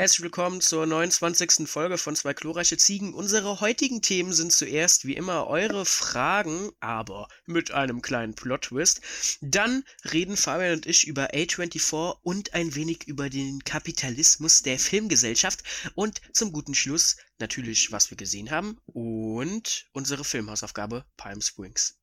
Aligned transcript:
Herzlich 0.00 0.22
willkommen 0.22 0.62
zur 0.62 0.86
29. 0.86 1.68
Folge 1.68 1.98
von 1.98 2.16
Zwei 2.16 2.32
glorreiche 2.32 2.78
Ziegen. 2.78 3.12
Unsere 3.12 3.60
heutigen 3.60 4.00
Themen 4.00 4.32
sind 4.32 4.50
zuerst 4.50 5.04
wie 5.04 5.12
immer 5.14 5.46
eure 5.46 5.84
Fragen, 5.84 6.70
aber 6.80 7.28
mit 7.44 7.70
einem 7.72 8.00
kleinen 8.00 8.32
Plot-Twist. 8.34 9.02
Dann 9.42 9.84
reden 10.10 10.38
Fabian 10.38 10.72
und 10.72 10.86
ich 10.86 11.06
über 11.06 11.34
A24 11.34 12.16
und 12.22 12.54
ein 12.54 12.74
wenig 12.74 13.08
über 13.08 13.28
den 13.28 13.62
Kapitalismus 13.62 14.62
der 14.62 14.78
Filmgesellschaft. 14.78 15.64
Und 15.94 16.22
zum 16.32 16.50
guten 16.50 16.74
Schluss 16.74 17.18
natürlich, 17.38 17.92
was 17.92 18.08
wir 18.08 18.16
gesehen 18.16 18.50
haben 18.50 18.78
und 18.86 19.86
unsere 19.92 20.24
Filmhausaufgabe 20.24 21.04
Palm 21.18 21.42
Springs. 21.42 21.99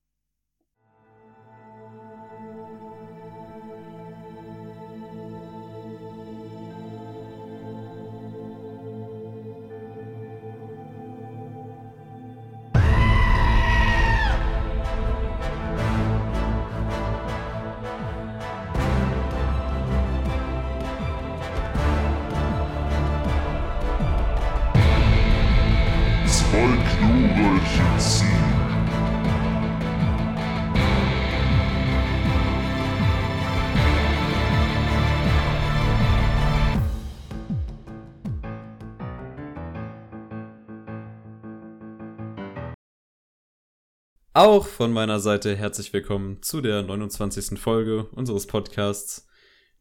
Auch 44.38 44.68
von 44.68 44.93
meiner 44.93 45.20
Seite 45.20 45.55
herzlich 45.55 45.91
willkommen 45.93 46.43
zu 46.43 46.62
der 46.62 46.84
29. 46.84 47.60
Folge 47.60 48.04
unseres 48.12 48.46
Podcasts. 48.46 49.27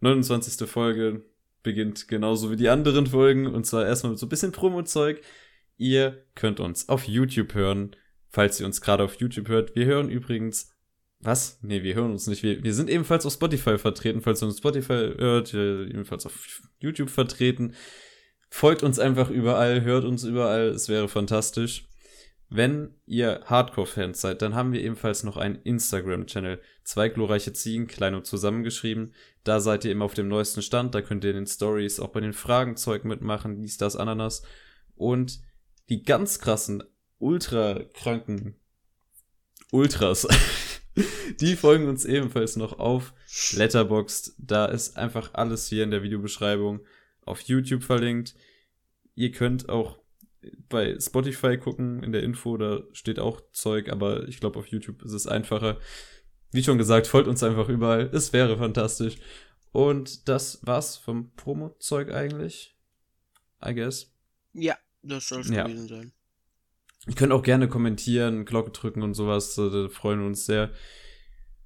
29. 0.01 0.67
Folge 0.67 1.27
beginnt 1.63 2.09
genauso 2.09 2.51
wie 2.51 2.57
die 2.57 2.71
anderen 2.71 3.07
Folgen 3.07 3.47
und 3.49 3.67
zwar 3.67 3.85
erstmal 3.85 4.13
mit 4.13 4.19
so 4.19 4.25
ein 4.25 4.31
bisschen 4.31 4.53
Promo-Zeug. 4.53 5.21
Ihr 5.77 6.25
könnt 6.35 6.59
uns 6.59 6.89
auf 6.89 7.07
YouTube 7.07 7.53
hören, 7.53 7.97
falls 8.31 8.59
ihr 8.59 8.65
uns 8.65 8.81
gerade 8.81 9.05
auf 9.05 9.17
YouTube 9.17 9.49
hört. 9.49 9.77
Wir 9.77 9.85
hören 9.85 10.09
übrigens 10.09 10.75
was? 11.21 11.59
Nee, 11.61 11.83
wir 11.83 11.95
hören 11.95 12.13
uns 12.13 12.27
nicht. 12.27 12.43
Wir, 12.43 12.65
wir 12.65 12.73
sind 12.73 12.89
ebenfalls 12.89 13.27
auf 13.27 13.35
Spotify 13.35 13.77
vertreten, 13.77 14.23
falls 14.23 14.43
ihr 14.43 14.47
uns 14.47 14.57
Spotify 14.57 15.13
hört, 15.19 15.53
ebenfalls 15.53 16.25
auf 16.25 16.63
YouTube 16.79 17.11
vertreten. 17.11 17.75
Folgt 18.49 18.83
uns 18.83 18.99
einfach 18.99 19.29
überall, 19.29 19.83
hört 19.83 20.07
uns 20.07 20.25
überall, 20.25 20.69
es 20.69 20.89
wäre 20.89 21.09
fantastisch. 21.09 21.87
Wenn 22.49 22.95
ihr 23.07 23.43
Hardcore-Fans 23.45 24.21
seid, 24.21 24.41
dann 24.41 24.55
haben 24.55 24.73
wir 24.73 24.81
ebenfalls 24.81 25.25
noch 25.25 25.37
einen 25.37 25.57
Instagram-Channel. 25.57 26.61
Zwei 26.85 27.09
glorreiche 27.09 27.53
Ziegen, 27.53 27.89
klein 27.89 28.15
und 28.15 28.25
zusammengeschrieben. 28.25 29.15
Da 29.43 29.61
seid 29.61 29.85
ihr 29.85 29.91
immer 29.91 30.05
auf 30.05 30.15
dem 30.15 30.29
neuesten 30.29 30.63
Stand. 30.63 30.95
Da 30.95 31.03
könnt 31.03 31.25
ihr 31.25 31.31
in 31.31 31.37
den 31.37 31.47
Stories 31.47 31.99
auch 31.99 32.11
bei 32.11 32.21
den 32.21 32.33
Fragenzeug 32.33 33.05
mitmachen, 33.05 33.61
dies, 33.63 33.79
das, 33.79 33.97
Ananas. 33.97 34.43
Und 34.95 35.41
die 35.89 36.05
ganz 36.05 36.39
krassen, 36.39 36.85
ultra 37.19 37.81
kranken 37.95 38.57
Ultras, 39.73 40.29
die 41.41 41.57
folgen 41.57 41.89
uns 41.89 42.05
ebenfalls 42.05 42.57
noch 42.57 42.79
auf 42.79 43.13
Letterboxd. 43.53 44.35
Da 44.39 44.67
ist 44.67 44.97
einfach 44.97 45.35
alles 45.35 45.69
hier 45.69 45.83
in 45.83 45.91
der 45.91 46.03
Videobeschreibung 46.03 46.81
auf 47.23 47.41
YouTube 47.41 47.83
verlinkt. 47.83 48.35
Ihr 49.17 49.33
könnt 49.33 49.69
auch 49.69 49.99
bei 50.69 50.99
Spotify 50.99 51.59
gucken, 51.59 52.03
in 52.03 52.13
der 52.13 52.23
Info, 52.23 52.57
da 52.57 52.83
steht 52.93 53.19
auch 53.19 53.41
Zeug, 53.53 53.91
aber 53.91 54.29
ich 54.29 54.41
glaube, 54.41 54.59
auf 54.59 54.67
YouTube 54.67 55.03
ist 55.03 55.13
es 55.13 55.27
einfacher. 55.27 55.79
Wie 56.53 56.63
schon 56.63 56.79
gesagt, 56.79 57.07
folgt 57.07 57.29
uns 57.29 57.43
einfach 57.43 57.69
überall. 57.69 58.11
Es 58.13 58.33
wäre 58.33 58.57
fantastisch. 58.57 59.17
Und 59.73 60.29
das 60.29 60.61
war's 60.67 60.97
vom 60.97 61.33
Promo-Zeug 61.35 62.13
eigentlich. 62.13 62.77
I 63.65 63.75
guess. 63.75 64.15
Ja, 64.53 64.77
das 65.03 65.29
soll 65.29 65.41
es 65.41 65.51
ja. 65.51 65.65
gewesen 65.65 65.89
sein. 65.89 66.13
Ihr 67.07 67.15
könnt 67.15 67.33
auch 67.33 67.43
gerne 67.43 67.69
kommentieren, 67.69 68.45
Glocke 68.45 68.71
drücken 68.71 69.03
und 69.03 69.15
sowas. 69.15 69.55
Da 69.55 69.89
freuen 69.89 70.21
wir 70.21 70.27
uns 70.27 70.47
sehr. 70.47 70.73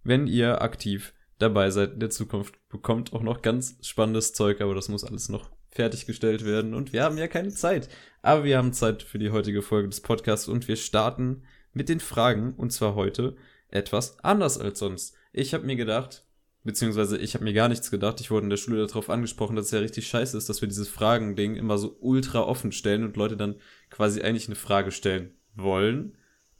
Wenn 0.02 0.26
ihr 0.26 0.60
aktiv 0.60 1.14
dabei 1.38 1.70
seid 1.70 1.94
in 1.94 2.00
der 2.00 2.10
Zukunft, 2.10 2.58
bekommt 2.68 3.12
auch 3.12 3.22
noch 3.22 3.42
ganz 3.42 3.76
spannendes 3.80 4.32
Zeug, 4.32 4.60
aber 4.60 4.74
das 4.74 4.88
muss 4.88 5.04
alles 5.04 5.28
noch 5.28 5.50
fertiggestellt 5.70 6.44
werden 6.44 6.74
und 6.74 6.92
wir 6.92 7.04
haben 7.04 7.18
ja 7.18 7.28
keine 7.28 7.50
Zeit. 7.50 7.88
Aber 8.22 8.44
wir 8.44 8.58
haben 8.58 8.72
Zeit 8.72 9.02
für 9.02 9.18
die 9.18 9.30
heutige 9.30 9.62
Folge 9.62 9.88
des 9.88 10.00
Podcasts 10.00 10.48
und 10.48 10.68
wir 10.68 10.76
starten 10.76 11.42
mit 11.72 11.88
den 11.88 12.00
Fragen 12.00 12.54
und 12.54 12.72
zwar 12.72 12.94
heute 12.94 13.36
etwas 13.68 14.18
anders 14.24 14.58
als 14.58 14.78
sonst. 14.78 15.14
Ich 15.32 15.54
habe 15.54 15.64
mir 15.64 15.76
gedacht, 15.76 16.24
beziehungsweise 16.64 17.16
ich 17.16 17.34
habe 17.34 17.44
mir 17.44 17.52
gar 17.52 17.68
nichts 17.68 17.90
gedacht, 17.90 18.20
ich 18.20 18.30
wurde 18.30 18.44
in 18.44 18.50
der 18.50 18.56
Schule 18.56 18.86
darauf 18.86 19.10
angesprochen, 19.10 19.56
dass 19.56 19.66
es 19.66 19.72
ja 19.72 19.78
richtig 19.78 20.08
scheiße 20.08 20.36
ist, 20.36 20.48
dass 20.48 20.60
wir 20.60 20.68
dieses 20.68 20.88
Fragending 20.88 21.54
immer 21.54 21.78
so 21.78 21.96
ultra 22.00 22.40
offen 22.40 22.72
stellen 22.72 23.04
und 23.04 23.16
Leute 23.16 23.36
dann 23.36 23.56
quasi 23.90 24.20
eigentlich 24.22 24.48
eine 24.48 24.56
Frage 24.56 24.90
stellen 24.90 25.34
wollen, 25.54 26.16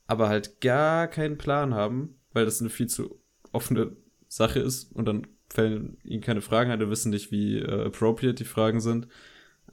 aber 0.06 0.28
halt 0.28 0.60
gar 0.60 1.08
keinen 1.08 1.38
Plan 1.38 1.74
haben, 1.74 2.20
weil 2.32 2.44
das 2.44 2.60
eine 2.60 2.70
viel 2.70 2.88
zu 2.88 3.20
offene 3.52 3.96
Sache 4.28 4.60
ist 4.60 4.92
und 4.92 5.06
dann 5.06 5.26
fällen 5.52 5.98
ihnen 6.04 6.22
keine 6.22 6.40
Fragen 6.40 6.70
ein, 6.70 6.90
wissen 6.90 7.10
nicht, 7.10 7.30
wie 7.30 7.58
äh, 7.58 7.86
appropriate 7.86 8.34
die 8.34 8.44
Fragen 8.44 8.80
sind. 8.80 9.08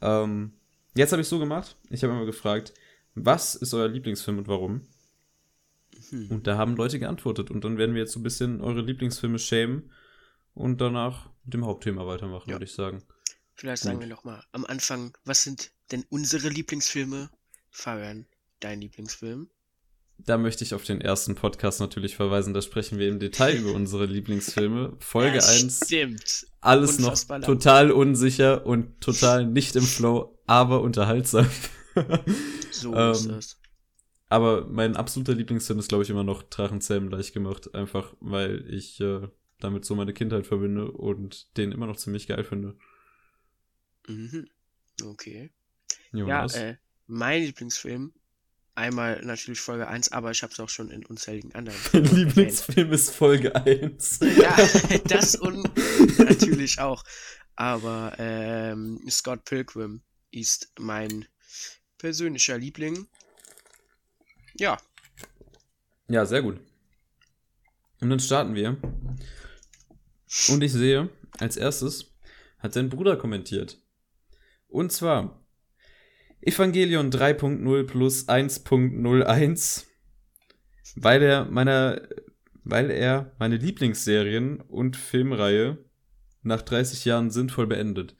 Ähm, 0.00 0.52
jetzt 0.94 1.12
habe 1.12 1.22
ich 1.22 1.28
so 1.28 1.38
gemacht. 1.38 1.76
Ich 1.90 2.02
habe 2.02 2.12
immer 2.12 2.26
gefragt, 2.26 2.74
was 3.14 3.54
ist 3.54 3.74
euer 3.74 3.88
Lieblingsfilm 3.88 4.38
und 4.38 4.48
warum? 4.48 4.82
Hm. 6.10 6.30
Und 6.30 6.46
da 6.46 6.56
haben 6.56 6.76
Leute 6.76 6.98
geantwortet. 6.98 7.50
Und 7.50 7.64
dann 7.64 7.78
werden 7.78 7.94
wir 7.94 8.02
jetzt 8.02 8.12
so 8.12 8.20
ein 8.20 8.24
bisschen 8.24 8.60
eure 8.60 8.80
Lieblingsfilme 8.80 9.38
schämen 9.38 9.90
und 10.54 10.80
danach 10.80 11.30
mit 11.44 11.54
dem 11.54 11.64
Hauptthema 11.64 12.06
weitermachen, 12.06 12.48
ja. 12.48 12.56
würde 12.56 12.64
ich 12.64 12.72
sagen. 12.72 13.02
Vielleicht 13.54 13.82
sagen 13.82 13.96
Gut. 13.96 14.08
wir 14.08 14.14
noch 14.14 14.24
mal 14.24 14.44
am 14.52 14.64
Anfang, 14.64 15.16
was 15.24 15.42
sind 15.42 15.72
denn 15.90 16.04
unsere 16.10 16.48
Lieblingsfilme? 16.48 17.30
Fabian, 17.70 18.26
dein 18.60 18.80
Lieblingsfilm? 18.80 19.48
Da 20.18 20.36
möchte 20.36 20.64
ich 20.64 20.74
auf 20.74 20.84
den 20.84 21.00
ersten 21.00 21.34
Podcast 21.34 21.80
natürlich 21.80 22.16
verweisen. 22.16 22.52
Da 22.52 22.60
sprechen 22.60 22.98
wir 22.98 23.08
im 23.08 23.18
Detail 23.18 23.56
über 23.56 23.72
unsere 23.72 24.04
Lieblingsfilme. 24.04 24.96
Folge 24.98 25.38
ja, 25.38 25.44
1. 25.44 25.80
Stimmt. 25.84 26.46
Alles 26.60 26.98
Unfassbar 26.98 27.38
noch 27.38 27.46
total 27.46 27.90
unsicher 27.90 28.66
und 28.66 29.00
total 29.00 29.46
nicht 29.46 29.76
im 29.76 29.84
Flow, 29.84 30.38
aber 30.46 30.82
unterhaltsam. 30.82 31.48
so 32.70 32.94
ähm, 32.94 33.12
ist 33.12 33.26
es. 33.26 33.60
Aber 34.28 34.66
mein 34.66 34.96
absoluter 34.96 35.34
Lieblingsfilm 35.34 35.78
ist, 35.78 35.88
glaube 35.88 36.04
ich, 36.04 36.10
immer 36.10 36.24
noch 36.24 36.42
Drachenzähmen 36.42 37.10
leicht 37.10 37.32
gemacht. 37.32 37.74
Einfach, 37.74 38.14
weil 38.20 38.66
ich 38.68 39.00
äh, 39.00 39.28
damit 39.60 39.84
so 39.84 39.94
meine 39.94 40.12
Kindheit 40.12 40.46
verbinde 40.46 40.90
und 40.90 41.56
den 41.56 41.72
immer 41.72 41.86
noch 41.86 41.96
ziemlich 41.96 42.26
geil 42.26 42.44
finde. 42.44 42.76
Mhm. 44.06 44.48
Okay. 45.02 45.50
Jonas? 46.12 46.56
Ja, 46.56 46.62
äh, 46.62 46.76
mein 47.06 47.42
Lieblingsfilm 47.42 48.12
Einmal 48.78 49.20
natürlich 49.24 49.60
Folge 49.60 49.88
1, 49.88 50.12
aber 50.12 50.30
ich 50.30 50.44
habe 50.44 50.52
es 50.52 50.60
auch 50.60 50.68
schon 50.68 50.92
in 50.92 51.04
unzähligen 51.04 51.52
anderen. 51.52 51.76
Mein 51.92 52.04
Lieblingsfilm 52.04 52.92
ist 52.92 53.10
Folge 53.10 53.56
1. 53.56 54.20
ja, 54.36 54.56
das 55.08 55.34
und 55.34 55.68
natürlich 56.16 56.78
auch. 56.78 57.02
Aber 57.56 58.14
ähm, 58.18 59.00
Scott 59.10 59.44
Pilgrim 59.44 60.02
ist 60.30 60.70
mein 60.78 61.26
persönlicher 61.98 62.56
Liebling. 62.56 63.08
Ja. 64.54 64.78
Ja, 66.06 66.24
sehr 66.24 66.42
gut. 66.42 66.60
Und 68.00 68.10
dann 68.10 68.20
starten 68.20 68.54
wir. 68.54 68.76
Und 70.50 70.62
ich 70.62 70.72
sehe, 70.72 71.10
als 71.32 71.56
erstes 71.56 72.14
hat 72.60 72.74
sein 72.74 72.90
Bruder 72.90 73.16
kommentiert. 73.16 73.82
Und 74.68 74.92
zwar, 74.92 75.44
Evangelion 76.40 77.10
3.0 77.10 77.84
plus 77.84 78.28
1.01, 78.28 79.84
weil 80.96 81.22
er 81.22 81.44
meiner, 81.46 82.02
weil 82.64 82.90
er 82.90 83.32
meine 83.38 83.56
Lieblingsserien 83.56 84.60
und 84.60 84.96
Filmreihe 84.96 85.78
nach 86.42 86.62
30 86.62 87.04
Jahren 87.04 87.30
sinnvoll 87.30 87.66
beendet. 87.66 88.16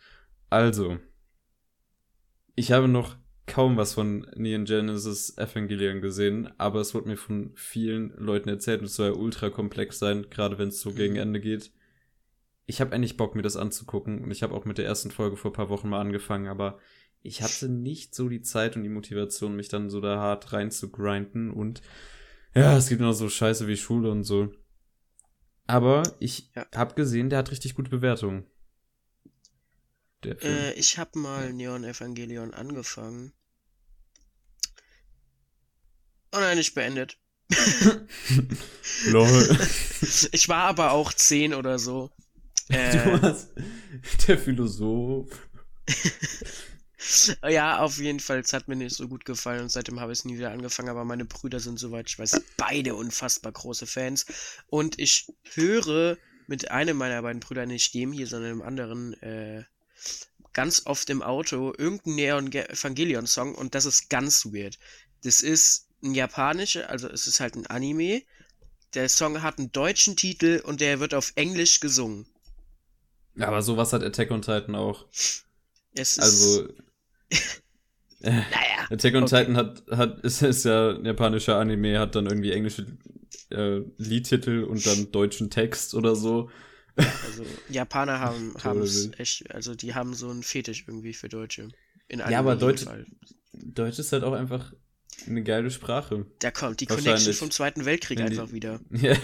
Also, 0.51 0.99
ich 2.57 2.73
habe 2.73 2.89
noch 2.89 3.17
kaum 3.47 3.77
was 3.77 3.95
von 3.95 4.27
Neon 4.37 4.65
Genesis 4.65 5.37
Evangelion 5.39 6.01
gesehen, 6.01 6.51
aber 6.59 6.81
es 6.81 6.95
wurde 6.95 7.09
mir 7.09 7.17
von 7.17 7.53
vielen 7.55 8.11
Leuten 8.17 8.49
erzählt 8.49 8.81
und 8.81 8.87
es 8.87 8.97
soll 8.97 9.13
ja 9.13 9.17
ultra 9.17 9.51
komplex 9.51 9.99
sein, 9.99 10.27
gerade 10.31 10.59
wenn 10.59 10.69
es 10.69 10.81
so 10.81 10.93
gegen 10.93 11.15
mhm. 11.15 11.21
Ende 11.21 11.41
geht. 11.41 11.73
Ich 12.67 12.81
habe 12.81 12.95
eigentlich 12.95 13.17
Bock, 13.17 13.35
mir 13.35 13.43
das 13.43 13.57
anzugucken 13.57 14.23
und 14.23 14.31
ich 14.31 14.43
habe 14.43 14.55
auch 14.55 14.65
mit 14.65 14.77
der 14.77 14.85
ersten 14.85 15.11
Folge 15.11 15.37
vor 15.37 15.51
ein 15.51 15.55
paar 15.55 15.71
Wochen 15.71 15.89
mal 15.89 16.01
angefangen, 16.01 16.49
aber 16.49 16.79
ich 17.23 17.43
hatte 17.43 17.69
nicht 17.69 18.15
so 18.15 18.29
die 18.29 18.43
Zeit 18.43 18.77
und 18.77 18.83
die 18.83 18.89
Motivation, 18.89 19.57
mich 19.57 19.69
dann 19.69 19.91
so 19.91 20.01
da 20.01 20.19
hart 20.19 20.53
rein 20.53 20.71
zu 20.71 20.91
grinden 20.91 21.51
und 21.51 21.83
ja, 22.55 22.77
es 22.77 22.89
gibt 22.89 23.01
noch 23.01 23.13
so 23.13 23.29
Scheiße 23.29 23.69
wie 23.69 23.77
Schule 23.77 24.11
und 24.11 24.25
so. 24.25 24.53
Aber 25.67 26.03
ich 26.19 26.51
ja. 26.57 26.67
habe 26.75 26.95
gesehen, 26.95 27.31
der 27.31 27.41
hat 27.41 27.51
richtig 27.51 27.75
gute 27.75 27.91
Bewertungen. 27.91 28.47
Äh, 30.25 30.73
ich 30.73 30.99
habe 30.99 31.19
mal 31.19 31.53
Neon 31.53 31.85
Evangelion 31.85 32.55
angefangen. 32.55 33.33
Oh 36.33 36.39
nein, 36.41 36.59
nicht 36.59 36.75
beendet. 36.75 37.19
Lol. 39.07 39.59
Ich 40.33 40.49
war 40.49 40.65
aber 40.65 40.93
auch 40.93 41.13
10 41.13 41.55
oder 41.55 41.79
so. 41.79 42.11
Äh, 42.69 42.93
Du 42.93 43.23
hast 43.23 43.51
der 44.27 44.39
Philosoph. 44.39 45.49
ja, 47.49 47.79
auf 47.79 47.99
jeden 47.99 48.21
Fall, 48.21 48.41
es 48.41 48.53
hat 48.53 48.69
mir 48.69 48.77
nicht 48.77 48.97
so 48.97 49.09
gut 49.09 49.25
gefallen 49.25 49.63
und 49.63 49.71
seitdem 49.71 50.01
habe 50.01 50.13
ich 50.13 50.21
es 50.21 50.25
nie 50.25 50.37
wieder 50.37 50.51
angefangen, 50.51 50.89
aber 50.89 51.05
meine 51.05 51.25
Brüder 51.25 51.61
sind 51.61 51.79
soweit, 51.79 52.09
ich 52.09 52.19
weiß, 52.19 52.41
beide 52.57 52.95
unfassbar 52.95 53.53
große 53.53 53.87
Fans. 53.87 54.27
Und 54.67 54.99
ich 54.99 55.27
höre 55.55 56.19
mit 56.47 56.71
einem 56.71 56.97
meiner 56.97 57.23
beiden 57.23 57.41
Brüder, 57.41 57.67
nicht 57.67 57.95
dem 57.95 58.13
hier, 58.13 58.27
sondern 58.27 58.51
dem 58.59 58.63
anderen, 58.63 59.15
äh, 59.23 59.65
ganz 60.53 60.87
oft 60.87 61.11
im 61.11 61.23
Auto 61.23 61.73
irgendein 61.77 62.15
Neon 62.17 62.51
Ge- 62.51 62.67
Evangelion 62.69 63.27
Song 63.27 63.55
und 63.55 63.75
das 63.75 63.85
ist 63.87 64.11
ganz 64.11 64.47
weird. 64.47 64.79
Das 65.23 65.41
ist 65.43 65.89
ein 66.03 66.15
japanischer, 66.15 66.89
also 66.91 67.09
es 67.09 67.27
ist 67.27 67.41
halt 67.41 67.57
ein 67.57 67.67
Anime. 67.67 68.23
Der 68.95 69.09
Song 69.09 69.43
hat 69.43 69.59
einen 69.59 69.73
deutschen 69.73 70.17
Titel 70.17 70.63
und 70.65 70.81
der 70.81 71.01
wird 71.01 71.15
auf 71.15 71.33
Englisch 71.37 71.81
gesungen. 71.81 72.27
Aber 73.39 73.63
sowas 73.63 73.93
hat 73.93 74.03
Attack 74.03 74.31
on 74.31 74.43
Titan 74.43 74.75
auch. 74.75 75.07
Es 75.95 76.17
ist, 76.17 76.19
Also. 76.19 76.69
Naja. 78.21 78.41
Attack 78.91 79.15
on 79.15 79.25
Okay. 79.25 79.39
Titan 79.45 79.57
hat, 79.57 79.83
hat, 79.91 80.21
ist, 80.25 80.43
ist 80.43 80.65
ja 80.65 80.91
ein 80.91 81.05
japanischer 81.05 81.57
Anime, 81.59 81.99
hat 81.99 82.15
dann 82.15 82.27
irgendwie 82.27 82.53
englische 82.53 82.87
äh, 83.51 83.81
Liedtitel 83.97 84.65
und 84.65 84.85
dann 84.87 85.11
deutschen 85.13 85.51
Text 85.51 85.95
oder 85.95 86.17
so. 86.17 86.51
Also 86.97 87.45
Japaner 87.71 88.19
haben 88.65 88.81
es 88.83 89.11
echt, 89.19 89.51
also 89.55 89.75
die 89.75 89.95
haben 89.95 90.15
so 90.15 90.29
einen 90.31 90.43
Fetisch 90.43 90.85
irgendwie 90.89 91.15
für 91.15 91.29
Deutsche. 91.29 91.69
In 92.09 92.19
Ja, 92.21 92.41
aber 92.41 92.59
Fall. 92.59 93.07
Deutsch 93.53 93.99
ist 93.99 94.13
halt 94.13 94.25
auch 94.25 94.33
einfach 94.33 94.73
eine 95.27 95.43
geile 95.43 95.71
Sprache. 95.71 96.27
Da 96.39 96.51
kommt 96.51 96.81
die. 96.81 96.87
Connection 96.87 97.33
vom 97.35 97.51
Zweiten 97.51 97.85
Weltkrieg 97.85 98.19
Wenn 98.19 98.31
die- 98.31 98.39
einfach 98.39 98.53
wieder. 98.53 98.81
Ja. 98.91 99.15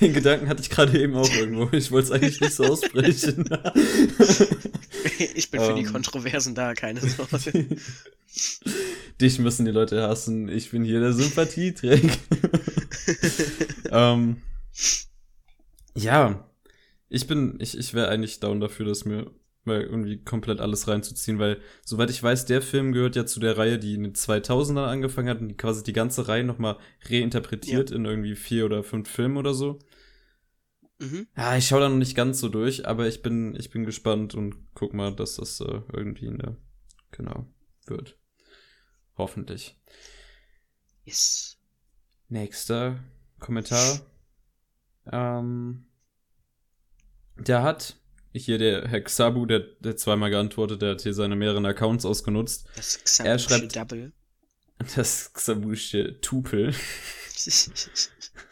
Den 0.00 0.12
Gedanken 0.12 0.48
hatte 0.48 0.62
ich 0.62 0.70
gerade 0.70 0.98
eben 1.00 1.14
auch 1.14 1.32
irgendwo. 1.32 1.68
Ich 1.76 1.90
wollte 1.90 2.06
es 2.06 2.12
eigentlich 2.12 2.40
nicht 2.40 2.54
so 2.54 2.64
aussprechen. 2.64 3.48
ich 5.34 5.50
bin 5.50 5.60
für 5.60 5.74
die 5.74 5.82
Ähm. 5.82 5.92
Kontroversen 5.92 6.54
da, 6.54 6.74
keine 6.74 7.00
Sorge. 7.08 7.66
Dich 9.20 9.38
müssen 9.38 9.64
die 9.64 9.72
Leute 9.72 10.02
hassen. 10.02 10.48
Ich 10.48 10.70
bin 10.70 10.84
hier 10.84 11.00
der 11.00 11.12
Sympathieträger. 11.12 12.12
ähm, 13.90 14.42
ja, 15.94 16.48
ich 17.08 17.26
bin, 17.26 17.58
ich, 17.60 17.78
ich 17.78 17.94
wäre 17.94 18.08
eigentlich 18.08 18.40
down 18.40 18.60
dafür, 18.60 18.86
dass 18.86 19.04
mir 19.04 19.30
mal 19.64 19.80
irgendwie 19.82 20.22
komplett 20.22 20.60
alles 20.60 20.86
reinzuziehen, 20.86 21.38
weil, 21.38 21.60
soweit 21.84 22.10
ich 22.10 22.22
weiß, 22.22 22.46
der 22.46 22.62
Film 22.62 22.92
gehört 22.92 23.16
ja 23.16 23.26
zu 23.26 23.40
der 23.40 23.58
Reihe, 23.58 23.78
die 23.78 23.94
in 23.94 24.04
den 24.04 24.14
2000ern 24.14 24.86
angefangen 24.86 25.28
hat 25.28 25.40
und 25.40 25.48
die 25.48 25.56
quasi 25.56 25.82
die 25.82 25.92
ganze 25.92 26.28
Reihe 26.28 26.44
nochmal 26.44 26.76
reinterpretiert 27.08 27.90
in 27.90 28.04
irgendwie 28.04 28.36
vier 28.36 28.64
oder 28.66 28.82
fünf 28.84 29.10
Filmen 29.10 29.36
oder 29.36 29.54
so. 29.54 29.78
Mhm. 30.98 31.26
Ja, 31.36 31.56
ich 31.56 31.66
schaue 31.66 31.80
da 31.80 31.88
noch 31.88 31.96
nicht 31.96 32.14
ganz 32.16 32.40
so 32.40 32.48
durch, 32.48 32.86
aber 32.86 33.06
ich 33.06 33.22
bin, 33.22 33.54
ich 33.58 33.70
bin 33.70 33.84
gespannt 33.84 34.34
und 34.34 34.56
guck 34.74 34.94
mal, 34.94 35.14
dass 35.14 35.36
das 35.36 35.60
äh, 35.60 35.80
irgendwie 35.92 36.26
in 36.26 36.38
der, 36.38 36.56
genau, 37.10 37.46
wird. 37.86 38.18
Hoffentlich. 39.16 39.78
Yes. 41.04 41.56
Nächster 42.28 42.98
Kommentar. 43.38 44.00
Ähm, 45.10 45.86
der 47.38 47.62
hat 47.62 47.96
hier 48.32 48.58
der 48.58 48.88
Herr 48.88 49.00
Xabu, 49.00 49.46
der, 49.46 49.60
der 49.60 49.96
zweimal 49.96 50.30
geantwortet, 50.30 50.82
der 50.82 50.90
hat 50.92 51.02
hier 51.02 51.14
seine 51.14 51.36
mehreren 51.36 51.64
Accounts 51.64 52.04
ausgenutzt. 52.04 52.68
Das 52.76 52.96
Er 53.20 53.36
Xabushi 53.36 53.48
schreibt- 53.48 53.76
Double. 53.76 54.12
Das 54.94 55.32
Xabusche 55.32 56.20
Tupel. 56.20 56.74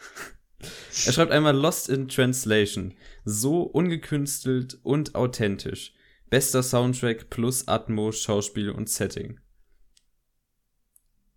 Er 1.05 1.13
schreibt 1.13 1.31
einmal 1.31 1.55
Lost 1.55 1.89
in 1.89 2.07
Translation. 2.07 2.93
So 3.23 3.61
ungekünstelt 3.63 4.79
und 4.83 5.15
authentisch. 5.15 5.93
Bester 6.29 6.63
Soundtrack 6.63 7.29
plus 7.29 7.67
Atmo, 7.67 8.11
Schauspiel 8.11 8.69
und 8.69 8.89
Setting. 8.89 9.39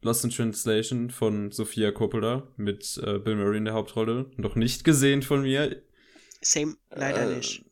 Lost 0.01 0.25
in 0.25 0.31
Translation 0.31 1.11
von 1.11 1.51
Sophia 1.51 1.91
Coppola 1.91 2.49
mit 2.57 3.01
äh, 3.05 3.19
Bill 3.19 3.37
Murray 3.37 3.59
in 3.59 3.65
der 3.65 3.75
Hauptrolle. 3.75 4.31
Noch 4.37 4.55
nicht 4.55 4.85
gesehen 4.85 5.23
von 5.23 5.43
mir. 5.43 5.83
Same, 6.41 6.77
leider 6.95 7.31
Äh, 7.31 7.37
nicht. 7.37 7.65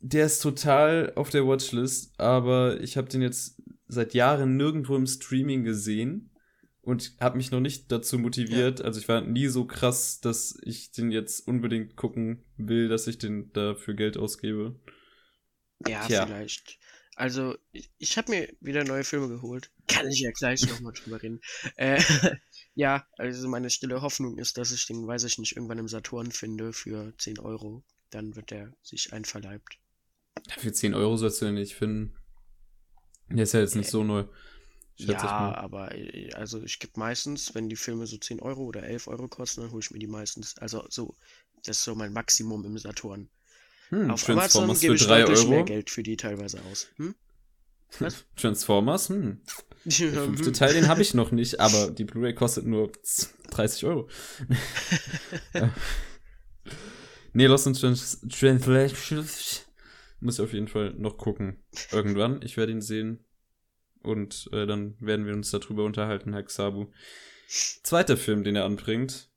Der 0.00 0.26
ist 0.26 0.40
total 0.40 1.12
auf 1.16 1.30
der 1.30 1.46
Watchlist, 1.46 2.12
aber 2.18 2.80
ich 2.80 2.96
habe 2.96 3.08
den 3.08 3.22
jetzt 3.22 3.62
seit 3.88 4.14
Jahren 4.14 4.56
nirgendwo 4.56 4.96
im 4.96 5.06
Streaming 5.06 5.64
gesehen 5.64 6.30
und 6.84 7.14
habe 7.20 7.36
mich 7.36 7.50
noch 7.50 7.60
nicht 7.60 7.90
dazu 7.90 8.18
motiviert. 8.18 8.82
Also 8.82 9.00
ich 9.00 9.08
war 9.08 9.20
nie 9.22 9.48
so 9.48 9.64
krass, 9.64 10.20
dass 10.20 10.58
ich 10.62 10.90
den 10.90 11.10
jetzt 11.10 11.46
unbedingt 11.46 11.96
gucken 11.96 12.44
will, 12.56 12.88
dass 12.88 13.06
ich 13.06 13.18
den 13.18 13.52
dafür 13.52 13.94
Geld 13.94 14.16
ausgebe. 14.16 14.78
Ja, 15.86 16.06
tja. 16.06 16.26
vielleicht. 16.26 16.78
Also, 17.16 17.56
ich, 17.70 17.90
ich 17.98 18.18
habe 18.18 18.32
mir 18.32 18.48
wieder 18.60 18.82
neue 18.82 19.04
Filme 19.04 19.28
geholt. 19.28 19.70
Kann 19.86 20.08
ich 20.08 20.20
ja 20.20 20.32
gleich 20.32 20.66
nochmal 20.68 20.92
drüber 20.92 21.22
reden. 21.22 21.40
Äh, 21.76 22.02
ja, 22.74 23.06
also 23.16 23.48
meine 23.48 23.70
stille 23.70 24.02
Hoffnung 24.02 24.38
ist, 24.38 24.58
dass 24.58 24.72
ich 24.72 24.86
den, 24.86 25.06
weiß 25.06 25.24
ich 25.24 25.38
nicht, 25.38 25.56
irgendwann 25.56 25.78
im 25.78 25.88
Saturn 25.88 26.32
finde 26.32 26.72
für 26.72 27.14
10 27.18 27.38
Euro. 27.38 27.84
Dann 28.10 28.34
wird 28.36 28.50
der 28.50 28.72
sich 28.82 29.12
einverleibt. 29.12 29.78
Für 30.58 30.72
10 30.72 30.94
Euro 30.94 31.16
sollst 31.16 31.40
du 31.40 31.46
den 31.46 31.54
nicht 31.54 31.74
finden. 31.74 32.16
Der 33.30 33.44
ist 33.44 33.54
ja 33.54 33.60
jetzt 33.60 33.76
nicht 33.76 33.90
so 33.90 34.02
neu. 34.04 34.24
Schätze 34.96 35.26
ja, 35.26 35.54
aber 35.56 35.94
äh, 35.94 36.32
also 36.34 36.62
ich 36.62 36.78
gebe 36.78 36.92
meistens, 36.98 37.54
wenn 37.54 37.68
die 37.68 37.76
Filme 37.76 38.06
so 38.06 38.16
10 38.16 38.40
Euro 38.40 38.62
oder 38.64 38.84
11 38.84 39.08
Euro 39.08 39.28
kosten, 39.28 39.62
dann 39.62 39.70
hole 39.72 39.80
ich 39.80 39.90
mir 39.90 39.98
die 39.98 40.06
meistens. 40.06 40.56
Also 40.58 40.84
so, 40.88 41.16
das 41.64 41.78
ist 41.78 41.84
so 41.84 41.94
mein 41.94 42.12
Maximum 42.12 42.64
im 42.64 42.78
Saturn. 42.78 43.28
Hm, 43.88 44.10
Auf 44.10 44.28
Amazon 44.28 44.68
gebe 44.78 44.96
für 44.96 45.04
ich 45.04 45.06
3 45.06 45.22
deutlich 45.22 45.48
mehr 45.48 45.56
Euro. 45.58 45.64
Geld 45.64 45.90
für 45.90 46.02
die 46.02 46.16
teilweise 46.16 46.62
aus. 46.70 46.88
Hm? 46.96 47.14
Was? 47.98 48.24
Transformers, 48.36 49.08
hm. 49.08 49.40
Der 49.84 50.22
fünfte 50.24 50.46
Hm. 50.46 50.52
Teil, 50.54 50.74
den 50.74 50.88
habe 50.88 51.02
ich 51.02 51.12
noch 51.14 51.30
nicht, 51.32 51.60
aber 51.60 51.90
die 51.90 52.04
Blu-ray 52.04 52.34
kostet 52.34 52.64
nur 52.66 52.90
30 53.50 53.84
Euro. 53.86 54.08
Ja. 55.54 55.72
nee, 57.32 57.46
Lost 57.46 57.66
in 57.66 57.74
Trans 57.74 58.20
Translation 58.28 59.28
muss 60.20 60.38
ich 60.38 60.40
auf 60.44 60.52
jeden 60.52 60.68
Fall 60.68 60.94
noch 60.94 61.18
gucken. 61.18 61.62
Irgendwann. 61.92 62.40
Ich 62.42 62.56
werde 62.56 62.72
ihn 62.72 62.80
sehen. 62.80 63.24
Und 64.04 64.48
äh, 64.52 64.66
dann 64.66 64.96
werden 65.00 65.26
wir 65.26 65.32
uns 65.32 65.50
darüber 65.50 65.84
unterhalten, 65.84 66.32
Herr 66.32 66.42
Xabu. 66.42 66.86
Zweiter 67.48 68.16
Film, 68.16 68.44
den 68.44 68.56
er 68.56 68.64
anbringt. 68.64 69.28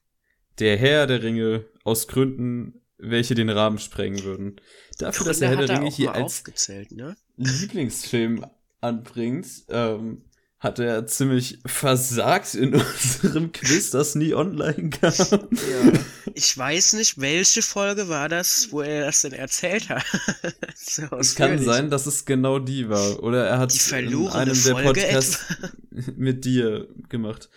Der 0.60 0.77
Herr 0.77 1.08
der 1.08 1.24
Ringe 1.24 1.65
aus 1.84 2.08
Gründen, 2.08 2.82
welche 2.98 3.36
den 3.36 3.50
Rahmen 3.50 3.80
sprengen 3.80 4.24
würden. 4.24 4.60
Dafür, 4.98 5.27
dass 5.27 5.39
der 5.39 5.50
Herr 5.50 5.58
Gründe 5.58 5.68
der 5.68 5.75
er 5.77 5.82
Ringe 5.82 5.92
hier 5.92 6.13
als 6.13 6.39
aufgezählt, 6.39 6.92
ne? 6.92 7.15
Lieblingsfilm 7.38 8.46
anbringt, 8.82 9.48
ähm, 9.70 10.24
hat 10.60 10.80
er 10.80 11.06
ziemlich 11.06 11.60
versagt 11.65 12.56
in 12.56 12.74
unserem 13.24 13.51
Quiz, 13.51 13.92
das 13.92 14.15
nie 14.15 14.34
online 14.34 14.89
kam. 14.89 15.13
Ja. 15.13 16.00
Ich 16.38 16.56
weiß 16.56 16.94
nicht, 16.94 17.20
welche 17.20 17.63
Folge 17.63 18.10
war 18.10 18.29
das, 18.29 18.67
wo 18.70 18.82
er 18.82 19.06
das 19.06 19.22
denn 19.22 19.34
erzählt 19.34 19.89
hat. 19.89 20.06
so 20.75 21.01
Es 21.17 21.34
kann 21.34 21.58
sein, 21.58 21.89
dass 21.89 22.06
es 22.06 22.25
genau 22.25 22.60
die 22.60 22.89
war. 22.89 23.24
Oder 23.24 23.48
er 23.48 23.58
hat 23.58 23.74
Die 23.74 23.96
in 23.96 24.27
einem 24.27 24.53
der 24.53 24.74
Folge 24.74 25.01
Podcasts 25.01 25.39
mit 26.15 26.46
dir 26.46 26.88
gemacht. 27.10 27.50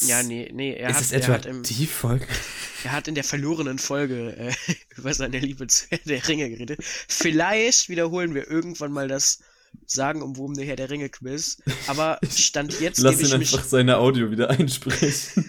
Ja, 0.00 0.24
nee, 0.24 0.50
nee, 0.52 0.74
er 0.74 0.90
ist 0.90 0.96
hat, 0.96 1.02
es 1.04 1.12
etwa 1.12 1.34
hat 1.34 1.46
im, 1.46 1.62
die 1.62 1.86
Folge? 1.86 2.26
er 2.82 2.90
hat 2.90 3.06
in 3.06 3.14
der 3.14 3.22
verlorenen 3.22 3.78
Folge 3.78 4.36
äh, 4.36 4.52
über 4.96 5.14
seine 5.14 5.38
Liebe 5.38 5.68
zu 5.68 5.84
Herr 5.90 5.98
der 6.04 6.26
Ringe 6.26 6.50
geredet. 6.50 6.80
Vielleicht 6.82 7.88
wiederholen 7.88 8.34
wir 8.34 8.50
irgendwann 8.50 8.90
mal 8.90 9.06
das 9.06 9.38
sagenumwobene 9.86 10.64
Herr 10.64 10.74
der 10.74 10.90
Ringe 10.90 11.10
Quiz. 11.10 11.58
Aber 11.86 12.18
Stand 12.28 12.80
jetzt 12.80 12.98
Lass 12.98 13.20
ihn 13.20 13.26
ich 13.26 13.38
mich, 13.38 13.52
einfach 13.54 13.68
seine 13.68 13.98
Audio 13.98 14.32
wieder 14.32 14.50
einsprechen. 14.50 15.44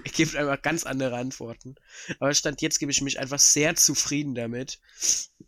er 0.04 0.10
gibt 0.10 0.36
einfach 0.36 0.60
ganz 0.62 0.84
andere 0.84 1.16
Antworten. 1.16 1.74
Aber 2.18 2.32
Stand 2.34 2.62
jetzt 2.62 2.78
gebe 2.78 2.92
ich 2.92 3.00
mich 3.02 3.18
einfach 3.18 3.38
sehr 3.38 3.74
zufrieden 3.76 4.34
damit, 4.34 4.78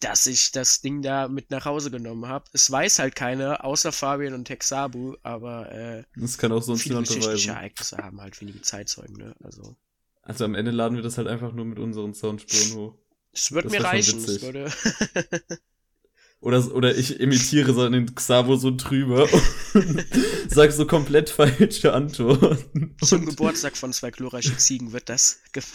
dass 0.00 0.26
ich 0.26 0.52
das 0.52 0.80
Ding 0.80 1.02
da 1.02 1.28
mit 1.28 1.50
nach 1.50 1.64
Hause 1.64 1.90
genommen 1.90 2.26
habe. 2.26 2.44
Es 2.52 2.71
weiß 2.71 2.99
halt 2.99 3.14
keiner, 3.14 3.64
außer 3.64 3.92
Fabian 3.92 4.35
und 4.35 4.44
Texabu, 4.44 5.16
aber 5.23 5.71
äh, 5.73 6.04
Das 6.16 6.38
kann 6.38 6.52
auch 6.52 6.62
sonst 6.62 6.82
viele 6.82 7.00
geschichtliche. 7.00 7.50
Ereignisse 7.50 7.99
haben 7.99 8.21
halt 8.21 8.40
wenige 8.40 8.62
Zeitzeugen, 8.62 9.16
ne? 9.16 9.35
Also. 9.42 9.76
Also 10.23 10.44
am 10.44 10.54
Ende 10.54 10.71
laden 10.71 10.97
wir 10.97 11.02
das 11.02 11.18
halt 11.18 11.26
einfach 11.26 11.52
nur 11.52 11.64
mit 11.64 11.78
unseren 11.78 12.14
Soundspuren 12.14 12.75
hoch. 12.75 12.99
Es 13.32 13.50
würde 13.50 13.68
Das 13.68 13.78
mir 13.78 13.85
reichen. 13.85 14.25
Es 14.25 14.42
würde. 14.42 14.71
Oder, 16.42 16.75
oder 16.75 16.94
ich 16.96 17.20
imitiere 17.20 17.72
so 17.72 17.88
den 17.88 18.14
Xavo 18.14 18.56
so 18.56 18.72
drüber 18.76 19.28
und 19.75 20.06
sag 20.49 20.72
so 20.72 20.87
komplett 20.87 21.30
falsche 21.30 21.92
Antworten. 21.94 22.96
Zum 23.00 23.25
Geburtstag 23.26 23.76
von 23.76 23.92
zwei 23.92 24.11
glorreichen 24.11 24.58
Ziegen 24.58 24.92
wird 24.92 25.08
das 25.08 25.38
gemacht. 25.52 25.72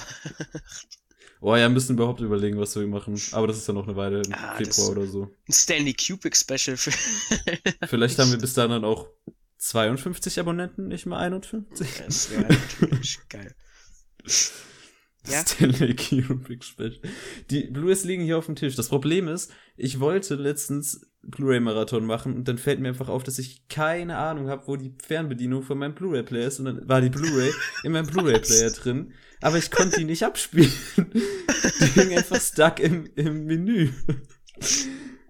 Oh 1.40 1.56
ja, 1.56 1.70
müssen 1.70 1.94
überhaupt 1.96 2.20
überlegen, 2.20 2.60
was 2.60 2.76
wir 2.76 2.86
machen. 2.86 3.16
Aber 3.32 3.48
das 3.48 3.58
ist 3.58 3.68
ja 3.68 3.74
noch 3.74 3.88
eine 3.88 3.96
Weile 3.96 4.22
im 4.24 4.34
Ah, 4.34 4.56
Februar 4.58 4.66
das- 4.66 4.90
oder 4.90 5.08
so. 5.08 5.32
Ein 5.48 5.54
Stanley 5.54 5.94
Kubrick 5.94 6.36
Special 6.36 6.76
für. 6.76 6.92
Vielleicht 7.88 8.20
haben 8.20 8.32
wir 8.32 8.38
bis 8.38 8.54
dahin 8.54 8.72
dann 8.72 8.84
auch 8.84 9.08
52 9.60 10.38
Abonnenten, 10.40 10.90
nicht 10.90 11.06
mal 11.06 11.20
51. 11.20 11.88
Das 12.06 12.30
wäre 12.30 12.42
natürlich 12.82 13.20
geil. 13.30 13.56
Ja. 15.30 15.46
Stanley 15.46 15.96
Kubrick 15.96 16.64
Special. 16.64 17.00
Die 17.50 17.64
Blu-rays 17.66 18.04
liegen 18.04 18.24
hier 18.24 18.38
auf 18.38 18.46
dem 18.46 18.56
Tisch. 18.56 18.76
Das 18.76 18.90
Problem 18.90 19.28
ist, 19.28 19.52
ich 19.76 20.00
wollte 20.00 20.36
letztens 20.36 21.08
Blu-ray-Marathon 21.24 22.06
machen 22.06 22.36
und 22.36 22.48
dann 22.48 22.58
fällt 22.58 22.80
mir 22.80 22.88
einfach 22.90 23.10
auf, 23.10 23.24
dass 23.24 23.38
ich 23.38 23.68
keine 23.68 24.18
Ahnung 24.18 24.48
habe, 24.48 24.68
wo 24.68 24.76
die 24.78 24.94
Fernbedienung 25.06 25.62
von 25.64 25.78
meinem 25.78 25.94
Blu-ray-Player 25.94 26.48
ist 26.48 26.60
und 26.60 26.66
dann 26.66 26.88
war 26.88 27.02
die 27.02 27.10
Blu-ray 27.10 27.52
in 27.84 27.92
meinem 27.92 28.08
Blu-ray-Player 28.08 28.72
drin, 28.72 29.14
aber 29.42 29.58
ich 29.58 29.70
konnte 29.70 29.98
die 29.98 30.06
nicht 30.06 30.24
abspielen. 30.24 30.72
Die 30.98 32.00
hing 32.00 32.18
einfach 32.18 32.40
stuck 32.42 32.80
im, 32.80 33.10
im 33.16 33.46
Menü. 33.46 33.90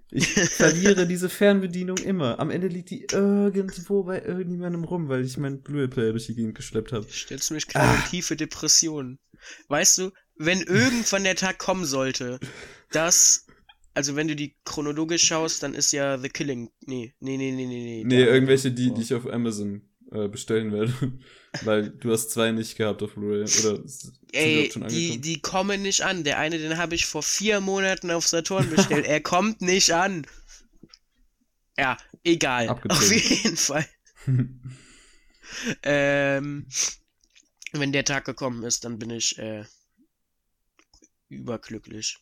Ich 0.10 0.28
verliere 0.28 1.06
diese 1.06 1.30
Fernbedienung 1.30 1.98
immer. 1.98 2.40
Am 2.40 2.50
Ende 2.50 2.68
liegt 2.68 2.92
die 2.92 3.08
irgendwo 3.12 4.04
bei 4.04 4.22
irgendjemandem 4.22 4.84
rum, 4.86 5.10
weil 5.10 5.26
ich 5.26 5.38
meinen 5.38 5.62
Blu-ray-Player 5.62 6.12
durch 6.12 6.28
die 6.28 6.36
Gegend 6.36 6.56
geschleppt 6.56 6.94
habe. 6.94 7.06
Stellst 7.10 7.50
du 7.50 7.56
mich 7.56 7.68
gerade 7.68 7.94
in 7.96 8.10
tiefe 8.10 8.36
Depressionen. 8.36 9.20
Weißt 9.68 9.98
du, 9.98 10.12
wenn 10.36 10.62
irgendwann 10.62 11.24
der 11.24 11.36
Tag 11.36 11.58
kommen 11.58 11.86
sollte, 11.86 12.40
dass. 12.92 13.46
Also 13.94 14.16
wenn 14.16 14.28
du 14.28 14.36
die 14.36 14.56
chronologisch 14.64 15.24
schaust, 15.24 15.64
dann 15.64 15.74
ist 15.74 15.92
ja 15.92 16.20
The 16.20 16.30
Killing. 16.30 16.70
Nee, 16.86 17.16
nee, 17.20 17.36
nee, 17.36 17.52
nee, 17.52 17.66
nee, 17.66 17.84
nee. 17.84 18.04
Nee, 18.06 18.24
irgendwelche, 18.26 18.72
die, 18.72 18.92
Oh. 18.92 18.94
die 18.94 19.02
ich 19.02 19.12
auf 19.16 19.26
Amazon 19.26 19.82
äh, 20.12 20.28
bestellen 20.28 20.72
werde. 20.72 20.94
Weil 21.64 21.90
du 21.90 22.12
hast 22.12 22.30
zwei 22.30 22.52
nicht 22.52 22.78
gehabt 22.78 23.02
auf 23.02 23.16
Blu-ray. 23.16 23.46
Oder 23.60 23.84
Ey, 24.34 24.70
die, 24.90 25.20
die 25.20 25.42
kommen 25.42 25.82
nicht 25.82 26.02
an. 26.02 26.24
Der 26.24 26.38
eine, 26.38 26.60
den 26.60 26.78
habe 26.78 26.94
ich 26.94 27.08
vor 27.08 27.24
vier 27.24 27.60
Monaten 27.60 28.12
auf 28.12 28.28
Saturn 28.28 28.70
bestellt. 28.70 29.06
er 29.08 29.22
kommt 29.22 29.62
nicht 29.62 29.92
an. 29.92 30.28
Ja, 31.76 31.98
egal. 32.24 32.70
Abgezogen. 32.70 33.04
Auf 33.04 33.12
jeden 33.12 33.58
Fall. 33.58 33.86
Ähm, 35.82 36.68
wenn 37.72 37.92
der 37.92 38.06
Tag 38.06 38.26
gekommen 38.26 38.64
ist, 38.64 38.86
dann 38.86 39.00
bin 39.00 39.10
ich 39.10 39.38
äh, 39.38 39.66
überglücklich. 41.30 42.18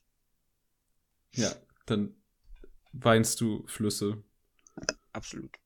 ja, 1.34 1.54
dann 1.86 2.16
weinst 2.94 3.42
du 3.42 3.66
Flüsse. 3.68 4.24
Absolut. 5.14 5.58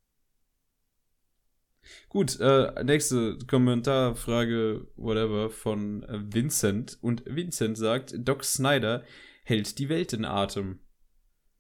Gut, 2.10 2.40
äh, 2.40 2.84
nächste 2.84 3.38
Kommentarfrage, 3.48 4.88
whatever, 4.96 5.50
von 5.50 6.06
Vincent. 6.10 6.98
Und 7.02 7.24
Vincent 7.26 7.78
sagt, 7.78 8.14
Doc 8.18 8.44
Snyder 8.44 9.06
hält 9.44 9.80
die 9.80 9.90
Welt 9.90 10.14
in 10.14 10.26
Atem. 10.26 10.80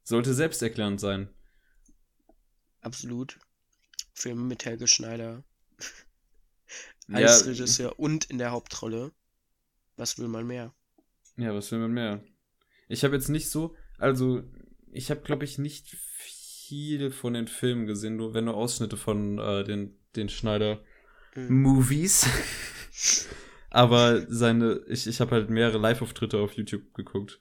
Sollte 0.03 0.33
selbsterklärend 0.33 0.99
sein. 0.99 1.29
Absolut. 2.81 3.39
Film 4.13 4.47
mit 4.47 4.65
Helge 4.65 4.87
Schneider 4.87 5.43
Ja, 7.09 7.27
als 7.27 7.45
Regisseur 7.47 7.99
und 7.99 8.25
in 8.25 8.37
der 8.37 8.51
Hauptrolle. 8.51 9.11
Was 9.97 10.17
will 10.19 10.27
man 10.27 10.45
mehr? 10.47 10.73
Ja, 11.37 11.53
was 11.53 11.71
will 11.71 11.79
man 11.79 11.91
mehr? 11.91 12.23
Ich 12.87 13.03
habe 13.03 13.15
jetzt 13.15 13.29
nicht 13.29 13.49
so, 13.49 13.75
also 13.97 14.43
ich 14.91 15.09
habe 15.11 15.21
glaube 15.21 15.45
ich 15.45 15.57
nicht 15.57 15.87
viel 15.89 17.11
von 17.11 17.33
den 17.33 17.47
Filmen 17.47 17.85
gesehen, 17.87 18.15
nur 18.15 18.33
wenn 18.33 18.45
nur 18.45 18.55
Ausschnitte 18.55 18.97
von 18.97 19.39
äh, 19.39 19.63
den 19.63 19.95
den 20.15 20.29
Schneider 20.29 20.81
Mhm. 21.35 21.61
Movies. 21.61 22.25
Aber 23.69 24.25
seine, 24.29 24.81
ich, 24.87 25.05
ich 25.05 25.21
habe 25.21 25.31
halt 25.35 25.49
mehrere 25.51 25.77
Live-Auftritte 25.77 26.39
auf 26.39 26.53
YouTube 26.53 26.91
geguckt. 26.95 27.39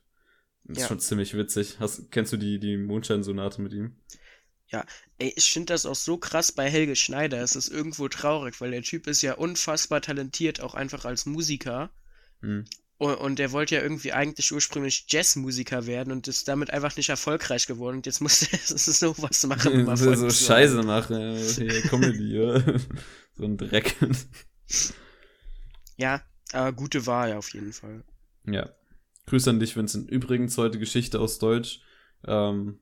Das 0.64 0.76
ist 0.76 0.82
Ja. 0.82 0.88
schon 0.88 1.00
ziemlich 1.00 1.34
witzig. 1.34 1.78
Hast, 1.80 2.10
kennst 2.10 2.32
du 2.32 2.36
die, 2.36 2.58
die 2.58 2.76
Mondschein-Sonate 2.76 3.62
mit 3.62 3.72
ihm? 3.72 3.96
Ey, 4.70 5.32
ich 5.36 5.52
finde 5.52 5.72
das 5.72 5.86
auch 5.86 5.94
so 5.94 6.18
krass 6.18 6.52
bei 6.52 6.70
Helge 6.70 6.94
Schneider. 6.94 7.40
Es 7.42 7.56
ist 7.56 7.68
irgendwo 7.68 8.08
traurig, 8.08 8.60
weil 8.60 8.70
der 8.70 8.82
Typ 8.82 9.06
ist 9.06 9.22
ja 9.22 9.34
unfassbar 9.34 10.00
talentiert, 10.00 10.60
auch 10.60 10.74
einfach 10.74 11.04
als 11.04 11.26
Musiker. 11.26 11.90
Hm. 12.40 12.66
Und, 12.98 13.14
und 13.14 13.38
der 13.38 13.52
wollte 13.52 13.76
ja 13.76 13.82
irgendwie 13.82 14.12
eigentlich 14.12 14.52
ursprünglich 14.52 15.06
Jazzmusiker 15.08 15.86
werden 15.86 16.12
und 16.12 16.28
ist 16.28 16.48
damit 16.48 16.70
einfach 16.70 16.96
nicht 16.96 17.08
erfolgreich 17.08 17.66
geworden. 17.66 17.96
Und 17.96 18.06
jetzt 18.06 18.20
muss 18.20 18.42
er 18.52 18.58
sowas 18.58 19.46
machen, 19.46 19.86
um 19.86 19.96
so, 19.96 20.14
so 20.14 20.30
Scheiße 20.30 20.82
machen, 20.82 21.36
hier 21.36 21.82
Comedy, 21.82 22.36
ja. 22.36 22.60
so 23.34 23.44
ein 23.44 23.56
Dreck. 23.56 23.96
Ja, 25.96 26.22
aber 26.52 26.72
gute 26.72 27.06
Wahl 27.06 27.32
auf 27.34 27.52
jeden 27.54 27.72
Fall. 27.72 28.04
Ja. 28.46 28.70
Grüße 29.26 29.50
an 29.50 29.60
dich, 29.60 29.76
Vincent. 29.76 30.10
Übrigens 30.10 30.56
heute 30.58 30.78
Geschichte 30.78 31.20
aus 31.20 31.38
Deutsch. 31.38 31.80
Ähm, 32.24 32.80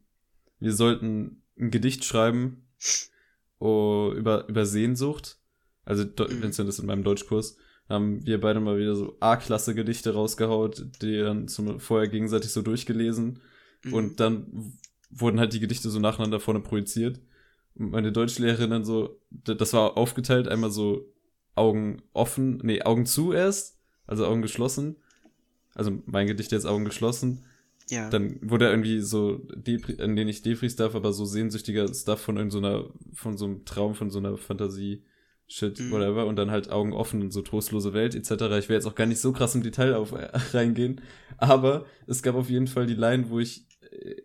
wir 0.61 0.73
sollten 0.73 1.43
ein 1.59 1.71
Gedicht 1.71 2.05
schreiben 2.05 2.67
oh, 3.59 4.13
über, 4.15 4.49
über 4.49 4.67
Sehnsucht. 4.67 5.39
Also 5.85 6.05
Do 6.05 6.25
Mhm. 6.25 6.43
Vincent 6.43 6.69
ist 6.69 6.79
in 6.79 6.87
meinem 6.87 7.05
Deutschkurs. 7.05 7.57
Haben 7.89 8.27
wir 8.27 8.41
beide 8.41 8.61
mal 8.61 8.79
wieder 8.79 8.97
so 8.97 9.17
A-Klasse-Gedichte 9.21 10.15
rausgehaut, 10.15 10.85
die 11.01 11.19
dann 11.19 11.47
zum, 11.47 11.79
vorher 11.79 12.09
gegenseitig 12.09 12.51
so 12.51 12.63
durchgelesen. 12.63 13.41
Mhm. 13.85 13.93
Und 13.93 14.21
dann 14.21 14.73
wurden 15.11 15.39
halt 15.39 15.53
die 15.53 15.61
Gedichte 15.61 15.89
so 15.91 16.01
nacheinander 16.01 16.41
vorne 16.41 16.61
projiziert. 16.61 17.21
Und 17.77 17.91
meine 17.91 18.11
Deutschlehrerin 18.11 18.71
dann 18.71 18.85
so, 18.85 19.21
das 19.31 19.73
war 19.73 19.97
aufgeteilt, 19.97 20.49
einmal 20.49 20.71
so 20.71 21.13
Augen 21.55 22.03
offen, 22.13 22.59
nee, 22.63 22.83
Augen 22.83 23.07
zu 23.07 23.33
erst, 23.33 23.79
also 24.07 24.27
Augen 24.27 24.43
geschlossen. 24.43 24.97
Also 25.75 25.93
mein 26.07 26.27
Gedicht 26.27 26.53
jetzt 26.53 26.67
Augen 26.67 26.85
geschlossen. 26.85 27.45
Ja. 27.88 28.11
Dann 28.11 28.38
wurde 28.43 28.69
irgendwie 28.69 29.00
so, 29.00 29.38
Depri 29.55 29.95
äh, 29.95 30.09
nee, 30.09 30.25
nicht 30.25 30.45
Defris 30.45 30.73
Stuff, 30.73 30.95
aber 30.95 31.12
so 31.12 31.25
sehnsüchtiger 31.25 31.93
Stuff 31.93 32.21
von 32.21 32.37
irgendeiner, 32.37 32.90
von 33.12 33.37
so 33.37 33.45
einem 33.45 33.64
Traum, 33.64 33.95
von 33.95 34.11
so 34.11 34.19
einer 34.19 34.37
Fantasie. 34.37 35.05
Shit, 35.49 35.78
Mhm. 35.78 35.93
whatever, 35.93 36.26
und 36.26 36.35
dann 36.35 36.50
halt 36.50 36.71
Augen 36.71 36.93
offen 36.93 37.23
und 37.23 37.33
so 37.33 37.40
trostlose 37.40 37.93
Welt, 37.93 38.16
etc. 38.16 38.59
Ich 38.59 38.69
will 38.69 38.75
jetzt 38.75 38.87
auch 38.87 38.97
gar 38.97 39.07
nicht 39.07 39.21
so 39.21 39.31
krass 39.33 39.55
im 39.55 39.62
Detail 39.62 39.95
auf 39.95 40.11
äh, 40.11 40.28
reingehen, 40.52 41.00
aber 41.38 41.87
es 42.09 42.25
gab 42.25 42.35
auf 42.35 42.50
jeden 42.50 42.66
Fall 42.66 42.87
die 42.87 42.95
Line, 42.95 43.31
wo 43.31 43.38
ich 43.38 43.64
äh, 43.93 44.16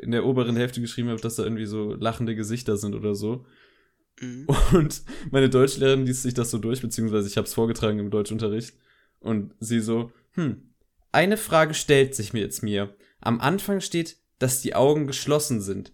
in 0.00 0.10
der 0.10 0.24
oberen 0.24 0.56
Hälfte 0.56 0.80
geschrieben 0.80 1.10
habe, 1.10 1.20
dass 1.20 1.36
da 1.36 1.42
irgendwie 1.42 1.66
so 1.66 1.92
lachende 1.92 2.34
Gesichter 2.34 2.78
sind 2.78 2.94
oder 2.94 3.14
so. 3.14 3.44
Mhm. 4.22 4.46
Und 4.72 5.02
meine 5.30 5.50
Deutschlehrerin 5.50 6.06
liest 6.06 6.22
sich 6.22 6.32
das 6.32 6.50
so 6.50 6.56
durch, 6.56 6.80
beziehungsweise 6.80 7.28
ich 7.28 7.36
habe 7.36 7.46
es 7.46 7.52
vorgetragen 7.52 7.98
im 7.98 8.10
Deutschunterricht. 8.10 8.74
Und 9.18 9.52
sie 9.60 9.80
so, 9.80 10.12
hm, 10.32 10.62
eine 11.12 11.36
Frage 11.36 11.74
stellt 11.74 12.14
sich 12.14 12.32
mir 12.32 12.40
jetzt 12.40 12.62
mir. 12.62 12.94
Am 13.20 13.40
Anfang 13.40 13.80
steht, 13.80 14.18
dass 14.38 14.62
die 14.62 14.74
Augen 14.74 15.06
geschlossen 15.06 15.60
sind. 15.60 15.92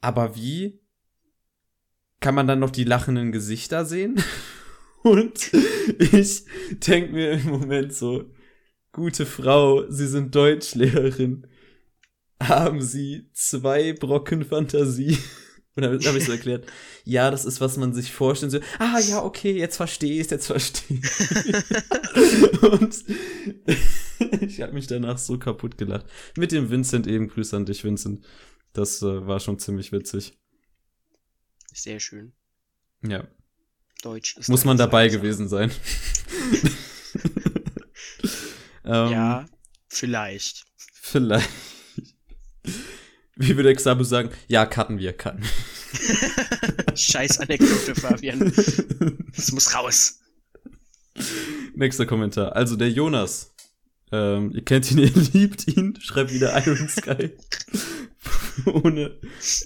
Aber 0.00 0.34
wie? 0.36 0.80
Kann 2.20 2.34
man 2.34 2.46
dann 2.46 2.60
noch 2.60 2.70
die 2.70 2.84
lachenden 2.84 3.32
Gesichter 3.32 3.84
sehen? 3.84 4.22
Und 5.02 5.50
ich 5.98 6.44
denk 6.70 7.12
mir 7.12 7.32
im 7.32 7.50
Moment 7.50 7.92
so, 7.92 8.30
gute 8.92 9.26
Frau, 9.26 9.90
Sie 9.90 10.06
sind 10.06 10.34
Deutschlehrerin. 10.34 11.46
Haben 12.40 12.80
Sie 12.80 13.28
zwei 13.32 13.92
Brocken 13.92 14.44
Fantasie? 14.44 15.18
Und 15.74 15.82
dann 15.82 16.04
habe 16.04 16.18
ich 16.18 16.26
so 16.26 16.32
erklärt, 16.32 16.66
ja, 17.04 17.30
das 17.30 17.46
ist, 17.46 17.60
was 17.60 17.78
man 17.78 17.94
sich 17.94 18.12
vorstellt. 18.12 18.52
So, 18.52 18.60
ah, 18.78 18.98
ja, 19.00 19.24
okay, 19.24 19.52
jetzt 19.52 19.76
verstehe 19.76 20.20
ich 20.20 20.30
jetzt 20.30 20.46
verstehe 20.46 21.00
ich. 21.00 22.62
Und 22.62 23.04
ich 24.40 24.60
habe 24.60 24.72
mich 24.72 24.86
danach 24.86 25.18
so 25.18 25.38
kaputt 25.38 25.78
gelacht. 25.78 26.06
Mit 26.36 26.52
dem 26.52 26.70
Vincent 26.70 27.06
eben, 27.06 27.28
Grüße 27.28 27.56
an 27.56 27.66
dich, 27.66 27.84
Vincent. 27.84 28.24
Das 28.72 29.02
äh, 29.02 29.26
war 29.26 29.40
schon 29.40 29.58
ziemlich 29.58 29.92
witzig. 29.92 30.38
Sehr 31.72 32.00
schön. 32.00 32.32
Ja, 33.04 33.26
Deutsch 34.02 34.36
ist 34.36 34.48
muss 34.48 34.64
man 34.64 34.76
dabei 34.76 35.08
Sache. 35.08 35.20
gewesen 35.20 35.48
sein. 35.48 35.70
ähm, 38.84 39.10
Ja, 39.10 39.46
vielleicht. 39.88 40.64
Vielleicht. 41.00 41.48
Wie 43.36 43.56
würde 43.56 43.74
Xabu 43.74 44.04
sagen? 44.04 44.30
Ja, 44.48 44.66
cutten 44.66 44.98
wir, 44.98 45.12
cutten. 45.12 45.44
Scheiß 46.94 47.40
Anekdote, 47.40 47.94
Fabian. 47.94 48.52
Das 49.34 49.52
muss 49.52 49.74
raus. 49.74 50.20
Nächster 51.74 52.06
Kommentar. 52.06 52.54
Also 52.54 52.76
der 52.76 52.90
Jonas. 52.90 53.51
Ähm, 54.12 54.52
ihr 54.52 54.62
kennt 54.64 54.90
ihn, 54.90 54.98
ihr 54.98 55.10
liebt 55.10 55.66
ihn. 55.68 55.98
Schreibt 56.00 56.32
wieder 56.32 56.54
Iron 56.66 56.88
Sky. 56.88 57.30
Ohne 58.66 59.18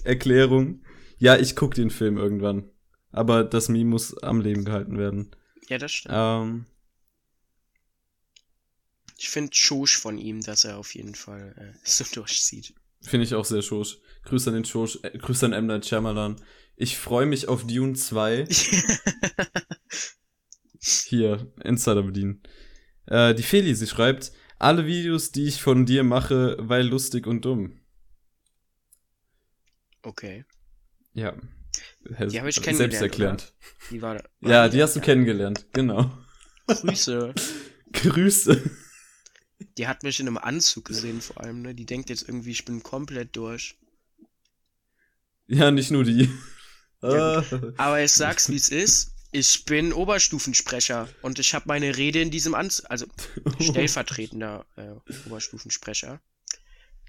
Erklärung. 0.03 0.81
Ja, 1.19 1.37
ich 1.37 1.55
guck 1.55 1.73
den 1.75 1.89
Film 1.89 2.17
irgendwann. 2.17 2.69
Aber 3.11 3.43
das 3.43 3.69
Meme 3.69 3.89
muss 3.89 4.17
am 4.19 4.41
Leben 4.41 4.63
gehalten 4.65 4.97
werden. 4.97 5.31
Ja, 5.69 5.77
das 5.77 5.91
stimmt. 5.91 6.15
Ähm, 6.15 6.65
Ich 9.17 9.29
finde 9.29 9.53
Schosch 9.53 9.97
von 9.97 10.17
ihm, 10.17 10.41
dass 10.41 10.63
er 10.63 10.77
auf 10.77 10.95
jeden 10.95 11.15
Fall 11.15 11.53
äh, 11.57 11.77
so 11.83 12.05
durchzieht. 12.13 12.73
Finde 13.01 13.25
ich 13.25 13.35
auch 13.35 13.45
sehr 13.45 13.61
schosch. 13.61 13.97
Grüße 14.23 14.49
an 14.49 14.55
den 14.55 14.65
Schosch, 14.65 14.99
äh, 15.03 15.17
Grüße 15.17 15.45
an 15.45 15.53
M. 15.53 15.67
Night 15.67 15.85
Shyamalan. 15.85 16.41
Ich 16.75 16.97
freue 16.97 17.25
mich 17.25 17.47
auf 17.47 17.65
Dune 17.65 17.93
2. 17.93 18.47
Hier, 20.79 21.51
Insider 21.63 22.03
bedienen. 22.03 22.41
Äh, 23.07 23.33
die 23.35 23.43
Feli, 23.43 23.73
sie 23.75 23.87
schreibt, 23.87 24.31
Alle 24.59 24.85
Videos, 24.85 25.31
die 25.31 25.45
ich 25.47 25.61
von 25.61 25.85
dir 25.85 26.03
mache, 26.03 26.57
weil 26.59 26.87
lustig 26.87 27.27
und 27.27 27.43
dumm. 27.45 27.79
Okay. 30.03 30.45
Ja. 31.13 31.35
Die 32.05 32.39
habe 32.39 32.49
ich 32.49 32.61
kennengelernt. 32.61 32.77
Selbsterklärend. 32.77 33.53
Die 33.91 34.01
war, 34.01 34.15
war 34.41 34.51
ja, 34.51 34.69
die 34.69 34.81
hast 34.81 34.95
du 34.95 35.01
kennengelernt, 35.01 35.65
genau. 35.73 36.11
Grüße. 36.67 37.33
Grüße. 37.93 38.61
Die 39.77 39.87
hat 39.87 40.03
mich 40.03 40.19
in 40.19 40.27
einem 40.27 40.37
Anzug 40.37 40.85
gesehen, 40.85 41.21
vor 41.21 41.41
allem, 41.41 41.61
ne? 41.61 41.75
Die 41.75 41.85
denkt 41.85 42.09
jetzt 42.09 42.27
irgendwie, 42.27 42.51
ich 42.51 42.65
bin 42.65 42.83
komplett 42.83 43.35
durch. 43.35 43.77
Ja, 45.47 45.71
nicht 45.71 45.91
nur 45.91 46.03
die. 46.03 46.29
Ja, 47.01 47.43
Aber 47.77 48.03
ich 48.03 48.11
sag's, 48.11 48.49
wie 48.49 48.55
es 48.55 48.69
ist. 48.69 49.15
Ich 49.31 49.65
bin 49.65 49.91
Oberstufensprecher 49.91 51.09
und 51.21 51.39
ich 51.39 51.53
habe 51.53 51.65
meine 51.67 51.97
Rede 51.97 52.21
in 52.21 52.31
diesem 52.31 52.55
Anzug, 52.55 52.89
also 52.89 53.05
stellvertretender 53.59 54.65
äh, 54.77 55.27
Oberstufensprecher. 55.27 56.21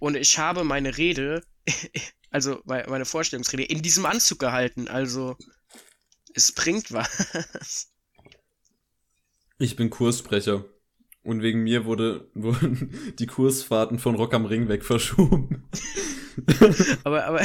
Und 0.01 0.17
ich 0.17 0.39
habe 0.39 0.65
meine 0.65 0.97
Rede, 0.97 1.45
also 2.31 2.61
meine 2.65 3.05
Vorstellungsrede, 3.05 3.65
in 3.65 3.83
diesem 3.83 4.07
Anzug 4.07 4.39
gehalten. 4.39 4.89
Also 4.89 5.37
es 6.35 6.53
bringt 6.53 6.93
was. 6.93 7.93
Ich 9.61 9.75
bin 9.75 9.91
Kurssprecher. 9.91 10.65
Und 11.25 11.43
wegen 11.43 11.65
mir 11.65 11.85
wurde, 11.85 12.31
wurden 12.33 12.95
die 13.19 13.27
Kursfahrten 13.27 13.99
von 13.99 14.15
Rock 14.15 14.33
am 14.33 14.45
Ring 14.45 14.69
weg 14.69 14.85
verschoben. 14.85 15.69
aber, 17.03 17.25
aber. 17.25 17.45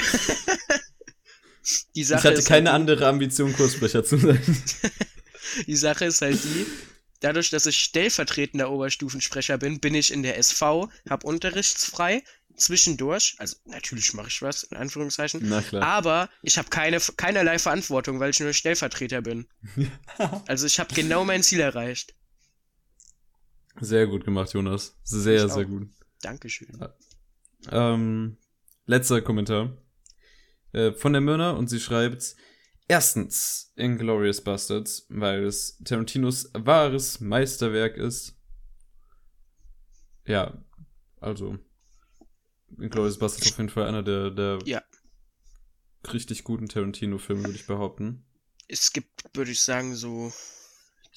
Die 1.95 2.03
Sache 2.03 2.19
ich 2.19 2.37
hatte 2.37 2.43
keine 2.43 2.71
halt 2.71 2.81
andere 2.81 3.07
Ambition, 3.07 3.53
Kurssprecher 3.53 4.03
zu 4.03 4.17
sein. 4.17 4.41
die 5.67 5.75
Sache 5.75 6.05
ist 6.05 6.21
halt 6.21 6.43
die, 6.43 6.65
dadurch, 7.21 7.49
dass 7.49 7.65
ich 7.65 7.79
stellvertretender 7.79 8.69
Oberstufensprecher 8.69 9.57
bin, 9.57 9.79
bin 9.79 9.95
ich 9.95 10.11
in 10.11 10.23
der 10.23 10.37
SV, 10.37 10.89
hab 11.09 11.23
unterrichtsfrei, 11.23 12.23
zwischendurch, 12.55 13.35
also 13.39 13.55
natürlich 13.65 14.13
mache 14.13 14.27
ich 14.27 14.41
was, 14.41 14.63
in 14.63 14.77
Anführungszeichen, 14.77 15.41
Na 15.43 15.61
klar. 15.61 15.83
aber 15.83 16.29
ich 16.41 16.57
habe 16.57 16.69
keine, 16.69 16.99
keinerlei 17.17 17.57
Verantwortung, 17.59 18.19
weil 18.19 18.29
ich 18.29 18.39
nur 18.39 18.53
Stellvertreter 18.53 19.21
bin. 19.21 19.47
also 20.47 20.67
ich 20.67 20.79
habe 20.79 20.93
genau 20.93 21.23
mein 21.23 21.43
Ziel 21.43 21.61
erreicht. 21.61 22.13
Sehr 23.79 24.05
gut 24.05 24.23
gemacht, 24.23 24.53
Jonas. 24.53 24.95
Sehr, 25.03 25.49
sehr 25.49 25.65
gut. 25.65 25.89
Dankeschön. 26.21 26.79
Ähm, 27.71 28.37
letzter 28.85 29.21
Kommentar 29.21 29.75
äh, 30.73 30.91
von 30.93 31.13
der 31.13 31.21
Myrna 31.21 31.51
und 31.51 31.69
sie 31.69 31.79
schreibt, 31.79 32.35
erstens 32.87 33.71
Inglourious 33.75 34.43
Bastards, 34.43 35.05
weil 35.09 35.45
es 35.45 35.77
Tarantinos 35.83 36.49
wahres 36.53 37.19
Meisterwerk 37.19 37.97
ist. 37.97 38.35
Ja, 40.25 40.63
also 41.19 41.57
Inglourious 42.77 43.17
Bastards 43.17 43.45
ist 43.47 43.53
auf 43.53 43.57
jeden 43.59 43.69
Fall 43.69 43.87
einer 43.87 44.03
der, 44.03 44.31
der 44.31 44.59
ja. 44.65 44.83
richtig 46.11 46.43
guten 46.43 46.67
Tarantino-Filme, 46.67 47.43
würde 47.43 47.55
ich 47.55 47.67
behaupten. 47.67 48.25
Es 48.67 48.91
gibt, 48.91 49.35
würde 49.35 49.51
ich 49.51 49.61
sagen, 49.61 49.95
so 49.95 50.31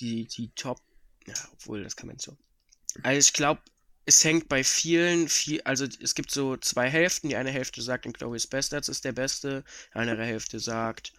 die, 0.00 0.26
die 0.26 0.50
Top, 0.54 0.80
ja, 1.26 1.34
obwohl, 1.52 1.82
das 1.82 1.96
kann 1.96 2.08
man 2.08 2.18
so. 2.18 2.36
Also 3.02 3.18
ich 3.18 3.32
glaube, 3.32 3.60
es 4.06 4.24
hängt 4.24 4.48
bei 4.48 4.62
vielen, 4.62 5.28
viel, 5.28 5.60
also 5.62 5.84
es 6.00 6.14
gibt 6.14 6.30
so 6.30 6.56
zwei 6.56 6.88
Hälften. 6.88 7.28
Die 7.28 7.36
eine 7.36 7.50
Hälfte 7.50 7.82
sagt, 7.82 8.06
Inglourious 8.06 8.46
Bastards 8.46 8.88
ist 8.88 9.04
der 9.04 9.12
beste, 9.12 9.64
die 9.92 9.98
andere 9.98 10.24
Hälfte 10.24 10.60
sagt, 10.60 11.12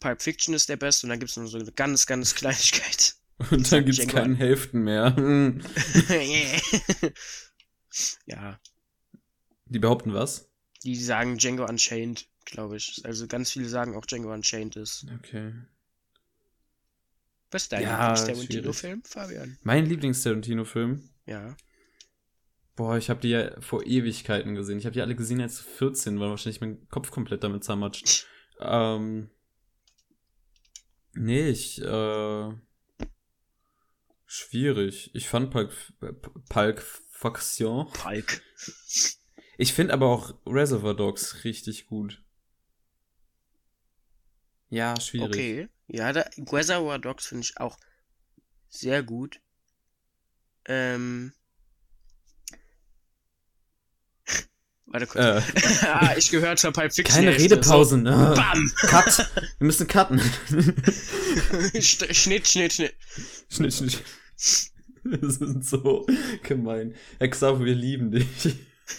Pulp 0.00 0.22
Fiction 0.22 0.54
ist 0.54 0.70
der 0.70 0.78
beste 0.78 1.06
und 1.06 1.10
dann 1.10 1.20
gibt 1.20 1.30
es 1.30 1.36
nur 1.36 1.46
so 1.46 1.58
eine 1.58 1.70
ganz, 1.72 2.06
ganz 2.06 2.34
Kleinigkeit. 2.42 3.14
Und 3.50 3.72
dann 3.72 3.84
gibt 3.84 3.98
es 3.98 4.06
keine 4.06 4.36
Hälften 4.36 4.82
mehr. 4.82 5.16
ja. 8.26 8.60
Die 9.66 9.78
behaupten 9.80 10.14
was? 10.14 10.48
Die 10.84 10.94
sagen 10.94 11.38
Django 11.38 11.64
Unchained, 11.64 12.28
glaube 12.44 12.76
ich. 12.76 13.00
Also 13.04 13.26
ganz 13.26 13.50
viele 13.50 13.68
sagen 13.68 13.96
auch 13.96 14.06
Django 14.06 14.32
Unchained 14.32 14.76
ist. 14.76 15.06
Okay. 15.18 15.54
Was 17.50 17.64
ist 17.64 17.72
dein 17.72 17.82
ja, 17.82 18.14
Lieblings-Tarantino-Film, 18.14 19.02
Fabian? 19.02 19.58
Mein 19.62 19.86
Lieblings-Tarantino-Film? 19.86 21.08
Ja. 21.26 21.56
Boah, 22.74 22.96
ich 22.96 23.10
habe 23.10 23.20
die 23.20 23.28
ja 23.28 23.60
vor 23.60 23.84
Ewigkeiten 23.84 24.54
gesehen. 24.54 24.78
Ich 24.78 24.86
habe 24.86 24.94
die 24.94 25.02
alle 25.02 25.14
gesehen, 25.14 25.40
als 25.40 25.60
14 25.60 26.18
war 26.18 26.30
wahrscheinlich 26.30 26.60
mein 26.60 26.88
Kopf 26.88 27.10
komplett 27.10 27.44
damit 27.44 27.64
zermatscht. 27.64 28.26
ähm. 28.60 29.30
Nee, 31.14 31.48
ich, 31.50 31.82
äh. 31.82 32.52
Schwierig. 34.24 35.14
Ich 35.14 35.28
fand 35.28 35.50
Pulk, 35.50 35.72
Pulk 36.48 36.80
Faction. 37.10 37.86
Pulk. 37.92 38.40
Ich 39.58 39.74
finde 39.74 39.92
aber 39.92 40.06
auch 40.06 40.34
Reservoir 40.46 40.94
Dogs 40.94 41.44
richtig 41.44 41.86
gut. 41.86 42.22
Ja, 44.70 44.98
schwierig. 44.98 45.28
Okay. 45.28 45.68
Ja, 45.86 46.14
da, 46.14 46.24
Reservoir 46.50 46.98
Dogs 46.98 47.26
finde 47.26 47.42
ich 47.42 47.58
auch 47.58 47.76
sehr 48.70 49.02
gut. 49.02 49.40
Ähm. 50.64 51.34
Warte 54.86 55.06
kurz. 55.06 55.24
Äh. 55.24 55.86
ah, 55.86 56.14
ich 56.16 56.30
gehört 56.30 56.58
zur 56.58 56.72
Pulp 56.72 56.92
Fiction. 56.92 57.24
Keine 57.24 57.36
Redepause, 57.36 57.90
so. 57.90 57.96
ne? 57.96 58.34
Bam! 58.36 58.70
Cut! 58.76 59.30
Wir 59.58 59.66
müssen 59.66 59.86
cutten. 59.86 60.20
Schnitt, 61.80 62.16
Schnitt, 62.16 62.46
Schnitt. 62.46 62.94
Schnitt, 63.48 63.74
Schnitt. 63.74 64.02
Das 65.04 65.36
ist 65.38 65.64
so 65.68 66.06
gemein. 66.42 66.94
Exakt, 67.18 67.60
wir 67.60 67.74
lieben 67.74 68.12
dich. 68.12 68.56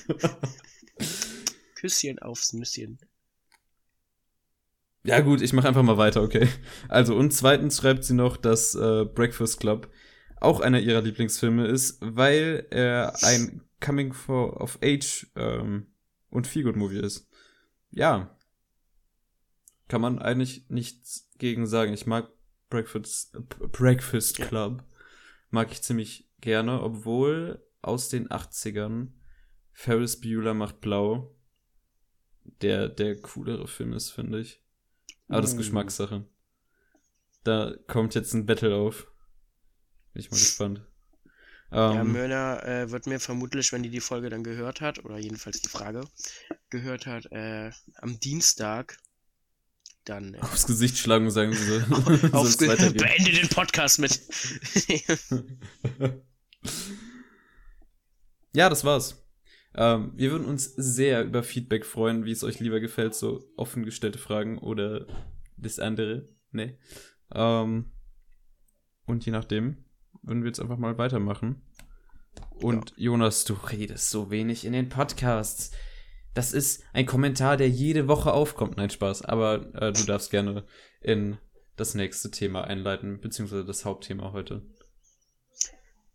Küsschen 1.75 2.19
aufs 2.19 2.53
Nüsschen. 2.53 2.99
Ja 5.05 5.19
gut, 5.19 5.41
ich 5.41 5.53
mache 5.53 5.67
einfach 5.67 5.83
mal 5.83 5.97
weiter, 5.97 6.21
okay. 6.21 6.47
Also 6.87 7.15
und 7.15 7.31
zweitens 7.33 7.77
schreibt 7.77 8.03
sie 8.03 8.13
noch, 8.13 8.37
dass 8.37 8.75
äh, 8.75 9.05
Breakfast 9.05 9.59
Club 9.59 9.89
auch 10.39 10.59
einer 10.59 10.79
ihrer 10.79 11.01
Lieblingsfilme 11.01 11.67
ist, 11.67 11.97
weil 12.01 12.67
er 12.69 13.13
ein 13.23 13.61
Coming 13.83 14.13
for 14.13 14.61
of 14.61 14.79
Age 14.81 15.27
ähm, 15.35 15.87
und 16.29 16.47
Feelgood 16.47 16.75
Movie 16.75 16.99
ist. 16.99 17.29
Ja, 17.91 18.37
kann 19.87 20.01
man 20.01 20.19
eigentlich 20.19 20.69
nichts 20.69 21.29
gegen 21.37 21.67
sagen. 21.67 21.93
Ich 21.93 22.05
mag 22.05 22.31
Breakfast 22.69 23.37
Breakfast 23.71 24.37
Club 24.37 24.83
mag 25.51 25.71
ich 25.71 25.83
ziemlich 25.83 26.27
gerne, 26.41 26.81
obwohl 26.81 27.63
aus 27.83 28.09
den 28.09 28.29
80ern 28.29 29.09
Ferris 29.71 30.19
Bueller 30.19 30.55
macht 30.55 30.81
blau 30.81 31.35
der 32.61 32.89
der 32.89 33.21
coolere 33.21 33.67
Film 33.67 33.93
ist, 33.93 34.09
finde 34.09 34.39
ich. 34.39 34.61
Aber 35.27 35.41
das 35.41 35.51
ist 35.51 35.55
mm. 35.55 35.59
Geschmackssache. 35.59 36.25
Da 37.43 37.75
kommt 37.87 38.15
jetzt 38.15 38.33
ein 38.33 38.45
Battle 38.45 38.75
auf. 38.75 39.11
Bin 40.13 40.21
ich 40.21 40.31
mal 40.31 40.37
gespannt. 40.39 40.85
Ja, 41.73 42.01
ähm, 42.01 42.11
Mörner 42.11 42.63
äh, 42.65 42.91
wird 42.91 43.07
mir 43.07 43.19
vermutlich, 43.19 43.71
wenn 43.71 43.83
die 43.83 43.89
die 43.89 43.99
Folge 43.99 44.29
dann 44.29 44.43
gehört 44.43 44.81
hat, 44.81 45.03
oder 45.03 45.17
jedenfalls 45.17 45.61
die 45.61 45.69
Frage 45.69 46.03
gehört 46.69 47.05
hat, 47.07 47.31
äh, 47.31 47.71
am 47.95 48.19
Dienstag 48.19 48.99
dann. 50.05 50.35
Äh, 50.35 50.39
aufs 50.39 50.67
Gesicht 50.67 50.97
schlagen 50.97 51.25
und 51.25 51.31
sagen, 51.31 51.53
so, 51.53 51.81
aufs 52.31 52.53
so 52.53 52.67
beende 52.67 53.31
den 53.31 53.49
Podcast 53.49 53.99
mit. 53.99 54.21
ja, 58.53 58.69
das 58.69 58.83
war's. 58.83 59.23
Ähm, 59.75 60.11
wir 60.15 60.31
würden 60.31 60.45
uns 60.45 60.65
sehr 60.75 61.23
über 61.23 61.41
Feedback 61.41 61.85
freuen, 61.85 62.25
wie 62.25 62.31
es 62.31 62.43
euch 62.43 62.59
lieber 62.59 62.79
gefällt, 62.79 63.15
so 63.15 63.51
offen 63.57 63.83
gestellte 63.83 64.19
Fragen 64.19 64.59
oder 64.59 65.07
das 65.57 65.79
andere. 65.79 66.29
Ne. 66.51 66.77
Ähm, 67.33 67.91
und 69.05 69.25
je 69.25 69.31
nachdem 69.31 69.82
würden 70.23 70.43
wir 70.43 70.47
jetzt 70.47 70.59
einfach 70.59 70.77
mal 70.77 70.97
weitermachen. 70.97 71.61
Und 72.49 72.91
ja. 72.91 73.05
Jonas, 73.05 73.45
du 73.45 73.53
redest 73.53 74.09
so 74.09 74.31
wenig 74.31 74.65
in 74.65 74.73
den 74.73 74.89
Podcasts. 74.89 75.71
Das 76.33 76.51
ist 76.51 76.83
ein 76.93 77.05
Kommentar, 77.05 77.57
der 77.57 77.69
jede 77.69 78.07
Woche 78.07 78.33
aufkommt. 78.33 78.77
Nein, 78.77 78.89
Spaß. 78.89 79.23
Aber 79.23 79.73
äh, 79.75 79.91
du 79.91 80.03
darfst 80.05 80.31
gerne 80.31 80.65
in 81.01 81.37
das 81.75 81.93
nächste 81.93 82.31
Thema 82.31 82.63
einleiten, 82.63 83.21
beziehungsweise 83.21 83.65
das 83.65 83.85
Hauptthema 83.85 84.31
heute. 84.31 84.63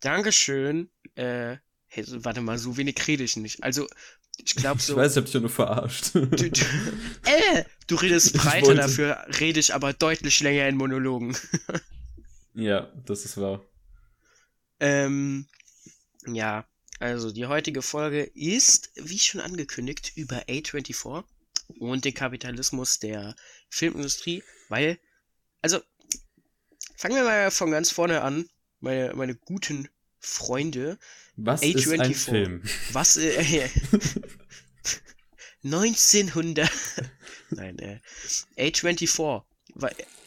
Dankeschön. 0.00 0.90
Äh, 1.14 1.58
Hey, 1.88 2.04
warte 2.22 2.42
mal, 2.42 2.58
so 2.58 2.76
wenig 2.76 2.96
rede 3.06 3.24
ich 3.24 3.36
nicht. 3.36 3.62
Also, 3.64 3.86
ich 4.36 4.54
glaube 4.54 4.80
so. 4.80 4.92
Ich 4.92 4.98
weiß, 4.98 5.12
ich 5.12 5.16
hab 5.16 5.24
dich 5.24 5.34
ja 5.34 5.40
nur 5.40 5.50
verarscht. 5.50 6.14
Du, 6.14 6.26
du, 6.26 6.44
äh, 7.24 7.64
du 7.86 7.94
redest 7.96 8.34
breiter, 8.34 8.74
dafür 8.74 9.18
rede 9.40 9.58
ich 9.58 9.74
aber 9.74 9.92
deutlich 9.94 10.40
länger 10.40 10.68
in 10.68 10.76
Monologen. 10.76 11.36
ja, 12.54 12.92
das 13.06 13.24
ist 13.24 13.38
wahr. 13.38 13.64
Ähm, 14.80 15.46
ja, 16.26 16.66
also 17.00 17.30
die 17.30 17.46
heutige 17.46 17.82
Folge 17.82 18.22
ist, 18.22 18.90
wie 18.96 19.18
schon 19.18 19.40
angekündigt, 19.40 20.12
über 20.16 20.40
A24 20.48 21.24
und 21.78 22.04
den 22.04 22.14
Kapitalismus 22.14 22.98
der 22.98 23.36
Filmindustrie, 23.68 24.42
weil, 24.68 24.98
also, 25.62 25.80
fangen 26.96 27.16
wir 27.16 27.24
mal 27.24 27.50
von 27.50 27.70
ganz 27.70 27.90
vorne 27.90 28.22
an, 28.22 28.48
meine, 28.80 29.14
meine 29.14 29.34
guten 29.34 29.88
Freunde. 30.18 30.98
Was 31.36 31.62
A24. 31.62 31.76
ist 31.76 32.00
ein 32.00 32.14
Film? 32.14 32.62
Was? 32.92 33.16
Äh, 33.16 33.68
1900. 35.64 36.70
Nein, 37.50 37.78
äh, 37.78 38.00
A24. 38.56 39.42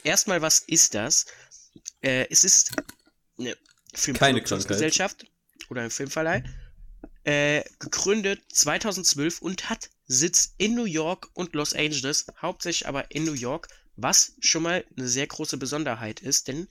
Erstmal, 0.04 0.42
was 0.42 0.60
ist 0.60 0.94
das? 0.94 1.26
Äh, 2.00 2.26
es 2.30 2.44
ist 2.44 2.72
eine 3.38 3.56
Filmproduktionsgesellschaft 3.92 5.26
oder 5.68 5.82
ein 5.82 5.90
Filmverleih. 5.90 6.42
Äh, 7.24 7.62
gegründet 7.78 8.42
2012 8.52 9.42
und 9.42 9.70
hat 9.70 9.90
Sitz 10.06 10.54
in 10.58 10.74
New 10.74 10.84
York 10.84 11.30
und 11.34 11.54
Los 11.54 11.72
Angeles, 11.72 12.26
hauptsächlich 12.40 12.88
aber 12.88 13.12
in 13.12 13.24
New 13.24 13.34
York, 13.34 13.68
was 13.96 14.32
schon 14.40 14.64
mal 14.64 14.84
eine 14.96 15.06
sehr 15.06 15.28
große 15.28 15.56
Besonderheit 15.56 16.20
ist, 16.20 16.48
denn 16.48 16.68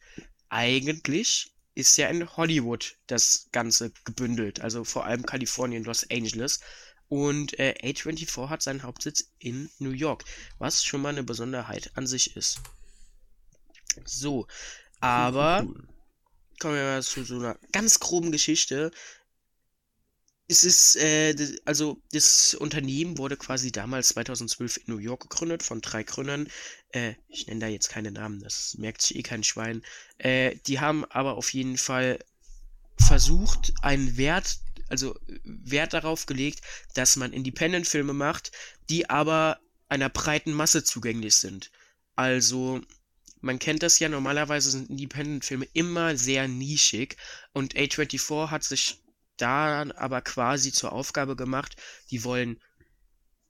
eigentlich 0.49 1.53
ist 1.73 1.97
ja 1.97 2.07
in 2.09 2.35
Hollywood 2.35 2.97
das 3.07 3.47
Ganze 3.51 3.91
gebündelt, 4.03 4.59
also 4.59 4.83
vor 4.83 5.05
allem 5.05 5.25
Kalifornien, 5.25 5.83
Los 5.83 6.09
Angeles. 6.11 6.59
Und 7.07 7.59
äh, 7.59 7.75
A24 7.81 8.49
hat 8.49 8.61
seinen 8.61 8.83
Hauptsitz 8.83 9.31
in 9.39 9.69
New 9.79 9.91
York, 9.91 10.23
was 10.59 10.83
schon 10.83 11.01
mal 11.01 11.09
eine 11.09 11.23
Besonderheit 11.23 11.91
an 11.95 12.07
sich 12.07 12.37
ist. 12.37 12.61
So, 14.05 14.47
aber 15.01 15.67
kommen 16.61 16.75
wir 16.75 16.83
mal 16.83 17.03
zu 17.03 17.23
so 17.23 17.35
einer 17.35 17.57
ganz 17.71 17.99
groben 17.99 18.31
Geschichte. 18.31 18.91
Es 20.47 20.63
ist, 20.63 20.95
äh, 20.97 21.35
also 21.65 22.01
das 22.11 22.53
Unternehmen 22.53 23.17
wurde 23.17 23.35
quasi 23.37 23.71
damals 23.71 24.09
2012 24.09 24.77
in 24.77 24.83
New 24.93 24.99
York 24.99 25.23
gegründet 25.23 25.63
von 25.63 25.81
drei 25.81 26.03
Gründern. 26.03 26.47
Äh, 26.89 27.15
ich 27.29 27.47
nenne 27.47 27.61
da 27.61 27.67
jetzt 27.67 27.89
keine 27.89 28.11
Namen, 28.11 28.41
das 28.41 28.75
merkt 28.77 29.01
sich 29.01 29.17
eh 29.17 29.23
kein 29.23 29.43
Schwein. 29.43 29.81
Äh, 30.17 30.55
die 30.67 30.79
haben 30.79 31.05
aber 31.05 31.35
auf 31.35 31.53
jeden 31.53 31.77
Fall 31.77 32.19
versucht, 32.97 33.73
einen 33.81 34.17
Wert 34.17 34.59
also 34.89 35.17
Wert 35.45 35.93
darauf 35.93 36.25
gelegt, 36.25 36.59
dass 36.95 37.15
man 37.15 37.31
Independent-Filme 37.31 38.11
macht, 38.11 38.51
die 38.89 39.09
aber 39.09 39.57
einer 39.87 40.09
breiten 40.09 40.51
Masse 40.51 40.83
zugänglich 40.83 41.35
sind. 41.35 41.71
Also, 42.17 42.81
man 43.41 43.59
kennt 43.59 43.83
das 43.83 43.99
ja, 43.99 44.07
normalerweise 44.07 44.71
sind 44.71 44.89
Independent-Filme 44.89 45.67
immer 45.73 46.15
sehr 46.15 46.47
nischig 46.47 47.17
und 47.53 47.75
A24 47.75 48.49
hat 48.49 48.63
sich 48.63 49.01
da 49.37 49.81
aber 49.95 50.21
quasi 50.21 50.71
zur 50.71 50.91
Aufgabe 50.91 51.35
gemacht, 51.35 51.75
die 52.11 52.23
wollen 52.23 52.61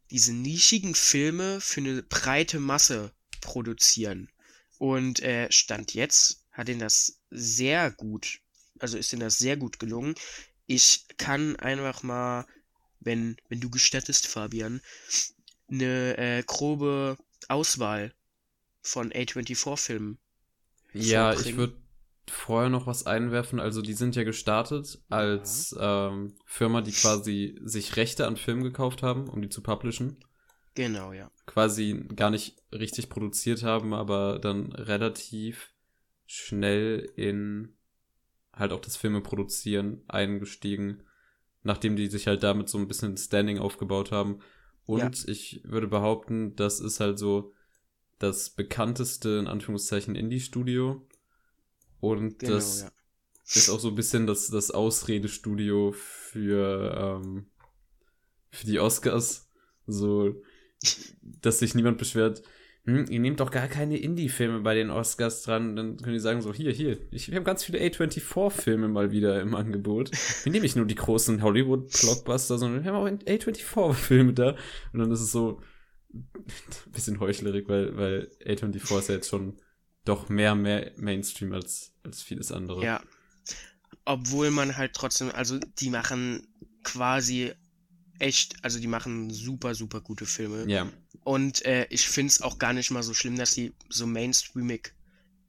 diese 0.10 0.34
nischigen 0.34 0.96
Filme 0.96 1.62
für 1.62 1.82
eine 1.82 2.04
breite 2.04 2.60
Masse 2.60 3.14
produzieren. 3.42 4.30
Und 4.78 5.22
äh, 5.22 5.52
Stand 5.52 5.94
jetzt 5.94 6.46
hat 6.52 6.70
ihnen 6.70 6.80
das 6.80 7.20
sehr 7.30 7.92
gut, 7.92 8.40
also 8.80 8.98
ist 8.98 9.14
ihnen 9.14 9.22
das 9.22 9.38
sehr 9.38 9.58
gut 9.58 9.80
gelungen. 9.80 10.16
Ich 10.66 11.06
kann 11.18 11.56
einfach 11.58 12.04
mal, 12.04 12.46
wenn, 13.00 13.38
wenn 13.50 13.60
du 13.60 13.70
gestattest, 13.70 14.28
Fabian, 14.28 14.82
eine 15.70 16.18
äh, 16.18 16.44
grobe 16.44 17.18
Auswahl 17.48 18.14
von 18.82 19.12
A24-Filmen. 19.12 20.18
Ja, 20.94 21.34
ich 21.34 21.56
würde 21.56 21.76
vorher 22.30 22.70
noch 22.70 22.88
was 22.88 23.06
einwerfen. 23.06 23.60
Also, 23.60 23.82
die 23.82 23.94
sind 23.94 24.16
ja 24.16 24.24
gestartet 24.24 25.02
als 25.10 25.72
ja. 25.72 26.10
Ähm, 26.10 26.36
Firma, 26.46 26.82
die 26.82 26.92
quasi 26.92 27.60
sich 27.64 27.96
Rechte 27.96 28.28
an 28.28 28.38
Filmen 28.38 28.64
gekauft 28.64 29.04
haben, 29.04 29.28
um 29.30 29.42
die 29.42 29.50
zu 29.50 29.62
publishen. 29.62 30.18
Genau, 30.74 31.12
ja. 31.12 31.30
Quasi 31.46 32.06
gar 32.16 32.30
nicht 32.30 32.62
richtig 32.72 33.10
produziert 33.10 33.64
haben, 33.64 33.94
aber 33.94 34.40
dann 34.40 34.72
relativ 34.72 35.74
schnell 36.26 37.12
in 37.16 37.76
halt 38.54 38.72
auch 38.72 38.80
das 38.80 38.96
Filme 38.96 39.22
produzieren 39.22 40.02
eingestiegen, 40.08 41.04
nachdem 41.64 41.96
die 41.96 42.08
sich 42.08 42.28
halt 42.28 42.44
damit 42.44 42.70
so 42.70 42.78
ein 42.78 42.88
bisschen 42.88 43.18
Standing 43.18 43.60
aufgebaut 43.60 44.12
haben. 44.12 44.40
Und 44.86 45.24
ja. 45.24 45.32
ich 45.32 45.62
würde 45.64 45.88
behaupten, 45.88 46.56
das 46.56 46.80
ist 46.80 47.00
halt 47.00 47.20
so 47.20 47.54
das 48.24 48.50
bekannteste, 48.50 49.30
in 49.40 49.48
Anführungszeichen, 49.48 50.16
Indie-Studio. 50.16 51.06
Und 52.00 52.40
genau, 52.40 52.54
das 52.54 52.82
ja. 52.82 52.92
ist 53.46 53.70
auch 53.70 53.80
so 53.80 53.90
ein 53.90 53.96
bisschen 53.96 54.28
das, 54.28 54.48
das 54.48 54.72
Ausredestudio 54.72 55.92
für, 55.94 57.22
ähm, 57.24 57.46
für 58.50 58.66
die 58.66 58.80
Oscars. 58.80 59.50
So, 59.88 60.42
dass 61.22 61.60
sich 61.60 61.76
niemand 61.76 61.98
beschwert, 61.98 62.44
hm, 62.86 63.06
ihr 63.10 63.20
nehmt 63.20 63.40
doch 63.40 63.52
gar 63.52 63.68
keine 63.68 63.98
Indie-Filme 63.98 64.62
bei 64.62 64.74
den 64.74 64.90
Oscars 64.90 65.44
dran. 65.44 65.76
Dann 65.76 65.98
können 65.98 66.14
die 66.14 66.20
sagen 66.20 66.42
so, 66.42 66.52
hier, 66.54 66.72
hier, 66.72 66.98
ich, 67.12 67.30
wir 67.30 67.38
haben 67.38 67.44
ganz 67.44 67.64
viele 67.64 67.80
A24-Filme 67.80 68.88
mal 68.88 69.12
wieder 69.12 69.40
im 69.42 69.54
Angebot. 69.54 70.12
Wir 70.44 70.52
nehmen 70.52 70.64
nicht 70.64 70.76
nur 70.76 70.86
die 70.86 70.96
großen 70.96 71.44
Hollywood-Blockbuster, 71.44 72.58
sondern 72.58 72.84
wir 72.84 72.92
haben 72.92 72.98
auch 72.98 73.26
A24-Filme 73.28 74.34
da. 74.34 74.56
Und 74.94 75.00
dann 75.00 75.12
ist 75.12 75.22
es 75.22 75.32
so 75.32 75.62
bisschen 76.92 77.20
heuchlerig, 77.20 77.68
weil, 77.68 77.96
weil 77.98 78.32
A24 78.46 79.00
ist 79.00 79.10
ja 79.10 79.16
jetzt 79.16 79.30
schon 79.30 79.58
doch 80.06 80.30
mehr, 80.30 80.56
mehr 80.56 80.92
Mainstream 80.98 81.54
als, 81.54 81.94
als 82.04 82.22
vieles 82.22 82.52
andere. 82.52 82.84
Ja. 82.84 83.02
Obwohl 84.06 84.52
man 84.52 84.78
halt 84.78 84.94
trotzdem, 84.94 85.30
also 85.30 85.60
die 85.60 85.90
machen 85.90 86.48
quasi 86.84 87.54
echt, 88.20 88.56
also 88.64 88.80
die 88.80 88.88
machen 88.88 89.30
super, 89.32 89.76
super 89.76 90.02
gute 90.02 90.26
Filme. 90.26 90.70
Ja. 90.70 90.92
Und 91.24 91.66
äh, 91.66 91.88
ich 91.90 92.08
finde 92.08 92.30
es 92.30 92.42
auch 92.42 92.58
gar 92.58 92.74
nicht 92.74 92.92
mal 92.92 93.04
so 93.04 93.14
schlimm, 93.14 93.38
dass 93.38 93.52
sie 93.52 93.74
so 93.90 94.08
mainstreamig 94.08 94.94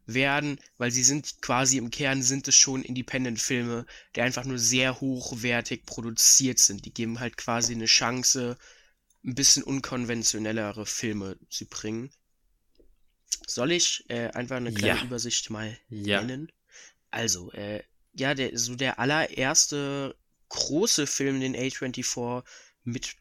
werden, 0.07 0.59
weil 0.79 0.91
sie 0.91 1.05
sind 1.05 1.41
quasi 1.43 1.79
im 1.79 1.91
Kern 1.91 2.23
sind 2.23 2.49
es 2.49 2.57
schon 2.57 2.83
Independent-Filme, 2.83 3.87
die 4.17 4.21
einfach 4.21 4.45
nur 4.45 4.59
sehr 4.59 5.01
hochwertig 5.01 5.87
produziert 5.87 6.59
sind. 6.59 6.85
Die 6.85 6.93
geben 6.93 7.21
halt 7.21 7.37
quasi 7.37 7.73
eine 7.73 7.87
Chance, 7.87 8.59
ein 9.25 9.35
bisschen 9.35 9.63
unkonventionellere 9.63 10.87
Filme 10.87 11.39
zu 11.49 11.67
bringen. 11.67 12.11
Soll 13.47 13.73
ich 13.73 14.05
äh, 14.09 14.29
einfach 14.29 14.57
eine 14.57 14.73
kleine 14.73 15.01
ja. 15.01 15.05
Übersicht 15.05 15.51
mal 15.51 15.77
ja. 15.89 16.23
nennen? 16.23 16.51
Also, 17.11 17.53
äh, 17.53 17.83
ja, 18.13 18.35
der, 18.35 18.59
so 18.59 18.75
der 18.75 18.99
allererste 18.99 20.17
große 20.49 21.07
Film, 21.07 21.41
den 21.41 21.57
A24 21.57 22.45
mit 22.85 23.17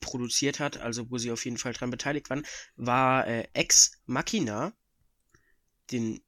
produziert 0.00 0.60
hat, 0.60 0.78
also 0.78 1.10
wo 1.10 1.18
sie 1.18 1.30
auf 1.30 1.44
jeden 1.44 1.58
Fall 1.58 1.72
dran 1.72 1.90
beteiligt 1.90 2.28
waren, 2.28 2.44
war 2.76 3.26
äh, 3.26 3.48
Ex 3.52 3.92
Machina. 4.06 4.72
Den 5.90 6.20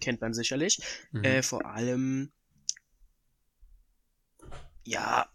kennt 0.00 0.20
man 0.20 0.34
sicherlich. 0.34 0.80
Mhm. 1.10 1.24
Äh, 1.24 1.42
vor 1.42 1.64
allem, 1.66 2.32
ja, 4.84 5.30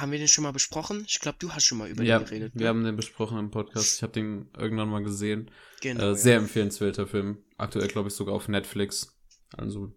haben 0.00 0.12
wir 0.12 0.18
den 0.18 0.28
schon 0.28 0.44
mal 0.44 0.52
besprochen? 0.52 1.04
Ich 1.06 1.20
glaube, 1.20 1.38
du 1.38 1.52
hast 1.52 1.64
schon 1.64 1.78
mal 1.78 1.88
über 1.88 2.02
ja, 2.02 2.18
den 2.18 2.24
geredet. 2.26 2.52
Wir 2.54 2.62
ne? 2.62 2.68
haben 2.68 2.84
den 2.84 2.96
besprochen 2.96 3.38
im 3.38 3.50
Podcast. 3.50 3.96
Ich 3.96 4.02
habe 4.02 4.12
den 4.12 4.48
irgendwann 4.56 4.88
mal 4.88 5.02
gesehen. 5.02 5.50
Genau, 5.80 6.12
äh, 6.12 6.14
sehr 6.16 6.34
ja. 6.34 6.40
empfehlenswerter 6.40 7.06
Film. 7.06 7.38
Aktuell, 7.56 7.88
glaube 7.88 8.08
ich, 8.08 8.14
sogar 8.14 8.34
auf 8.34 8.48
Netflix. 8.48 9.16
Also 9.56 9.92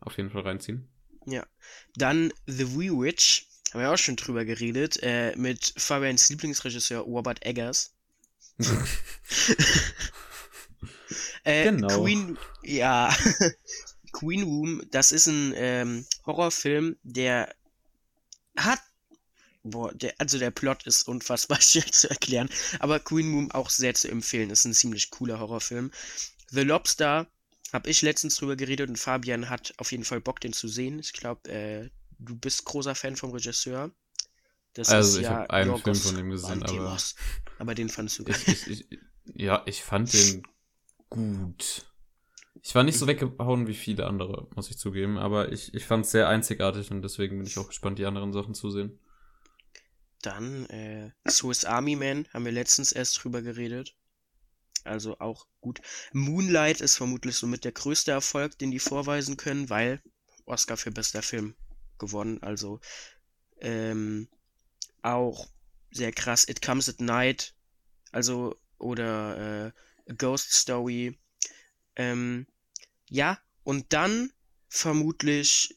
auf 0.00 0.16
jeden 0.16 0.30
Fall 0.30 0.42
reinziehen. 0.42 0.88
Ja. 1.26 1.46
Dann 1.96 2.32
The 2.46 2.78
Wee 2.78 2.90
Witch 2.90 3.48
haben 3.72 3.80
wir 3.80 3.92
auch 3.92 3.98
schon 3.98 4.16
drüber 4.16 4.44
geredet, 4.44 4.98
äh, 5.02 5.34
mit 5.36 5.74
Fabians 5.76 6.28
Lieblingsregisseur 6.30 7.02
Robert 7.02 7.44
Eggers. 7.44 7.94
äh, 11.44 11.64
genau. 11.64 12.02
Queen, 12.02 12.38
ja, 12.62 13.14
Queen 14.12 14.42
Room, 14.42 14.82
das 14.90 15.12
ist 15.12 15.26
ein 15.26 15.52
ähm, 15.56 16.06
Horrorfilm, 16.24 16.96
der 17.02 17.54
hat, 18.56 18.80
boah, 19.70 19.92
der, 19.94 20.14
also 20.18 20.38
der 20.38 20.50
Plot 20.50 20.84
ist 20.84 21.08
unfassbar 21.08 21.60
schwer 21.62 21.86
zu 21.86 22.10
erklären, 22.10 22.48
aber 22.80 23.00
Queen 23.00 23.32
Room 23.32 23.50
auch 23.52 23.70
sehr 23.70 23.94
zu 23.94 24.08
empfehlen, 24.08 24.50
ist 24.50 24.64
ein 24.64 24.74
ziemlich 24.74 25.10
cooler 25.10 25.38
Horrorfilm. 25.38 25.90
The 26.50 26.62
Lobster, 26.62 27.26
hab 27.72 27.86
ich 27.86 28.02
letztens 28.02 28.36
drüber 28.36 28.56
geredet 28.56 28.88
und 28.88 28.98
Fabian 28.98 29.50
hat 29.50 29.74
auf 29.76 29.92
jeden 29.92 30.04
Fall 30.04 30.20
Bock, 30.20 30.40
den 30.40 30.52
zu 30.52 30.68
sehen. 30.68 30.98
Ich 30.98 31.12
glaube, 31.12 31.50
äh, 31.50 31.90
du 32.18 32.36
bist 32.36 32.64
großer 32.64 32.94
Fan 32.94 33.16
vom 33.16 33.30
Regisseur. 33.30 33.90
Das 34.74 34.88
also 34.88 35.18
ich 35.18 35.24
ja 35.24 35.30
habe 35.30 35.50
einen 35.50 35.70
Yorgos 35.70 36.02
Film 36.02 36.14
von 36.14 36.24
ihm 36.24 36.30
gesehen, 36.30 36.62
aber 36.62 36.96
aber 37.58 37.74
den 37.74 37.88
fandest 37.88 38.20
du 38.20 38.24
ich, 38.26 38.88
ja, 39.34 39.62
ich 39.66 39.82
fand 39.82 40.12
den 40.12 40.42
gut. 41.10 41.84
Ich 42.62 42.74
war 42.74 42.82
nicht 42.82 42.98
so 42.98 43.06
weggehauen 43.06 43.66
wie 43.66 43.74
viele 43.74 44.06
andere, 44.06 44.46
muss 44.54 44.70
ich 44.70 44.78
zugeben, 44.78 45.16
aber 45.16 45.52
ich, 45.52 45.74
ich 45.74 45.84
fand 45.84 46.04
es 46.04 46.10
sehr 46.10 46.28
einzigartig 46.28 46.90
und 46.90 47.02
deswegen 47.02 47.38
bin 47.38 47.46
ich 47.46 47.58
auch 47.58 47.68
gespannt, 47.68 47.98
die 47.98 48.06
anderen 48.06 48.32
Sachen 48.32 48.54
zu 48.54 48.70
sehen. 48.70 48.98
Dann 50.22 50.66
äh, 50.66 51.10
Swiss 51.28 51.64
Army 51.64 51.96
Man 51.96 52.26
haben 52.32 52.44
wir 52.44 52.52
letztens 52.52 52.92
erst 52.92 53.22
drüber 53.22 53.42
geredet. 53.42 53.94
Also 54.84 55.18
auch 55.20 55.46
gut. 55.60 55.80
Moonlight 56.12 56.80
ist 56.80 56.96
vermutlich 56.96 57.36
somit 57.36 57.64
der 57.64 57.72
größte 57.72 58.10
Erfolg, 58.10 58.58
den 58.58 58.70
die 58.70 58.78
vorweisen 58.78 59.36
können, 59.36 59.68
weil 59.70 60.02
Oscar 60.44 60.76
für 60.76 60.90
bester 60.90 61.22
Film 61.22 61.54
gewonnen. 61.98 62.42
Also 62.42 62.80
ähm, 63.60 64.28
auch 65.02 65.48
sehr 65.90 66.12
krass. 66.12 66.48
It 66.48 66.62
Comes 66.62 66.88
at 66.88 67.00
Night, 67.00 67.54
also 68.12 68.56
oder 68.78 69.72
äh, 70.06 70.14
Ghost 70.14 70.52
Story. 70.52 71.18
Ähm, 71.96 72.46
ja, 73.10 73.38
und 73.64 73.92
dann 73.92 74.32
vermutlich 74.68 75.74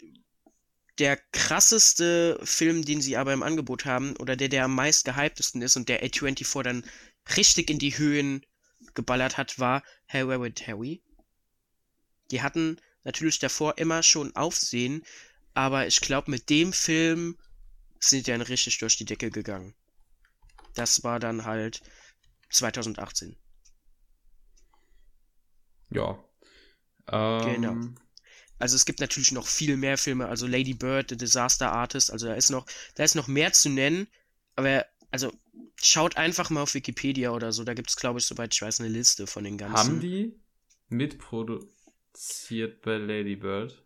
der 1.00 1.18
krasseste 1.32 2.40
Film, 2.44 2.84
den 2.84 3.02
sie 3.02 3.18
aber 3.18 3.34
im 3.34 3.44
Angebot 3.44 3.86
haben, 3.86 4.16
oder 4.18 4.36
der, 4.36 4.50
der 4.50 4.66
am 4.66 4.76
meist 4.76 5.06
gehyptesten 5.06 5.62
ist 5.62 5.76
und 5.76 5.90
der 5.90 6.04
A24 6.04 6.64
dann 6.64 6.84
richtig 7.38 7.70
in 7.70 7.80
die 7.80 7.98
Höhen 7.98 8.46
geballert 8.94 9.38
hat, 9.38 9.60
war 9.60 9.84
Hereditary. 10.06 11.02
Die 12.32 12.42
hatten 12.42 12.80
natürlich 13.04 13.40
davor 13.40 13.78
immer 13.78 14.04
schon 14.04 14.36
Aufsehen, 14.36 15.04
aber 15.54 15.88
ich 15.88 16.02
glaube, 16.02 16.32
mit 16.32 16.50
dem 16.50 16.74
Film 16.74 17.38
sind 18.00 18.26
die 18.28 18.32
dann 18.32 18.42
richtig 18.42 18.78
durch 18.80 18.98
die 18.98 19.06
Decke 19.06 19.30
gegangen. 19.30 19.76
Das 20.74 21.04
war 21.04 21.20
dann 21.20 21.46
halt 21.46 21.82
2018. 22.50 23.36
Ja. 25.90 26.24
Ähm, 27.10 27.54
genau. 27.54 28.02
Also 28.62 28.76
es 28.76 28.86
gibt 28.86 29.00
natürlich 29.00 29.32
noch 29.32 29.48
viel 29.48 29.78
mehr 29.78 29.98
Filme, 29.98 30.28
also 30.28 30.48
Lady 30.48 30.74
Bird, 30.74 31.10
The 31.10 31.18
Disaster 31.18 31.72
Artist, 31.72 32.12
also 32.12 32.28
da 32.28 32.34
ist 32.34 32.50
noch, 32.50 32.66
da 32.96 33.04
ist 33.04 33.16
noch 33.16 33.28
mehr 33.28 33.54
zu 33.54 33.70
nennen, 33.70 34.08
aber 34.56 34.86
also 35.10 35.32
schaut 35.76 36.18
einfach 36.18 36.50
mal 36.50 36.62
auf 36.62 36.74
Wikipedia 36.74 37.32
oder 37.32 37.52
so, 37.52 37.64
da 37.64 37.74
gibt 37.74 37.90
es, 37.90 37.96
glaube 37.96 38.20
ich, 38.20 38.26
soweit 38.26 38.54
ich 38.54 38.62
weiß, 38.62 38.80
eine 38.80 38.90
Liste 38.90 39.28
von 39.28 39.44
den 39.44 39.58
ganzen. 39.58 39.78
Haben 39.78 40.00
die 40.00 40.40
mitproduziert 40.90 42.82
bei 42.82 42.98
Lady 42.98 43.36
Bird? 43.36 43.84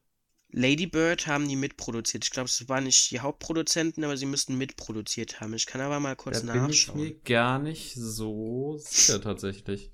Lady 0.51 0.87
Bird 0.87 1.27
haben 1.27 1.49
die 1.49 1.57
mitproduziert. 1.57 2.23
Ich 2.23 2.31
glaube, 2.31 2.47
es 2.47 2.69
waren 2.69 2.85
nicht 2.85 3.11
die 3.11 3.19
Hauptproduzenten, 3.19 4.03
aber 4.05 4.15
sie 4.15 4.25
müssten 4.25 4.57
mitproduziert 4.57 5.41
haben. 5.41 5.53
Ich 5.53 5.65
kann 5.65 5.81
aber 5.81 5.99
mal 5.99 6.15
kurz 6.15 6.45
da 6.45 6.55
nachschauen. 6.55 6.97
Bin 6.97 7.07
ich 7.07 7.13
mir 7.13 7.19
gar 7.23 7.59
nicht 7.59 7.93
so 7.95 8.77
sicher 8.77 9.19
tatsächlich. 9.19 9.91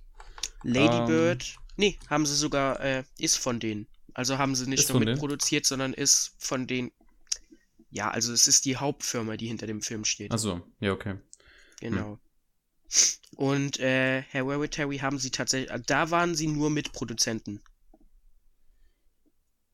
Lady 0.63 0.98
ähm, 0.98 1.06
Bird, 1.08 1.56
nee, 1.78 1.98
haben 2.10 2.28
sie 2.28 2.36
sogar, 2.36 2.80
äh, 2.80 3.04
ist 3.17 3.38
von 3.38 3.60
denen. 3.60 3.88
Also 4.13 4.38
haben 4.38 4.56
sie 4.56 4.67
nicht 4.67 4.89
nur 4.89 5.00
mitproduziert, 5.00 5.65
sondern 5.65 5.93
ist 5.93 6.36
von 6.38 6.67
denen. 6.67 6.91
Ja, 7.89 8.10
also 8.10 8.32
es 8.32 8.47
ist 8.47 8.65
die 8.65 8.78
Hauptfirma, 8.78 9.38
die 9.38 9.47
hinter 9.47 9.67
dem 9.67 9.82
Film 9.82 10.06
steht. 10.06 10.32
Achso, 10.32 10.62
ja, 10.80 10.93
okay. 10.93 11.15
Genau. 11.82 12.13
Hm. 12.13 12.19
Und 13.38 13.80
äh, 13.80 14.21
Hereditary 14.24 14.97
haben 14.97 15.17
sie 15.17 15.32
tatsächlich, 15.32 15.71
da 15.86 16.12
waren 16.12 16.36
sie 16.36 16.47
nur 16.47 16.69
Mitproduzenten. 16.69 17.62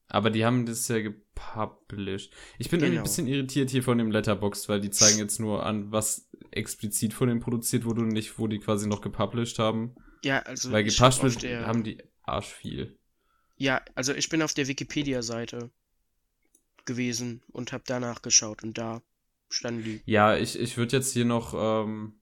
Aber 0.09 0.29
die 0.29 0.45
haben 0.45 0.65
das 0.65 0.87
ja 0.87 1.01
gepublished. 1.01 2.33
Ich 2.59 2.69
bin 2.69 2.79
genau. 2.79 2.87
irgendwie 2.87 2.99
ein 2.99 3.03
bisschen 3.03 3.27
irritiert 3.27 3.69
hier 3.69 3.83
von 3.83 3.97
dem 3.97 4.11
Letterbox, 4.11 4.69
weil 4.69 4.79
die 4.79 4.89
zeigen 4.89 5.17
jetzt 5.17 5.39
nur 5.39 5.65
an, 5.65 5.91
was 5.91 6.29
explizit 6.51 7.13
von 7.13 7.27
denen 7.27 7.41
produziert 7.41 7.83
wurde 7.83 8.01
und 8.01 8.09
nicht, 8.09 8.39
wo 8.39 8.47
die 8.47 8.59
quasi 8.59 8.87
noch 8.87 9.01
gepublished 9.01 9.59
haben. 9.59 9.95
Ja, 10.23 10.39
also. 10.39 10.71
Weil 10.71 10.85
gepublished 10.85 11.43
haben 11.65 11.83
die 11.83 12.01
arsch 12.23 12.53
viel. 12.53 12.96
Ja, 13.57 13.81
also 13.95 14.13
ich 14.13 14.29
bin 14.29 14.41
auf 14.41 14.53
der 14.53 14.67
Wikipedia-Seite 14.67 15.69
gewesen 16.85 17.41
und 17.51 17.73
habe 17.73 17.83
danach 17.85 18.21
geschaut 18.21 18.63
und 18.63 18.77
da 18.77 19.01
standen 19.49 19.83
die. 19.83 20.01
Ja, 20.05 20.37
ich, 20.37 20.57
ich 20.57 20.77
würde 20.77 20.95
jetzt 20.95 21.13
hier 21.13 21.25
noch, 21.25 21.53
ähm, 21.55 22.19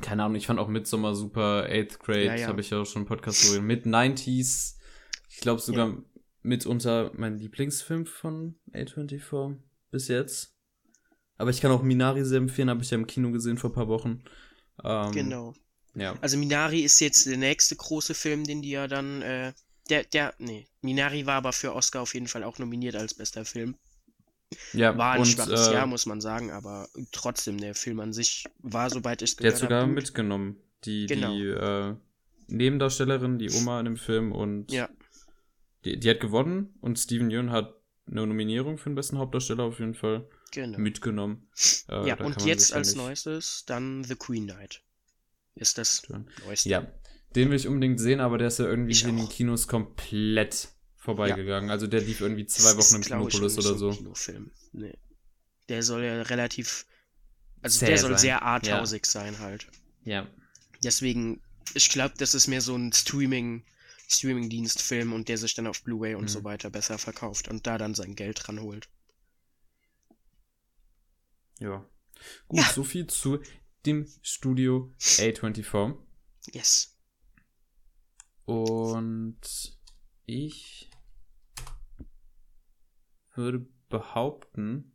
keine 0.00 0.24
Ahnung, 0.24 0.36
ich 0.36 0.46
fand 0.46 0.58
auch 0.58 0.68
Midsommar 0.68 1.14
super, 1.14 1.66
8th 1.68 1.98
Grade, 1.98 2.24
ja, 2.24 2.34
ja. 2.36 2.46
habe 2.46 2.60
ich 2.60 2.70
ja 2.70 2.80
auch 2.80 2.86
schon 2.86 3.02
im 3.02 3.08
Podcast 3.08 3.42
so 3.42 3.60
mit 3.60 3.84
90s. 3.84 4.76
Ich 5.28 5.40
glaube 5.40 5.60
sogar 5.60 5.88
ja 5.88 6.02
mitunter 6.44 7.10
mein 7.14 7.38
Lieblingsfilm 7.38 8.06
von 8.06 8.54
A24 8.72 9.56
bis 9.90 10.08
jetzt. 10.08 10.54
Aber 11.36 11.50
ich 11.50 11.60
kann 11.60 11.72
auch 11.72 11.82
Minari 11.82 12.24
sehr 12.24 12.38
empfehlen, 12.38 12.70
habe 12.70 12.82
ich 12.82 12.90
ja 12.90 12.98
im 12.98 13.08
Kino 13.08 13.32
gesehen 13.32 13.56
vor 13.56 13.70
ein 13.70 13.74
paar 13.74 13.88
Wochen. 13.88 14.22
Ähm, 14.84 15.10
genau. 15.10 15.54
Ja. 15.96 16.14
Also 16.20 16.36
Minari 16.36 16.80
ist 16.80 17.00
jetzt 17.00 17.26
der 17.26 17.38
nächste 17.38 17.74
große 17.74 18.14
Film, 18.14 18.44
den 18.44 18.62
die 18.62 18.70
ja 18.70 18.86
dann, 18.86 19.22
äh, 19.22 19.52
der, 19.90 20.04
der, 20.04 20.34
nee, 20.38 20.66
Minari 20.82 21.26
war 21.26 21.36
aber 21.36 21.52
für 21.52 21.74
Oscar 21.74 22.02
auf 22.02 22.14
jeden 22.14 22.28
Fall 22.28 22.44
auch 22.44 22.58
nominiert 22.58 22.96
als 22.96 23.14
bester 23.14 23.44
Film. 23.44 23.76
Ja, 24.72 24.96
war 24.96 25.12
ein 25.12 25.20
und, 25.20 25.26
schwaches 25.26 25.68
äh, 25.68 25.74
Jahr, 25.74 25.86
muss 25.86 26.06
man 26.06 26.20
sagen, 26.20 26.50
aber 26.50 26.88
trotzdem, 27.12 27.58
der 27.58 27.74
Film 27.74 28.00
an 28.00 28.12
sich 28.12 28.44
war, 28.58 28.88
soweit 28.88 29.22
ich 29.22 29.30
es 29.30 29.36
gehört 29.36 29.54
habe. 29.54 29.68
Der 29.68 29.78
hat 29.78 29.78
sogar 29.78 29.88
hab, 29.88 29.94
mitgenommen. 29.94 30.56
Die, 30.84 31.06
genau. 31.06 31.32
die 31.32 31.46
äh, 31.48 31.96
Nebendarstellerin, 32.46 33.38
die 33.38 33.50
Oma 33.50 33.80
in 33.80 33.86
dem 33.86 33.96
Film 33.96 34.32
und 34.32 34.70
ja. 34.70 34.88
Die, 35.84 35.98
die 35.98 36.10
hat 36.10 36.20
gewonnen 36.20 36.74
und 36.80 36.98
Steven 36.98 37.30
Yeun 37.30 37.50
hat 37.50 37.74
eine 38.06 38.26
Nominierung 38.26 38.78
für 38.78 38.90
den 38.90 38.94
besten 38.94 39.18
Hauptdarsteller 39.18 39.64
auf 39.64 39.78
jeden 39.78 39.94
Fall 39.94 40.28
genau. 40.50 40.78
mitgenommen. 40.78 41.48
Äh, 41.88 42.08
ja, 42.08 42.20
und 42.20 42.44
jetzt 42.44 42.72
als 42.72 42.94
neuestes 42.94 43.64
dann 43.66 44.04
The 44.04 44.14
Queen 44.14 44.44
Knight. 44.44 44.82
Ist 45.54 45.78
das 45.78 46.02
neueste. 46.08 46.68
Ja, 46.68 46.86
den 47.34 47.50
will 47.50 47.56
ich 47.56 47.66
unbedingt 47.66 48.00
sehen, 48.00 48.20
aber 48.20 48.38
der 48.38 48.48
ist 48.48 48.58
ja 48.58 48.66
irgendwie 48.66 48.98
in 49.00 49.16
den 49.16 49.28
Kinos 49.28 49.66
komplett 49.66 50.68
vorbeigegangen. 50.96 51.68
Ja. 51.68 51.74
Also 51.74 51.86
der 51.86 52.00
lief 52.00 52.20
irgendwie 52.20 52.46
zwei 52.46 52.76
Wochen 52.76 52.96
im 52.96 53.02
Kinopolis 53.02 53.58
oder 53.58 53.76
so. 53.76 53.90
Kinofilm. 53.90 54.50
Nee. 54.72 54.96
Der 55.68 55.82
soll 55.82 56.04
ja 56.04 56.22
relativ. 56.22 56.86
Also 57.62 57.80
Zäh 57.80 57.86
der 57.86 57.98
soll 57.98 58.10
sein. 58.10 58.18
sehr 58.18 58.42
arthausig 58.42 59.04
ja. 59.06 59.10
sein 59.10 59.38
halt. 59.38 59.66
Ja. 60.04 60.26
Deswegen, 60.82 61.40
ich 61.74 61.88
glaube, 61.88 62.14
das 62.18 62.34
ist 62.34 62.46
mehr 62.46 62.60
so 62.60 62.76
ein 62.76 62.92
Streaming- 62.92 63.64
Streamingdienst 64.08 64.82
filmen 64.82 65.12
und 65.12 65.28
der 65.28 65.38
sich 65.38 65.54
dann 65.54 65.66
auf 65.66 65.82
Blu-ray 65.82 66.14
und 66.14 66.24
mhm. 66.24 66.28
so 66.28 66.44
weiter 66.44 66.70
besser 66.70 66.98
verkauft 66.98 67.48
und 67.48 67.66
da 67.66 67.78
dann 67.78 67.94
sein 67.94 68.14
Geld 68.14 68.46
dran 68.46 68.60
holt. 68.60 68.88
Ja. 71.58 71.88
Gut, 72.48 72.60
ja. 72.60 72.72
so 72.72 72.84
viel 72.84 73.06
zu 73.06 73.40
dem 73.86 74.06
Studio 74.22 74.92
A24. 75.00 75.96
Yes. 76.52 76.93
Und 78.44 79.40
ich 80.26 80.90
würde 83.34 83.66
behaupten, 83.88 84.92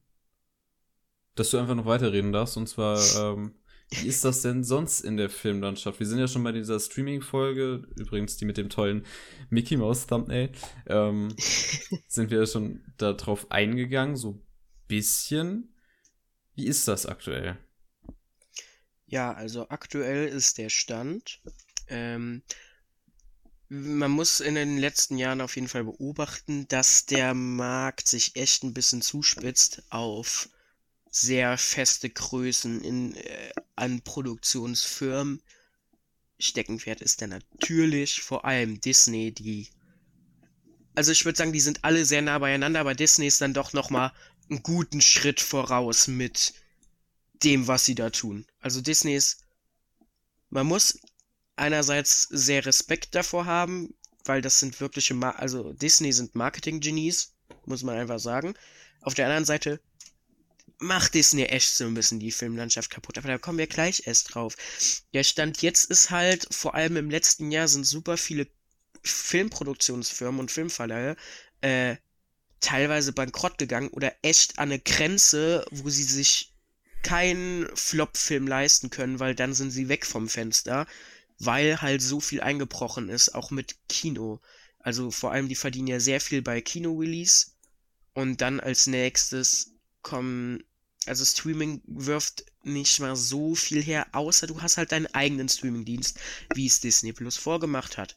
dass 1.36 1.52
du 1.52 1.58
einfach 1.58 1.76
noch 1.76 1.86
weiterreden 1.86 2.32
darfst. 2.32 2.58
Und 2.58 2.68
zwar 2.68 2.98
ähm, 3.18 3.60
wie 3.92 4.08
ist 4.08 4.24
das 4.24 4.44
denn 4.44 4.64
sonst 4.64 5.02
in 5.02 5.18
der 5.18 5.30
Filmlandschaft? 5.30 6.00
Wir 6.00 6.06
sind 6.06 6.20
ja 6.20 6.28
schon 6.28 6.44
bei 6.44 6.52
dieser 6.52 6.80
Streaming-Folge, 6.80 7.88
übrigens 7.96 8.38
die 8.38 8.46
mit 8.46 8.58
dem 8.58 8.70
tollen 8.70 9.06
Mickey 9.50 9.78
Mouse 9.78 10.06
Thumbnail, 10.06 10.52
ähm, 10.86 11.36
sind 12.08 12.30
wir 12.30 12.46
schon 12.46 12.84
darauf 12.98 13.50
eingegangen, 13.52 14.16
so 14.16 14.40
bisschen. 14.88 15.74
Wie 16.54 16.68
ist 16.68 16.88
das 16.88 17.08
aktuell? 17.08 17.58
Ja, 19.08 19.34
also 19.34 19.70
aktuell 19.70 20.28
ist 20.28 20.60
der 20.60 20.70
Stand. 20.70 21.42
Ähm, 21.88 22.44
man 23.69 24.10
muss 24.10 24.39
in 24.39 24.55
den 24.55 24.79
letzten 24.79 25.17
Jahren 25.17 25.41
auf 25.41 25.55
jeden 25.55 25.67
Fall 25.67 25.84
beobachten, 25.84 26.67
dass 26.67 27.05
der 27.05 27.36
Markt 27.36 28.08
sich 28.08 28.36
echt 28.36 28.63
ein 28.63 28.73
bisschen 28.73 29.03
zuspitzt 29.03 29.84
auf 29.89 30.49
sehr 31.12 31.58
feste 31.58 32.10
Größen 32.10 32.82
in, 32.84 33.15
äh, 33.15 33.51
an 33.75 34.01
Produktionsfirmen. 34.01 35.41
Steckenpferd 36.39 37.01
ist 37.01 37.21
dann 37.21 37.29
natürlich 37.29 38.21
vor 38.21 38.45
allem 38.45 38.82
Disney, 38.82 39.32
die. 39.32 39.69
Also 40.95 41.12
ich 41.12 41.25
würde 41.25 41.38
sagen, 41.38 41.53
die 41.53 41.60
sind 41.60 41.84
alle 41.84 42.05
sehr 42.05 42.21
nah 42.21 42.39
beieinander, 42.39 42.79
aber 42.79 42.95
Disney 42.95 43.27
ist 43.27 43.41
dann 43.41 43.53
doch 43.53 43.73
nochmal 43.73 44.12
einen 44.49 44.63
guten 44.63 45.01
Schritt 45.01 45.41
voraus 45.41 46.08
mit 46.08 46.53
dem, 47.43 47.67
was 47.67 47.86
sie 47.86 47.95
da 47.95 48.10
tun. 48.10 48.45
Also 48.60 48.82
Disney 48.82 49.15
ist. 49.15 49.43
Man 50.49 50.65
muss 50.65 50.99
einerseits 51.60 52.24
sehr 52.24 52.65
Respekt 52.65 53.15
davor 53.15 53.45
haben, 53.45 53.93
weil 54.26 54.41
das 54.41 54.60
sind 54.60 54.80
wirkliche, 54.80 55.13
Ma 55.13 55.32
also 55.32 55.74
Disney 55.74 56.12
sind 56.12 56.36
Marketing-Genies, 56.36 57.34
muss 57.65 57.84
man 57.84 57.98
einfach 57.98 58.19
sagen. 58.19 58.54
Auf 59.02 59.13
der 59.13 59.26
anderen 59.26 59.45
Seite 59.45 59.80
macht 60.80 61.13
Disney 61.13 61.43
echt 61.43 61.76
so 61.76 61.86
ein 61.86 61.93
bisschen 61.93 62.19
die 62.19 62.32
Filmlandschaft 62.32 62.89
kaputt. 62.89 63.17
Aber 63.17 63.28
da 63.28 63.38
kommen 63.38 63.58
wir 63.58 63.67
gleich 63.67 64.04
erst 64.06 64.34
drauf. 64.34 64.56
Der 65.13 65.24
Stand 65.24 65.62
jetzt 65.62 65.86
ist 65.86 66.10
halt, 66.10 66.48
vor 66.52 66.76
allem 66.76 66.98
im 66.98 67.10
letzten 67.10 67.52
Jahr 67.52 67.67
sind 67.67 67.86
super 67.86 68.17
viele 68.17 68.48
Filmproduktionsfirmen 69.04 70.39
und 70.39 70.52
Filmverleihe 70.52 71.15
äh, 71.62 71.95
teilweise 72.60 73.13
bankrott 73.13 73.58
gegangen 73.58 73.89
oder 73.89 74.13
echt 74.22 74.60
an 74.60 74.69
eine 74.69 74.80
Grenze, 74.80 75.65
wo 75.72 75.89
sie 75.89 76.04
sich 76.04 76.54
keinen 77.04 77.67
Flop-Film 77.76 78.48
leisten 78.48 78.89
können, 78.89 79.19
weil 79.19 79.36
dann 79.36 79.54
sind 79.54 79.72
sie 79.72 79.88
weg 79.88 80.06
vom 80.06 80.28
Fenster, 80.28 80.86
weil 81.39 81.82
halt 81.82 82.02
so 82.02 82.19
viel 82.19 82.41
eingebrochen 82.41 83.10
ist, 83.10 83.34
auch 83.34 83.52
mit 83.52 83.78
Kino. 83.88 84.39
Also 84.80 85.12
vor 85.12 85.32
allem, 85.32 85.49
die 85.49 85.56
verdienen 85.56 85.88
ja 85.88 85.99
sehr 85.99 86.21
viel 86.21 86.41
bei 86.41 86.62
Kino-Release 86.62 87.47
und 88.13 88.41
dann 88.41 88.60
als 88.60 88.88
nächstes 88.88 89.71
kommen 90.02 90.63
also 91.06 91.25
Streaming 91.25 91.82
wirft 91.86 92.45
nicht 92.63 92.99
mal 92.99 93.15
so 93.15 93.56
viel 93.56 93.82
her, 93.82 94.08
außer 94.12 94.47
du 94.47 94.62
hast 94.62 94.78
halt 94.78 94.91
deinen 94.91 95.08
eigenen 95.08 95.49
Streamingdienst, 95.49 96.19
wie 96.54 96.67
es 96.67 96.82
Disney 96.82 97.13
Plus 97.13 97.38
vorgemacht 97.38 97.97
hat. 97.97 98.15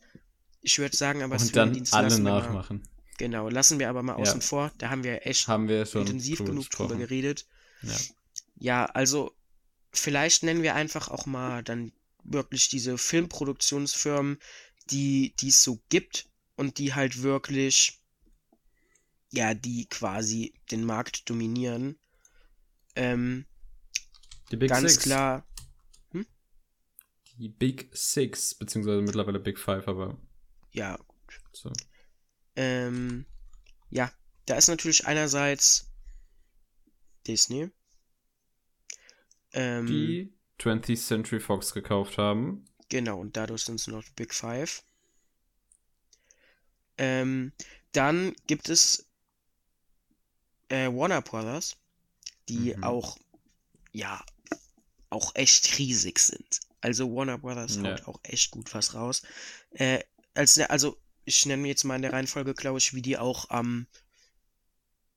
Ich 0.61 0.79
würde 0.79 0.97
sagen, 0.97 1.23
aber 1.23 1.41
Und 1.41 1.57
dann 1.57 1.83
alle 1.91 2.19
nachmachen. 2.19 2.79
Mal, 2.79 2.89
genau, 3.19 3.49
lassen 3.49 3.79
wir 3.79 3.89
aber 3.89 4.03
mal 4.03 4.15
außen 4.15 4.41
ja. 4.41 4.47
vor. 4.47 4.73
Da 4.79 4.91
haben 4.91 5.05
wir 5.05 5.27
echt 5.27 5.49
haben 5.49 5.69
wir 5.69 5.83
intensiv 5.95 6.39
genug 6.39 6.67
gesprochen. 6.67 6.89
drüber 6.89 7.01
geredet. 7.01 7.47
Ja. 7.83 7.97
ja, 8.57 8.85
also 8.87 9.33
vielleicht 9.93 10.43
nennen 10.43 10.63
wir 10.63 10.75
einfach 10.75 11.09
auch 11.09 11.27
mal 11.27 11.63
dann 11.63 11.93
wirklich 12.25 12.69
diese 12.69 12.99
Filmproduktionsfirmen, 12.99 14.39
die 14.91 15.35
es 15.43 15.63
so 15.63 15.81
gibt 15.89 16.29
und 16.57 16.79
die 16.79 16.95
halt 16.95 17.23
wirklich 17.23 17.99
ja, 19.33 19.55
die 19.55 19.87
quasi 19.87 20.53
den 20.71 20.85
Markt 20.85 21.29
dominieren. 21.29 21.99
Ähm, 22.95 23.47
Die 24.51 24.57
Big 24.57 24.69
ganz 24.69 24.93
Six. 24.93 25.05
klar, 25.05 25.47
Die 27.39 27.49
Big 27.49 27.89
Six, 27.93 28.55
beziehungsweise 28.55 29.01
mittlerweile 29.03 29.41
Big 29.41 29.59
Five, 29.59 29.89
aber 29.89 30.19
ja, 30.73 30.99
so. 31.53 31.73
ähm, 32.57 33.25
ja, 33.91 34.13
da 34.47 34.57
ist 34.57 34.69
natürlich 34.69 35.07
einerseits 35.07 35.91
Disney. 37.27 37.71
Ähm, 39.53 39.87
Die 39.87 40.33
20th 40.63 41.07
Century 41.07 41.41
Fox 41.41 41.73
gekauft 41.75 42.19
haben. 42.19 42.65
Genau, 42.89 43.21
und 43.21 43.37
dadurch 43.37 43.65
sind 43.65 43.81
es 43.81 43.87
noch 43.87 44.05
Big 44.17 44.35
Five. 44.35 44.85
Ähm, 46.99 47.53
dann 47.93 48.35
gibt 48.47 48.69
es 48.69 49.07
äh, 50.69 50.89
Warner 50.89 51.23
Brothers, 51.23 51.77
die 52.49 52.77
Mhm. 52.77 52.85
auch, 52.85 53.19
ja, 53.93 54.25
auch 55.11 55.35
echt 55.35 55.79
riesig 55.79 56.19
sind. 56.19 56.61
Also 56.81 57.15
Warner 57.15 57.39
Brothers 57.39 57.77
Ja. 57.77 57.85
haut 57.85 58.09
auch 58.09 58.21
echt 58.23 58.51
gut 58.51 58.73
was 58.75 58.95
raus. 58.95 59.23
Äh, 59.73 60.01
als, 60.35 60.59
also 60.59 60.99
ich 61.25 61.47
nenne 61.47 61.69
jetzt 61.69 61.85
mal 61.85 61.97
in 61.97 62.03
der 62.03 62.13
Reihenfolge, 62.13 62.55
glaube 62.55 62.79
ich, 62.79 62.95
wie 62.95 63.03
die 63.03 63.19
auch 63.19 63.51
am 63.51 63.87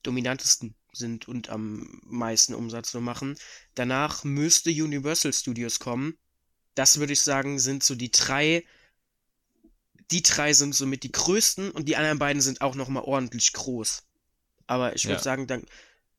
dominantesten 0.03 0.75
sind 0.95 1.27
und 1.27 1.49
am 1.49 2.01
meisten 2.05 2.53
Umsatz 2.55 2.91
so 2.91 3.01
machen. 3.01 3.37
Danach 3.75 4.23
müsste 4.23 4.69
Universal 4.71 5.33
Studios 5.33 5.79
kommen. 5.79 6.17
Das 6.75 6.99
würde 6.99 7.13
ich 7.13 7.21
sagen, 7.21 7.59
sind 7.59 7.83
so 7.83 7.95
die 7.95 8.11
drei. 8.11 8.65
Die 10.11 10.23
drei 10.23 10.53
sind 10.53 10.75
somit 10.75 11.03
die 11.03 11.11
größten 11.11 11.71
und 11.71 11.87
die 11.87 11.95
anderen 11.95 12.19
beiden 12.19 12.41
sind 12.41 12.61
auch 12.61 12.75
nochmal 12.75 13.03
ordentlich 13.03 13.53
groß. 13.53 14.03
Aber 14.67 14.95
ich 14.95 15.07
würde 15.07 15.17
Ja. 15.17 15.23
sagen, 15.23 15.47
dann. 15.47 15.65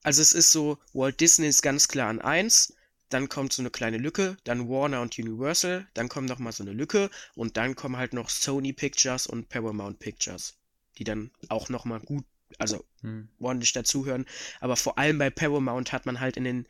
Also 0.03 0.23
es 0.23 0.33
ist 0.33 0.53
so, 0.53 0.79
Walt 0.95 1.21
Disney 1.21 1.49
ist 1.49 1.63
ganz 1.63 1.89
klar 1.89 2.09
an 2.11 2.21
eins, 2.21 2.75
dann 3.11 3.29
kommt 3.29 3.53
so 3.53 3.63
eine 3.63 3.71
kleine 3.71 3.99
Lücke, 3.99 4.37
dann 4.45 4.69
Warner 4.69 5.03
und 5.03 5.19
Universal, 5.19 5.89
dann 5.95 6.09
kommt 6.09 6.29
nochmal 6.29 6.53
so 6.53 6.63
eine 6.65 6.73
Lücke 6.73 7.11
und 7.35 7.57
dann 7.57 7.75
kommen 7.77 7.97
halt 7.97 8.13
noch 8.13 8.31
Sony 8.31 8.73
Pictures 8.73 9.27
und 9.27 9.49
Paramount 9.49 9.99
Pictures, 9.99 10.55
die 10.99 11.05
dann 11.05 11.33
auch 11.49 11.69
nochmal 11.69 12.01
gut, 12.01 12.25
also 12.59 12.85
Hm. 13.03 13.29
ordentlich 13.39 13.73
dazuhören. 13.73 14.27
Aber 14.61 14.77
vor 14.77 14.99
allem 14.99 15.19
bei 15.19 15.31
Paramount 15.31 15.93
hat 15.93 16.07
man 16.07 16.21
halt 16.21 16.37
in 16.37 16.45
den, 16.45 16.67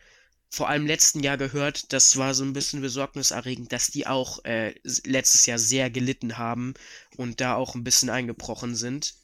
vor 0.51 0.69
allem 0.69 0.87
letzten 0.87 1.21
Jahr 1.21 1.37
gehört, 1.37 1.93
das 1.93 2.17
war 2.17 2.35
so 2.35 2.45
ein 2.45 2.53
bisschen 2.53 2.81
besorgniserregend, 2.81 3.73
dass 3.73 3.89
die 3.89 4.07
auch 4.07 4.45
äh, 4.45 4.75
letztes 5.05 5.47
Jahr 5.47 5.59
sehr 5.59 5.91
gelitten 5.91 6.39
haben 6.39 6.75
und 7.17 7.41
da 7.41 7.55
auch 7.55 7.75
ein 7.75 7.85
bisschen 7.85 8.11
eingebrochen 8.11 8.75
sind. 8.77 9.15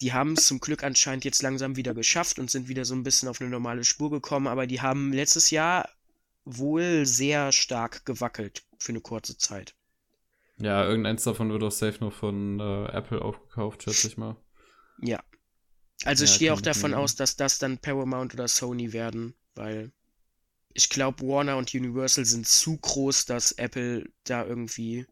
Die 0.00 0.12
haben 0.12 0.34
es 0.34 0.46
zum 0.46 0.60
Glück 0.60 0.84
anscheinend 0.84 1.24
jetzt 1.24 1.42
langsam 1.42 1.76
wieder 1.76 1.94
geschafft 1.94 2.38
und 2.38 2.50
sind 2.50 2.68
wieder 2.68 2.84
so 2.84 2.94
ein 2.94 3.02
bisschen 3.02 3.28
auf 3.28 3.40
eine 3.40 3.50
normale 3.50 3.84
Spur 3.84 4.10
gekommen, 4.10 4.46
aber 4.46 4.66
die 4.66 4.80
haben 4.80 5.12
letztes 5.12 5.50
Jahr 5.50 5.88
wohl 6.44 7.06
sehr 7.06 7.52
stark 7.52 8.04
gewackelt 8.04 8.62
für 8.78 8.92
eine 8.92 9.00
kurze 9.00 9.38
Zeit. 9.38 9.74
Ja, 10.58 10.84
irgendeins 10.84 11.24
davon 11.24 11.50
wird 11.50 11.62
auch 11.62 11.72
safe 11.72 11.98
noch 12.00 12.12
von 12.12 12.60
äh, 12.60 12.86
Apple 12.92 13.22
aufgekauft, 13.22 13.82
schätze 13.82 14.08
ich 14.08 14.16
mal. 14.16 14.36
Ja. 15.02 15.22
Also 16.04 16.24
Ja, 16.24 16.30
ich 16.30 16.38
gehe 16.38 16.52
auch 16.52 16.60
davon 16.60 16.90
kann- 16.92 17.00
aus, 17.00 17.14
dass 17.16 17.36
das 17.36 17.58
dann 17.58 17.78
Paramount 17.78 18.34
oder 18.34 18.48
Sony 18.48 18.92
werden, 18.92 19.34
weil 19.54 19.92
ich 20.74 20.88
glaube, 20.88 21.26
Warner 21.26 21.56
und 21.56 21.72
Universal 21.74 22.24
sind 22.24 22.46
zu 22.48 22.76
groß, 22.78 23.26
dass 23.26 23.52
Apple 23.52 24.10
da 24.24 24.44
irgendwie. 24.44 25.06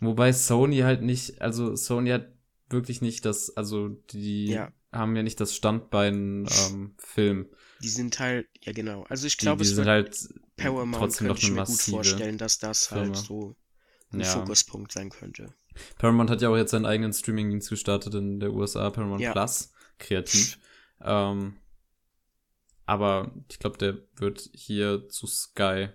Wobei 0.00 0.32
Sony 0.32 0.78
halt 0.78 1.02
nicht, 1.02 1.40
also 1.40 1.76
Sony 1.76 2.10
hat 2.10 2.28
wirklich 2.68 3.00
nicht 3.00 3.24
das, 3.24 3.56
also 3.56 3.90
die 4.10 4.46
Ja. 4.46 4.72
haben 4.90 5.14
ja 5.14 5.22
nicht 5.22 5.40
das 5.40 5.54
Standbein 5.54 6.46
ähm, 6.66 6.94
Film. 6.98 7.48
Die 7.80 7.88
sind 7.88 8.18
halt, 8.18 8.48
ja 8.62 8.72
genau. 8.72 9.04
Also 9.08 9.26
ich 9.26 9.38
glaube, 9.38 9.62
es 9.62 9.68
sind 9.68 9.78
wird 9.78 9.88
halt 9.88 10.28
Paramount 10.56 10.94
trotzdem 10.96 11.28
könnte 11.28 11.32
noch 11.34 11.38
ich 11.38 11.44
eine 11.46 11.60
mir 11.60 11.66
gut 11.66 11.80
vorstellen, 11.80 12.38
dass 12.38 12.58
das 12.58 12.90
halt 12.90 13.16
Firma. 13.16 13.22
so 13.22 13.56
ein 14.12 14.20
Ja. 14.20 14.26
Fokuspunkt 14.26 14.92
sein 14.92 15.10
könnte. 15.10 15.54
Paramount 15.98 16.28
hat 16.30 16.42
ja 16.42 16.48
auch 16.50 16.56
jetzt 16.56 16.72
seinen 16.72 16.86
eigenen 16.86 17.12
Streamingdienst 17.12 17.70
gestartet 17.70 18.14
in 18.14 18.40
der 18.40 18.52
USA, 18.52 18.90
Paramount 18.90 19.20
Ja. 19.22 19.32
Plus, 19.32 19.71
kreativ. 20.02 20.58
Ähm, 21.00 21.56
aber 22.84 23.34
ich 23.50 23.58
glaube, 23.58 23.78
der 23.78 23.98
wird 24.16 24.50
hier 24.52 25.08
zu 25.08 25.26
Sky 25.26 25.88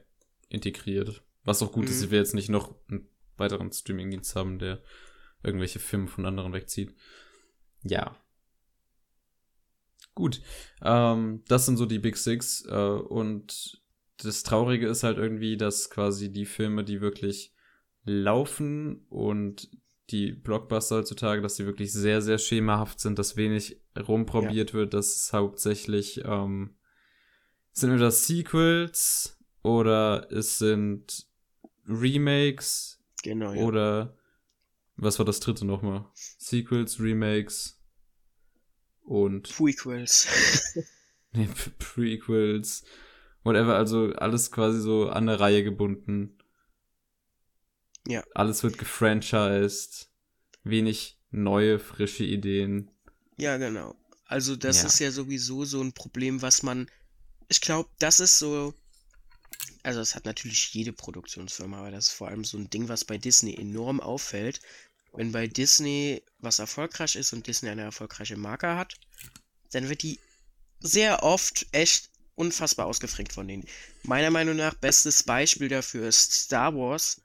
integriert. 0.49 1.23
Was 1.43 1.61
auch 1.61 1.71
gut 1.71 1.85
ist, 1.85 1.97
Mhm. 1.97 2.01
dass 2.01 2.11
wir 2.11 2.19
jetzt 2.19 2.33
nicht 2.35 2.49
noch 2.49 2.75
einen 2.89 3.07
weiteren 3.37 3.71
Streamingdienst 3.71 4.35
haben, 4.35 4.59
der 4.59 4.81
irgendwelche 5.43 5.79
Filme 5.79 6.07
von 6.07 6.25
anderen 6.25 6.53
wegzieht. 6.53 6.95
Ja. 7.83 8.17
Gut. 10.15 10.41
Ähm, 10.81 11.43
das 11.47 11.65
sind 11.65 11.77
so 11.77 11.85
die 11.85 11.99
Big 11.99 12.17
Six. 12.17 12.65
Äh, 12.65 12.73
und 12.73 13.81
das 14.17 14.43
Traurige 14.43 14.87
ist 14.87 15.03
halt 15.03 15.17
irgendwie, 15.19 15.57
dass 15.57 15.89
quasi 15.89 16.31
die 16.31 16.45
Filme, 16.47 16.83
die 16.83 17.01
wirklich 17.01 17.53
laufen 18.03 19.05
und 19.09 19.69
die 20.09 20.31
Blockbuster 20.31 20.97
heutzutage, 20.97 21.41
dass 21.41 21.55
die 21.55 21.65
wirklich 21.65 21.91
sehr, 21.91 22.21
sehr 22.21 22.37
schemahaft 22.37 22.99
sind, 22.99 23.19
dass 23.19 23.35
wenig 23.35 23.81
rumprobiert 23.97 24.73
wird, 24.73 24.93
dass 24.93 25.15
es 25.15 25.33
hauptsächlich 25.33 26.21
ähm, 26.23 26.75
sind 27.71 27.91
entweder 27.91 28.11
Sequels 28.11 29.37
oder 29.63 30.27
es 30.31 30.57
sind 30.57 31.27
Remakes 31.87 32.97
Genau, 33.23 33.53
ja. 33.53 33.63
oder 33.63 34.17
was 34.95 35.19
war 35.19 35.25
das 35.25 35.39
dritte 35.39 35.65
nochmal? 35.65 36.05
Sequels, 36.13 36.99
Remakes 36.99 37.79
und 39.01 39.49
Prequels. 39.55 40.75
nee, 41.33 41.49
Prequels, 41.77 42.83
whatever, 43.43 43.75
also 43.75 44.13
alles 44.13 44.51
quasi 44.51 44.79
so 44.79 45.09
an 45.09 45.27
der 45.27 45.39
Reihe 45.39 45.63
gebunden. 45.63 46.36
Ja. 48.07 48.23
Alles 48.33 48.63
wird 48.63 48.77
gefranchised, 48.77 50.09
wenig 50.63 51.19
neue, 51.29 51.77
frische 51.79 52.23
Ideen. 52.23 52.89
Ja, 53.37 53.57
genau. 53.57 53.95
Also 54.25 54.55
das 54.55 54.81
Ja. 54.81 54.87
ist 54.87 54.99
ja 54.99 55.11
sowieso 55.11 55.65
so 55.65 55.81
ein 55.81 55.93
Problem, 55.93 56.41
was 56.41 56.63
man, 56.63 56.89
ich 57.49 57.61
glaube, 57.61 57.89
das 57.99 58.19
ist 58.19 58.39
so, 58.39 58.73
also 59.83 59.99
das 59.99 60.15
hat 60.15 60.25
natürlich 60.25 60.73
jede 60.73 60.93
Produktionsfirma, 60.93 61.79
aber 61.79 61.91
das 61.91 62.07
ist 62.07 62.13
vor 62.13 62.27
allem 62.29 62.43
so 62.43 62.57
ein 62.57 62.69
Ding, 62.69 62.89
was 62.89 63.05
bei 63.05 63.17
Disney 63.17 63.55
enorm 63.55 63.99
auffällt. 63.99 64.61
Wenn 65.13 65.31
bei 65.31 65.47
Disney 65.47 66.21
was 66.39 66.59
erfolgreich 66.59 67.15
ist 67.15 67.33
und 67.33 67.47
Disney 67.47 67.69
eine 67.69 67.81
erfolgreiche 67.83 68.37
Marke 68.37 68.75
hat, 68.75 68.95
dann 69.71 69.89
wird 69.89 70.03
die 70.03 70.19
sehr 70.79 71.23
oft 71.23 71.65
echt 71.71 72.11
unfassbar 72.35 72.85
ausgefrankt 72.85 73.33
von 73.33 73.47
denen. 73.47 73.65
Meiner 74.03 74.29
Meinung 74.29 74.55
nach 74.57 74.75
bestes 74.75 75.23
Beispiel 75.23 75.69
dafür 75.69 76.07
ist 76.07 76.31
Star 76.33 76.75
Wars. 76.75 77.21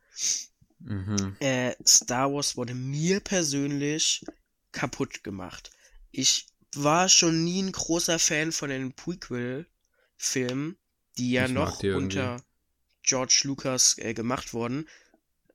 Mhm. 0.85 1.37
Äh, 1.41 1.75
Star 1.87 2.33
Wars 2.33 2.57
wurde 2.57 2.75
mir 2.75 3.21
persönlich 3.21 4.25
kaputt 4.73 5.23
gemacht. 5.23 5.71
Ich 6.11 6.47
war 6.75 7.09
schon 7.09 7.45
nie 7.45 7.63
ein 7.63 7.73
großer 7.73 8.19
Fan 8.19 8.53
von 8.53 8.71
den 8.71 8.93
Prequel-Filmen, 8.93 10.77
die 11.19 11.33
ja 11.33 11.47
Ich 11.47 11.53
noch 11.53 11.81
die 11.81 11.91
unter 11.91 12.43
George 13.03 13.43
Lucas 13.45 13.99
äh, 13.99 14.15
gemacht 14.15 14.55
wurden. 14.55 14.89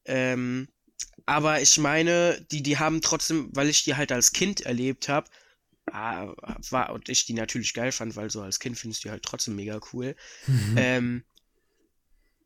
Ähm, 0.06 0.68
aber 1.26 1.62
ich 1.62 1.78
meine, 1.78 2.46
die, 2.52 2.64
die 2.64 2.78
haben 2.78 3.02
trotzdem, 3.02 3.50
weil 3.54 3.70
ich 3.70 3.84
die 3.84 3.96
halt 3.96 4.12
als 4.12 4.32
Kind 4.32 4.62
erlebt 4.62 5.10
habe, 5.10 5.30
ah, 5.92 6.34
war 6.70 6.94
und 6.94 7.10
ich 7.10 7.26
die 7.26 7.34
natürlich 7.34 7.74
geil 7.74 7.92
fand, 7.92 8.16
weil 8.16 8.30
so 8.30 8.42
als 8.42 8.60
Kind 8.60 8.78
findest 8.78 9.04
du 9.04 9.08
die 9.08 9.12
halt 9.12 9.24
trotzdem 9.24 9.56
mega 9.56 9.80
cool. 9.94 10.16
Ähm, 10.76 11.24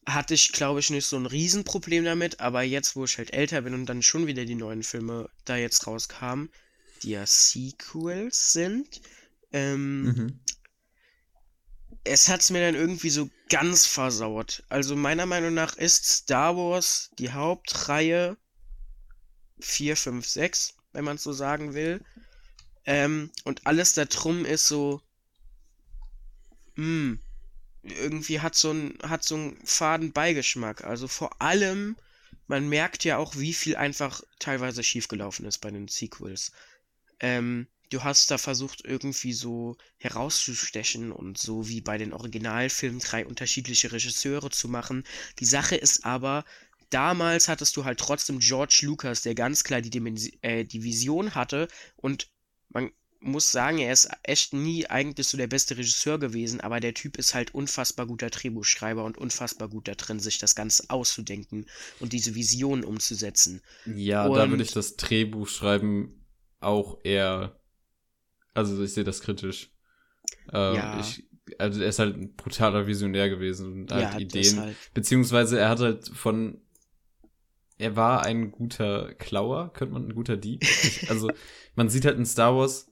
hatte 0.06 0.34
ich, 0.34 0.52
glaube 0.52 0.80
ich, 0.80 0.90
nicht 0.90 1.06
so 1.06 1.18
ein 1.18 1.26
Riesenproblem 1.26 2.04
damit, 2.06 2.40
aber 2.40 2.64
jetzt, 2.64 2.96
wo 2.96 3.06
ich 3.06 3.18
halt 3.18 3.34
älter 3.34 3.62
bin 3.62 3.74
und 3.74 3.86
dann 3.86 4.02
schon 4.02 4.28
wieder 4.28 4.46
die 4.46 4.56
neuen 4.56 4.84
Filme 4.84 5.30
da 5.46 5.56
jetzt 5.58 5.88
rauskamen, 5.88 6.50
die 7.04 7.12
ja 7.12 7.26
Sequels 7.26 8.54
sind, 8.54 9.02
ähm, 9.52 10.04
Mhm. 10.04 10.40
es 12.04 12.30
hat's 12.30 12.49
mir 12.52 12.62
dann 12.62 12.76
irgendwie 12.76 13.10
so 13.10 13.30
ganz 13.49 13.86
versaut. 13.88 14.64
Also 14.70 14.95
meiner 14.95 15.26
Meinung 15.26 15.54
nach 15.54 15.76
ist 15.78 16.06
Star 16.06 16.56
Wars 16.56 17.10
die 17.20 17.32
Hauptreihe 17.32 18.38
4, 19.60 19.95
5, 19.97 20.28
6, 20.28 20.76
wenn 20.93 21.06
man 21.06 21.16
es 21.16 21.24
so 21.24 21.34
sagen 21.34 21.74
will. 21.74 22.04
Ähm, 22.86 23.32
und 23.45 23.66
alles 23.68 23.93
da 23.93 24.06
drum 24.06 24.45
ist 24.45 24.68
so, 24.68 25.02
hm, 26.76 27.20
irgendwie 27.84 28.40
hat 28.40 28.56
so 28.56 28.72
ein, 28.72 28.98
hat 29.04 29.24
so 29.24 29.36
einen 29.36 29.58
faden 29.66 30.12
Beigeschmack. 30.12 30.84
Also 30.84 31.08
vor 31.08 31.42
allem, 31.42 31.96
man 32.48 32.70
merkt 32.70 33.04
ja 33.04 33.18
auch, 33.18 33.36
wie 33.38 33.54
viel 33.54 33.76
einfach 33.76 34.22
teilweise 34.40 34.84
schiefgelaufen 34.84 35.46
ist 35.46 35.60
bei 35.60 35.72
den 35.72 35.88
Sequels. 35.88 36.52
Ähm, 37.20 37.68
du 37.90 38.04
hast 38.04 38.32
da 38.32 38.38
versucht, 38.38 38.84
irgendwie 38.86 39.34
so 39.34 39.78
herauszustechen 39.98 41.12
und 41.12 41.38
so 41.38 41.68
wie 41.68 41.82
bei 41.82 41.98
den 41.98 42.14
Originalfilmen 42.14 43.00
drei 43.00 43.26
unterschiedliche 43.26 43.92
Regisseure 43.92 44.50
zu 44.50 44.68
machen. 44.68 45.04
Die 45.40 45.46
Sache 45.46 45.76
ist 45.76 46.06
aber, 46.06 46.46
damals 46.90 47.48
hattest 47.48 47.76
du 47.78 47.86
halt 47.86 48.00
trotzdem 48.00 48.40
George 48.40 48.82
Lucas, 48.84 49.22
der 49.22 49.36
ganz 49.36 49.64
klar 49.64 49.82
die, 49.82 49.90
Dimensi 49.90 50.38
äh, 50.42 50.66
die 50.66 50.84
Vision 50.84 51.36
hatte 51.36 51.68
und 51.96 52.30
man 52.70 52.92
muss 53.22 53.51
sagen, 53.51 53.78
er 53.78 53.93
ist 53.93 54.09
echt 54.24 54.53
nie 54.53 54.88
eigentlich 54.88 55.28
so 55.28 55.38
der 55.38 55.47
beste 55.47 55.78
Regisseur 55.78 56.17
gewesen, 56.17 56.59
aber 56.59 56.80
der 56.80 56.93
Typ 56.93 57.17
ist 57.17 57.36
halt 57.36 57.53
unfassbar 57.53 58.07
guter 58.07 58.30
Drehbuchschreiber 58.30 59.03
und 59.03 59.17
unfassbar 59.17 59.69
gut 59.69 59.88
da 59.88 59.93
drin, 59.93 60.19
sich 60.19 60.39
das 60.39 60.55
Ganze 60.55 60.89
auszudenken 60.89 61.67
und 61.99 62.13
diese 62.13 62.34
Visionen 62.34 62.84
umzusetzen. 62.84 63.61
Ja, 63.86 64.26
und 64.26 64.36
da 64.36 64.49
würde 64.49 64.63
ich 64.63 64.72
das 64.72 64.95
Drehbuchschreiben 64.95 66.26
auch 66.59 66.99
eher, 67.03 67.59
also 68.55 68.82
ich 68.84 68.93
sehe 68.93 69.03
das 69.03 69.22
kritisch. 69.22 69.72
Äh, 70.51 70.76
ja. 70.76 70.99
Ich, 70.99 71.24
also 71.59 71.82
er 71.82 71.89
ist 71.89 71.99
halt 71.99 72.17
ein 72.17 72.36
brutaler 72.36 72.88
Visionär 72.88 73.30
gewesen 73.30 73.72
und 73.72 73.91
halt 73.91 74.13
ja, 74.13 74.19
Ideen. 74.19 74.43
Deshalb. 74.43 74.76
Beziehungsweise 74.93 75.59
er 75.59 75.69
hat 75.69 75.80
halt 75.80 76.09
von 76.09 76.59
er 77.78 77.95
war 77.95 78.24
ein 78.24 78.51
guter 78.51 79.13
Klauer, 79.15 79.74
könnte 79.74 79.93
man 79.93 80.07
ein 80.07 80.13
guter 80.13 80.38
Dieb. 80.38 80.63
also 81.09 81.32
man 81.76 81.89
sieht 81.89 82.05
halt 82.05 82.17
in 82.17 82.26
Star 82.28 82.55
Wars 82.55 82.91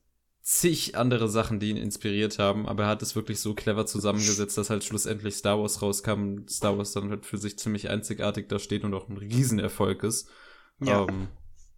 zig 0.50 0.98
andere 0.98 1.30
Sachen, 1.30 1.60
die 1.60 1.70
ihn 1.70 1.78
inspiriert 1.78 2.40
haben, 2.40 2.68
aber 2.68 2.84
er 2.86 2.90
hat 2.90 3.04
es 3.04 3.16
wirklich 3.16 3.40
so 3.40 3.54
clever 3.54 3.86
zusammengesetzt, 3.86 4.58
dass 4.58 4.72
halt 4.72 4.84
schlussendlich 4.84 5.36
Star 5.36 5.60
Wars 5.60 5.84
rauskam 5.84 6.24
und 6.24 6.50
Star 6.50 6.76
Wars 6.76 6.92
dann 6.92 7.12
halt 7.12 7.28
für 7.28 7.38
sich 7.38 7.60
ziemlich 7.60 7.88
einzigartig 7.88 8.50
da 8.50 8.58
steht 8.58 8.84
und 8.84 8.96
auch 8.96 9.08
ein 9.10 9.18
Riesenerfolg 9.18 10.02
ist. 10.02 10.28
Ja. 10.82 11.06
Ähm, 11.08 11.28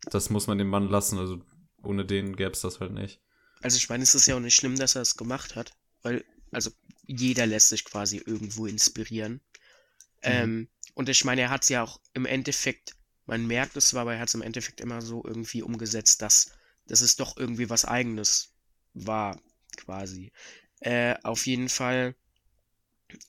das 0.10 0.30
muss 0.30 0.48
man 0.48 0.58
dem 0.58 0.70
Mann 0.70 0.88
lassen, 0.88 1.20
also 1.20 1.42
ohne 1.84 2.06
den 2.06 2.38
gäbe 2.38 2.52
es 2.52 2.62
das 2.62 2.80
halt 2.80 2.94
nicht. 2.94 3.20
Also 3.62 3.76
ich 3.76 3.90
meine, 3.90 4.04
es 4.04 4.16
ist 4.16 4.26
ja 4.26 4.38
auch 4.38 4.40
nicht 4.40 4.56
schlimm, 4.56 4.78
dass 4.78 4.96
er 4.96 5.02
es 5.02 5.18
gemacht 5.18 5.58
hat, 5.58 5.74
weil, 6.02 6.24
also 6.52 6.72
jeder 7.06 7.48
lässt 7.48 7.70
sich 7.70 7.84
quasi 7.84 8.24
irgendwo 8.26 8.68
inspirieren. 8.68 9.34
Mhm. 9.34 9.40
Ähm, 10.22 10.68
und 10.94 11.10
ich 11.10 11.26
meine, 11.26 11.42
er 11.42 11.50
hat 11.50 11.64
es 11.64 11.70
ja 11.70 11.84
auch 11.84 12.00
im 12.14 12.26
Endeffekt, 12.26 12.96
man 13.26 13.46
merkt 13.48 13.76
es 13.76 13.90
zwar, 13.90 14.04
aber 14.04 14.14
er 14.14 14.22
hat 14.22 14.30
es 14.30 14.34
im 14.34 14.42
Endeffekt 14.42 14.80
immer 14.80 15.02
so 15.02 15.26
irgendwie 15.26 15.62
umgesetzt, 15.62 16.22
dass, 16.22 16.52
dass 16.88 17.02
es 17.02 17.18
doch 17.18 17.36
irgendwie 17.36 17.70
was 17.70 17.84
Eigenes 17.84 18.51
war, 18.94 19.40
quasi. 19.78 20.32
Äh, 20.80 21.16
auf 21.24 21.46
jeden 21.46 21.70
Fall, 21.70 22.16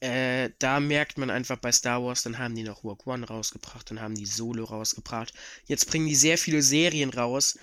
äh, 0.01 0.51
da 0.59 0.81
merkt 0.81 1.19
man 1.19 1.31
einfach 1.31 1.59
bei 1.59 1.73
Star 1.73 2.03
Wars, 2.03 2.23
dann 2.23 2.39
haben 2.39 2.55
die 2.55 2.63
noch 2.63 2.85
Rogue 2.85 3.13
One 3.13 3.27
rausgebracht, 3.27 3.91
dann 3.91 4.01
haben 4.01 4.15
die 4.15 4.27
Solo 4.27 4.65
rausgebracht. 4.65 5.33
Jetzt 5.67 5.87
bringen 5.87 6.07
die 6.07 6.15
sehr 6.15 6.39
viele 6.39 6.63
Serien 6.63 7.11
raus. 7.11 7.59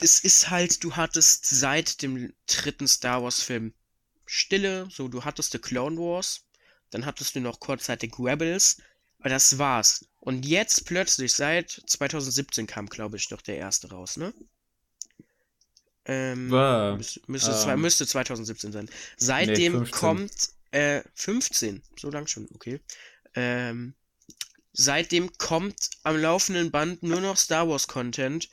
Es 0.00 0.18
ist 0.20 0.50
halt, 0.50 0.82
du 0.82 0.96
hattest 0.96 1.46
seit 1.46 2.02
dem 2.02 2.32
dritten 2.46 2.88
Star 2.88 3.22
Wars-Film 3.22 3.74
Stille, 4.26 4.88
so 4.90 5.08
du 5.08 5.24
hattest 5.24 5.52
The 5.52 5.58
Clone 5.58 5.96
Wars, 5.96 6.46
dann 6.90 7.04
hattest 7.04 7.34
du 7.34 7.40
noch 7.40 7.60
kurzzeitig 7.60 8.14
Rebels, 8.18 8.80
aber 9.18 9.30
das 9.30 9.58
war's. 9.58 10.06
Und 10.18 10.46
jetzt 10.46 10.86
plötzlich, 10.86 11.32
seit 11.32 11.70
2017 11.70 12.66
kam, 12.66 12.86
glaube 12.86 13.16
ich, 13.16 13.28
doch 13.28 13.42
der 13.42 13.56
erste 13.56 13.90
raus, 13.90 14.16
ne? 14.16 14.32
Ähm, 16.12 16.50
War, 16.50 16.96
müsste, 16.96 17.20
müsste, 17.28 17.70
ähm, 17.70 17.80
müsste 17.80 18.04
2017 18.04 18.72
sein. 18.72 18.90
Seitdem 19.16 19.84
nee, 19.84 19.90
kommt 19.90 20.32
äh, 20.72 21.02
15, 21.14 21.82
so 21.96 22.10
lang 22.10 22.26
schon, 22.26 22.48
okay. 22.52 22.80
Ähm, 23.34 23.94
seitdem 24.72 25.32
kommt 25.38 25.90
am 26.02 26.16
laufenden 26.16 26.72
Band 26.72 27.04
nur 27.04 27.20
noch 27.20 27.36
Star 27.36 27.68
Wars 27.68 27.86
Content 27.86 28.48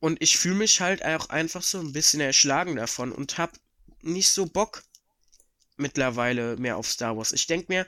und 0.00 0.20
ich 0.20 0.38
fühle 0.38 0.56
mich 0.56 0.80
halt 0.80 1.04
auch 1.04 1.28
einfach 1.28 1.62
so 1.62 1.78
ein 1.78 1.92
bisschen 1.92 2.20
erschlagen 2.20 2.74
davon 2.74 3.12
und 3.12 3.38
hab 3.38 3.52
nicht 4.02 4.30
so 4.30 4.46
Bock 4.46 4.82
mittlerweile 5.76 6.56
mehr 6.56 6.76
auf 6.76 6.90
Star 6.90 7.16
Wars. 7.16 7.30
Ich 7.30 7.46
denke 7.46 7.66
mir, 7.68 7.86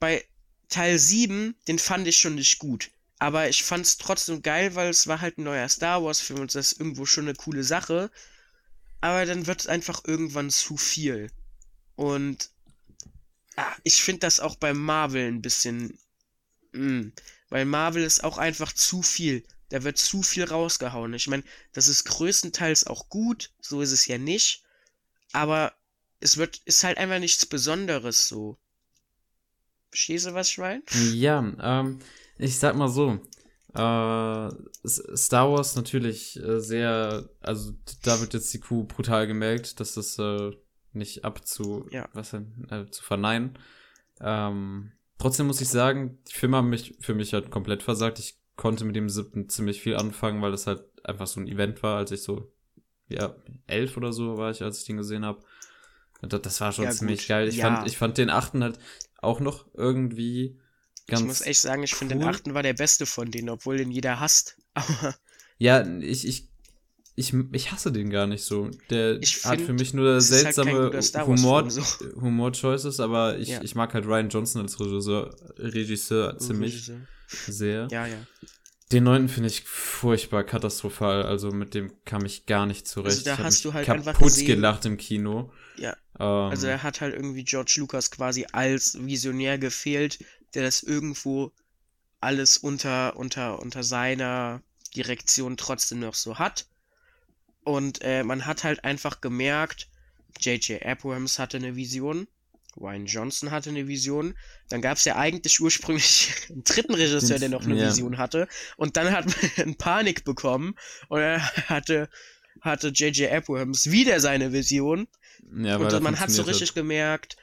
bei 0.00 0.24
Teil 0.68 0.98
7, 0.98 1.54
den 1.68 1.78
fand 1.78 2.08
ich 2.08 2.18
schon 2.18 2.34
nicht 2.34 2.58
gut. 2.58 2.90
Aber 3.18 3.48
ich 3.48 3.64
fand 3.64 3.84
es 3.84 3.98
trotzdem 3.98 4.42
geil, 4.42 4.74
weil 4.74 4.90
es 4.90 5.06
war 5.06 5.20
halt 5.20 5.38
ein 5.38 5.44
neuer 5.44 5.68
Star 5.68 6.02
Wars-Film 6.04 6.40
und 6.40 6.54
das 6.54 6.72
ist 6.72 6.80
irgendwo 6.80 7.04
schon 7.04 7.24
eine 7.24 7.34
coole 7.34 7.64
Sache. 7.64 8.10
Aber 9.00 9.26
dann 9.26 9.46
wird 9.46 9.60
es 9.60 9.66
einfach 9.66 10.02
irgendwann 10.04 10.50
zu 10.50 10.76
viel. 10.76 11.30
Und 11.96 12.50
ah, 13.56 13.74
ich 13.82 14.02
finde 14.02 14.20
das 14.20 14.40
auch 14.40 14.56
bei 14.56 14.72
Marvel 14.72 15.26
ein 15.26 15.42
bisschen. 15.42 15.98
Mh, 16.72 17.02
mm, 17.02 17.12
weil 17.50 17.64
Marvel 17.64 18.04
ist 18.04 18.24
auch 18.24 18.38
einfach 18.38 18.72
zu 18.72 19.02
viel. 19.02 19.44
Da 19.70 19.82
wird 19.82 19.98
zu 19.98 20.22
viel 20.22 20.44
rausgehauen. 20.44 21.12
Ich 21.14 21.28
meine, 21.28 21.42
das 21.72 21.88
ist 21.88 22.04
größtenteils 22.04 22.86
auch 22.86 23.08
gut, 23.08 23.50
so 23.60 23.80
ist 23.82 23.92
es 23.92 24.06
ja 24.06 24.18
nicht. 24.18 24.62
Aber 25.32 25.74
es 26.20 26.36
wird, 26.36 26.60
ist 26.64 26.84
halt 26.84 26.98
einfach 26.98 27.18
nichts 27.18 27.46
Besonderes 27.46 28.28
so. 28.28 28.58
Verstehst 29.90 30.26
du, 30.26 30.34
was 30.34 30.50
ich 30.50 30.58
meine? 30.58 30.82
Ja, 31.12 31.38
ähm, 31.60 32.00
ich 32.38 32.58
sag 32.58 32.76
mal 32.76 32.88
so, 32.88 33.20
äh, 33.74 34.48
Star 34.86 35.52
Wars 35.52 35.76
natürlich 35.76 36.42
äh, 36.42 36.60
sehr, 36.60 37.28
also 37.40 37.72
da 38.02 38.20
wird 38.20 38.34
jetzt 38.34 38.52
die 38.54 38.60
Kuh 38.60 38.84
brutal 38.84 39.26
gemerkt, 39.26 39.80
dass 39.80 39.94
das 39.94 40.18
äh, 40.18 40.52
nicht 40.92 41.24
abzu, 41.24 41.86
ja. 41.90 42.08
was 42.12 42.30
denn, 42.30 42.66
äh, 42.70 42.90
zu 42.90 43.02
verneinen. 43.02 43.58
Ähm, 44.20 44.92
trotzdem 45.18 45.46
muss 45.46 45.60
ich 45.60 45.68
sagen, 45.68 46.18
die 46.28 46.34
Filme 46.34 46.56
haben 46.56 46.70
mich 46.70 46.96
für 47.00 47.14
mich 47.14 47.34
halt 47.34 47.50
komplett 47.50 47.82
versagt. 47.82 48.18
Ich 48.18 48.38
konnte 48.56 48.84
mit 48.84 48.96
dem 48.96 49.08
siebten 49.08 49.48
ziemlich 49.48 49.80
viel 49.80 49.96
anfangen, 49.96 50.42
weil 50.42 50.50
das 50.50 50.66
halt 50.66 50.82
einfach 51.04 51.26
so 51.26 51.40
ein 51.40 51.46
Event 51.46 51.82
war, 51.82 51.98
als 51.98 52.10
ich 52.10 52.22
so, 52.22 52.50
ja, 53.08 53.34
elf 53.66 53.96
oder 53.96 54.12
so 54.12 54.36
war 54.36 54.50
ich, 54.50 54.62
als 54.62 54.80
ich 54.80 54.86
den 54.86 54.96
gesehen 54.96 55.24
habe. 55.24 55.40
Das, 56.22 56.42
das 56.42 56.60
war 56.60 56.72
schon 56.72 56.84
ja, 56.84 56.90
ziemlich 56.90 57.20
gut. 57.20 57.28
geil. 57.28 57.48
Ich, 57.48 57.58
ja. 57.58 57.66
fand, 57.66 57.86
ich 57.86 57.96
fand 57.96 58.18
den 58.18 58.30
achten 58.30 58.62
halt 58.62 58.78
auch 59.20 59.40
noch 59.40 59.66
irgendwie 59.74 60.58
Ganz 61.08 61.22
ich 61.22 61.26
muss 61.26 61.40
echt 61.40 61.60
sagen, 61.60 61.82
ich 61.82 61.92
cool. 61.92 61.98
finde 61.98 62.16
den 62.16 62.24
achten 62.24 62.54
war 62.54 62.62
der 62.62 62.74
beste 62.74 63.06
von 63.06 63.30
denen, 63.30 63.48
obwohl 63.48 63.78
den 63.78 63.90
jeder 63.90 64.20
hasst. 64.20 64.56
Aber 64.74 65.16
ja, 65.56 65.84
ich, 66.00 66.26
ich, 66.26 66.48
ich, 67.16 67.34
ich 67.52 67.72
hasse 67.72 67.90
den 67.90 68.10
gar 68.10 68.26
nicht 68.26 68.44
so. 68.44 68.70
Der 68.90 69.20
ich 69.20 69.44
hat 69.44 69.60
für 69.60 69.72
mich 69.72 69.92
nur 69.94 70.12
halt 70.12 70.22
seltsame 70.22 70.92
halt 70.92 71.26
Humor, 71.26 71.68
so. 71.68 71.82
Humor-Choices, 72.20 73.00
aber 73.00 73.38
ich, 73.38 73.48
ja. 73.48 73.60
ich 73.62 73.74
mag 73.74 73.92
halt 73.92 74.06
Ryan 74.06 74.28
Johnson 74.28 74.62
als 74.62 74.78
Regisseur, 74.78 75.34
Regisseur 75.58 76.38
ziemlich 76.38 76.74
Regisseur. 76.74 77.00
sehr. 77.26 77.88
Ja, 77.90 78.06
ja. 78.06 78.18
Den 78.92 79.04
neunten 79.04 79.28
finde 79.28 79.48
ich 79.48 79.64
furchtbar 79.64 80.44
katastrophal, 80.44 81.24
also 81.24 81.50
mit 81.50 81.74
dem 81.74 81.92
kam 82.04 82.24
ich 82.24 82.46
gar 82.46 82.66
nicht 82.66 82.86
zurecht. 82.86 83.18
Also 83.18 83.24
da 83.24 83.38
hast 83.38 83.64
du 83.64 83.72
halt 83.72 83.84
kaputt 83.86 84.06
einfach 84.06 84.22
gesehen, 84.22 84.46
gelacht 84.46 84.86
im 84.86 84.96
Kino. 84.96 85.52
Ja. 85.76 85.96
Ähm, 86.18 86.50
also 86.50 86.68
er 86.68 86.82
hat 86.82 87.00
halt 87.00 87.14
irgendwie 87.14 87.44
George 87.44 87.74
Lucas 87.78 88.10
quasi 88.10 88.46
als 88.52 88.96
Visionär 88.98 89.58
gefehlt, 89.58 90.18
der 90.54 90.62
das 90.62 90.82
irgendwo 90.82 91.52
alles 92.20 92.58
unter, 92.58 93.16
unter, 93.16 93.60
unter 93.60 93.82
seiner 93.82 94.62
Direktion 94.94 95.56
trotzdem 95.56 96.00
noch 96.00 96.14
so 96.14 96.38
hat. 96.38 96.66
Und 97.64 98.00
äh, 98.02 98.24
man 98.24 98.46
hat 98.46 98.64
halt 98.64 98.84
einfach 98.84 99.20
gemerkt, 99.20 99.88
J.J. 100.40 100.84
Abrams 100.84 101.38
hatte 101.38 101.58
eine 101.58 101.76
Vision, 101.76 102.26
Ryan 102.76 103.06
Johnson 103.06 103.50
hatte 103.50 103.70
eine 103.70 103.88
Vision, 103.88 104.34
dann 104.68 104.80
gab 104.80 104.96
es 104.96 105.04
ja 105.04 105.16
eigentlich 105.16 105.60
ursprünglich 105.60 106.32
einen 106.48 106.64
dritten 106.64 106.94
Regisseur, 106.94 107.38
der 107.38 107.48
noch 107.48 107.64
eine 107.64 107.76
ja. 107.76 107.88
Vision 107.88 108.18
hatte, 108.18 108.48
und 108.76 108.96
dann 108.96 109.12
hat 109.12 109.26
man 109.56 109.74
Panik 109.78 110.24
bekommen 110.24 110.76
und 111.08 111.20
er 111.20 111.42
hatte 111.68 112.08
hatte 112.60 112.88
J.J. 112.88 113.30
Abrams 113.30 113.90
wieder 113.90 114.20
seine 114.20 114.52
Vision. 114.52 115.06
Ja, 115.56 115.76
und 115.76 116.02
man 116.02 116.18
hat 116.18 116.30
so 116.30 116.42
richtig 116.42 116.70
hat. 116.70 116.74
gemerkt, 116.74 117.36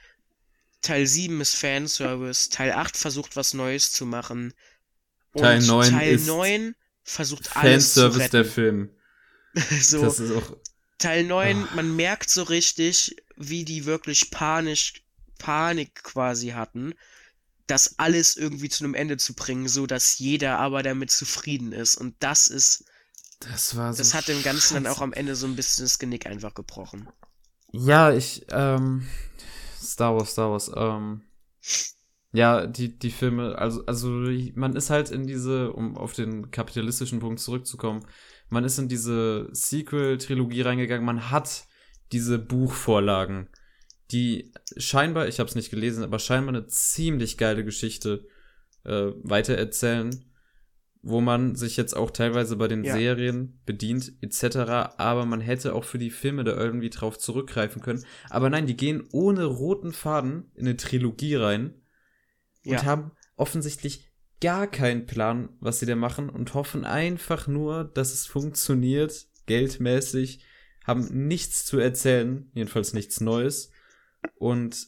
Teil 0.85 1.07
7 1.07 1.41
ist 1.41 1.55
Fanservice, 1.55 2.49
Teil 2.49 2.71
8 2.71 2.95
versucht 2.95 3.35
was 3.35 3.55
Neues 3.55 3.91
zu 3.91 4.05
machen. 4.05 4.53
Und 5.33 5.41
Teil 5.41 5.61
9 5.61 5.89
Teil 5.89 6.15
ist 6.15 6.27
9 6.27 6.75
versucht 7.03 7.55
alles 7.55 7.95
zu 7.95 8.15
retten. 8.15 8.31
der 8.31 8.45
Film. 8.45 8.89
so, 9.81 10.01
das 10.01 10.19
ist 10.19 10.31
auch 10.31 10.55
Teil 10.99 11.23
9, 11.23 11.63
oh. 11.63 11.75
man 11.75 11.95
merkt 11.95 12.29
so 12.29 12.43
richtig, 12.43 13.15
wie 13.35 13.65
die 13.65 13.85
wirklich 13.85 14.29
panisch, 14.29 14.93
Panik 15.39 16.03
quasi 16.03 16.49
hatten, 16.49 16.93
das 17.65 17.97
alles 17.97 18.37
irgendwie 18.37 18.69
zu 18.69 18.83
einem 18.83 18.93
Ende 18.93 19.17
zu 19.17 19.33
bringen, 19.33 19.67
so 19.67 19.87
dass 19.87 20.19
jeder 20.19 20.59
aber 20.59 20.83
damit 20.83 21.09
zufrieden 21.09 21.71
ist. 21.71 21.95
Und 21.95 22.15
das 22.19 22.47
ist. 22.47 22.85
Das 23.39 23.75
war 23.75 23.91
so. 23.91 23.97
Das 23.97 24.13
hat 24.13 24.27
dem 24.27 24.43
Ganzen 24.43 24.75
dann 24.75 24.87
auch 24.87 25.01
am 25.01 25.13
Ende 25.13 25.35
so 25.35 25.47
ein 25.47 25.55
bisschen 25.55 25.83
das 25.83 25.97
Genick 25.97 26.27
einfach 26.27 26.53
gebrochen. 26.53 27.09
Ja, 27.71 28.13
ich, 28.13 28.45
ähm, 28.51 29.07
Star 29.93 30.15
Wars, 30.15 30.31
Star 30.31 30.51
Wars. 30.51 30.71
Ähm, 30.75 31.21
ja, 32.31 32.67
die, 32.67 32.97
die 32.99 33.11
Filme, 33.11 33.57
also, 33.57 33.85
also 33.85 34.09
man 34.55 34.75
ist 34.75 34.89
halt 34.89 35.09
in 35.09 35.25
diese, 35.25 35.71
um 35.71 35.97
auf 35.97 36.13
den 36.13 36.51
kapitalistischen 36.51 37.19
Punkt 37.19 37.39
zurückzukommen, 37.39 38.05
man 38.49 38.63
ist 38.63 38.77
in 38.77 38.89
diese 38.89 39.47
Sequel-Trilogie 39.51 40.61
reingegangen, 40.61 41.05
man 41.05 41.31
hat 41.31 41.65
diese 42.11 42.37
Buchvorlagen, 42.37 43.49
die 44.11 44.51
scheinbar, 44.77 45.27
ich 45.27 45.39
habe 45.39 45.49
es 45.49 45.55
nicht 45.55 45.71
gelesen, 45.71 46.03
aber 46.03 46.19
scheinbar 46.19 46.55
eine 46.55 46.67
ziemlich 46.67 47.37
geile 47.37 47.63
Geschichte 47.63 48.27
äh, 48.83 49.11
weitererzählen 49.23 50.25
wo 51.07 51.21
man 51.21 51.53
sich 51.53 51.77
jetzt 51.77 51.95
auch 51.95 52.09
teilweise 52.09 52.55
bei 52.55 52.67
den 52.67 52.83
ja. 52.83 52.93
Serien 52.93 53.59
bedient, 53.67 54.13
etc. 54.21 54.57
Aber 54.97 55.27
man 55.27 55.39
hätte 55.39 55.75
auch 55.75 55.83
für 55.83 55.99
die 55.99 56.09
Filme 56.09 56.43
da 56.43 56.57
irgendwie 56.57 56.89
drauf 56.89 57.19
zurückgreifen 57.19 57.79
können. 57.79 58.03
Aber 58.31 58.49
nein, 58.49 58.65
die 58.65 58.75
gehen 58.75 59.07
ohne 59.11 59.45
roten 59.45 59.93
Faden 59.93 60.49
in 60.55 60.65
eine 60.65 60.77
Trilogie 60.77 61.35
rein 61.35 61.75
ja. 62.63 62.79
und 62.79 62.85
haben 62.85 63.11
offensichtlich 63.35 64.11
gar 64.41 64.65
keinen 64.65 65.05
Plan, 65.05 65.49
was 65.59 65.79
sie 65.79 65.85
da 65.85 65.95
machen 65.95 66.27
und 66.27 66.55
hoffen 66.55 66.85
einfach 66.85 67.45
nur, 67.45 67.83
dass 67.83 68.11
es 68.11 68.25
funktioniert, 68.25 69.27
geldmäßig, 69.45 70.43
haben 70.85 71.27
nichts 71.27 71.65
zu 71.65 71.77
erzählen, 71.77 72.49
jedenfalls 72.55 72.93
nichts 72.93 73.21
Neues. 73.21 73.69
Und 74.39 74.87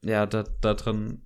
ja, 0.00 0.24
da, 0.24 0.44
daran 0.62 1.20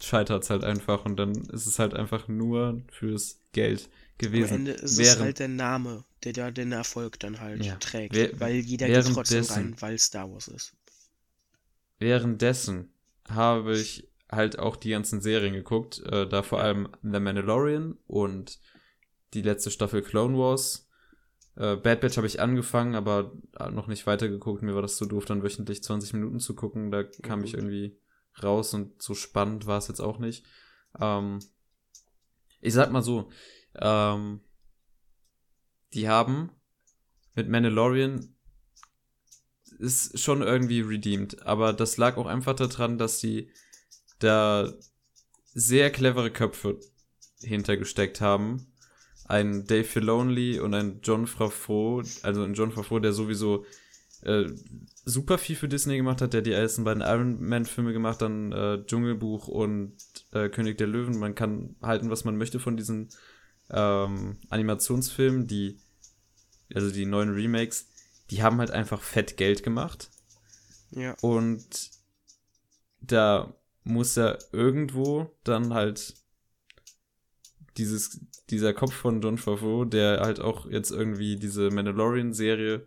scheitert 0.00 0.42
es 0.44 0.50
halt 0.50 0.64
einfach 0.64 1.04
und 1.04 1.16
dann 1.16 1.32
ist 1.32 1.66
es 1.66 1.78
halt 1.78 1.94
einfach 1.94 2.28
nur 2.28 2.82
fürs 2.90 3.38
Geld 3.52 3.88
gewesen. 4.18 4.50
Am 4.50 4.58
Ende 4.60 4.72
ist 4.72 4.98
während, 4.98 5.16
es 5.16 5.20
halt 5.20 5.38
der 5.38 5.48
Name, 5.48 6.04
der 6.24 6.32
da 6.32 6.50
den 6.50 6.72
Erfolg 6.72 7.18
dann 7.20 7.40
halt 7.40 7.64
ja, 7.64 7.76
trägt, 7.76 8.14
wer, 8.14 8.38
weil 8.40 8.56
jeder 8.56 8.86
geht 8.88 9.12
trotzdem 9.12 9.44
rein, 9.44 9.76
weil 9.80 9.98
Star 9.98 10.30
Wars 10.30 10.48
ist. 10.48 10.74
Währenddessen 11.98 12.92
habe 13.28 13.76
ich 13.76 14.08
halt 14.30 14.58
auch 14.58 14.76
die 14.76 14.90
ganzen 14.90 15.20
Serien 15.20 15.54
geguckt, 15.54 16.00
äh, 16.06 16.28
da 16.28 16.42
vor 16.42 16.60
allem 16.60 16.88
The 17.02 17.20
Mandalorian 17.20 17.96
und 18.06 18.58
die 19.32 19.42
letzte 19.42 19.70
Staffel 19.70 20.02
Clone 20.02 20.36
Wars. 20.36 20.88
Äh, 21.56 21.76
Bad 21.76 22.00
Batch 22.00 22.16
habe 22.16 22.26
ich 22.26 22.40
angefangen, 22.40 22.94
aber 22.94 23.32
noch 23.70 23.86
nicht 23.86 24.06
weitergeguckt. 24.06 24.62
Mir 24.62 24.74
war 24.74 24.82
das 24.82 24.96
zu 24.96 25.06
doof, 25.06 25.24
dann 25.24 25.42
wöchentlich 25.42 25.82
20 25.82 26.14
Minuten 26.14 26.40
zu 26.40 26.54
gucken. 26.54 26.90
Da 26.90 27.04
kam 27.04 27.44
ich 27.44 27.54
irgendwie 27.54 27.96
raus 28.42 28.74
und 28.74 29.00
so 29.02 29.14
spannend 29.14 29.66
war 29.66 29.78
es 29.78 29.88
jetzt 29.88 30.00
auch 30.00 30.18
nicht. 30.18 30.44
Ähm, 31.00 31.38
ich 32.60 32.72
sag 32.72 32.90
mal 32.90 33.02
so, 33.02 33.30
ähm, 33.76 34.40
die 35.92 36.08
haben 36.08 36.50
mit 37.34 37.48
Mandalorian 37.48 38.34
ist 39.78 40.18
schon 40.20 40.42
irgendwie 40.42 40.80
redeemed, 40.80 41.42
aber 41.46 41.72
das 41.72 41.96
lag 41.96 42.16
auch 42.16 42.26
einfach 42.26 42.54
daran, 42.54 42.96
dass 42.96 43.20
sie 43.20 43.50
da 44.18 44.72
sehr 45.52 45.90
clevere 45.90 46.30
Köpfe 46.30 46.80
hintergesteckt 47.40 48.20
haben. 48.20 48.72
Ein 49.26 49.66
Dave 49.66 49.84
Filoni 49.84 50.58
und 50.60 50.74
ein 50.74 51.00
John 51.02 51.26
Favreau, 51.26 52.02
also 52.22 52.42
ein 52.42 52.54
John 52.54 52.72
Favreau, 52.72 52.98
der 52.98 53.12
sowieso 53.12 53.64
äh, 54.24 54.46
super 55.04 55.38
viel 55.38 55.56
für 55.56 55.68
Disney 55.68 55.96
gemacht 55.96 56.20
hat, 56.20 56.32
der 56.32 56.42
die 56.42 56.52
ersten 56.52 56.84
beiden 56.84 57.02
Iron 57.02 57.42
Man 57.42 57.66
Filme 57.66 57.92
gemacht, 57.92 58.22
dann 58.22 58.52
äh, 58.52 58.84
Dschungelbuch 58.84 59.48
und 59.48 59.96
äh, 60.32 60.48
König 60.48 60.78
der 60.78 60.86
Löwen. 60.86 61.18
Man 61.18 61.34
kann 61.34 61.76
halten, 61.82 62.10
was 62.10 62.24
man 62.24 62.36
möchte 62.36 62.58
von 62.58 62.76
diesen 62.76 63.10
ähm, 63.70 64.38
Animationsfilmen, 64.48 65.46
die, 65.46 65.78
also 66.74 66.90
die 66.90 67.06
neuen 67.06 67.34
Remakes, 67.34 67.88
die 68.30 68.42
haben 68.42 68.58
halt 68.58 68.70
einfach 68.70 69.02
fett 69.02 69.36
Geld 69.36 69.62
gemacht. 69.62 70.10
Ja. 70.90 71.14
Und 71.20 71.90
da 73.00 73.54
muss 73.84 74.16
ja 74.16 74.38
irgendwo 74.52 75.30
dann 75.44 75.74
halt 75.74 76.14
dieses, 77.76 78.20
dieser 78.48 78.72
Kopf 78.72 78.94
von 78.94 79.20
John 79.20 79.36
Favreau, 79.36 79.84
der 79.84 80.20
halt 80.20 80.40
auch 80.40 80.70
jetzt 80.70 80.90
irgendwie 80.90 81.36
diese 81.36 81.70
Mandalorian-Serie 81.70 82.86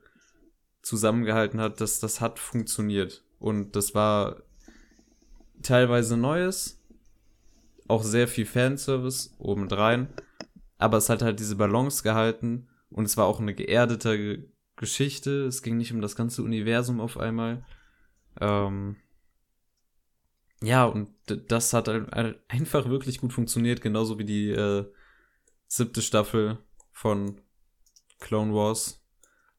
zusammengehalten 0.87 1.59
hat, 1.59 1.81
dass 1.81 1.99
das 1.99 2.21
hat 2.21 2.39
funktioniert. 2.39 3.23
Und 3.39 3.75
das 3.75 3.93
war 3.93 4.41
teilweise 5.61 6.17
Neues, 6.17 6.81
auch 7.87 8.03
sehr 8.03 8.27
viel 8.27 8.45
Fanservice 8.45 9.35
obendrein, 9.37 10.07
aber 10.77 10.97
es 10.97 11.09
hat 11.09 11.21
halt 11.21 11.39
diese 11.39 11.55
Balance 11.55 12.03
gehalten 12.03 12.67
und 12.89 13.05
es 13.05 13.17
war 13.17 13.25
auch 13.25 13.39
eine 13.39 13.53
geerdete 13.53 14.49
Geschichte. 14.75 15.45
Es 15.45 15.61
ging 15.61 15.77
nicht 15.77 15.93
um 15.93 16.01
das 16.01 16.15
ganze 16.15 16.43
Universum 16.43 16.99
auf 16.99 17.17
einmal. 17.17 17.65
Ähm, 18.39 18.97
ja, 20.61 20.85
und 20.85 21.09
das 21.25 21.73
hat 21.73 21.89
einfach 22.47 22.89
wirklich 22.89 23.19
gut 23.19 23.33
funktioniert, 23.33 23.81
genauso 23.81 24.17
wie 24.17 24.25
die 24.25 24.49
äh, 24.49 24.85
siebte 25.67 26.01
Staffel 26.01 26.57
von 26.91 27.41
Clone 28.19 28.53
Wars, 28.53 29.03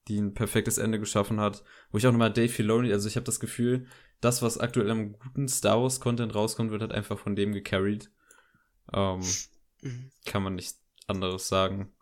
die 0.09 0.19
ein 0.19 0.35
perfektes 0.35 0.79
Ende 0.79 0.99
geschaffen 0.99 1.41
hat. 1.41 1.63
Wo 1.91 1.99
ich 1.99 2.07
auch 2.07 2.13
nochmal 2.13 2.33
Dave 2.33 2.49
Filoni, 2.49 2.93
also 2.93 3.09
ich 3.09 3.17
habe 3.17 3.25
das 3.25 3.41
Gefühl, 3.41 3.87
das, 4.21 4.43
was 4.43 4.59
aktuell 4.59 4.91
am 4.91 5.13
guten 5.13 5.49
Star 5.49 5.81
Wars 5.81 6.01
Content 6.01 6.35
rauskommt, 6.35 6.71
wird 6.71 6.83
halt 6.83 6.93
einfach 6.93 7.19
von 7.19 7.37
dem 7.37 7.53
gecarried. 7.53 8.11
Ähm, 8.93 9.21
mhm. 9.83 10.11
Kann 10.27 10.43
man 10.43 10.55
nicht 10.55 10.77
anderes 11.07 11.49
sagen. 11.49 11.93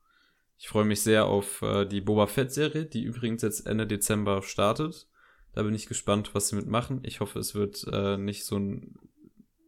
Ich 0.59 0.69
freue 0.69 0.85
mich 0.85 1.03
sehr 1.03 1.27
auf 1.27 1.61
äh, 1.63 1.85
die 1.85 2.01
Boba 2.01 2.27
Fett 2.27 2.53
Serie, 2.53 2.87
die 2.87 3.03
übrigens 3.03 3.43
jetzt 3.43 3.67
Ende 3.67 3.87
Dezember 3.87 4.43
startet. 4.43 5.07
Da 5.53 5.63
bin 5.63 5.75
ich 5.75 5.87
gespannt, 5.87 6.35
was 6.35 6.49
sie 6.49 6.57
mitmachen. 6.57 7.01
Ich 7.03 7.21
hoffe, 7.21 7.39
es 7.39 7.55
wird 7.55 7.87
äh, 7.93 8.17
nicht 8.17 8.45
so 8.45 8.59
ein. 8.59 8.95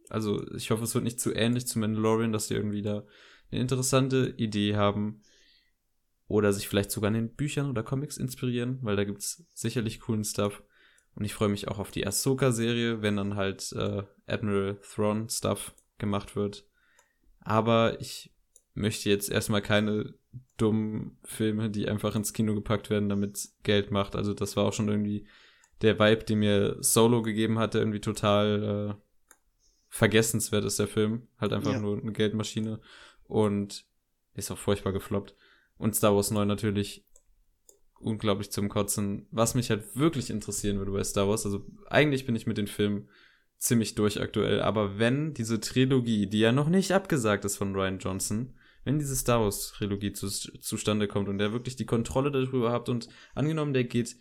Also, 0.09 0.43
ich 0.53 0.71
hoffe, 0.71 0.83
es 0.83 0.95
wird 0.95 1.03
nicht 1.03 1.19
zu 1.19 1.33
ähnlich 1.33 1.67
zu 1.67 1.77
Mandalorian, 1.77 2.31
dass 2.31 2.47
sie 2.47 2.55
irgendwie 2.55 2.81
da 2.81 3.03
eine 3.51 3.61
interessante 3.61 4.33
Idee 4.37 4.75
haben. 4.75 5.21
Oder 6.29 6.53
sich 6.53 6.69
vielleicht 6.69 6.91
sogar 6.91 7.09
in 7.09 7.15
den 7.15 7.35
Büchern 7.35 7.69
oder 7.69 7.83
Comics 7.83 8.17
inspirieren, 8.17 8.77
weil 8.83 8.95
da 8.95 9.03
gibt's 9.03 9.43
sicherlich 9.53 9.99
coolen 9.99 10.23
Stuff. 10.23 10.63
Und 11.15 11.25
ich 11.25 11.33
freue 11.33 11.49
mich 11.49 11.67
auch 11.67 11.79
auf 11.79 11.89
die 11.89 12.05
Ahsoka-Serie, 12.05 13.01
wenn 13.01 13.17
dann 13.17 13.35
halt 13.35 13.73
äh, 13.73 14.03
Admiral 14.27 14.79
Thrawn-Stuff 14.93 15.73
gemacht 15.97 16.35
wird. 16.35 16.65
Aber 17.41 17.99
ich 17.99 18.31
möchte 18.75 19.09
jetzt 19.09 19.31
erstmal 19.31 19.63
keine 19.63 20.13
dummen 20.57 21.17
Filme, 21.23 21.71
die 21.71 21.89
einfach 21.89 22.15
ins 22.15 22.31
Kino 22.31 22.53
gepackt 22.53 22.91
werden, 22.91 23.09
damit 23.09 23.49
Geld 23.63 23.89
macht. 23.89 24.15
Also 24.15 24.35
das 24.35 24.55
war 24.55 24.65
auch 24.65 24.73
schon 24.73 24.87
irgendwie 24.87 25.27
der 25.81 25.97
Vibe, 25.97 26.25
den 26.25 26.39
mir 26.39 26.77
Solo 26.79 27.23
gegeben 27.23 27.57
hatte, 27.57 27.79
irgendwie 27.79 28.01
total 28.01 28.95
äh, 28.95 29.01
vergessenswert 29.87 30.63
ist 30.63 30.77
der 30.77 30.87
Film. 30.87 31.27
Halt 31.39 31.53
einfach 31.53 31.73
ja. 31.73 31.79
nur 31.79 31.99
eine 31.99 32.11
Geldmaschine. 32.11 32.79
Und 33.23 33.83
ist 34.35 34.51
auch 34.51 34.57
furchtbar 34.59 34.93
gefloppt. 34.93 35.35
Und 35.79 35.95
Star 35.95 36.15
Wars 36.15 36.29
9 36.29 36.47
natürlich 36.47 37.03
unglaublich 37.99 38.51
zum 38.51 38.69
Kotzen. 38.69 39.25
Was 39.31 39.55
mich 39.55 39.71
halt 39.71 39.95
wirklich 39.95 40.29
interessieren 40.29 40.77
würde 40.77 40.91
bei 40.91 41.03
Star 41.03 41.27
Wars, 41.27 41.45
also 41.45 41.65
eigentlich 41.87 42.27
bin 42.27 42.35
ich 42.35 42.45
mit 42.45 42.57
den 42.57 42.67
Filmen 42.67 43.09
ziemlich 43.57 43.95
durch 43.95 44.21
aktuell, 44.21 44.61
aber 44.61 44.99
wenn 44.99 45.33
diese 45.33 45.59
Trilogie, 45.59 46.27
die 46.27 46.39
ja 46.39 46.51
noch 46.51 46.69
nicht 46.69 46.91
abgesagt 46.91 47.43
ist 47.43 47.57
von 47.57 47.73
Ryan 47.73 47.99
Johnson, 47.99 48.53
wenn 48.85 48.99
diese 48.99 49.15
Star 49.15 49.41
Wars 49.41 49.73
Trilogie 49.73 50.13
zu, 50.13 50.29
zustande 50.29 51.07
kommt 51.07 51.27
und 51.27 51.37
der 51.37 51.51
wirklich 51.51 51.75
die 51.75 51.85
Kontrolle 51.85 52.31
darüber 52.31 52.71
hat 52.71 52.87
und 52.87 53.09
angenommen, 53.35 53.73
der 53.73 53.83
geht 53.83 54.15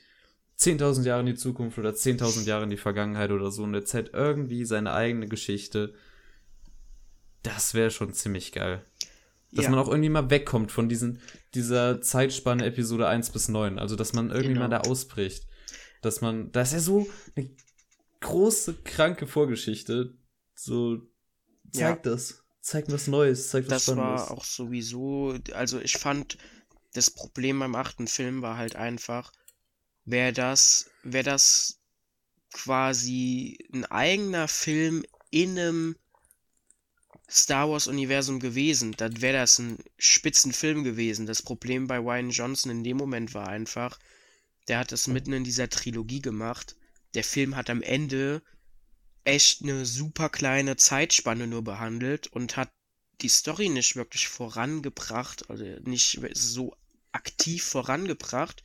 10.000 0.58 1.04
Jahre 1.04 1.20
in 1.20 1.26
die 1.26 1.36
Zukunft 1.36 1.78
oder 1.78 1.90
10.000 1.90 2.46
Jahre 2.46 2.64
in 2.64 2.70
die 2.70 2.76
Vergangenheit 2.76 3.30
oder 3.30 3.52
so 3.52 3.62
und 3.62 3.74
erzählt 3.74 4.10
irgendwie 4.12 4.64
seine 4.64 4.92
eigene 4.92 5.28
Geschichte. 5.28 5.94
Das 7.44 7.74
wäre 7.74 7.92
schon 7.92 8.12
ziemlich 8.12 8.50
geil. 8.50 8.84
Dass 9.52 9.64
ja. 9.64 9.70
man 9.70 9.78
auch 9.78 9.88
irgendwie 9.88 10.10
mal 10.10 10.30
wegkommt 10.30 10.72
von 10.72 10.88
diesen, 10.88 11.20
dieser 11.54 12.00
Zeitspanne 12.02 12.66
Episode 12.66 13.08
1 13.08 13.30
bis 13.30 13.48
9. 13.48 13.78
Also, 13.78 13.96
dass 13.96 14.12
man 14.12 14.30
irgendwie 14.30 14.54
genau. 14.54 14.68
mal 14.68 14.68
da 14.68 14.80
ausbricht. 14.80 15.46
Dass 16.02 16.20
man, 16.20 16.52
da 16.52 16.62
ist 16.62 16.74
ja 16.74 16.80
so 16.80 17.08
eine 17.34 17.50
große, 18.20 18.74
kranke 18.84 19.26
Vorgeschichte. 19.26 20.14
So, 20.54 20.98
zeigt 21.72 22.06
ja. 22.06 22.12
das. 22.12 22.44
Zeigt 22.60 22.92
was 22.92 23.06
Neues, 23.06 23.48
zeigt 23.48 23.70
was 23.70 23.86
Das 23.86 23.96
war 23.96 24.30
auch 24.30 24.44
sowieso, 24.44 25.34
also 25.54 25.80
ich 25.80 25.96
fand, 25.96 26.36
das 26.92 27.10
Problem 27.10 27.60
beim 27.60 27.74
achten 27.74 28.06
Film 28.06 28.42
war 28.42 28.58
halt 28.58 28.76
einfach, 28.76 29.32
wäre 30.04 30.32
das, 30.32 30.90
wäre 31.02 31.24
das 31.24 31.80
quasi 32.52 33.58
ein 33.72 33.84
eigener 33.86 34.48
Film 34.48 35.04
in 35.30 35.58
einem 35.58 35.96
Star 37.30 37.68
Wars 37.70 37.86
Universum 37.86 38.40
gewesen, 38.40 38.92
dann 38.96 39.20
wäre 39.20 39.38
das 39.38 39.58
ein 39.58 39.78
Spitzenfilm 39.98 40.82
gewesen. 40.82 41.26
Das 41.26 41.42
Problem 41.42 41.86
bei 41.86 41.98
Ryan 41.98 42.30
Johnson 42.30 42.70
in 42.70 42.84
dem 42.84 42.96
Moment 42.96 43.34
war 43.34 43.48
einfach, 43.48 43.98
der 44.66 44.78
hat 44.78 44.92
das 44.92 45.06
mitten 45.06 45.32
in 45.32 45.44
dieser 45.44 45.68
Trilogie 45.68 46.22
gemacht. 46.22 46.76
Der 47.14 47.24
Film 47.24 47.56
hat 47.56 47.68
am 47.68 47.82
Ende 47.82 48.42
echt 49.24 49.62
eine 49.62 49.84
super 49.84 50.30
kleine 50.30 50.76
Zeitspanne 50.76 51.46
nur 51.46 51.62
behandelt 51.62 52.28
und 52.28 52.56
hat 52.56 52.70
die 53.20 53.28
Story 53.28 53.68
nicht 53.68 53.96
wirklich 53.96 54.28
vorangebracht, 54.28 55.50
also 55.50 55.64
nicht 55.82 56.20
so 56.34 56.76
aktiv 57.12 57.64
vorangebracht, 57.64 58.62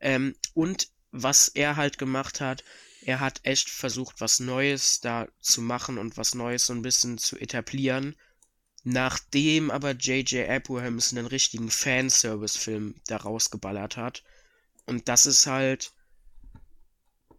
ähm, 0.00 0.34
und 0.52 0.88
was 1.10 1.48
er 1.48 1.76
halt 1.76 1.96
gemacht 1.96 2.40
hat, 2.40 2.64
er 3.06 3.20
hat 3.20 3.40
echt 3.42 3.70
versucht, 3.70 4.20
was 4.20 4.40
Neues 4.40 5.00
da 5.00 5.28
zu 5.40 5.60
machen 5.60 5.98
und 5.98 6.16
was 6.16 6.34
Neues 6.34 6.66
so 6.66 6.72
ein 6.72 6.82
bisschen 6.82 7.18
zu 7.18 7.36
etablieren. 7.38 8.16
Nachdem 8.82 9.70
aber 9.70 9.92
J.J. 9.92 10.48
Abrams 10.48 11.12
einen 11.12 11.26
richtigen 11.26 11.70
Fanservice-Film 11.70 12.96
da 13.06 13.18
rausgeballert 13.18 13.96
hat. 13.96 14.22
Und 14.86 15.08
das 15.08 15.26
ist 15.26 15.46
halt. 15.46 15.92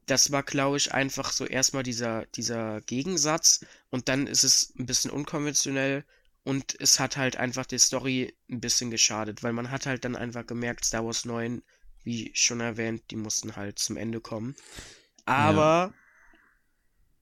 Das 0.08 0.32
war, 0.32 0.44
glaube 0.44 0.78
ich, 0.78 0.94
einfach 0.94 1.32
so 1.32 1.46
erstmal 1.46 1.82
dieser, 1.82 2.28
dieser 2.36 2.82
Gegensatz. 2.82 3.66
Und 3.90 4.08
dann 4.08 4.28
ist 4.28 4.44
es 4.44 4.74
ein 4.78 4.86
bisschen 4.86 5.10
unkonventionell. 5.10 6.06
Und 6.44 6.80
es 6.80 7.00
hat 7.00 7.18
halt 7.18 7.38
einfach 7.38 7.66
die 7.66 7.80
Story 7.80 8.36
ein 8.50 8.62
bisschen 8.62 8.92
geschadet, 8.92 9.42
weil 9.42 9.54
man 9.54 9.72
hat 9.72 9.88
halt 9.88 10.06
dann 10.06 10.16
einfach 10.16 10.46
gemerkt, 10.46 10.86
Star 10.86 11.04
Wars 11.04 11.26
9 11.26 11.64
wie 12.04 12.30
schon 12.36 12.62
erwähnt, 12.62 13.02
die 13.10 13.16
mussten 13.16 13.56
halt 13.56 13.80
zum 13.80 13.98
Ende 13.98 14.22
kommen. 14.22 14.56
Aber 15.26 15.92
ja. 15.92 15.94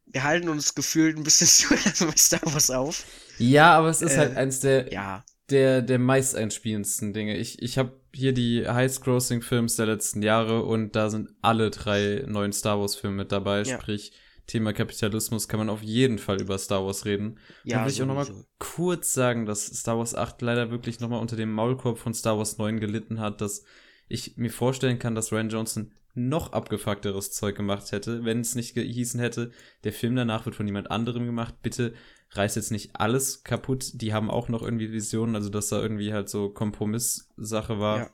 wir 0.06 0.24
halten 0.24 0.50
uns 0.50 0.76
gefühlt 0.76 1.18
ein 1.18 1.24
bisschen 1.24 1.48
zu 1.94 2.06
bei 2.06 2.16
Star 2.16 2.42
Wars 2.46 2.70
auf. 2.70 3.06
Ja, 3.38 3.78
aber 3.78 3.90
es 3.90 4.02
ist 4.02 4.18
halt 4.18 4.32
äh, 4.32 4.36
halt 4.36 4.38
eins 4.38 4.60
der, 4.60 4.92
ja. 4.92 5.24
der, 5.50 5.82
der 5.82 6.00
meist 6.00 6.36
einspielendsten 6.36 7.14
Dinge. 7.14 7.38
Ich, 7.38 7.62
ich 7.62 7.78
habe 7.78 8.00
hier 8.14 8.34
die 8.34 8.68
Highest-Grossing-Films 8.68 9.76
der 9.76 9.88
letzten 9.88 10.22
Jahre 10.22 10.64
und 10.64 10.96
da 10.96 11.10
sind 11.10 11.30
alle 11.42 11.72
drei 11.72 12.24
neuen 12.28 12.54
Star 12.54 12.80
Wars-Filme 12.80 13.16
mit 13.16 13.32
dabei. 13.32 13.64
Ja. 13.64 13.80
Sprich, 13.80 14.14
Thema 14.46 14.74
Kapitalismus 14.74 15.48
kann 15.48 15.60
man 15.60 15.70
auf 15.70 15.82
jeden 15.82 16.20
Fall 16.20 16.42
über 16.42 16.58
Star 16.58 16.86
Wars 16.86 17.06
reden. 17.06 17.40
Ja, 17.64 17.78
Dann 17.78 17.86
will 17.86 17.94
ich 17.94 18.02
auch 18.02 18.08
nochmal 18.08 18.28
kurz 18.60 19.14
sagen, 19.14 19.46
dass 19.46 19.66
Star 19.66 19.98
Wars 19.98 20.16
8 20.16 20.42
leider 20.42 20.70
wirklich 20.70 21.00
nochmal 21.00 21.22
unter 21.22 21.38
dem 21.38 21.52
Maulkorb 21.54 21.98
von 21.98 22.14
Star 22.14 22.38
Wars 22.38 22.58
9 22.58 22.80
gelitten 22.80 23.20
hat, 23.20 23.40
dass 23.40 23.64
ich 24.10 24.36
mir 24.36 24.52
vorstellen 24.52 25.00
kann, 25.00 25.16
dass 25.16 25.32
Ryan 25.32 25.50
Johnson 25.50 25.94
noch 26.16 26.54
abgefuckteres 26.54 27.32
Zeug 27.32 27.56
gemacht 27.56 27.92
hätte, 27.92 28.24
wenn 28.24 28.42
es 28.42 28.56
nicht 28.56 28.76
gehießen 28.76 29.20
hätte, 29.20 29.52
der 29.84 29.94
Film 29.94 30.16
danach 30.16 30.46
wird 30.46 30.56
von 30.56 30.68
jemand 30.68 30.92
anderem 30.92 31.26
gemacht, 31.26 31.56
bitte 31.64 31.94
reißt 32.32 32.56
jetzt 32.56 32.72
nicht 32.72 32.96
alles 32.96 33.44
kaputt, 33.44 34.02
die 34.02 34.14
haben 34.14 34.30
auch 34.30 34.50
noch 34.50 34.62
irgendwie 34.62 34.92
Visionen, 34.92 35.36
also 35.36 35.50
dass 35.50 35.70
da 35.70 35.82
irgendwie 35.82 36.14
halt 36.14 36.30
so 36.30 36.50
Kompromisssache 36.50 37.80
war. 37.80 37.98
Ja. 38.00 38.10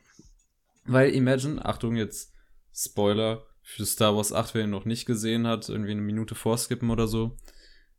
Weil 0.86 1.12
Imagine, 1.12 1.64
Achtung 1.64 1.96
jetzt, 1.96 2.34
Spoiler 2.74 3.46
für 3.62 3.86
Star 3.86 4.16
Wars 4.16 4.34
8, 4.34 4.56
wer 4.56 4.64
ihn 4.64 4.70
noch 4.70 4.86
nicht 4.86 5.06
gesehen 5.06 5.46
hat, 5.46 5.70
irgendwie 5.70 5.92
eine 5.92 6.02
Minute 6.02 6.36
vorskippen 6.36 6.90
oder 6.90 7.08
so. 7.08 7.38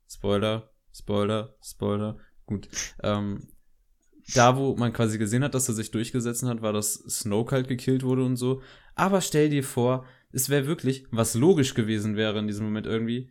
Spoiler, 0.09 0.71
Spoiler, 0.93 1.55
Spoiler. 1.63 2.19
Gut. 2.47 2.69
Ähm, 3.03 3.49
da, 4.35 4.57
wo 4.57 4.75
man 4.77 4.93
quasi 4.93 5.19
gesehen 5.19 5.45
hat, 5.45 5.55
dass 5.55 5.69
er 5.69 5.75
sich 5.75 5.91
durchgesetzt 5.91 6.43
hat, 6.43 6.63
war, 6.63 6.73
dass 6.73 6.95
Snoke 6.95 7.55
halt 7.55 7.69
gekillt 7.69 8.03
wurde 8.03 8.25
und 8.25 8.37
so. 8.37 8.63
Aber 9.01 9.23
stell 9.23 9.49
dir 9.49 9.65
vor, 9.65 10.05
es 10.31 10.51
wäre 10.51 10.67
wirklich, 10.67 11.07
was 11.11 11.33
logisch 11.33 11.73
gewesen 11.73 12.17
wäre 12.17 12.39
in 12.39 12.47
diesem 12.47 12.67
Moment 12.67 12.85
irgendwie, 12.87 13.31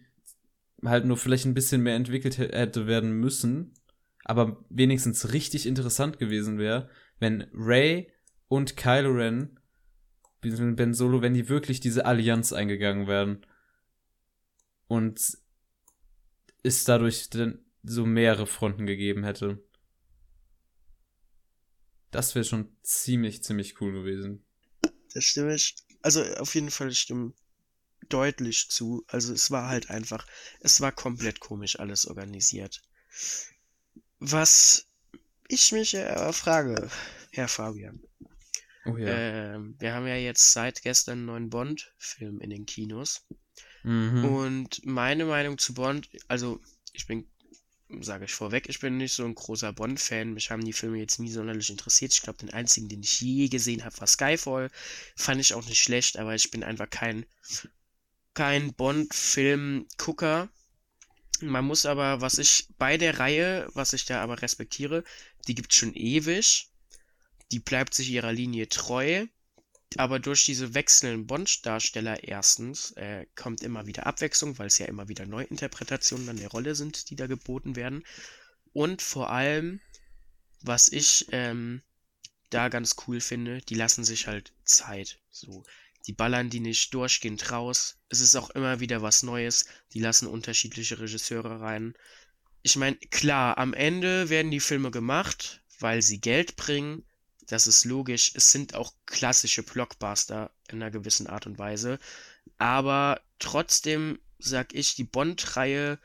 halt 0.84 1.06
nur 1.06 1.16
vielleicht 1.16 1.46
ein 1.46 1.54
bisschen 1.54 1.84
mehr 1.84 1.96
entwickelt 1.96 2.40
hätte 2.40 2.88
werden 2.88 3.12
müssen, 3.12 3.76
aber 4.26 4.66
wenigstens 4.72 5.32
richtig 5.32 5.68
interessant 5.68 6.18
gewesen 6.18 6.58
wäre, 6.58 6.90
wenn 7.20 7.46
Ray 7.54 8.12
und 8.48 8.78
Kylo 8.78 9.12
Ren, 9.12 9.60
Ben 10.42 10.96
Solo, 10.96 11.22
wenn 11.22 11.36
die 11.36 11.50
wirklich 11.50 11.80
diese 11.80 12.04
Allianz 12.04 12.52
eingegangen 12.52 13.06
wären. 13.06 13.46
Und 14.88 15.22
es 16.64 16.84
dadurch 16.84 17.30
dann 17.30 17.60
so 17.84 18.08
mehrere 18.08 18.48
Fronten 18.48 18.88
gegeben 18.88 19.24
hätte. 19.24 19.64
Das 22.10 22.34
wäre 22.34 22.44
schon 22.44 22.76
ziemlich, 22.82 23.44
ziemlich 23.44 23.80
cool 23.80 23.94
gewesen. 23.94 24.44
Das 25.14 25.24
stimme 25.26 25.56
ich. 25.56 25.76
Also 26.02 26.24
auf 26.36 26.56
jeden 26.56 26.72
Fall 26.72 26.94
stimme 26.94 27.34
deutlich 28.08 28.70
zu. 28.70 29.04
Also 29.08 29.34
es 29.34 29.52
war 29.52 29.70
halt 29.70 29.90
einfach, 29.90 30.26
es 30.62 30.82
war 30.82 30.92
komplett 30.92 31.40
komisch 31.40 31.80
alles 31.80 32.06
organisiert. 32.06 32.82
Was 34.20 34.88
ich 35.48 35.72
mich 35.72 35.94
äh, 35.96 36.34
frage, 36.34 36.90
Herr 37.32 37.48
Fabian. 37.48 38.02
Oh 38.86 38.98
ja. 38.98 39.08
Äh, 39.56 39.60
wir 39.80 39.94
haben 39.94 40.08
ja 40.08 40.16
jetzt 40.16 40.54
seit 40.54 40.82
gestern 40.82 41.20
einen 41.20 41.26
neuen 41.26 41.50
Bond-Film 41.50 42.40
in 42.40 42.50
den 42.50 42.66
Kinos. 42.66 43.26
Mhm. 43.84 44.26
Und 44.26 44.86
meine 44.86 45.26
Meinung 45.26 45.58
zu 45.58 45.74
Bond, 45.74 46.10
also 46.28 46.62
ich 46.94 47.08
bin 47.08 47.30
sage 48.02 48.26
ich 48.26 48.34
vorweg, 48.34 48.70
ich 48.70 48.80
bin 48.80 48.98
nicht 48.98 49.14
so 49.14 49.26
ein 49.26 49.36
großer 49.36 49.74
Bond-Fan. 49.74 50.34
Mich 50.34 50.52
haben 50.52 50.64
die 50.64 50.74
Filme 50.74 51.00
jetzt 51.00 51.20
nie 51.20 51.32
sonderlich 51.32 51.70
interessiert. 51.70 52.14
Ich 52.14 52.22
glaube, 52.22 52.40
den 52.40 52.54
einzigen, 52.54 52.88
den 52.88 53.02
ich 53.02 53.22
je 53.22 53.48
gesehen 53.48 53.84
habe, 53.84 54.00
war 54.00 54.08
Skyfall. 54.08 54.70
Fand 55.16 55.42
ich 55.42 55.54
auch 55.54 55.66
nicht 55.66 55.82
schlecht, 55.82 56.18
aber 56.18 56.36
ich 56.36 56.52
bin 56.52 56.64
einfach 56.64 56.90
kein, 56.90 57.26
kein 58.34 58.74
Bond-Film-Gucker. 58.74 60.50
Man 61.42 61.66
muss 61.66 61.86
aber, 61.86 62.22
was 62.22 62.38
ich 62.38 62.68
bei 62.78 62.98
der 62.98 63.20
Reihe, 63.20 63.70
was 63.74 63.94
ich 63.94 64.06
da 64.06 64.22
aber 64.22 64.42
respektiere, 64.42 65.04
die 65.48 65.56
gibt 65.56 65.72
es 65.72 65.78
schon 65.78 65.94
ewig. 65.94 66.70
Die 67.52 67.60
bleibt 67.60 67.94
sich 67.94 68.10
ihrer 68.10 68.34
Linie 68.34 68.70
treu 68.70 69.26
aber 69.98 70.20
durch 70.20 70.46
diese 70.46 70.74
wechselnden 70.74 71.26
Bond-Darsteller 71.26 72.24
erstens 72.24 72.92
äh, 72.92 73.26
kommt 73.36 73.62
immer 73.62 73.88
wieder 73.88 74.06
Abwechslung, 74.06 74.58
weil 74.60 74.68
es 74.68 74.78
ja 74.78 74.86
immer 74.86 75.08
wieder 75.08 75.26
Neuinterpretationen 75.26 76.30
an 76.30 76.38
der 76.38 76.50
Rolle 76.50 76.76
sind, 76.76 77.10
die 77.10 77.16
da 77.16 77.28
geboten 77.28 77.76
werden. 77.76 78.06
Und 78.72 79.02
vor 79.02 79.32
allem, 79.32 79.82
was 80.62 80.90
ich 80.90 81.28
ähm, 81.32 81.82
da 82.52 82.70
ganz 82.70 82.96
cool 83.08 83.20
finde, 83.20 83.62
die 83.62 83.76
lassen 83.76 84.04
sich 84.04 84.28
halt 84.28 84.54
Zeit. 84.64 85.20
So, 85.32 85.64
die 86.06 86.14
ballern 86.14 86.50
die 86.50 86.60
nicht 86.60 86.94
durchgehend 86.94 87.52
raus. 87.52 87.98
Es 88.10 88.20
ist 88.20 88.36
auch 88.36 88.52
immer 88.52 88.80
wieder 88.80 89.02
was 89.02 89.24
Neues. 89.24 89.66
Die 89.94 90.00
lassen 90.00 90.28
unterschiedliche 90.28 91.00
Regisseure 91.00 91.62
rein. 91.62 91.96
Ich 92.62 92.76
meine, 92.76 92.98
klar, 92.98 93.58
am 93.58 93.74
Ende 93.74 94.30
werden 94.30 94.52
die 94.52 94.60
Filme 94.60 94.92
gemacht, 94.92 95.64
weil 95.80 96.02
sie 96.02 96.20
Geld 96.20 96.56
bringen 96.56 97.06
das 97.50 97.68
ist 97.68 97.86
logisch. 97.86 98.32
Es 98.36 98.52
sind 98.52 98.76
auch 98.76 98.94
klassische 99.06 99.64
Blockbuster 99.64 100.52
in 100.70 100.82
einer 100.82 100.92
gewissen 100.92 101.28
Art 101.28 101.48
und 101.48 101.58
Weise. 101.58 102.00
Aber 102.58 103.22
trotzdem 103.40 104.20
sag 104.38 104.74
ich, 104.74 104.96
die 104.96 105.04
Bond-Reihe 105.04 106.00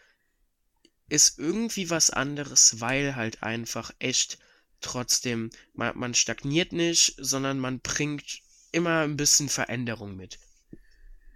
ist 1.09 1.39
irgendwie 1.39 1.91
was 1.91 2.11
anderes, 2.11 2.81
weil 2.81 3.15
halt 3.15 3.43
einfach 3.43 3.93
echt 3.99 4.39
trotzdem, 4.81 5.51
man, 5.75 5.97
man 5.99 6.15
stagniert 6.15 6.73
nicht, 6.73 7.15
sondern 7.19 7.61
man 7.61 7.81
bringt 7.81 8.41
immer 8.73 9.01
ein 9.01 9.17
bisschen 9.17 9.49
Veränderung 9.49 10.17
mit. 10.17 10.39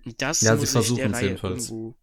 Und 0.04 0.20
das 0.22 0.40
ja, 0.40 0.56
muss 0.56 0.74
ich 0.74 0.94
der 0.94 1.12
Reihe 1.12 1.26
jedenfalls. 1.26 1.68
irgendwo 1.68 1.96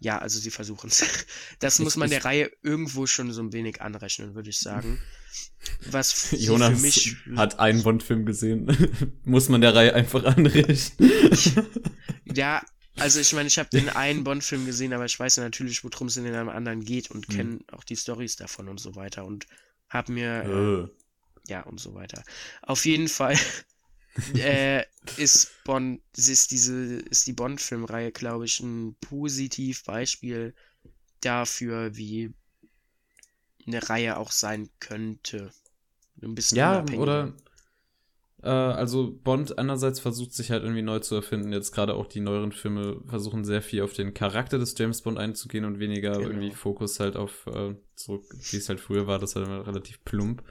ja, 0.00 0.18
also 0.18 0.40
sie 0.40 0.50
versuchen 0.50 0.88
es. 0.88 1.04
Das 1.58 1.78
muss 1.78 1.96
man 1.96 2.08
der 2.10 2.24
Reihe 2.24 2.50
irgendwo 2.62 3.06
schon 3.06 3.32
so 3.32 3.42
ein 3.42 3.52
wenig 3.52 3.82
anrechnen, 3.82 4.34
würde 4.34 4.48
ich 4.48 4.58
sagen. 4.58 4.98
Was 5.90 6.30
Jonas 6.32 6.80
für 6.80 6.86
mich 6.86 7.16
hat 7.36 7.58
einen 7.58 7.82
Bond-Film 7.82 8.24
gesehen. 8.24 8.66
muss 9.24 9.50
man 9.50 9.60
der 9.60 9.74
Reihe 9.74 9.94
einfach 9.94 10.24
anrechnen. 10.24 10.80
ja, 12.24 12.62
also 12.96 13.20
ich 13.20 13.32
meine, 13.34 13.48
ich 13.48 13.58
habe 13.58 13.68
den 13.68 13.90
einen 13.90 14.24
Bond-Film 14.24 14.64
gesehen, 14.64 14.94
aber 14.94 15.04
ich 15.04 15.20
weiß 15.20 15.36
ja 15.36 15.44
natürlich, 15.44 15.84
worum 15.84 16.08
es 16.08 16.16
in 16.16 16.26
einem 16.26 16.48
anderen 16.48 16.82
geht 16.82 17.10
und 17.10 17.28
mhm. 17.28 17.32
kenne 17.32 17.58
auch 17.72 17.84
die 17.84 17.96
Stories 17.96 18.36
davon 18.36 18.68
und 18.68 18.80
so 18.80 18.96
weiter 18.96 19.26
und 19.26 19.46
habe 19.90 20.12
mir 20.12 20.90
äh. 21.46 21.50
ja 21.50 21.62
und 21.62 21.78
so 21.78 21.94
weiter. 21.94 22.24
Auf 22.62 22.86
jeden 22.86 23.08
Fall 23.08 23.38
äh, 24.34 24.84
ist 25.16 25.50
Bond, 25.64 26.00
ist 26.16 26.50
diese, 26.50 26.96
ist 26.96 27.26
die 27.26 27.32
Bond-Filmreihe, 27.32 28.12
glaube 28.12 28.44
ich, 28.44 28.60
ein 28.60 28.96
positiv 29.00 29.84
Beispiel 29.84 30.54
dafür, 31.20 31.96
wie 31.96 32.32
eine 33.66 33.88
Reihe 33.88 34.16
auch 34.16 34.32
sein 34.32 34.68
könnte. 34.80 35.50
Ein 36.22 36.34
bisschen 36.34 36.58
ja, 36.58 36.84
oder 36.96 37.34
äh, 38.42 38.48
also 38.48 39.18
Bond 39.22 39.58
einerseits 39.58 40.00
versucht 40.00 40.32
sich 40.32 40.50
halt 40.50 40.62
irgendwie 40.62 40.82
neu 40.82 40.98
zu 40.98 41.14
erfinden. 41.14 41.52
Jetzt 41.52 41.72
gerade 41.72 41.94
auch 41.94 42.06
die 42.06 42.20
neueren 42.20 42.52
Filme 42.52 43.00
versuchen 43.06 43.44
sehr 43.44 43.62
viel 43.62 43.82
auf 43.82 43.92
den 43.92 44.14
Charakter 44.14 44.58
des 44.58 44.74
James 44.76 45.02
Bond 45.02 45.18
einzugehen 45.18 45.64
und 45.64 45.78
weniger 45.78 46.12
genau. 46.12 46.28
irgendwie 46.28 46.50
Fokus 46.50 47.00
halt 47.00 47.16
auf 47.16 47.46
äh, 47.46 47.74
zurück, 47.96 48.24
wie 48.50 48.56
es 48.56 48.68
halt 48.68 48.80
früher 48.80 49.06
war, 49.06 49.18
das 49.18 49.36
halt 49.36 49.46
immer 49.46 49.66
relativ 49.66 50.04
plump 50.04 50.42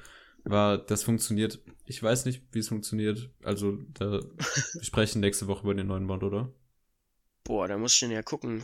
war, 0.49 0.77
das 0.77 1.03
funktioniert. 1.03 1.59
Ich 1.85 2.01
weiß 2.01 2.25
nicht, 2.25 2.43
wie 2.51 2.59
es 2.59 2.69
funktioniert. 2.69 3.29
Also, 3.43 3.77
da 3.93 4.11
wir 4.11 4.83
sprechen 4.83 5.21
nächste 5.21 5.47
Woche 5.47 5.63
über 5.63 5.73
den 5.73 5.87
neuen 5.87 6.07
Bond, 6.07 6.23
oder? 6.23 6.53
Boah, 7.43 7.67
da 7.67 7.77
muss 7.77 7.93
ich 7.93 7.99
den 7.99 8.11
ja 8.11 8.21
gucken. 8.21 8.63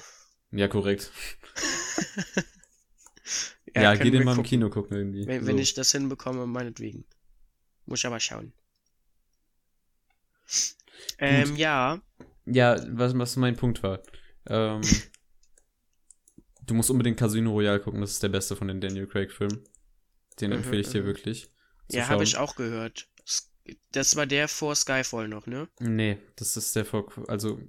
Ja, 0.51 0.67
korrekt. 0.67 1.11
ja, 3.75 3.81
ja 3.81 3.95
geh 3.95 4.11
den 4.11 4.23
mal 4.23 4.37
im 4.37 4.43
Kino 4.43 4.69
gucken 4.69 4.97
irgendwie. 4.97 5.25
Wenn, 5.25 5.41
so. 5.41 5.47
wenn 5.47 5.57
ich 5.57 5.73
das 5.73 5.91
hinbekomme, 5.91 6.45
meinetwegen. 6.45 7.05
Muss 7.85 7.99
ich 7.99 8.05
aber 8.05 8.19
schauen. 8.19 8.53
Ähm, 11.17 11.55
ja. 11.55 12.01
Ja, 12.45 12.77
was, 12.89 13.17
was 13.17 13.35
mein 13.37 13.55
Punkt 13.55 13.81
war. 13.83 14.01
Ähm, 14.47 14.81
du 16.65 16.73
musst 16.73 16.89
unbedingt 16.89 17.17
Casino 17.17 17.51
Royale 17.51 17.79
gucken, 17.79 18.01
das 18.01 18.11
ist 18.11 18.23
der 18.23 18.29
beste 18.29 18.55
von 18.55 18.67
den 18.67 18.81
Daniel 18.81 19.07
Craig-Filmen. 19.07 19.63
Den 20.39 20.51
mhm, 20.51 20.57
empfehle 20.57 20.81
ich 20.81 20.89
dir 20.89 21.01
mhm. 21.01 21.07
wirklich. 21.07 21.49
Ja, 21.91 22.07
habe 22.07 22.23
ich 22.23 22.37
auch 22.37 22.55
gehört. 22.55 23.07
Das 23.91 24.15
war 24.15 24.25
der 24.25 24.47
vor 24.47 24.75
Skyfall 24.75 25.27
noch, 25.27 25.47
ne? 25.47 25.67
Nee, 25.79 26.17
das 26.35 26.55
ist 26.55 26.75
der 26.75 26.85
vor, 26.85 27.11
also 27.27 27.59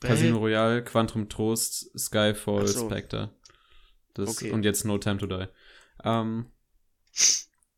Casino 0.00 0.38
Royale, 0.38 0.84
Quantum 0.84 1.28
Trost, 1.28 1.98
Skyfall, 1.98 2.66
so. 2.66 2.86
Spectre. 2.86 3.30
Das, 4.14 4.28
okay. 4.30 4.50
Und 4.50 4.64
jetzt 4.64 4.84
No 4.84 4.98
Time 4.98 5.18
to 5.18 5.26
Die. 5.26 5.46
Ähm, 6.04 6.46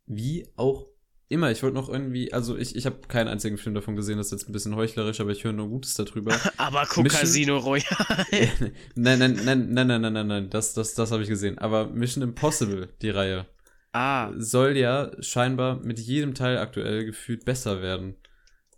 wie 0.07 0.49
auch 0.57 0.87
immer, 1.29 1.51
ich 1.51 1.63
wollte 1.63 1.77
noch 1.77 1.89
irgendwie, 1.89 2.33
also 2.33 2.57
ich, 2.57 2.75
ich 2.75 2.87
habe 2.87 3.07
keinen 3.07 3.29
einzigen 3.29 3.57
Film 3.57 3.75
davon 3.75 3.95
gesehen, 3.95 4.19
das 4.19 4.27
ist 4.27 4.33
jetzt 4.33 4.49
ein 4.49 4.53
bisschen 4.53 4.75
heuchlerisch, 4.75 5.21
aber 5.21 5.31
ich 5.31 5.45
höre 5.45 5.53
nur 5.53 5.69
Gutes 5.69 5.95
darüber. 5.95 6.37
aber 6.57 6.85
guck 6.87 7.05
Mission, 7.05 7.21
Casino 7.21 7.59
Royale. 7.59 7.85
nein, 8.97 9.19
nein, 9.19 9.41
nein, 9.45 9.73
nein, 9.73 9.87
nein, 9.87 10.01
nein, 10.03 10.13
nein, 10.13 10.27
nein, 10.27 10.51
das, 10.51 10.75
das, 10.75 10.95
das 10.95 11.13
habe 11.13 11.23
ich 11.23 11.29
gesehen. 11.29 11.59
Aber 11.59 11.87
Mission 11.87 12.23
Impossible, 12.23 12.89
die 13.01 13.11
Reihe. 13.11 13.47
Ah. 13.93 14.33
soll 14.37 14.77
ja 14.77 15.11
scheinbar 15.21 15.81
mit 15.81 15.99
jedem 15.99 16.35
Teil 16.35 16.59
aktuell 16.59 17.05
gefühlt 17.05 17.45
besser 17.45 17.83
werden. 17.83 18.17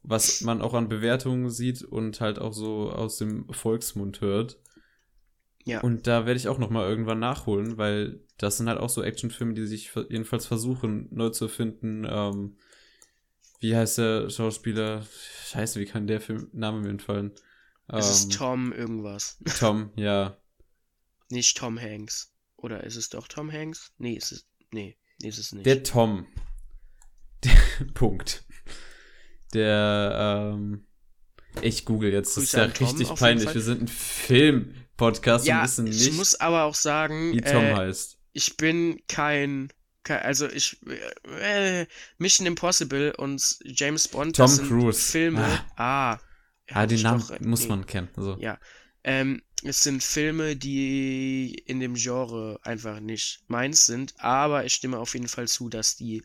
Was 0.02 0.40
man 0.40 0.62
auch 0.62 0.74
an 0.74 0.88
Bewertungen 0.88 1.48
sieht 1.50 1.82
und 1.82 2.20
halt 2.20 2.38
auch 2.38 2.52
so 2.52 2.90
aus 2.90 3.18
dem 3.18 3.46
Volksmund 3.52 4.20
hört. 4.20 4.58
Ja. 5.64 5.80
Und 5.80 6.06
da 6.08 6.26
werde 6.26 6.38
ich 6.38 6.48
auch 6.48 6.58
noch 6.58 6.70
mal 6.70 6.88
irgendwann 6.88 7.20
nachholen, 7.20 7.78
weil 7.78 8.20
das 8.36 8.56
sind 8.56 8.68
halt 8.68 8.80
auch 8.80 8.88
so 8.88 9.02
Actionfilme, 9.02 9.54
die 9.54 9.66
sich 9.66 9.92
jedenfalls 10.08 10.46
versuchen, 10.46 11.08
neu 11.12 11.28
zu 11.28 11.44
erfinden. 11.44 12.04
Ähm, 12.08 12.56
wie 13.60 13.76
heißt 13.76 13.98
der 13.98 14.28
Schauspieler? 14.28 15.06
Scheiße, 15.46 15.78
wie 15.78 15.84
kann 15.86 16.08
der 16.08 16.20
Filmname 16.20 16.80
mir 16.80 16.88
entfallen? 16.88 17.30
Es 17.86 18.06
Ähm, 18.06 18.12
ist 18.12 18.32
Tom 18.32 18.72
irgendwas. 18.72 19.38
Tom, 19.60 19.90
ja. 19.94 20.36
Nicht 21.30 21.56
Tom 21.56 21.78
Hanks. 21.80 22.34
Oder 22.56 22.82
ist 22.82 22.96
es 22.96 23.08
doch 23.08 23.28
Tom 23.28 23.52
Hanks? 23.52 23.92
Nee, 23.98 24.14
ist 24.14 24.32
es. 24.32 24.46
Nee, 24.72 24.96
ist 25.24 25.38
es 25.38 25.52
nicht. 25.52 25.66
Der 25.66 25.82
Tom. 25.82 26.26
Der, 27.44 27.52
Punkt. 27.94 28.44
Der, 29.54 30.52
ähm, 30.54 30.86
ich 31.60 31.84
google 31.84 32.12
jetzt, 32.12 32.28
das 32.36 32.44
Grüße 32.44 32.46
ist 32.46 32.52
ja 32.54 32.68
Tom 32.68 32.86
richtig 32.86 33.14
peinlich. 33.18 33.54
Wir 33.54 33.60
sind 33.60 33.82
ein 33.82 33.88
Film-Podcast 33.88 35.44
und 35.44 35.48
ja, 35.48 35.62
wissen 35.64 35.86
ich 35.86 35.98
nicht, 36.06 36.14
muss 36.14 36.40
aber 36.40 36.64
auch 36.64 36.74
sagen, 36.74 37.32
wie 37.32 37.40
Tom 37.42 37.64
äh, 37.64 37.74
heißt. 37.74 38.18
ich 38.32 38.56
bin 38.56 39.00
kein, 39.08 39.70
kein 40.04 40.22
also 40.22 40.48
ich 40.48 40.78
äh, 41.40 41.86
Mission 42.18 42.46
Impossible 42.46 43.12
und 43.18 43.58
James 43.64 44.08
Bond 44.08 44.36
Tom 44.36 44.44
das 44.44 44.56
sind 44.56 44.68
Cruise. 44.68 45.10
Filme. 45.12 45.44
Ah, 45.76 46.18
Ah, 46.70 46.80
hab 46.80 46.88
den 46.88 46.96
ich 46.96 47.02
Namen 47.02 47.20
doch, 47.28 47.40
muss 47.40 47.68
man 47.68 47.84
kennen. 47.84 48.08
Also. 48.16 48.36
Ja. 48.40 48.58
Ähm, 49.04 49.42
es 49.64 49.82
sind 49.82 50.02
Filme, 50.02 50.56
die 50.56 51.54
in 51.66 51.80
dem 51.80 51.94
Genre 51.94 52.58
einfach 52.62 53.00
nicht 53.00 53.42
meins 53.48 53.86
sind, 53.86 54.14
aber 54.18 54.64
ich 54.64 54.74
stimme 54.74 54.98
auf 54.98 55.14
jeden 55.14 55.28
Fall 55.28 55.48
zu, 55.48 55.68
dass 55.68 55.96
die 55.96 56.22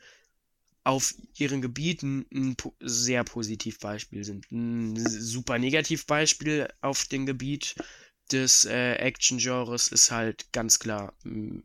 auf 0.84 1.14
ihren 1.36 1.62
Gebieten 1.62 2.26
ein 2.34 2.56
sehr 2.80 3.24
Positivbeispiel 3.26 4.24
sind. 4.24 4.50
Ein 4.52 4.96
super 5.06 5.60
Negativbeispiel 5.60 6.68
auf 6.82 7.06
dem 7.06 7.26
Gebiet 7.26 7.76
des 8.32 8.66
äh, 8.66 8.94
Action-Genres 8.94 9.90
ist 9.90 10.12
halt 10.12 10.52
ganz 10.54 10.80
klar 10.80 11.14
mm, 11.24 11.60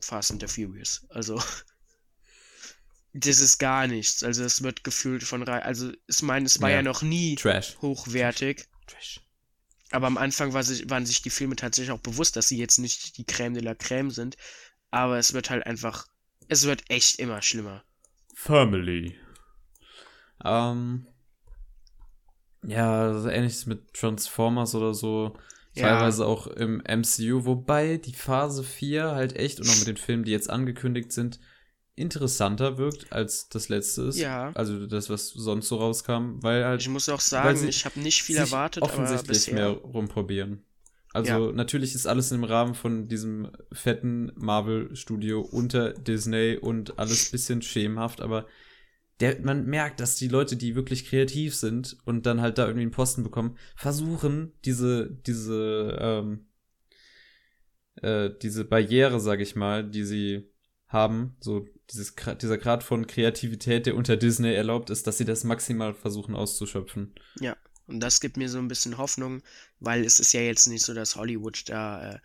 Fast 0.00 0.32
and 0.32 0.42
the 0.42 0.48
Furious. 0.48 1.06
Also 1.08 1.42
das 3.14 3.40
ist 3.40 3.58
gar 3.58 3.86
nichts. 3.86 4.22
Also 4.22 4.44
es 4.44 4.62
wird 4.62 4.84
gefühlt 4.84 5.22
von 5.22 5.46
also 5.48 5.92
ich 6.06 6.22
meine, 6.22 6.46
es 6.46 6.60
war 6.60 6.70
ja, 6.70 6.76
Ja. 6.76 6.82
noch 6.82 7.02
nie 7.02 7.36
Trash. 7.36 7.76
hochwertig. 7.80 8.66
Trash. 8.86 9.20
Aber 9.92 10.06
am 10.06 10.16
Anfang 10.16 10.52
war 10.52 10.62
sich, 10.62 10.88
waren 10.90 11.06
sich 11.06 11.22
die 11.22 11.30
Filme 11.30 11.56
tatsächlich 11.56 11.92
auch 11.92 12.00
bewusst, 12.00 12.36
dass 12.36 12.48
sie 12.48 12.58
jetzt 12.58 12.78
nicht 12.78 13.18
die 13.18 13.24
Crème 13.24 13.54
de 13.54 13.62
la 13.62 13.72
Crème 13.72 14.10
sind. 14.10 14.36
Aber 14.90 15.18
es 15.18 15.32
wird 15.34 15.50
halt 15.50 15.66
einfach, 15.66 16.06
es 16.48 16.64
wird 16.64 16.90
echt 16.90 17.18
immer 17.18 17.42
schlimmer. 17.42 17.84
Family. 18.34 19.18
Ähm. 20.44 21.06
Ja, 22.64 23.18
so 23.18 23.28
ähnliches 23.28 23.66
mit 23.66 23.92
Transformers 23.94 24.74
oder 24.74 24.94
so. 24.94 25.36
Ja. 25.74 25.88
Teilweise 25.88 26.26
auch 26.26 26.46
im 26.46 26.82
MCU, 26.86 27.44
wobei 27.44 27.96
die 27.96 28.14
Phase 28.14 28.62
4 28.62 29.12
halt 29.12 29.36
echt 29.36 29.60
und 29.60 29.68
auch 29.68 29.78
mit 29.78 29.88
den 29.88 29.96
Filmen, 29.96 30.24
die 30.24 30.30
jetzt 30.30 30.50
angekündigt 30.50 31.12
sind, 31.12 31.40
interessanter 31.94 32.78
wirkt 32.78 33.12
als 33.12 33.48
das 33.48 33.68
letzte 33.68 34.02
ist. 34.02 34.18
Ja. 34.18 34.52
Also 34.54 34.86
das, 34.86 35.10
was 35.10 35.28
sonst 35.28 35.68
so 35.68 35.76
rauskam, 35.76 36.42
weil 36.42 36.64
halt 36.64 36.80
Ich 36.80 36.88
muss 36.88 37.08
auch 37.08 37.20
sagen, 37.20 37.68
ich 37.68 37.84
habe 37.84 38.00
nicht 38.00 38.22
viel 38.22 38.36
erwartet, 38.36 38.82
aber 38.82 38.92
offensichtlich 38.92 39.28
bisher. 39.28 39.54
mehr 39.54 39.68
rumprobieren. 39.68 40.64
Also 41.14 41.52
natürlich 41.52 41.94
ist 41.94 42.06
alles 42.06 42.32
im 42.32 42.44
Rahmen 42.44 42.74
von 42.74 43.06
diesem 43.06 43.50
fetten 43.70 44.32
Marvel-Studio 44.34 45.42
unter 45.42 45.92
Disney 45.92 46.56
und 46.56 46.98
alles 46.98 47.30
bisschen 47.30 47.60
schemenhaft, 47.60 48.22
aber 48.22 48.46
der, 49.20 49.40
man 49.40 49.66
merkt, 49.66 50.00
dass 50.00 50.16
die 50.16 50.28
Leute, 50.28 50.56
die 50.56 50.74
wirklich 50.74 51.04
kreativ 51.04 51.54
sind 51.54 51.98
und 52.06 52.24
dann 52.24 52.40
halt 52.40 52.56
da 52.56 52.64
irgendwie 52.64 52.82
einen 52.82 52.90
Posten 52.92 53.22
bekommen, 53.22 53.58
versuchen, 53.76 54.52
diese, 54.64 55.10
diese, 55.10 55.98
ähm, 56.00 56.46
äh, 57.96 58.30
diese 58.40 58.64
Barriere, 58.64 59.20
sag 59.20 59.40
ich 59.40 59.54
mal, 59.54 59.88
die 59.88 60.04
sie 60.04 60.50
haben, 60.88 61.36
so 61.40 61.66
dieses, 61.90 62.14
dieser 62.40 62.58
Grad 62.58 62.82
von 62.82 63.06
Kreativität, 63.06 63.86
der 63.86 63.96
unter 63.96 64.16
Disney 64.16 64.54
erlaubt 64.54 64.90
ist, 64.90 65.06
dass 65.06 65.18
sie 65.18 65.24
das 65.24 65.44
maximal 65.44 65.94
versuchen 65.94 66.34
auszuschöpfen. 66.34 67.14
Und 67.86 68.00
das 68.00 68.20
gibt 68.20 68.36
mir 68.36 68.48
so 68.48 68.58
ein 68.58 68.68
bisschen 68.68 68.96
Hoffnung, 68.98 69.42
weil 69.80 70.04
es 70.04 70.20
ist 70.20 70.32
ja 70.32 70.40
jetzt 70.40 70.66
nicht 70.68 70.84
so, 70.84 70.94
dass 70.94 71.16
Hollywood 71.16 71.68
da, 71.68 72.12
äh, 72.12 72.18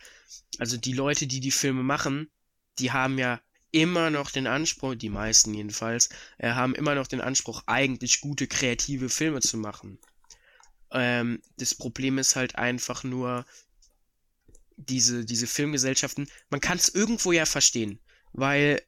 also 0.58 0.76
die 0.76 0.92
Leute, 0.92 1.26
die 1.26 1.40
die 1.40 1.50
Filme 1.50 1.82
machen, 1.82 2.30
die 2.78 2.92
haben 2.92 3.18
ja 3.18 3.40
immer 3.70 4.10
noch 4.10 4.30
den 4.30 4.46
Anspruch, 4.46 4.94
die 4.94 5.10
meisten 5.10 5.52
jedenfalls, 5.52 6.08
äh, 6.38 6.50
haben 6.50 6.74
immer 6.74 6.94
noch 6.94 7.06
den 7.06 7.20
Anspruch, 7.20 7.62
eigentlich 7.66 8.20
gute 8.20 8.46
kreative 8.46 9.08
Filme 9.08 9.40
zu 9.40 9.58
machen. 9.58 9.98
Ähm, 10.90 11.42
das 11.58 11.74
Problem 11.74 12.18
ist 12.18 12.36
halt 12.36 12.56
einfach 12.56 13.04
nur, 13.04 13.44
diese, 14.78 15.24
diese 15.24 15.46
Filmgesellschaften, 15.46 16.28
man 16.50 16.60
kann 16.60 16.78
es 16.78 16.88
irgendwo 16.88 17.32
ja 17.32 17.46
verstehen, 17.46 17.98
weil 18.32 18.80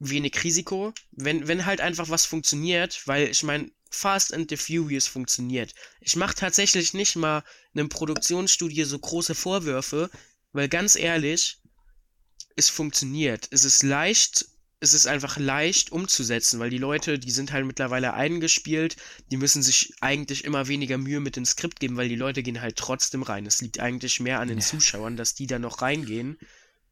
wenig 0.00 0.42
Risiko, 0.42 0.92
wenn, 1.12 1.46
wenn 1.46 1.66
halt 1.66 1.80
einfach 1.80 2.08
was 2.08 2.24
funktioniert, 2.26 3.06
weil 3.06 3.28
ich 3.28 3.42
meine, 3.42 3.70
Fast 3.90 4.32
and 4.32 4.48
the 4.48 4.56
Furious 4.56 5.06
funktioniert. 5.06 5.74
Ich 6.00 6.16
mache 6.16 6.34
tatsächlich 6.34 6.94
nicht 6.94 7.16
mal 7.16 7.42
einem 7.74 7.88
Produktionsstudio 7.88 8.86
so 8.86 8.98
große 8.98 9.34
Vorwürfe, 9.34 10.10
weil 10.52 10.68
ganz 10.68 10.94
ehrlich, 10.94 11.58
es 12.56 12.68
funktioniert. 12.68 13.48
Es 13.50 13.64
ist 13.64 13.82
leicht, 13.82 14.46
es 14.78 14.94
ist 14.94 15.06
einfach 15.06 15.38
leicht 15.38 15.90
umzusetzen, 15.90 16.60
weil 16.60 16.70
die 16.70 16.78
Leute, 16.78 17.18
die 17.18 17.32
sind 17.32 17.52
halt 17.52 17.66
mittlerweile 17.66 18.14
eingespielt, 18.14 18.96
die 19.30 19.36
müssen 19.36 19.62
sich 19.62 19.92
eigentlich 20.00 20.44
immer 20.44 20.68
weniger 20.68 20.96
Mühe 20.96 21.20
mit 21.20 21.34
dem 21.36 21.44
Skript 21.44 21.80
geben, 21.80 21.96
weil 21.96 22.08
die 22.08 22.16
Leute 22.16 22.42
gehen 22.44 22.60
halt 22.60 22.76
trotzdem 22.76 23.22
rein. 23.22 23.44
Es 23.44 23.60
liegt 23.60 23.80
eigentlich 23.80 24.20
mehr 24.20 24.40
an 24.40 24.48
den 24.48 24.58
Ja. 24.58 24.64
Zuschauern, 24.64 25.16
dass 25.16 25.34
die 25.34 25.48
da 25.48 25.58
noch 25.58 25.82
reingehen, 25.82 26.38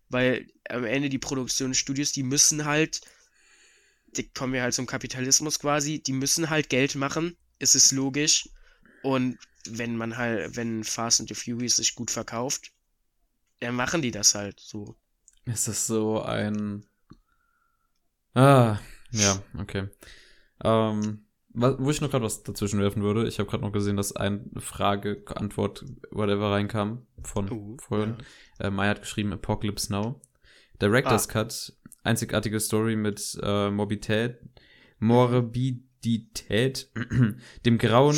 weil 0.09 0.47
am 0.69 0.85
Ende 0.85 1.09
die 1.09 1.19
Produktionsstudios, 1.19 2.13
die 2.13 2.23
müssen 2.23 2.65
halt, 2.65 3.01
die 4.17 4.29
kommen 4.29 4.53
wir 4.53 4.63
halt 4.63 4.75
zum 4.75 4.87
Kapitalismus 4.87 5.59
quasi, 5.59 6.01
die 6.03 6.13
müssen 6.13 6.51
halt 6.51 6.69
Geld 6.69 6.95
machen, 6.95 7.37
es 7.59 7.75
ist 7.75 7.93
logisch. 7.93 8.49
Und 9.03 9.39
wenn 9.67 9.97
man 9.97 10.17
halt, 10.17 10.57
wenn 10.57 10.85
Fast 10.85 11.21
and 11.21 11.29
the 11.29 11.35
Furious 11.35 11.77
sich 11.77 11.95
gut 11.95 12.11
verkauft, 12.11 12.73
dann 13.61 13.75
machen 13.75 14.03
die 14.03 14.11
das 14.11 14.35
halt 14.35 14.61
so. 14.61 14.97
Es 15.45 15.69
ist 15.69 15.87
so 15.87 16.23
ein. 16.23 16.87
Ah, 18.35 18.79
ja, 19.11 19.43
okay. 19.59 19.89
Ähm, 20.63 21.27
wo 21.61 21.91
ich 21.91 22.01
noch 22.01 22.11
gerade 22.11 22.25
was 22.25 22.43
dazwischen 22.43 22.81
werfen 22.81 23.03
würde, 23.03 23.27
ich 23.27 23.39
habe 23.39 23.49
gerade 23.49 23.65
noch 23.65 23.73
gesehen, 23.73 23.97
dass 23.97 24.15
eine 24.15 24.45
Frage, 24.59 25.23
Antwort, 25.27 25.85
whatever 26.11 26.53
reinkam 26.53 27.07
von 27.23 27.51
Oh, 27.51 27.77
vorhin. 27.81 28.17
Äh, 28.59 28.71
Maya 28.71 28.91
hat 28.91 29.01
geschrieben 29.03 29.33
Apocalypse 29.33 29.93
Now. 29.93 30.21
Director's 30.81 31.29
Ah. 31.29 31.33
Cut, 31.33 31.73
einzigartige 32.05 32.61
Story 32.61 32.97
mit 32.97 33.39
äh, 33.43 33.71
Morbidität, 33.71 34.39
Morbidität, 34.99 36.91
dem 37.67 37.79
Grauen 37.79 38.17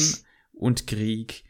und 0.53 0.87
Krieg, 0.87 1.45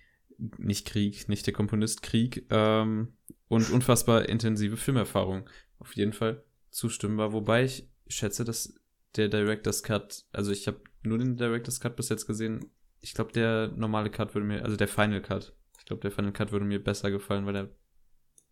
nicht 0.58 0.86
Krieg, 0.86 1.28
nicht 1.28 1.46
der 1.46 1.54
Komponist, 1.54 2.02
Krieg, 2.02 2.46
ähm, 2.50 3.14
und 3.48 3.70
unfassbar 3.70 4.28
intensive 4.28 4.76
Filmerfahrung. 4.76 5.48
Auf 5.80 5.96
jeden 5.96 6.12
Fall 6.12 6.44
zustimmbar, 6.70 7.32
wobei 7.32 7.64
ich 7.64 7.88
schätze, 8.06 8.44
dass 8.44 8.74
der 9.16 9.28
Director's 9.28 9.82
Cut, 9.82 10.24
also 10.32 10.52
ich 10.52 10.66
habe 10.66 10.80
nur 11.02 11.18
den 11.18 11.36
Director's 11.36 11.80
Cut 11.80 11.96
bis 11.96 12.08
jetzt 12.08 12.26
gesehen. 12.26 12.70
Ich 13.00 13.14
glaube, 13.14 13.32
der 13.32 13.68
normale 13.76 14.10
Cut 14.10 14.34
würde 14.34 14.46
mir, 14.46 14.62
also 14.64 14.76
der 14.76 14.88
Final 14.88 15.22
Cut, 15.22 15.54
ich 15.78 15.84
glaube, 15.86 16.02
der 16.02 16.10
Final 16.10 16.32
Cut 16.32 16.52
würde 16.52 16.66
mir 16.66 16.82
besser 16.82 17.10
gefallen, 17.10 17.46
weil 17.46 17.56
er 17.56 17.70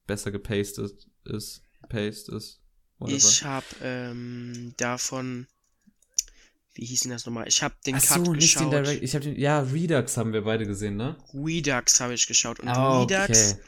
besser 0.07 0.31
gepastet 0.31 1.07
ist, 1.25 1.63
paced 1.89 2.29
ist. 2.29 2.61
whatever. 2.99 3.17
Ich 3.17 3.45
habe 3.45 3.67
ähm, 3.83 4.73
davon, 4.79 5.47
wie 6.75 6.87
hieß 6.87 7.01
denn 7.01 7.13
das 7.13 7.27
nochmal? 7.27 7.47
Ich 7.47 7.63
habe 7.63 7.75
den 7.87 7.97
Ach 7.97 8.07
Cut 8.07 8.25
so, 8.25 8.33
nicht 8.33 8.59
den. 8.59 8.71
Direct, 8.71 9.03
ich 9.03 9.15
habe 9.15 9.25
den, 9.25 9.39
ja, 9.39 9.61
Redux 9.61 10.17
haben 10.17 10.33
wir 10.33 10.43
beide 10.43 10.67
gesehen, 10.67 10.97
ne? 10.97 11.17
Redux 11.35 12.01
habe 12.01 12.15
ich 12.15 12.27
geschaut. 12.27 12.61
Und 12.61 12.69
Ah, 12.69 13.01
Redux, 13.03 13.53
okay. 13.53 13.63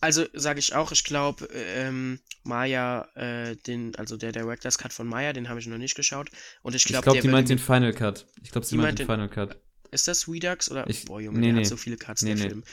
Also 0.00 0.26
sage 0.34 0.58
ich 0.58 0.74
auch, 0.74 0.92
ich 0.92 1.04
glaube, 1.04 1.46
ähm, 1.52 2.20
Maya, 2.42 3.08
äh, 3.14 3.56
den, 3.56 3.94
also 3.96 4.16
der 4.16 4.32
Director's 4.32 4.76
Cut 4.78 4.92
von 4.92 5.06
Maya, 5.06 5.32
den 5.32 5.48
habe 5.48 5.60
ich 5.60 5.66
noch 5.66 5.78
nicht 5.78 5.94
geschaut. 5.94 6.30
Und 6.62 6.74
ich 6.74 6.82
Ich 6.84 6.88
glaube, 6.88 7.04
glaube, 7.04 7.16
der 7.18 7.22
die 7.22 7.28
meint 7.28 7.48
den 7.48 7.58
Final 7.58 7.92
Cut. 7.94 8.26
Ich 8.42 8.50
glaube, 8.50 8.66
sie 8.66 8.76
meint 8.76 8.98
den 8.98 9.06
Final 9.06 9.28
Cut. 9.28 9.56
Ist 9.90 10.08
das 10.08 10.28
Redux 10.28 10.70
oder? 10.70 10.88
Ich- 10.88 11.04
Boah, 11.04 11.20
Junge, 11.20 11.38
nee, 11.38 11.46
der 11.46 11.54
nee. 11.54 11.60
hat 11.60 11.66
so 11.68 11.76
viele 11.76 11.96
Cuts, 11.96 12.22
Nee, 12.22 12.34
der 12.34 12.44
nee. 12.44 12.48
Film. 12.50 12.64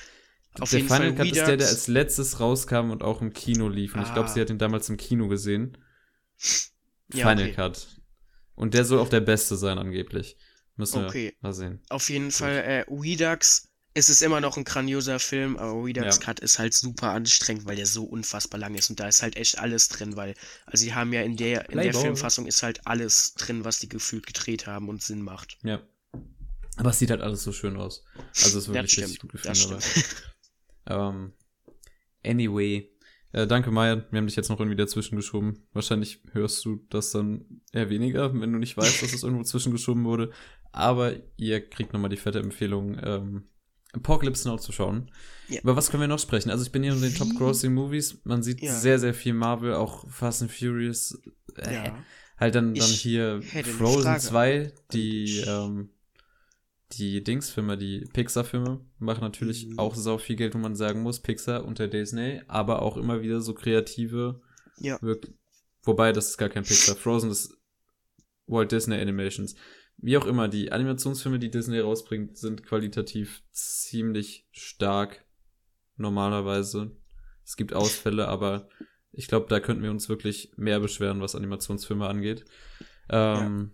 Auf 0.59 0.69
der 0.72 0.80
jeden 0.80 0.89
Final 0.93 1.07
Fall 1.09 1.15
Cut 1.17 1.26
ist 1.28 1.36
der, 1.36 1.45
der 1.45 1.53
Redux. 1.53 1.69
als 1.69 1.88
letztes 1.88 2.39
rauskam 2.39 2.89
und 2.91 3.03
auch 3.03 3.22
im 3.22 3.32
Kino 3.32 3.69
lief. 3.69 3.95
Und 3.95 4.01
ich 4.01 4.11
glaube, 4.13 4.28
Ah. 4.28 4.34
sie 4.34 4.41
hat 4.41 4.49
ihn 4.49 4.57
damals 4.57 4.89
im 4.89 4.97
Kino 4.97 5.28
gesehen. 5.28 5.78
Ja, 7.13 7.30
Final 7.30 7.45
okay. 7.45 7.53
Cut. 7.53 7.88
Und 8.55 8.74
der 8.74 8.86
soll 8.86 8.99
auch 8.99 9.09
der 9.09 9.22
beste 9.22 9.55
sein, 9.55 9.78
angeblich. 9.78 10.38
Müssen 10.76 11.01
wir 11.01 11.07
Okay. 11.07 11.38
mal 11.41 11.53
sehen. 11.53 11.82
Auf 11.89 12.09
jeden 12.09 12.32
Fall, 12.32 12.57
äh, 12.57 12.86
Redux, 12.89 13.69
es 13.93 14.09
ist 14.09 14.21
immer 14.21 14.39
noch 14.41 14.57
ein 14.57 14.63
grandioser 14.63 15.19
Film, 15.19 15.57
aber 15.57 15.83
Redux 15.83 16.17
Ja. 16.17 16.21
Cut 16.23 16.39
ist 16.39 16.59
halt 16.59 16.73
super 16.73 17.11
anstrengend, 17.11 17.65
weil 17.65 17.75
der 17.75 17.85
so 17.85 18.03
unfassbar 18.03 18.59
lang 18.59 18.75
ist 18.75 18.89
und 18.89 18.99
da 18.99 19.07
ist 19.07 19.21
halt 19.21 19.35
echt 19.35 19.59
alles 19.59 19.89
drin, 19.89 20.15
weil, 20.15 20.35
also 20.65 20.83
sie 20.83 20.93
haben 20.93 21.11
ja 21.13 21.21
in 21.21 21.35
der, 21.35 21.69
in 21.69 21.77
der. 21.77 21.93
Filmfassung 21.93 22.45
ist 22.47 22.63
halt 22.63 22.85
alles 22.87 23.33
drin, 23.35 23.65
was 23.65 23.79
die 23.79 23.89
gefühlt 23.89 24.25
gedreht 24.25 24.65
haben 24.65 24.89
und 24.89 25.03
Sinn 25.03 25.21
macht. 25.21 25.57
Ja. 25.63 25.81
Aber 26.77 26.91
es 26.91 26.99
sieht 26.99 27.11
halt 27.11 27.21
alles 27.21 27.43
so 27.43 27.51
schön 27.51 27.75
aus. 27.75 28.03
Also 28.43 28.59
es 28.59 28.67
ist 28.67 28.73
wirklich 28.73 28.97
richtig 28.97 29.19
gut 29.19 29.31
gefilmt. 29.33 29.83
Aber, 30.85 31.09
ähm, 31.09 31.33
Anyway. 32.25 32.89
Äh, 33.33 33.47
danke, 33.47 33.71
Maya. 33.71 34.05
Wir 34.11 34.17
haben 34.17 34.27
dich 34.27 34.35
jetzt 34.35 34.49
noch 34.49 34.59
irgendwie 34.59 34.75
dazwischen 34.77 35.15
geschoben. 35.15 35.67
Wahrscheinlich 35.73 36.21
hörst 36.33 36.63
du 36.65 36.85
das 36.89 37.11
dann 37.11 37.61
eher 37.71 37.89
weniger, 37.89 38.33
wenn 38.33 38.51
du 38.51 38.59
nicht 38.59 38.77
weißt, 38.77 39.01
dass 39.01 39.13
es 39.13 39.23
irgendwo 39.23 39.43
zwischengeschoben 39.45 40.03
wurde. 40.03 40.31
Aber 40.71 41.13
ihr 41.37 41.67
kriegt 41.67 41.93
nochmal 41.93 42.09
die 42.09 42.17
fette 42.17 42.39
Empfehlung, 42.39 42.99
ähm, 43.03 43.43
Apocalypse 43.93 44.47
Now 44.47 44.57
zu 44.57 44.71
schauen. 44.71 45.11
Ja. 45.49 45.61
Über 45.61 45.75
was 45.75 45.91
können 45.91 46.01
wir 46.01 46.07
noch 46.07 46.19
sprechen? 46.19 46.49
Also 46.49 46.63
ich 46.63 46.71
bin 46.71 46.83
hier 46.83 46.93
in 46.93 47.01
den 47.01 47.13
Top 47.13 47.27
Crossing 47.37 47.73
Movies. 47.73 48.19
Man 48.23 48.41
sieht 48.41 48.61
ja. 48.61 48.73
sehr, 48.73 48.99
sehr 48.99 49.13
viel 49.13 49.33
Marvel, 49.33 49.73
auch 49.73 50.09
Fast 50.09 50.41
and 50.41 50.51
Furious. 50.51 51.21
Äh, 51.57 51.75
ja. 51.75 52.03
Halt 52.37 52.55
dann, 52.55 52.73
dann 52.73 52.89
hier 52.89 53.41
Frozen 53.77 54.19
2, 54.19 54.73
die, 54.93 55.43
ähm, 55.45 55.89
die 56.93 57.23
Dingsfilme, 57.23 57.77
die 57.77 58.07
Pixar-Filme 58.13 58.83
machen 58.97 59.21
natürlich 59.21 59.67
mhm. 59.67 59.79
auch 59.79 59.93
sau 59.93 60.17
viel 60.17 60.37
Geld, 60.37 60.55
wo 60.55 60.57
man 60.57 60.75
sagen 60.75 61.03
muss, 61.03 61.19
Pixar 61.19 61.65
unter 61.65 61.87
Disney, 61.87 62.41
aber 62.47 62.81
auch 62.81 62.97
immer 62.97 63.21
wieder 63.21 63.41
so 63.41 63.53
kreative. 63.53 64.41
Ja. 64.77 64.99
wobei, 65.83 66.11
das 66.11 66.29
ist 66.29 66.37
gar 66.37 66.49
kein 66.49 66.63
Pixar. 66.63 66.95
Frozen 66.95 67.29
ist 67.29 67.55
Walt 68.47 68.71
Disney 68.71 68.99
Animations. 68.99 69.55
Wie 70.02 70.18
auch 70.18 70.26
immer, 70.26 70.47
die 70.47 70.72
Animationsfilme, 70.72 71.38
die 71.38 71.52
Disney 71.52 71.80
rausbringt, 71.80 72.38
sind 72.38 72.64
qualitativ 72.64 73.43
ziemlich 73.52 74.47
stark. 74.52 75.24
Normalerweise. 75.95 76.91
Es 77.45 77.56
gibt 77.56 77.74
Ausfälle, 77.74 78.28
aber 78.28 78.68
ich 79.12 79.28
glaube, 79.28 79.47
da 79.49 79.60
könnten 79.60 79.84
wir 79.84 79.91
uns 79.91 80.10
wirklich 80.10 80.52
mehr 80.56 80.80
beschweren, 80.80 81.22
was 81.22 81.36
Animationsfilme 81.36 82.08
angeht. 82.08 82.45
Ähm, 83.10 83.74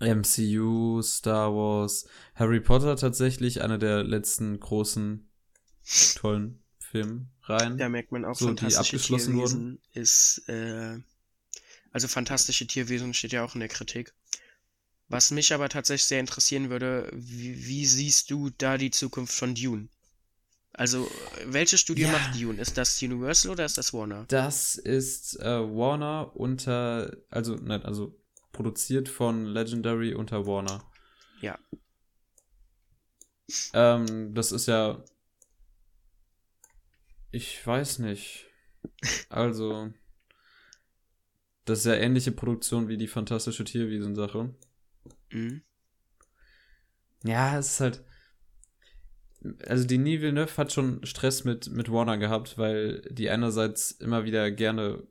ja. 0.00 0.14
MCU, 0.14 1.00
Star 1.02 1.54
Wars, 1.54 2.06
Harry 2.34 2.60
Potter 2.60 2.96
tatsächlich 2.96 3.62
einer 3.62 3.78
der 3.78 4.02
letzten 4.04 4.60
großen 4.60 5.30
tollen 6.16 6.62
Filmreihen. 6.78 7.78
Da 7.78 7.88
merkt 7.88 8.12
man 8.12 8.24
auch, 8.24 8.34
so, 8.34 8.52
die 8.52 8.76
abgeschlossen 8.76 9.34
Tierwesen 9.34 9.62
wurden. 9.62 9.78
ist, 9.92 10.48
äh, 10.48 10.98
also 11.92 12.08
fantastische 12.08 12.66
Tierwesen 12.66 13.14
steht 13.14 13.32
ja 13.32 13.44
auch 13.44 13.54
in 13.54 13.60
der 13.60 13.68
Kritik. 13.68 14.12
Was 15.08 15.30
mich 15.30 15.54
aber 15.54 15.68
tatsächlich 15.68 16.06
sehr 16.06 16.20
interessieren 16.20 16.68
würde, 16.70 17.10
wie, 17.12 17.66
wie 17.66 17.86
siehst 17.86 18.30
du 18.30 18.50
da 18.50 18.76
die 18.76 18.90
Zukunft 18.90 19.34
von 19.34 19.54
Dune? 19.54 19.88
Also, 20.72 21.10
welche 21.44 21.78
Studio 21.78 22.08
ja. 22.08 22.12
macht 22.12 22.38
Dune? 22.38 22.60
Ist 22.60 22.76
das 22.76 23.00
Universal 23.00 23.52
oder 23.52 23.64
ist 23.64 23.78
das 23.78 23.94
Warner? 23.94 24.26
Das 24.28 24.76
ist 24.76 25.38
äh, 25.40 25.44
Warner 25.44 26.34
unter, 26.34 27.16
also, 27.30 27.54
nein, 27.54 27.82
also 27.82 28.20
produziert 28.52 29.08
von 29.08 29.46
Legendary 29.46 30.14
unter 30.14 30.46
Warner. 30.46 30.84
Ja. 31.40 31.58
Ähm, 33.72 34.34
das 34.34 34.52
ist 34.52 34.66
ja. 34.66 35.02
Ich 37.30 37.64
weiß 37.66 38.00
nicht. 38.00 38.46
Also. 39.28 39.92
Das 41.64 41.80
ist 41.80 41.86
ja 41.86 41.94
ähnliche 41.94 42.32
Produktion 42.32 42.88
wie 42.88 42.96
die 42.96 43.08
fantastische 43.08 43.64
Tierwiesen-Sache. 43.64 44.54
Mhm. 45.36 45.62
Ja, 47.24 47.58
es 47.58 47.72
ist 47.72 47.80
halt 47.80 48.04
also 49.66 49.86
die 49.86 49.96
Denis 49.96 50.20
Villeneuve 50.20 50.56
hat 50.56 50.72
schon 50.72 51.04
Stress 51.04 51.44
mit, 51.44 51.70
mit 51.70 51.90
Warner 51.90 52.18
gehabt, 52.18 52.58
weil 52.58 53.02
die 53.10 53.30
einerseits 53.30 53.92
immer 53.92 54.24
wieder 54.24 54.50
gerne 54.50 55.02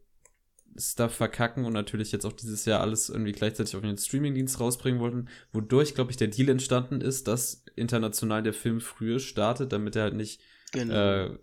Stuff 0.78 1.14
verkacken 1.14 1.64
und 1.66 1.74
natürlich 1.74 2.12
jetzt 2.12 2.26
auch 2.26 2.34
dieses 2.34 2.66
Jahr 2.66 2.82
alles 2.82 3.10
irgendwie 3.10 3.32
gleichzeitig 3.32 3.76
auf 3.76 3.82
den 3.82 3.98
Streamingdienst 3.98 4.60
rausbringen 4.60 5.00
wollten, 5.00 5.30
wodurch, 5.54 5.96
glaube 5.96 6.12
ich, 6.12 6.18
der 6.18 6.28
Deal 6.28 6.50
entstanden 6.50 7.00
ist, 7.00 7.28
dass 7.28 7.64
international 7.76 8.44
der 8.44 8.54
Film 8.54 8.82
früher 8.82 9.20
startet, 9.20 9.72
damit 9.72 9.96
er 9.96 10.04
halt 10.04 10.16
nicht 10.16 10.42
genau. 10.74 10.94
äh, 10.94 11.38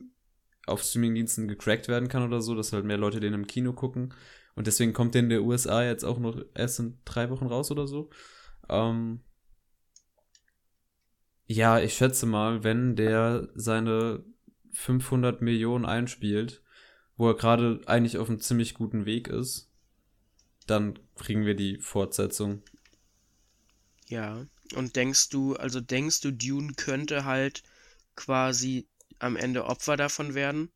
auf 0.67 0.83
Streamingdiensten 0.83 1.49
gecrackt 1.49 1.89
werden 1.89 2.09
kann 2.09 2.25
oder 2.25 2.43
so, 2.43 2.55
dass 2.55 2.73
halt 2.73 2.85
mehr 2.85 2.99
Leute 2.99 3.21
den 3.21 3.33
im 3.33 3.47
Kino 3.47 3.73
gucken. 3.73 4.13
Und 4.55 4.67
deswegen 4.67 4.93
kommt 4.93 5.15
der 5.15 5.23
in 5.23 5.31
der 5.31 5.43
USA 5.43 5.83
jetzt 5.83 6.05
auch 6.05 6.19
noch 6.19 6.39
erst 6.55 6.79
in 6.79 6.99
drei 7.07 7.31
Wochen 7.31 7.47
raus 7.47 7.71
oder 7.71 7.87
so. 7.87 8.11
Ähm, 8.69 9.21
ja, 11.47 11.81
ich 11.81 11.95
schätze 11.95 12.27
mal, 12.27 12.65
wenn 12.65 12.97
der 12.97 13.49
seine 13.55 14.25
500 14.73 15.43
Millionen 15.43 15.85
einspielt, 15.85 16.63
wo 17.17 17.29
er 17.29 17.37
gerade 17.37 17.81
eigentlich 17.87 18.19
auf 18.19 18.29
einem 18.29 18.41
ziemlich 18.41 18.75
guten 18.75 19.05
Weg 19.05 19.29
ist, 19.29 19.71
dann 20.67 20.99
kriegen 21.17 21.45
wir 21.45 21.55
die 21.55 21.79
Fortsetzung. 21.79 22.63
Ja, 24.07 24.47
und 24.75 24.97
denkst 24.97 25.29
du, 25.29 25.55
also 25.57 25.81
denkst 25.81 26.21
du, 26.21 26.33
Dune 26.33 26.73
könnte 26.75 27.25
halt 27.25 27.63
quasi 28.17 28.87
am 29.19 29.37
Ende 29.37 29.65
Opfer 29.65 29.97
davon 29.97 30.35
werden? 30.35 30.71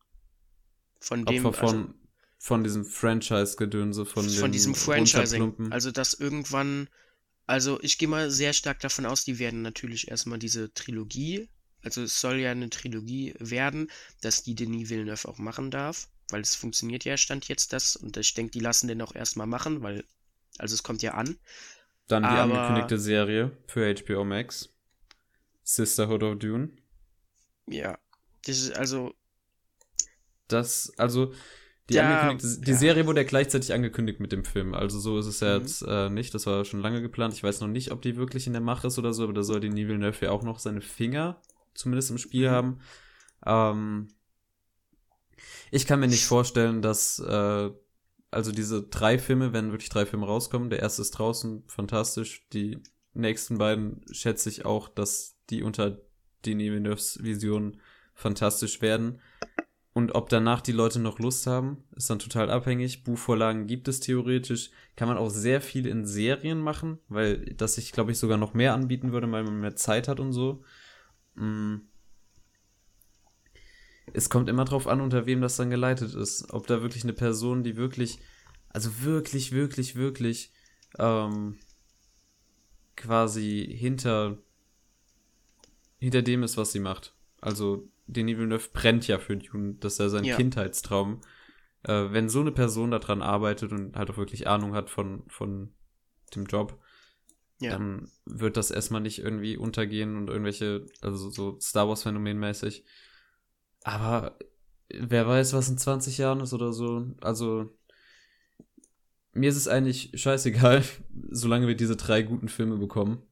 Von 1.01 1.25
dem, 1.25 1.47
Opfer 1.47 1.69
von, 1.69 1.77
also, 1.77 1.95
von 2.39 2.65
diesem 2.65 2.85
Franchise-Gedönse, 2.85 4.07
von, 4.07 4.29
von 4.29 4.53
diesem 4.53 4.75
Franchising. 4.75 5.73
Also, 5.73 5.91
dass 5.91 6.15
irgendwann 6.15 6.89
also 7.47 7.81
ich 7.83 7.99
gehe 7.99 8.09
mal 8.09 8.31
sehr 8.31 8.53
stark 8.53 8.81
davon 8.81 9.07
aus, 9.07 9.25
die 9.25 9.39
werden 9.39 9.63
natürlich 9.63 10.09
erstmal 10.09 10.39
diese 10.39 10.73
Trilogie, 10.75 11.49
also 11.83 12.03
es 12.03 12.21
soll 12.21 12.37
ja 12.37 12.51
eine 12.51 12.71
Trilogie 12.71 13.35
werden, 13.39 13.91
dass 14.21 14.43
die 14.43 14.55
Denis 14.55 14.91
Villeneuve 14.91 15.29
auch 15.29 15.39
machen 15.39 15.71
darf, 15.71 16.09
weil 16.31 16.41
es 16.41 16.57
funktioniert 16.57 17.05
ja, 17.05 17.17
stand 17.17 17.47
jetzt 17.49 17.73
das 17.73 17.95
und 17.95 18.17
ich 18.17 18.35
denke, 18.35 18.51
die 18.51 18.61
lassen 18.61 18.89
den 18.89 19.01
auch 19.03 19.15
erstmal 19.15 19.47
machen, 19.47 19.83
weil, 19.83 20.05
also 20.59 20.75
es 20.75 20.83
kommt 20.83 21.03
ja 21.03 21.15
an. 21.15 21.39
Dann 22.09 22.23
die 22.23 22.29
Aber, 22.29 22.61
angekündigte 22.61 22.99
Serie 22.99 23.57
für 23.67 23.95
HBO 23.95 24.25
Max, 24.25 24.73
Sisterhood 25.63 26.23
of 26.23 26.39
Dune. 26.39 26.71
Ja, 27.69 27.99
das 28.45 28.59
ist 28.59 28.77
also... 28.77 29.15
Das, 30.49 30.93
also 30.97 31.35
die, 31.89 31.95
ja, 31.95 32.35
die 32.35 32.71
ja. 32.71 32.77
Serie 32.77 33.07
wurde 33.07 33.21
ja 33.21 33.27
gleichzeitig 33.27 33.73
angekündigt 33.73 34.19
mit 34.19 34.33
dem 34.33 34.45
Film. 34.45 34.75
Also 34.75 34.99
so 34.99 35.19
ist 35.19 35.27
es 35.27 35.41
ja 35.41 35.57
mhm. 35.57 35.63
jetzt 35.63 35.83
äh, 35.83 36.11
nicht. 36.11 36.35
Das 36.35 36.47
war 36.47 36.65
schon 36.65 36.81
lange 36.81 37.01
geplant. 37.01 37.35
Ich 37.35 37.43
weiß 37.43 37.61
noch 37.61 37.69
nicht, 37.69 37.93
ob 37.93 38.03
die 38.03 38.17
wirklich 38.17 38.47
in 38.47 38.53
der 38.53 38.63
Mache 38.63 38.89
ist 38.89 38.99
oder 38.99 39.13
so, 39.13 39.25
aber 39.25 39.33
da 39.33 39.43
soll 39.43 39.61
die 39.61 39.71
Villeneuve 39.73 40.27
ja 40.27 40.31
auch 40.33 40.43
noch 40.43 40.59
seine 40.59 40.81
Finger 40.81 41.41
zumindest 41.75 42.11
im 42.11 42.19
Spiel 42.19 42.49
mhm. 42.49 42.53
haben. 42.53 42.81
Ähm, 43.47 44.09
ich 45.71 45.87
kann 45.87 46.01
mir 46.01 46.09
nicht 46.09 46.25
vorstellen, 46.25 46.83
dass 46.83 47.19
äh, 47.19 47.71
also 48.31 48.53
diese 48.53 48.83
drei 48.83 49.19
Filme, 49.19 49.53
wenn 49.53 49.71
wirklich 49.71 49.91
drei 49.91 50.07
Filme 50.07 50.27
rauskommen, 50.27 50.71
der 50.71 50.81
erste 50.81 51.03
ist 51.03 51.13
draußen, 51.13 51.65
fantastisch. 51.69 52.49
Die 52.53 52.83
nächsten 53.15 53.59
beiden 53.59 54.05
schätze 54.11 54.49
ich 54.49 54.65
auch, 54.65 54.89
dass 54.89 55.37
die 55.51 55.63
unter 55.63 56.01
Denis 56.45 56.71
Villeneuves 56.71 57.23
Vision 57.23 57.81
fantastisch 58.15 58.83
werden. 58.83 59.21
Und 59.97 60.15
ob 60.15 60.29
danach 60.29 60.61
die 60.61 60.73
Leute 60.73 60.99
noch 60.99 61.19
Lust 61.21 61.47
haben, 61.47 61.83
ist 61.97 62.11
dann 62.11 62.19
total 62.19 62.51
abhängig. 62.51 63.03
Buchvorlagen 63.03 63.67
gibt 63.67 63.89
es 63.89 63.99
theoretisch. 63.99 64.69
Kann 64.95 65.09
man 65.09 65.17
auch 65.17 65.31
sehr 65.31 65.63
viel 65.63 65.87
in 65.87 66.05
Serien 66.05 66.61
machen, 66.61 66.99
weil 67.09 67.39
das 67.55 67.77
sich, 67.77 67.93
glaube 67.93 68.13
ich, 68.13 68.19
sogar 68.19 68.37
noch 68.37 68.53
mehr 68.53 68.75
anbieten 68.75 69.13
würde, 69.13 69.33
weil 69.33 69.45
man 69.45 69.59
mehr 69.59 69.75
Zeit 69.75 70.07
hat 70.07 70.21
und 70.21 70.35
so. 70.35 70.63
Mm. 71.35 71.77
Es 74.13 74.29
kommt 74.29 74.51
immer 74.51 74.67
drauf 74.67 74.87
an, 74.87 75.01
unter 75.01 75.25
wem 75.25 75.41
das 75.41 75.57
dann 75.57 75.71
geleitet 75.71 76.13
ist. 76.13 76.53
Ob 76.53 76.67
da 76.67 76.83
wirklich 76.83 77.05
eine 77.05 77.15
Person, 77.15 77.65
die 77.65 77.79
wirklich, 77.79 78.19
also 78.69 79.03
wirklich, 79.03 79.53
wirklich, 79.53 79.97
wirklich 79.97 80.53
ähm, 80.99 81.57
quasi 82.97 83.67
hinter, 83.75 84.37
hinter 85.99 86.21
dem 86.21 86.43
ist, 86.43 86.59
was 86.59 86.73
sie 86.73 86.81
macht. 86.81 87.15
Also 87.41 87.89
Denis 88.07 88.37
Villeneuve 88.37 88.69
brennt 88.73 89.07
ja 89.09 89.19
für 89.19 89.37
Dune, 89.37 89.77
das 89.81 89.95
ist 89.95 89.99
ja 89.99 90.09
sein 90.09 90.25
ja. 90.25 90.37
Kindheitstraum. 90.37 91.21
Äh, 91.83 92.07
wenn 92.11 92.29
so 92.29 92.41
eine 92.41 92.53
Person 92.53 92.91
daran 92.91 93.23
arbeitet 93.23 93.73
und 93.73 93.97
halt 93.97 94.11
auch 94.11 94.17
wirklich 94.17 94.47
Ahnung 94.47 94.75
hat 94.75 94.91
von, 94.91 95.25
von 95.29 95.75
dem 96.35 96.45
Job, 96.47 96.81
ja. 97.61 97.73
dann 97.73 98.11
wird 98.25 98.57
das 98.57 98.71
erstmal 98.71 99.01
nicht 99.01 99.19
irgendwie 99.19 99.57
untergehen 99.57 100.17
und 100.17 100.29
irgendwelche, 100.29 100.87
also 101.01 101.31
so 101.31 101.59
Star 101.61 101.89
Wars 101.89 102.03
Phänomenmäßig. 102.03 102.85
Aber 103.83 104.39
wer 104.89 105.27
weiß, 105.27 105.53
was 105.53 105.69
in 105.69 105.79
20 105.79 106.19
Jahren 106.19 106.41
ist 106.41 106.53
oder 106.53 106.73
so. 106.73 107.07
Also 107.21 107.77
mir 109.33 109.51
ist 109.51 109.57
es 109.57 109.69
eigentlich 109.69 110.11
scheißegal, 110.15 110.83
solange 111.31 111.67
wir 111.67 111.77
diese 111.77 111.97
drei 111.97 112.23
guten 112.23 112.49
Filme 112.49 112.77
bekommen. 112.77 113.23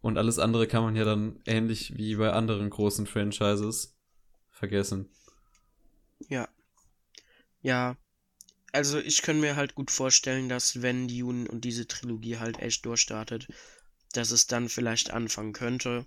Und 0.00 0.16
alles 0.16 0.38
andere 0.38 0.66
kann 0.66 0.82
man 0.82 0.96
ja 0.96 1.04
dann 1.04 1.40
ähnlich 1.46 1.96
wie 1.96 2.16
bei 2.16 2.32
anderen 2.32 2.70
großen 2.70 3.06
Franchises 3.06 3.96
vergessen. 4.50 5.08
Ja. 6.28 6.48
Ja. 7.62 7.96
Also 8.72 8.98
ich 8.98 9.22
kann 9.22 9.40
mir 9.40 9.56
halt 9.56 9.74
gut 9.74 9.90
vorstellen, 9.90 10.48
dass 10.48 10.82
wenn 10.82 11.08
Dune 11.08 11.48
und 11.48 11.64
diese 11.64 11.86
Trilogie 11.86 12.38
halt 12.38 12.58
echt 12.58 12.84
durchstartet, 12.84 13.48
dass 14.12 14.30
es 14.30 14.46
dann 14.46 14.68
vielleicht 14.68 15.10
anfangen 15.10 15.52
könnte, 15.52 16.06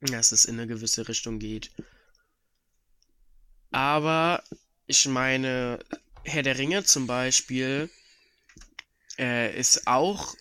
dass 0.00 0.32
es 0.32 0.44
in 0.44 0.58
eine 0.58 0.66
gewisse 0.66 1.08
Richtung 1.08 1.38
geht. 1.38 1.70
Aber 3.70 4.42
ich 4.86 5.06
meine, 5.06 5.78
Herr 6.24 6.42
der 6.42 6.58
Ringe 6.58 6.84
zum 6.84 7.06
Beispiel 7.06 7.88
äh, 9.18 9.58
ist 9.58 9.86
auch 9.86 10.34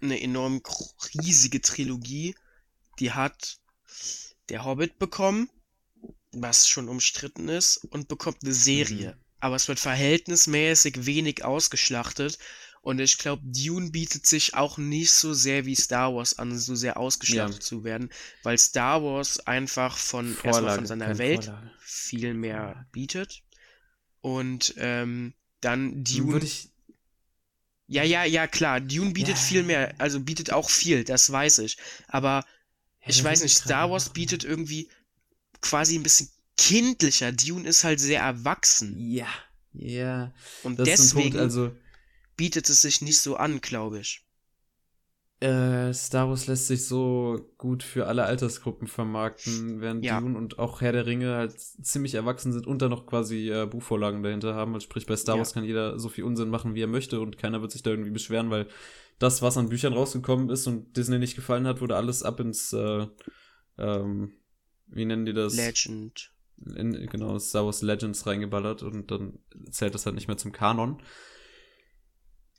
eine 0.00 0.20
enorm 0.20 0.62
riesige 1.14 1.60
Trilogie. 1.60 2.34
Die 2.98 3.12
hat 3.12 3.58
der 4.48 4.64
Hobbit 4.64 4.98
bekommen. 4.98 5.50
was 6.38 6.68
schon 6.68 6.88
umstritten 6.90 7.48
ist, 7.48 7.78
und 7.78 8.08
bekommt 8.08 8.38
eine 8.42 8.52
Serie. 8.52 9.14
Mhm. 9.14 9.20
Aber 9.40 9.56
es 9.56 9.68
wird 9.68 9.80
verhältnismäßig 9.80 11.06
wenig 11.06 11.44
ausgeschlachtet. 11.44 12.38
Und 12.82 13.00
ich 13.00 13.18
glaube, 13.18 13.42
Dune 13.44 13.90
bietet 13.90 14.26
sich 14.26 14.54
auch 14.54 14.78
nicht 14.78 15.12
so 15.12 15.34
sehr 15.34 15.66
wie 15.66 15.74
Star 15.74 16.14
Wars 16.14 16.38
an, 16.38 16.56
so 16.58 16.74
sehr 16.74 16.98
ausgeschlachtet 16.98 17.62
ja. 17.62 17.66
zu 17.66 17.84
werden, 17.84 18.10
weil 18.42 18.58
Star 18.58 19.02
Wars 19.02 19.40
einfach 19.40 19.96
von, 19.96 20.36
erstmal 20.42 20.76
von 20.76 20.86
seiner 20.86 21.18
Welt 21.18 21.46
Vorlage. 21.46 21.70
viel 21.80 22.34
mehr 22.34 22.86
bietet. 22.92 23.42
Und 24.20 24.74
ähm, 24.76 25.34
dann 25.60 26.04
Dune. 26.04 26.34
Würde 26.34 26.46
ich 26.46 26.70
ja, 27.88 28.02
ja, 28.02 28.24
ja, 28.24 28.46
klar. 28.46 28.80
Dune 28.80 29.12
bietet 29.12 29.36
ja. 29.36 29.40
viel 29.40 29.62
mehr, 29.62 29.94
also 29.98 30.20
bietet 30.20 30.52
auch 30.52 30.70
viel, 30.70 31.04
das 31.04 31.30
weiß 31.30 31.58
ich. 31.60 31.76
Aber 32.08 32.44
ich 33.06 33.22
weiß 33.22 33.42
nicht, 33.42 33.56
Star 33.56 33.90
Wars 33.90 34.12
bietet 34.12 34.42
irgendwie 34.44 34.88
quasi 35.60 35.96
ein 35.96 36.02
bisschen 36.02 36.28
kindlicher. 36.56 37.32
Dune 37.32 37.68
ist 37.68 37.84
halt 37.84 38.00
sehr 38.00 38.20
erwachsen. 38.20 38.96
Ja, 38.98 39.28
ja. 39.72 40.32
Und 40.64 40.78
das 40.78 40.88
deswegen 40.88 41.30
Punkt, 41.30 41.36
also, 41.36 41.72
bietet 42.36 42.68
es 42.68 42.82
sich 42.82 43.02
nicht 43.02 43.20
so 43.20 43.36
an, 43.36 43.60
glaube 43.60 44.00
ich. 44.00 44.25
Äh, 45.38 45.92
Star 45.92 46.30
Wars 46.30 46.46
lässt 46.46 46.66
sich 46.66 46.86
so 46.86 47.52
gut 47.58 47.82
für 47.82 48.06
alle 48.06 48.24
Altersgruppen 48.24 48.88
vermarkten, 48.88 49.82
während 49.82 50.02
ja. 50.02 50.18
Dune 50.18 50.36
und 50.36 50.58
auch 50.58 50.80
Herr 50.80 50.92
der 50.92 51.04
Ringe 51.04 51.34
halt 51.34 51.60
ziemlich 51.60 52.14
erwachsen 52.14 52.54
sind 52.54 52.66
und 52.66 52.80
dann 52.80 52.90
noch 52.90 53.06
quasi 53.06 53.50
äh, 53.50 53.66
Buchvorlagen 53.66 54.22
dahinter 54.22 54.54
haben. 54.54 54.72
Also 54.72 54.84
sprich, 54.84 55.04
bei 55.04 55.14
Star 55.14 55.34
ja. 55.34 55.40
Wars 55.40 55.52
kann 55.52 55.64
jeder 55.64 55.98
so 55.98 56.08
viel 56.08 56.24
Unsinn 56.24 56.48
machen, 56.48 56.74
wie 56.74 56.82
er 56.82 56.86
möchte 56.86 57.20
und 57.20 57.36
keiner 57.36 57.60
wird 57.60 57.72
sich 57.72 57.82
da 57.82 57.90
irgendwie 57.90 58.12
beschweren, 58.12 58.50
weil 58.50 58.66
das, 59.18 59.42
was 59.42 59.58
an 59.58 59.68
Büchern 59.68 59.92
rausgekommen 59.92 60.48
ist 60.48 60.66
und 60.66 60.96
Disney 60.96 61.18
nicht 61.18 61.36
gefallen 61.36 61.66
hat, 61.66 61.82
wurde 61.82 61.96
alles 61.96 62.22
ab 62.22 62.40
ins, 62.40 62.72
äh, 62.72 63.06
ähm, 63.76 64.32
wie 64.86 65.04
nennen 65.04 65.26
die 65.26 65.34
das? 65.34 65.54
Legend. 65.54 66.32
In, 66.74 66.92
genau, 67.08 67.38
Star 67.38 67.66
Wars 67.66 67.82
Legends 67.82 68.26
reingeballert 68.26 68.82
und 68.82 69.10
dann 69.10 69.38
zählt 69.70 69.94
das 69.94 70.06
halt 70.06 70.14
nicht 70.14 70.28
mehr 70.28 70.38
zum 70.38 70.52
Kanon. 70.52 71.02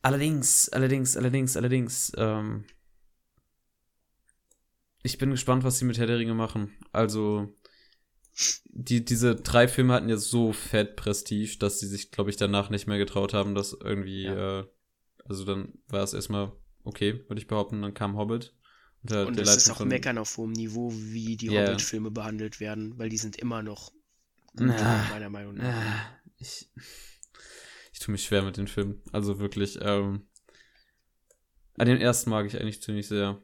Allerdings, 0.01 0.69
allerdings, 0.69 1.17
allerdings, 1.17 1.57
allerdings, 1.57 2.11
ähm, 2.17 2.65
ich 5.03 5.17
bin 5.17 5.31
gespannt, 5.31 5.63
was 5.63 5.79
sie 5.79 5.85
mit 5.85 5.97
Herr 5.97 6.07
der 6.07 6.19
Ringe 6.19 6.33
machen. 6.33 6.71
Also, 6.91 7.53
die, 8.65 9.03
diese 9.03 9.35
drei 9.35 9.67
Filme 9.67 9.93
hatten 9.93 10.09
ja 10.09 10.17
so 10.17 10.53
fett 10.53 10.95
Prestige, 10.95 11.57
dass 11.59 11.79
sie 11.79 11.87
sich, 11.87 12.11
glaube 12.11 12.29
ich, 12.29 12.37
danach 12.37 12.69
nicht 12.69 12.87
mehr 12.87 12.97
getraut 12.97 13.33
haben, 13.33 13.55
dass 13.55 13.73
irgendwie, 13.73 14.23
ja. 14.23 14.61
äh, 14.61 14.65
also 15.25 15.43
dann 15.43 15.73
war 15.87 16.03
es 16.03 16.13
erstmal 16.13 16.53
okay, 16.87 17.23
würde 17.27 17.39
ich 17.39 17.47
behaupten, 17.47 17.81
dann 17.81 17.93
kam 17.93 18.17
Hobbit. 18.17 18.53
Und, 19.03 19.11
der, 19.11 19.27
und 19.27 19.37
der 19.37 19.43
ist 19.43 19.69
auch 19.69 19.77
von, 19.77 19.87
meckern 19.87 20.17
auf 20.17 20.37
hohem 20.37 20.53
Niveau, 20.53 20.91
wie 20.91 21.37
die 21.37 21.49
yeah. 21.49 21.67
Hobbit-Filme 21.67 22.11
behandelt 22.11 22.59
werden, 22.59 22.97
weil 22.97 23.09
die 23.09 23.17
sind 23.17 23.37
immer 23.37 23.61
noch 23.61 23.91
gut, 24.55 24.69
ah, 24.69 25.07
meiner 25.11 25.29
Meinung 25.29 25.55
nach. 25.55 25.65
Ah, 25.65 26.19
ich, 26.37 26.71
ich 27.97 28.05
tue 28.05 28.11
mich 28.11 28.25
schwer 28.25 28.43
mit 28.43 28.57
den 28.57 28.67
Filmen. 28.67 29.01
Also 29.11 29.39
wirklich, 29.39 29.79
ähm, 29.81 30.27
an 31.79 31.87
den 31.87 31.99
ersten 31.99 32.29
mag 32.29 32.45
ich 32.45 32.59
eigentlich 32.59 32.79
ziemlich 32.79 33.07
sehr. 33.07 33.41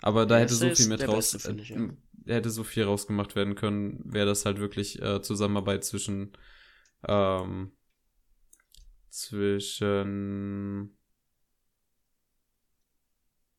Aber 0.00 0.24
da 0.24 0.38
hätte 0.38 0.54
so 0.54 0.74
viel 0.74 0.88
mehr 0.88 0.96
draus, 0.96 1.32
Beste, 1.32 1.52
ich, 1.60 1.68
ja. 1.68 1.90
hätte 2.24 2.48
so 2.48 2.64
viel 2.64 2.84
rausgemacht 2.84 3.36
werden 3.36 3.56
können, 3.56 4.00
wäre 4.10 4.24
das 4.24 4.46
halt 4.46 4.58
wirklich 4.58 5.02
äh, 5.02 5.20
Zusammenarbeit 5.20 5.84
zwischen, 5.84 6.32
ähm, 7.06 7.72
zwischen 9.10 10.96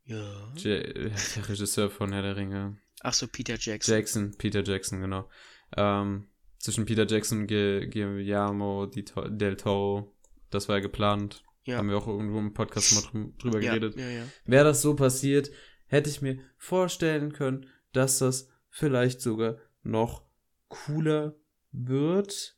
ja. 0.06 0.54
der 0.64 1.12
Regisseur 1.50 1.92
von 1.92 2.14
Herr 2.14 2.24
der 2.24 2.36
Ringe. 2.36 2.78
Ach 3.02 3.14
so, 3.14 3.28
Peter 3.28 3.58
Jackson. 3.60 3.94
Jackson, 3.94 4.36
Peter 4.40 4.64
Jackson, 4.64 5.02
genau. 5.02 5.30
Ähm, 5.78 6.30
zwischen 6.58 6.86
Peter 6.86 7.06
Jackson 7.06 7.42
und 7.42 7.48
Guillermo 7.48 8.88
del 8.88 9.56
Toro 9.56 10.16
das 10.52 10.70
war 10.70 10.78
ja 10.78 10.82
geplant. 10.82 11.44
Ja. 11.64 11.78
Haben 11.78 11.90
wir 11.90 11.98
auch 11.98 12.08
irgendwo 12.08 12.40
im 12.40 12.54
Podcast 12.54 12.94
mal 13.14 13.32
drüber 13.38 13.62
ja, 13.62 13.72
geredet. 13.72 13.98
Ja, 13.98 14.10
ja. 14.10 14.24
Wäre 14.46 14.66
das 14.66 14.82
so 14.82 14.96
passiert, 14.96 15.52
hätte 15.88 16.10
ich 16.10 16.22
mir 16.22 16.40
vorstellen 16.58 17.34
können, 17.34 17.68
dass 17.94 18.20
das 18.20 18.50
vielleicht 18.70 19.22
sogar 19.22 19.58
noch 19.84 20.26
cooler 20.70 21.36
wird. 21.72 22.58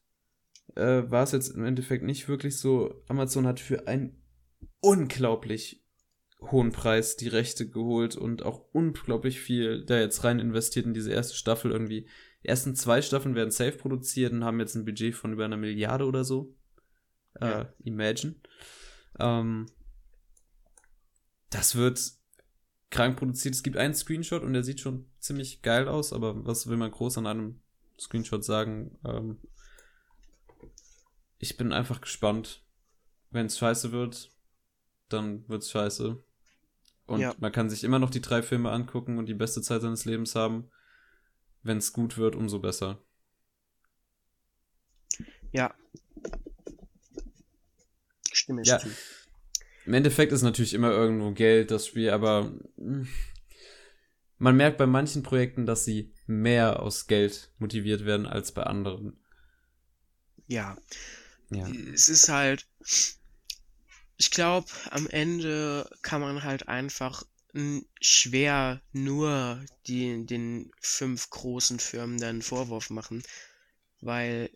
Äh, 0.76 1.10
war 1.10 1.24
es 1.24 1.32
jetzt 1.34 1.50
im 1.50 1.66
Endeffekt 1.66 2.04
nicht 2.04 2.28
wirklich 2.28 2.58
so. 2.58 3.04
Amazon 3.08 3.46
hat 3.46 3.60
für 3.60 3.88
einen 3.88 4.24
unglaublich 4.80 5.84
hohen 6.52 6.72
Preis 6.72 7.16
die 7.16 7.28
Rechte 7.28 7.70
geholt 7.70 8.16
und 8.16 8.44
auch 8.44 8.66
unglaublich 8.72 9.40
viel 9.40 9.86
da 9.86 10.00
jetzt 10.00 10.24
rein 10.24 10.40
investiert 10.40 10.86
in 10.86 10.94
diese 10.94 11.12
erste 11.12 11.36
Staffel 11.36 11.72
irgendwie. 11.72 12.08
Die 12.44 12.48
ersten 12.48 12.76
zwei 12.76 13.02
Staffeln 13.02 13.36
werden 13.36 13.52
safe 13.52 13.78
produziert 13.78 14.34
und 14.34 14.44
haben 14.44 14.60
jetzt 14.60 14.76
ein 14.76 14.86
Budget 14.86 15.16
von 15.16 15.34
über 15.34 15.46
einer 15.46 15.58
Milliarde 15.58 16.06
oder 16.06 16.24
so 16.24 16.54
äh, 17.40 17.66
Imagine. 17.84 18.36
Ähm, 19.20 19.68
das 21.50 21.76
wird 21.76 22.02
krank 22.90 23.18
produziert. 23.18 23.56
Es 23.56 23.64
gibt 23.64 23.78
einen 23.78 23.94
Screenshot 23.94 24.44
und 24.44 24.54
der 24.54 24.64
sieht 24.64 24.80
schon 24.80 25.10
ziemlich 25.20 25.62
geil 25.62 25.88
aus, 25.88 26.14
aber 26.14 26.46
was 26.46 26.68
will 26.68 26.78
man 26.78 26.92
groß 26.92 27.18
an 27.18 27.28
einem 27.28 27.62
Screenshot 28.00 28.44
sagen? 28.44 28.98
Ähm, 29.06 29.40
ich 31.40 31.58
bin 31.58 31.74
einfach 31.74 32.02
gespannt. 32.02 32.64
Wenn 33.30 33.48
es 33.48 33.58
scheiße 33.58 33.92
wird, 33.92 34.32
dann 35.10 35.48
wird's 35.50 35.72
scheiße. 35.72 36.24
Und 37.06 37.20
ja. 37.20 37.34
man 37.40 37.52
kann 37.52 37.70
sich 37.70 37.84
immer 37.84 38.00
noch 38.00 38.12
die 38.12 38.22
drei 38.22 38.42
Filme 38.42 38.72
angucken 38.72 39.18
und 39.18 39.26
die 39.26 39.34
beste 39.34 39.62
Zeit 39.62 39.82
seines 39.82 40.06
Lebens 40.06 40.36
haben. 40.36 40.70
Wenn 41.64 41.78
es 41.78 41.94
gut 41.94 42.18
wird, 42.18 42.36
umso 42.36 42.60
besser. 42.60 43.02
Ja, 45.52 45.74
stimme 48.44 48.62
ich 48.62 48.68
ja. 48.68 48.80
zu. 48.80 48.90
Im 49.86 49.94
Endeffekt 49.94 50.32
ist 50.32 50.44
natürlich 50.44 50.74
immer 50.74 50.92
irgendwo 50.92 51.32
Geld 51.32 51.72
das 51.72 51.88
Spiel, 51.88 52.10
aber 52.12 52.52
hm, 52.78 53.08
man 54.38 54.56
merkt 54.56 54.78
bei 54.78 54.86
manchen 54.86 55.24
Projekten, 55.24 55.66
dass 55.66 55.86
sie 55.86 56.14
mehr 56.28 56.82
aus 56.82 57.08
Geld 57.08 57.52
motiviert 57.58 58.06
werden 58.06 58.26
als 58.26 58.52
bei 58.52 58.64
anderen. 58.64 59.18
Ja. 60.48 60.78
ja. 61.50 61.68
Es 61.94 62.10
ist 62.10 62.30
halt, 62.30 62.66
ich 64.18 64.32
glaube, 64.32 64.68
am 64.92 65.08
Ende 65.08 65.90
kann 66.02 66.22
man 66.22 66.44
halt 66.44 66.68
einfach 66.68 67.24
schwer 68.02 68.82
nur 68.94 69.64
die, 69.86 70.26
den 70.26 70.72
fünf 70.82 71.30
großen 71.30 71.80
Firmen 71.80 72.18
dann 72.18 72.42
Vorwurf 72.42 72.90
machen, 72.90 73.24
weil 74.02 74.50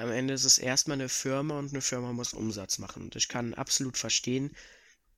am 0.00 0.10
Ende 0.10 0.34
ist 0.34 0.44
es 0.44 0.58
erstmal 0.58 0.96
eine 0.96 1.08
Firma 1.08 1.58
und 1.58 1.70
eine 1.70 1.82
Firma 1.82 2.12
muss 2.12 2.32
Umsatz 2.32 2.78
machen. 2.78 3.04
Und 3.04 3.16
ich 3.16 3.28
kann 3.28 3.54
absolut 3.54 3.96
verstehen, 3.96 4.56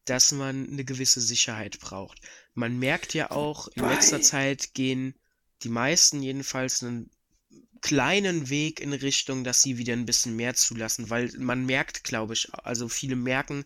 dass 0.04 0.32
man 0.32 0.68
eine 0.68 0.84
gewisse 0.84 1.20
Sicherheit 1.20 1.78
braucht. 1.78 2.20
Man 2.54 2.78
merkt 2.78 3.14
ja 3.14 3.30
auch, 3.30 3.68
in 3.68 3.88
letzter 3.88 4.20
Zeit 4.20 4.74
gehen 4.74 5.14
die 5.62 5.68
meisten 5.68 6.22
jedenfalls 6.22 6.82
einen 6.82 7.10
kleinen 7.80 8.48
Weg 8.48 8.80
in 8.80 8.92
Richtung, 8.92 9.44
dass 9.44 9.62
sie 9.62 9.78
wieder 9.78 9.92
ein 9.92 10.06
bisschen 10.06 10.36
mehr 10.36 10.54
zulassen, 10.54 11.10
weil 11.10 11.30
man 11.38 11.66
merkt, 11.66 12.04
glaube 12.04 12.34
ich, 12.34 12.52
also 12.54 12.88
viele 12.88 13.16
merken, 13.16 13.64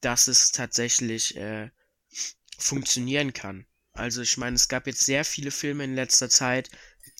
dass 0.00 0.28
es 0.28 0.52
tatsächlich 0.52 1.36
äh, 1.36 1.70
funktionieren 2.58 3.32
kann. 3.32 3.66
Also 3.92 4.22
ich 4.22 4.36
meine, 4.36 4.56
es 4.56 4.68
gab 4.68 4.86
jetzt 4.86 5.04
sehr 5.04 5.24
viele 5.24 5.50
Filme 5.50 5.84
in 5.84 5.94
letzter 5.94 6.30
Zeit, 6.30 6.70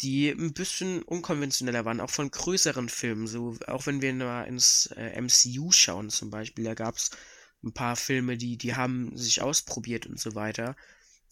die 0.01 0.31
ein 0.31 0.53
bisschen 0.53 1.03
unkonventioneller 1.03 1.85
waren, 1.85 2.01
auch 2.01 2.11
von 2.11 2.31
größeren 2.31 2.89
Filmen. 2.89 3.27
So, 3.27 3.57
auch 3.67 3.87
wenn 3.87 4.01
wir 4.01 4.15
mal 4.15 4.45
ins 4.45 4.87
äh, 4.97 5.21
MCU 5.21 5.73
schauen 5.73 6.11
zum 6.11 6.31
Beispiel, 6.31 6.65
da 6.65 6.75
gab 6.75 6.97
es 6.97 7.11
ein 7.65 7.73
paar 7.73 7.97
Filme, 7.97 8.37
die, 8.37 8.57
die 8.57 8.77
haben 8.77 9.17
sich 9.17 9.43
ausprobiert 9.43 10.07
und 10.07 10.21
so 10.21 10.35
weiter. 10.35 10.77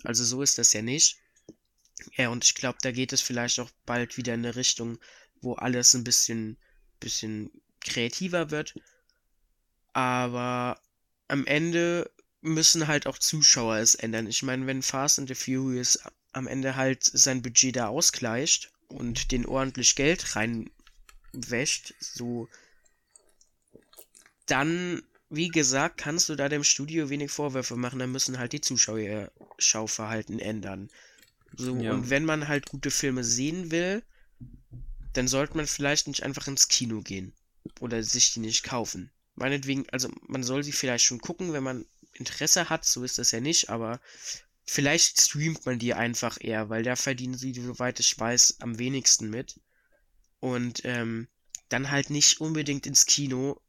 Also 0.03 0.25
so 0.25 0.43
ist 0.43 0.59
das 0.59 0.73
ja 0.73 0.83
nicht. 0.83 1.19
Ja, 2.17 2.29
und 2.31 2.45
ich 2.45 2.55
glaube, 2.55 2.79
da 2.83 2.91
geht 2.91 3.12
es 3.12 3.21
vielleicht 3.21 3.61
auch 3.61 3.71
bald 3.87 4.17
wieder 4.17 4.35
in 4.35 4.45
eine 4.45 4.57
Richtung, 4.57 4.99
wo 5.41 5.55
alles 5.55 5.95
ein 5.95 6.05
bisschen, 6.05 6.57
bisschen 7.01 7.51
kreativer 7.81 8.51
wird. 8.51 8.75
Aber 9.93 10.81
am 11.29 11.47
Ende 11.47 12.11
müssen 12.41 12.87
halt 12.87 13.07
auch 13.07 13.19
Zuschauer 13.19 13.77
es 13.79 13.95
ändern. 13.95 14.27
Ich 14.27 14.43
meine, 14.43 14.67
wenn 14.67 14.83
Fast 14.83 15.19
and 15.19 15.29
the 15.29 15.35
Furious 15.35 15.99
am 16.37 16.47
Ende 16.47 16.76
halt 16.76 17.03
sein 17.03 17.43
Budget 17.43 17.76
da 17.76 17.89
ausgleicht 17.89 18.72
und 18.89 19.32
den 19.32 19.47
ordentlich 19.47 19.97
Geld 19.97 20.37
reinwäscht, 20.37 21.95
so 21.99 22.49
dann, 24.47 25.03
wie 25.28 25.49
gesagt, 25.49 25.99
kannst 25.99 26.28
du 26.28 26.37
da 26.37 26.49
dem 26.49 26.62
Studio 26.62 27.11
wenig 27.11 27.30
Vorwürfe 27.30 27.76
machen, 27.76 27.99
dann 27.99 28.12
müssen 28.12 28.39
halt 28.39 28.53
die 28.53 28.61
Zuschauerschauverhalten 28.61 30.39
ändern. 30.39 30.89
So, 31.57 31.76
ja. 31.76 31.93
und 31.93 32.11
wenn 32.11 32.24
man 32.24 32.49
halt 32.49 32.66
gute 32.66 32.91
Filme 32.91 33.24
sehen 33.24 33.70
will, 33.70 34.03
dann 35.14 35.26
sollte 35.26 35.57
man 35.57 35.66
vielleicht 35.66 36.07
nicht 36.07 36.22
einfach 36.22 36.47
ins 36.47 36.68
Kino 36.68 37.01
gehen 37.01 37.32
oder 37.80 38.03
sich 38.03 38.34
die 38.34 38.41
nicht 38.41 38.62
kaufen. 38.62 39.11
Meinetwegen, 39.34 39.89
also 39.91 40.11
man 40.26 40.43
soll 40.43 40.62
sie 40.62 40.72
vielleicht 40.72 41.05
schon 41.05 41.20
gucken, 41.20 41.53
wenn 41.53 41.62
man 41.62 41.87
Interesse 42.12 42.68
hat, 42.68 42.84
so 42.84 43.05
ist 43.05 43.18
das 43.18 43.30
ja 43.30 43.41
nicht, 43.41 43.70
aber 43.70 44.01
Vielleicht 44.67 45.21
streamt 45.21 45.64
man 45.64 45.79
die 45.79 45.95
einfach 45.95 46.39
eher, 46.41 46.69
weil 46.69 46.83
da 46.83 46.97
verdienen 46.97 47.39
sie, 47.39 47.55
soweit 47.55 48.01
ich 48.01 48.19
weiß, 48.19 48.61
am 48.61 48.79
wenigsten 48.79 49.31
mit. 49.31 49.61
Und 50.41 50.85
ähm, 50.85 51.29
dann 51.69 51.91
halt 51.91 52.11
nicht 52.11 52.41
unbedingt 52.41 52.87
ins 52.87 53.07
Kino 53.07 53.61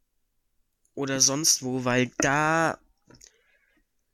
oder 0.96 1.22
sonst 1.22 1.64
wo, 1.64 1.86
weil 1.86 2.12
da, 2.18 2.80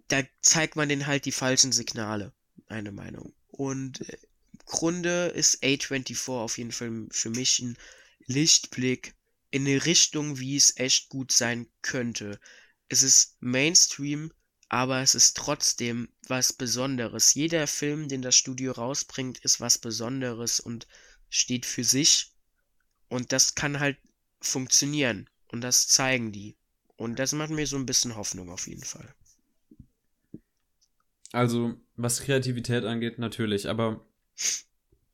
da 0.10 0.24
zeigt 0.42 0.76
man 0.76 0.90
den 0.90 1.08
halt 1.08 1.26
die 1.26 1.32
falschen 1.32 1.72
Signale, 1.72 2.34
meine 2.68 2.92
Meinung. 2.92 3.34
Und 3.48 4.02
äh, 4.10 4.18
im 4.52 4.60
Grunde 4.66 5.28
ist 5.28 5.64
A24 5.64 6.32
auf 6.32 6.58
jeden 6.58 6.72
Fall 6.72 7.08
für 7.12 7.30
mich 7.30 7.60
ein 7.60 7.78
Lichtblick 8.26 9.16
in 9.52 9.68
eine 9.68 9.86
Richtung, 9.86 10.40
wie 10.40 10.56
es 10.56 10.78
echt 10.78 11.10
gut 11.10 11.32
sein 11.32 11.68
könnte. 11.82 12.40
Es 12.90 13.04
ist 13.04 13.38
Mainstream, 13.40 14.32
aber 14.74 15.02
es 15.02 15.14
ist 15.14 15.38
trotzdem 15.38 16.10
was 16.28 16.52
Besonderes. 16.52 17.36
Jeder 17.36 17.68
Film, 17.68 18.08
den 18.08 18.24
das 18.24 18.36
Studio 18.36 18.72
rausbringt, 18.72 19.38
ist 19.46 19.62
was 19.62 19.78
Besonderes 19.78 20.60
und 20.60 20.88
steht 21.30 21.68
für 21.68 21.84
sich. 21.84 22.32
Und 23.08 23.32
das 23.32 23.54
kann 23.54 23.80
halt 23.80 24.00
funktionieren. 24.42 25.30
Und 25.52 25.62
das 25.62 25.88
zeigen 25.90 26.32
die. 26.32 26.56
Und 26.96 27.20
das 27.20 27.34
macht 27.34 27.52
mir 27.52 27.68
so 27.68 27.76
ein 27.76 27.86
bisschen 27.86 28.16
Hoffnung 28.16 28.50
auf 28.50 28.66
jeden 28.66 28.84
Fall. 28.84 29.14
Also, 31.32 31.76
was 31.96 32.22
Kreativität 32.22 32.84
angeht, 32.84 33.20
natürlich, 33.20 33.70
aber 33.70 34.04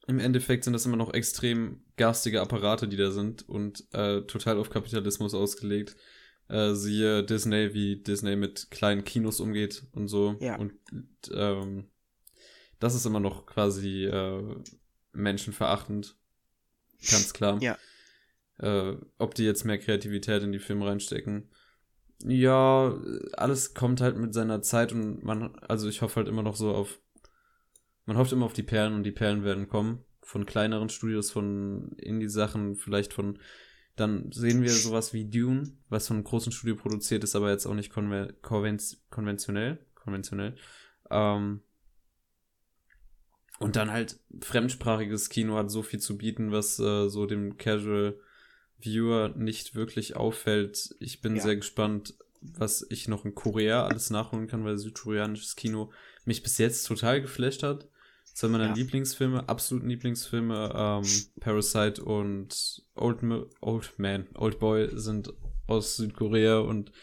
im 0.07 0.19
Endeffekt 0.19 0.63
sind 0.63 0.71
das 0.71 0.85
immer 0.85 0.95
noch 0.95 1.13
extrem 1.13 1.83
garstige 1.97 2.39
Apparate, 2.39 2.87
die 2.87 2.95
da 2.95 3.11
sind 3.11 3.49
und 3.49 3.83
äh, 3.91 4.21
total 4.21 4.57
auf 4.57 4.69
Kapitalismus 4.69 5.33
ausgelegt. 5.33 5.97
Äh, 6.49 6.73
siehe 6.73 7.23
Disney, 7.23 7.73
wie 7.73 7.97
Disney 7.97 8.35
mit 8.35 8.71
kleinen 8.71 9.03
Kinos 9.03 9.39
umgeht 9.39 9.83
und 9.91 10.07
so. 10.07 10.35
Ja. 10.39 10.57
Und 10.57 10.73
ähm, 11.31 11.85
das 12.79 12.95
ist 12.95 13.05
immer 13.05 13.19
noch 13.19 13.45
quasi 13.45 14.05
äh, 14.05 14.55
menschenverachtend. 15.13 16.17
Ganz 17.09 17.33
klar. 17.33 17.61
Ja. 17.61 17.77
Äh, 18.57 18.97
ob 19.19 19.35
die 19.35 19.43
jetzt 19.43 19.63
mehr 19.63 19.77
Kreativität 19.77 20.41
in 20.41 20.51
die 20.51 20.59
Filme 20.59 20.87
reinstecken. 20.87 21.49
Ja, 22.23 22.99
alles 23.33 23.73
kommt 23.73 24.01
halt 24.01 24.17
mit 24.17 24.33
seiner 24.33 24.61
Zeit 24.61 24.91
und 24.91 25.23
man, 25.23 25.55
also 25.67 25.87
ich 25.87 26.01
hoffe 26.01 26.17
halt 26.17 26.27
immer 26.27 26.43
noch 26.43 26.55
so 26.55 26.73
auf, 26.73 26.99
man 28.05 28.17
hofft 28.17 28.33
immer 28.33 28.45
auf 28.45 28.53
die 28.53 28.63
Perlen 28.63 28.95
und 28.95 29.03
die 29.03 29.11
Perlen 29.11 29.43
werden 29.43 29.69
kommen. 29.69 30.03
Von 30.21 30.45
kleineren 30.45 30.89
Studios, 30.89 31.31
von 31.31 31.91
Indie-Sachen, 31.97 32.75
vielleicht 32.75 33.13
von, 33.13 33.39
dann 33.99 34.31
sehen 34.31 34.61
wir 34.61 34.71
sowas 34.71 35.13
wie 35.13 35.29
Dune, 35.29 35.71
was 35.89 36.07
von 36.07 36.17
einem 36.17 36.23
großen 36.23 36.51
Studio 36.51 36.75
produziert 36.75 37.23
ist, 37.23 37.35
aber 37.35 37.51
jetzt 37.51 37.65
auch 37.65 37.73
nicht 37.73 37.91
konven 37.91 38.33
konventionell, 39.09 39.79
konventionell. 39.95 40.55
Ähm, 41.09 41.61
und 43.59 43.75
dann 43.75 43.91
halt 43.91 44.19
fremdsprachiges 44.41 45.29
Kino 45.29 45.55
hat 45.57 45.69
so 45.69 45.83
viel 45.83 45.99
zu 45.99 46.17
bieten, 46.17 46.51
was 46.51 46.79
äh, 46.79 47.09
so 47.09 47.25
dem 47.25 47.57
Casual 47.57 48.19
Viewer 48.77 49.29
nicht 49.35 49.75
wirklich 49.75 50.15
auffällt. 50.15 50.95
Ich 50.99 51.21
bin 51.21 51.35
Ja. 51.35 51.41
sehr 51.41 51.57
gespannt, 51.57 52.13
was 52.41 52.85
ich 52.89 53.09
noch 53.09 53.25
in 53.25 53.35
Korea 53.35 53.85
alles 53.85 54.09
nachholen 54.09 54.47
kann, 54.47 54.63
weil 54.63 54.77
südkoreanisches 54.77 55.57
Kino 55.57 55.91
mich 56.23 56.41
bis 56.41 56.57
jetzt 56.57 56.85
total 56.87 57.21
geflasht 57.21 57.63
hat. 57.63 57.89
Zwei 58.39 58.47
meiner 58.47 58.67
Ja. 58.67 58.73
Lieblingsfilme, 58.73 59.49
absoluten 59.49 59.89
Lieblingsfilme, 59.89 60.71
ähm, 60.73 61.25
Parasite 61.41 62.01
und 62.01 62.85
Old, 62.95 63.21
Old 63.59 63.99
Man, 63.99 64.29
Old 64.33 64.59
Boy 64.59 64.89
sind 64.93 65.33
aus 65.67 65.97
Südkorea 65.97 66.59
und 66.59 66.93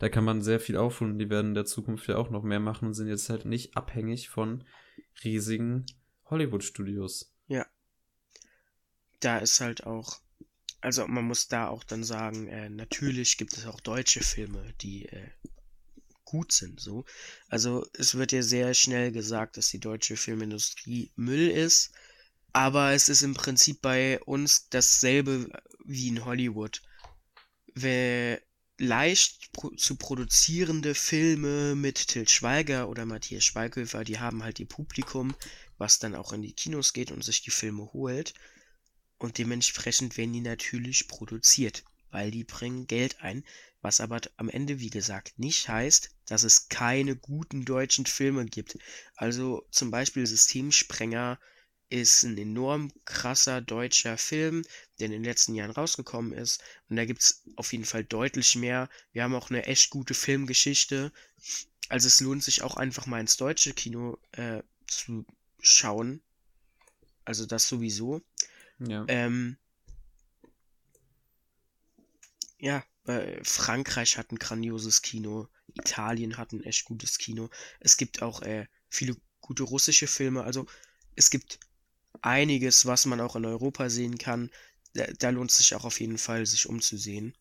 da 0.00 0.08
kann 0.08 0.24
man 0.24 0.42
sehr 0.42 0.58
viel 0.58 0.76
aufholen. 0.76 1.16
Die 1.16 1.30
werden 1.30 1.50
in 1.50 1.54
der 1.54 1.64
Zukunft 1.64 2.08
ja 2.08 2.16
auch 2.16 2.30
noch 2.30 2.42
mehr 2.42 2.58
machen 2.58 2.88
und 2.88 2.94
sind 2.94 3.06
jetzt 3.06 3.30
halt 3.30 3.44
nicht 3.44 3.76
abhängig 3.76 4.30
von 4.30 4.64
riesigen 5.22 5.86
Hollywood-Studios. 6.24 7.32
da 9.20 9.38
ist 9.38 9.60
halt 9.60 9.86
auch, 9.86 10.18
also 10.80 11.06
man 11.06 11.24
muss 11.24 11.46
da 11.46 11.68
auch 11.68 11.84
dann 11.84 12.02
sagen, 12.02 12.48
äh, 12.48 12.68
natürlich 12.68 13.38
gibt 13.38 13.56
es 13.56 13.64
auch 13.64 13.78
deutsche 13.78 14.24
Filme, 14.24 14.74
die 14.80 15.06
äh, 15.06 15.28
gut 16.30 16.52
sind, 16.52 16.80
so. 16.80 17.04
Also 17.48 17.86
es 17.92 18.14
wird 18.14 18.30
ja 18.30 18.42
sehr 18.42 18.72
schnell 18.72 19.10
gesagt, 19.10 19.56
dass 19.56 19.68
die 19.68 19.80
deutsche 19.80 20.16
Filmindustrie 20.16 21.10
Müll 21.16 21.50
ist, 21.50 21.90
aber 22.52 22.92
es 22.92 23.08
ist 23.08 23.22
im 23.22 23.34
Prinzip 23.34 23.82
bei 23.82 24.20
uns 24.20 24.68
dasselbe 24.68 25.50
wie 25.84 26.08
in 26.08 26.24
Hollywood. 26.24 26.82
Wer 27.74 28.40
leicht 28.78 29.52
pro 29.52 29.70
zu 29.70 29.96
produzierende 29.96 30.94
Filme 30.94 31.74
mit 31.74 32.08
Til 32.08 32.28
Schweiger 32.28 32.88
oder 32.88 33.06
Matthias 33.06 33.44
Schweighöfer, 33.44 34.04
die 34.04 34.20
haben 34.20 34.44
halt 34.44 34.60
ihr 34.60 34.68
Publikum, 34.68 35.34
was 35.78 35.98
dann 35.98 36.14
auch 36.14 36.32
in 36.32 36.42
die 36.42 36.54
Kinos 36.54 36.92
geht 36.92 37.10
und 37.10 37.24
sich 37.24 37.42
die 37.42 37.50
Filme 37.50 37.92
holt. 37.92 38.34
Und 39.18 39.36
dementsprechend 39.36 40.16
werden 40.16 40.32
die 40.32 40.40
natürlich 40.40 41.08
produziert, 41.08 41.84
weil 42.10 42.30
die 42.30 42.44
bringen 42.44 42.86
Geld 42.86 43.20
ein, 43.20 43.44
was 43.82 44.00
aber 44.00 44.20
am 44.36 44.48
Ende, 44.48 44.78
wie 44.78 44.90
gesagt, 44.90 45.38
nicht 45.38 45.68
heißt, 45.68 46.10
dass 46.26 46.42
es 46.42 46.68
keine 46.68 47.16
guten 47.16 47.64
deutschen 47.64 48.06
Filme 48.06 48.44
gibt. 48.46 48.78
Also 49.16 49.66
zum 49.70 49.90
Beispiel 49.90 50.26
Systemsprenger 50.26 51.38
ist 51.88 52.22
ein 52.22 52.38
enorm 52.38 52.92
krasser 53.04 53.60
deutscher 53.60 54.16
Film, 54.16 54.64
der 54.98 55.06
in 55.06 55.12
den 55.12 55.24
letzten 55.24 55.54
Jahren 55.54 55.72
rausgekommen 55.72 56.32
ist. 56.32 56.62
Und 56.88 56.96
da 56.96 57.04
gibt's 57.04 57.42
auf 57.56 57.72
jeden 57.72 57.84
Fall 57.84 58.04
deutlich 58.04 58.54
mehr. 58.54 58.88
Wir 59.12 59.24
haben 59.24 59.34
auch 59.34 59.50
eine 59.50 59.66
echt 59.66 59.90
gute 59.90 60.14
Filmgeschichte. 60.14 61.12
Also 61.88 62.06
es 62.06 62.20
lohnt 62.20 62.44
sich 62.44 62.62
auch 62.62 62.76
einfach 62.76 63.06
mal 63.06 63.20
ins 63.20 63.36
deutsche 63.36 63.74
Kino 63.74 64.18
äh, 64.32 64.62
zu 64.86 65.26
schauen. 65.58 66.22
Also 67.24 67.44
das 67.44 67.66
sowieso. 67.66 68.22
Ja. 68.78 69.04
Ähm, 69.08 69.56
ja, 72.60 72.84
Frankreich 73.42 74.18
hat 74.18 74.30
ein 74.32 74.38
grandioses 74.38 75.02
Kino, 75.02 75.48
Italien 75.74 76.36
hat 76.38 76.52
ein 76.52 76.62
echt 76.62 76.84
gutes 76.84 77.18
Kino. 77.18 77.50
Es 77.80 77.96
gibt 77.96 78.22
auch 78.22 78.42
äh, 78.42 78.66
viele 78.88 79.16
gute 79.40 79.64
russische 79.64 80.06
Filme. 80.06 80.44
Also 80.44 80.66
es 81.16 81.30
gibt 81.30 81.58
einiges, 82.22 82.86
was 82.86 83.06
man 83.06 83.20
auch 83.20 83.36
in 83.36 83.46
Europa 83.46 83.90
sehen 83.90 84.18
kann. 84.18 84.50
Da, 84.94 85.06
da 85.18 85.30
lohnt 85.30 85.50
es 85.50 85.58
sich 85.58 85.74
auch 85.74 85.84
auf 85.84 86.00
jeden 86.00 86.18
Fall, 86.18 86.46
sich 86.46 86.68
umzusehen. 86.68 87.34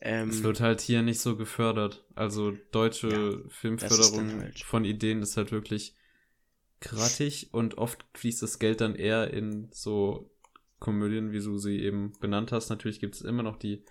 Ähm, 0.00 0.30
Es 0.30 0.42
wird 0.42 0.60
halt 0.60 0.80
hier 0.80 1.02
nicht 1.02 1.20
so 1.20 1.36
gefördert. 1.36 2.04
Also 2.14 2.52
deutsche 2.72 3.08
Ja, 3.08 3.48
Filmförderung 3.50 4.32
halt- 4.40 4.60
von 4.60 4.84
Ideen 4.84 5.22
ist 5.22 5.36
halt 5.36 5.52
wirklich 5.52 5.94
grattig 6.80 7.52
und 7.52 7.78
oft 7.78 8.06
fließt 8.14 8.42
das 8.42 8.58
Geld 8.58 8.80
dann 8.80 8.94
eher 8.94 9.32
in 9.32 9.68
so 9.72 10.30
Komödien, 10.80 11.32
wie 11.32 11.40
du 11.40 11.58
sie 11.58 11.80
eben 11.80 12.12
benannt 12.20 12.52
hast. 12.52 12.68
Natürlich 12.68 13.00
gibt 13.00 13.14
es 13.14 13.22
immer 13.22 13.42
noch 13.42 13.56
die 13.56 13.82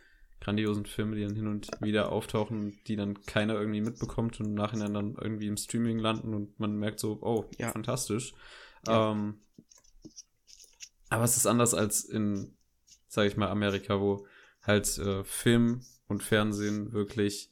grandiosen 0.43 0.85
Filme, 0.85 1.15
die 1.15 1.23
dann 1.23 1.35
hin 1.35 1.47
und 1.47 1.69
wieder 1.79 2.11
auftauchen, 2.11 2.77
die 2.87 2.95
dann 2.97 3.23
keiner 3.25 3.53
irgendwie 3.55 3.81
mitbekommt 3.81 4.39
und 4.39 4.47
im 4.47 4.53
Nachhinein 4.55 4.93
dann 4.93 5.15
irgendwie 5.15 5.47
im 5.47 5.55
Streaming 5.57 5.99
landen 5.99 6.33
und 6.33 6.59
man 6.59 6.75
merkt 6.77 6.99
so, 6.99 7.17
oh, 7.21 7.45
Ja. 7.57 7.71
fantastisch. 7.71 8.33
Ja. 8.85 9.11
Ähm, 9.11 9.39
aber 11.09 11.23
es 11.23 11.37
ist 11.37 11.45
anders 11.47 11.73
als 11.73 12.03
in, 12.03 12.55
sag 13.07 13.27
ich 13.27 13.37
mal, 13.37 13.49
Amerika, 13.49 14.01
wo 14.01 14.27
halt 14.63 14.97
äh, 14.97 15.23
Film 15.23 15.81
und 16.07 16.23
Fernsehen 16.23 16.91
wirklich 16.91 17.49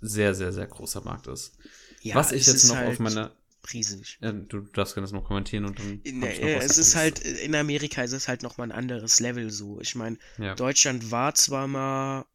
sehr, 0.00 0.34
sehr, 0.34 0.52
sehr 0.52 0.66
großer 0.66 1.02
Markt 1.02 1.26
ist. 1.26 1.56
ja, 2.00 2.14
Was 2.14 2.32
ich 2.32 2.46
jetzt 2.46 2.68
noch 2.68 2.76
halt 2.76 2.88
auf 2.88 2.98
meiner. 2.98 3.32
Riesig. 3.72 4.18
Ja, 4.20 4.32
du 4.32 4.60
darfst 4.60 4.94
gerne 4.94 5.04
das 5.06 5.12
noch 5.12 5.24
kommentieren 5.24 5.64
und 5.64 5.78
dann. 5.78 6.00
Noch 6.18 6.28
äh, 6.28 6.56
es 6.58 6.78
ist 6.78 6.94
halt, 6.96 7.18
in 7.20 7.54
Amerika 7.54 8.02
ist 8.02 8.12
es 8.12 8.28
halt 8.28 8.42
nochmal 8.42 8.68
ein 8.68 8.76
anderes 8.78 9.20
Level 9.20 9.50
so. 9.50 9.80
Ich 9.80 9.94
meine, 9.94 10.18
Ja. 10.38 10.54
Deutschland 10.54 11.10
war 11.10 11.34
zwar 11.34 11.66
mal 11.66 12.26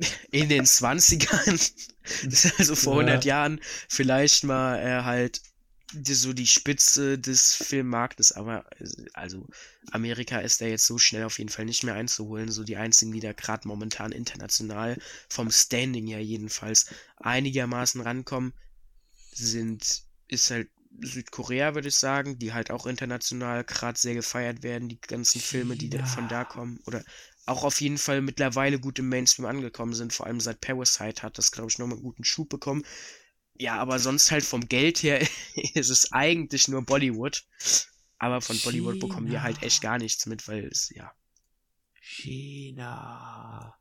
in 0.30 0.48
den 0.48 0.64
20ern, 0.64 1.72
das 2.24 2.44
ist 2.44 2.58
also 2.58 2.74
vor 2.74 2.94
Ja. 2.94 3.00
100 3.00 3.24
Jahren, 3.24 3.60
vielleicht 3.88 4.44
mal 4.44 4.78
äh, 4.78 5.04
halt 5.04 5.42
die, 5.92 6.14
so 6.14 6.32
die 6.32 6.46
Spitze 6.46 7.18
des 7.18 7.54
Filmmarktes, 7.54 8.32
aber 8.32 8.64
also 9.12 9.46
Amerika 9.90 10.38
ist 10.38 10.60
da 10.60 10.66
jetzt 10.66 10.86
so 10.86 10.98
schnell 10.98 11.24
auf 11.24 11.38
jeden 11.38 11.50
Fall 11.50 11.64
nicht 11.64 11.82
mehr 11.82 11.94
einzuholen. 11.94 12.50
So 12.52 12.62
die 12.62 12.76
einzigen, 12.76 13.10
die 13.10 13.18
da 13.18 13.32
gerade 13.32 13.66
momentan 13.66 14.12
international 14.12 14.96
vom 15.28 15.50
Standing 15.50 16.06
her 16.06 16.22
jedenfalls 16.22 16.86
einigermaßen 17.16 18.00
rankommen, 18.00 18.52
sind, 19.32 20.02
ist 20.30 20.50
halt 20.50 20.68
Südkorea, 21.02 21.74
würde 21.74 21.88
ich 21.88 21.96
sagen, 21.96 22.38
die 22.38 22.52
halt 22.52 22.70
auch 22.70 22.86
international 22.86 23.64
gerade 23.64 23.98
sehr 23.98 24.14
gefeiert 24.14 24.62
werden, 24.62 24.88
die 24.88 25.00
ganzen 25.00 25.40
Filme, 25.40 25.76
die 25.76 25.88
da, 25.88 25.98
China. 25.98 26.08
von 26.08 26.28
da 26.28 26.44
kommen. 26.44 26.80
Oder 26.86 27.04
auch 27.46 27.64
auf 27.64 27.80
jeden 27.80 27.98
Fall 27.98 28.20
mittlerweile 28.20 28.78
gut 28.78 28.98
im 28.98 29.08
Mainstream 29.08 29.46
angekommen 29.46 29.94
sind, 29.94 30.12
vor 30.12 30.26
allem 30.26 30.40
seit 30.40 30.60
Parasite 30.60 31.22
hat 31.22 31.38
das, 31.38 31.52
glaube 31.52 31.70
ich, 31.70 31.78
nochmal 31.78 31.96
einen 31.96 32.04
guten 32.04 32.24
Schub 32.24 32.48
bekommen. 32.48 32.84
Ja, 33.58 33.76
aber 33.76 33.98
sonst 33.98 34.30
halt 34.30 34.44
vom 34.44 34.68
Geld 34.68 35.02
her 35.02 35.20
ist 35.74 35.90
es 35.90 36.12
eigentlich 36.12 36.68
nur 36.68 36.82
Bollywood. 36.82 37.44
Aber 38.18 38.40
von 38.40 38.58
Bollywood 38.58 39.00
bekommen 39.00 39.30
wir 39.30 39.42
halt 39.42 39.56
China. 39.56 39.66
echt 39.66 39.82
gar 39.82 39.98
nichts 39.98 40.26
mit, 40.26 40.46
weil 40.46 40.66
es, 40.66 40.90
ja. 40.90 41.12
China. 42.00 43.74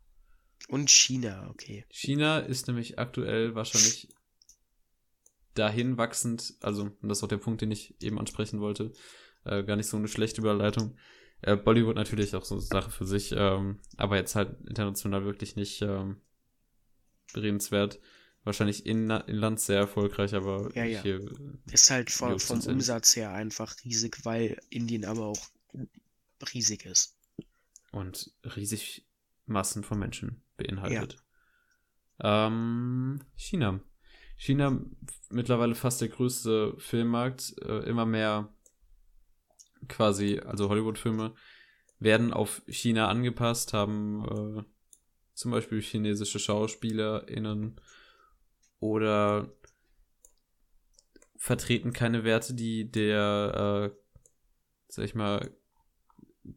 Und 0.67 0.89
China, 0.89 1.49
okay. 1.49 1.85
China 1.89 2.39
ist 2.39 2.67
nämlich 2.67 2.99
aktuell 2.99 3.55
wahrscheinlich 3.55 4.07
dahin 5.53 5.97
wachsend, 5.97 6.55
also, 6.61 6.83
und 6.83 7.09
das 7.09 7.19
ist 7.19 7.23
auch 7.23 7.29
der 7.29 7.37
Punkt, 7.37 7.61
den 7.61 7.71
ich 7.71 7.95
eben 8.01 8.19
ansprechen 8.19 8.59
wollte, 8.59 8.91
äh, 9.45 9.63
gar 9.63 9.75
nicht 9.75 9.87
so 9.87 9.97
eine 9.97 10.07
schlechte 10.07 10.41
Überleitung, 10.41 10.95
Äh, 11.41 11.55
Bollywood 11.55 11.95
natürlich 11.95 12.35
auch 12.35 12.43
so 12.43 12.55
eine 12.55 12.61
Sache 12.61 12.91
für 12.91 13.05
sich, 13.05 13.31
ähm, 13.31 13.79
aber 13.95 14.17
jetzt 14.17 14.35
halt 14.35 14.57
international 14.67 15.23
wirklich 15.23 15.55
nicht 15.55 15.81
ähm, 15.81 16.21
beredenswert. 17.33 17.99
Wahrscheinlich 18.43 18.85
in, 18.85 19.07
Land 19.07 19.59
sehr 19.59 19.79
erfolgreich, 19.79 20.33
aber 20.33 20.69
ja, 20.75 20.83
ja. 20.83 21.01
hier. 21.01 21.29
Ist 21.71 21.89
halt 21.91 22.09
vom, 22.09 22.39
vom 22.39 22.61
Umsatz 22.61 23.15
her 23.15 23.31
einfach 23.31 23.75
riesig, 23.83 24.25
weil 24.25 24.59
Indien 24.69 25.05
aber 25.05 25.27
auch 25.27 25.49
riesig 26.53 26.85
ist. 26.85 27.17
Und 27.91 28.33
riesig 28.55 29.05
Massen 29.45 29.83
von 29.83 29.99
Menschen 29.99 30.41
beinhaltet. 30.57 31.17
Ja. 32.21 32.47
Ähm, 32.47 33.21
China. 33.35 33.79
China 34.39 34.79
mittlerweile 35.29 35.75
fast 35.75 35.99
der 35.99 36.07
größte 36.07 36.73
Filmmarkt, 36.77 37.55
äh, 37.61 37.79
immer 37.79 38.05
mehr 38.05 38.47
quasi, 39.89 40.39
also 40.39 40.69
Hollywood-Filme 40.69 41.35
werden 41.99 42.31
auf 42.31 42.61
China 42.65 43.09
angepasst, 43.09 43.73
haben 43.73 44.23
äh, 44.25 44.63
zum 45.33 45.51
Beispiel 45.51 45.81
chinesische 45.81 46.39
SchauspielerInnen 46.39 47.81
oder 48.79 49.51
vertreten 51.35 51.91
keine 51.91 52.23
Werte, 52.23 52.53
die 52.53 52.89
der, 52.89 53.91
äh, 53.91 54.23
sag 54.87 55.03
ich 55.03 55.15
mal, 55.15 55.51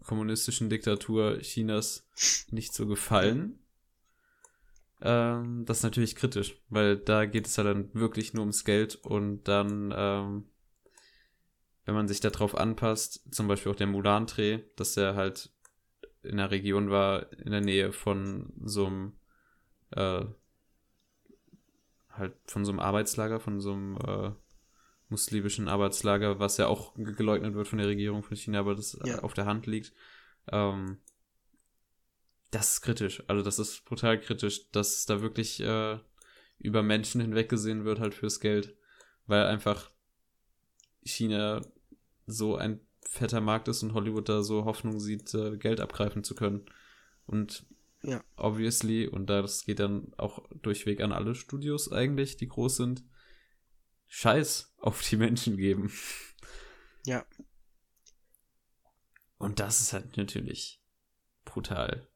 kommunistischen 0.04 0.70
Diktatur 0.70 1.40
Chinas 1.40 2.06
nicht 2.52 2.74
so 2.74 2.86
gefallen. 2.86 3.58
Ähm, 5.04 5.64
das 5.66 5.78
ist 5.78 5.82
natürlich 5.82 6.14
kritisch, 6.14 6.56
weil 6.68 6.96
da 6.96 7.26
geht 7.26 7.46
es 7.46 7.56
ja 7.56 7.64
dann 7.64 7.92
wirklich 7.92 8.34
nur 8.34 8.42
ums 8.42 8.64
Geld 8.64 8.94
und 8.94 9.44
dann, 9.48 9.92
ähm, 9.96 10.44
wenn 11.84 11.94
man 11.94 12.06
sich 12.06 12.20
darauf 12.20 12.56
anpasst, 12.56 13.34
zum 13.34 13.48
Beispiel 13.48 13.72
auch 13.72 13.76
der 13.76 13.88
Mulan-Dreh, 13.88 14.60
dass 14.76 14.94
der 14.94 15.16
halt 15.16 15.50
in 16.22 16.36
der 16.36 16.52
Region 16.52 16.90
war, 16.90 17.32
in 17.32 17.50
der 17.50 17.60
Nähe 17.60 17.92
von 17.92 18.52
so 18.64 18.86
einem, 18.86 19.12
äh, 19.90 20.24
halt 22.10 22.34
von 22.44 22.64
so 22.64 22.70
einem 22.70 22.78
Arbeitslager, 22.78 23.40
von 23.40 23.60
so 23.60 23.72
einem 23.72 23.96
äh, 23.96 24.30
muslimischen 25.08 25.66
Arbeitslager, 25.66 26.38
was 26.38 26.58
ja 26.58 26.68
auch 26.68 26.94
geleugnet 26.94 27.54
wird 27.54 27.66
von 27.66 27.78
der 27.78 27.88
Regierung 27.88 28.22
von 28.22 28.36
China, 28.36 28.60
aber 28.60 28.76
das 28.76 28.96
ja. 29.04 29.18
auf 29.18 29.34
der 29.34 29.46
Hand 29.46 29.66
liegt. 29.66 29.92
Ähm, 30.50 30.98
das 32.52 32.74
ist 32.74 32.82
kritisch. 32.82 33.22
Also 33.28 33.42
das 33.42 33.58
ist 33.58 33.84
brutal 33.86 34.20
kritisch, 34.20 34.70
dass 34.70 35.06
da 35.06 35.22
wirklich 35.22 35.60
äh, 35.60 35.98
über 36.58 36.82
Menschen 36.82 37.20
hinweggesehen 37.20 37.84
wird 37.84 37.98
halt 37.98 38.14
fürs 38.14 38.40
Geld, 38.40 38.76
weil 39.26 39.46
einfach 39.46 39.90
China 41.02 41.62
so 42.26 42.56
ein 42.56 42.80
fetter 43.08 43.40
Markt 43.40 43.68
ist 43.68 43.82
und 43.82 43.94
Hollywood 43.94 44.28
da 44.28 44.42
so 44.42 44.66
Hoffnung 44.66 45.00
sieht, 45.00 45.32
äh, 45.34 45.56
Geld 45.56 45.80
abgreifen 45.80 46.24
zu 46.24 46.34
können. 46.34 46.66
Und 47.26 47.64
ja. 48.02 48.22
obviously, 48.36 49.08
und 49.08 49.26
das 49.28 49.64
geht 49.64 49.78
dann 49.78 50.12
auch 50.18 50.46
durchweg 50.62 51.00
an 51.00 51.12
alle 51.12 51.34
Studios 51.34 51.90
eigentlich, 51.90 52.36
die 52.36 52.48
groß 52.48 52.76
sind, 52.76 53.02
Scheiß 54.08 54.74
auf 54.76 55.00
die 55.08 55.16
Menschen 55.16 55.56
geben. 55.56 55.90
Ja. 57.06 57.24
Und 59.38 59.58
das 59.58 59.80
ist 59.80 59.94
halt 59.94 60.18
natürlich 60.18 60.82
brutal 61.46 62.11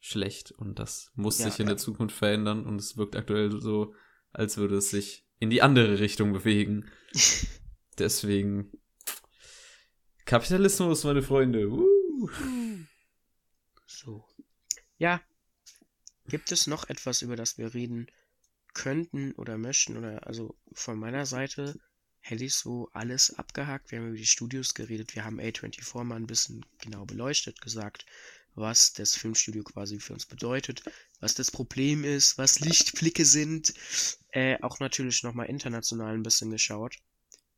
schlecht 0.00 0.50
und 0.52 0.78
das 0.78 1.12
muss 1.14 1.38
ja, 1.38 1.46
sich 1.46 1.60
in 1.60 1.66
ja. 1.66 1.74
der 1.74 1.78
Zukunft 1.78 2.16
verändern 2.16 2.66
und 2.66 2.80
es 2.80 2.96
wirkt 2.96 3.16
aktuell 3.16 3.60
so, 3.60 3.94
als 4.32 4.56
würde 4.56 4.76
es 4.76 4.90
sich 4.90 5.26
in 5.38 5.50
die 5.50 5.62
andere 5.62 6.00
Richtung 6.00 6.32
bewegen. 6.32 6.90
Deswegen 7.98 8.72
Kapitalismus, 10.24 11.04
meine 11.04 11.22
Freunde. 11.22 11.68
Uh. 11.68 11.88
So. 13.86 14.24
Ja. 14.98 15.20
Gibt 16.28 16.52
es 16.52 16.68
noch 16.68 16.88
etwas, 16.88 17.22
über 17.22 17.34
das 17.34 17.58
wir 17.58 17.74
reden 17.74 18.06
könnten 18.72 19.32
oder 19.32 19.58
möchten 19.58 19.96
oder 19.96 20.26
also 20.26 20.56
von 20.72 20.98
meiner 20.98 21.26
Seite 21.26 21.80
hätte 22.20 22.44
ich 22.44 22.54
so 22.54 22.88
alles 22.92 23.34
abgehakt. 23.34 23.90
Wir 23.90 23.98
haben 23.98 24.08
über 24.08 24.16
die 24.16 24.26
Studios 24.26 24.74
geredet, 24.74 25.14
wir 25.16 25.24
haben 25.24 25.40
A24 25.40 26.04
mal 26.04 26.16
ein 26.16 26.26
bisschen 26.26 26.64
genau 26.78 27.04
beleuchtet, 27.04 27.60
gesagt, 27.60 28.06
was 28.54 28.92
das 28.92 29.14
Filmstudio 29.14 29.62
quasi 29.62 30.00
für 30.00 30.12
uns 30.12 30.26
bedeutet, 30.26 30.82
was 31.20 31.34
das 31.34 31.50
Problem 31.50 32.04
ist, 32.04 32.38
was 32.38 32.60
Lichtblicke 32.60 33.24
sind. 33.24 33.74
Äh, 34.32 34.58
auch 34.62 34.80
natürlich 34.80 35.22
nochmal 35.22 35.46
international 35.46 36.14
ein 36.14 36.22
bisschen 36.22 36.50
geschaut. 36.50 36.96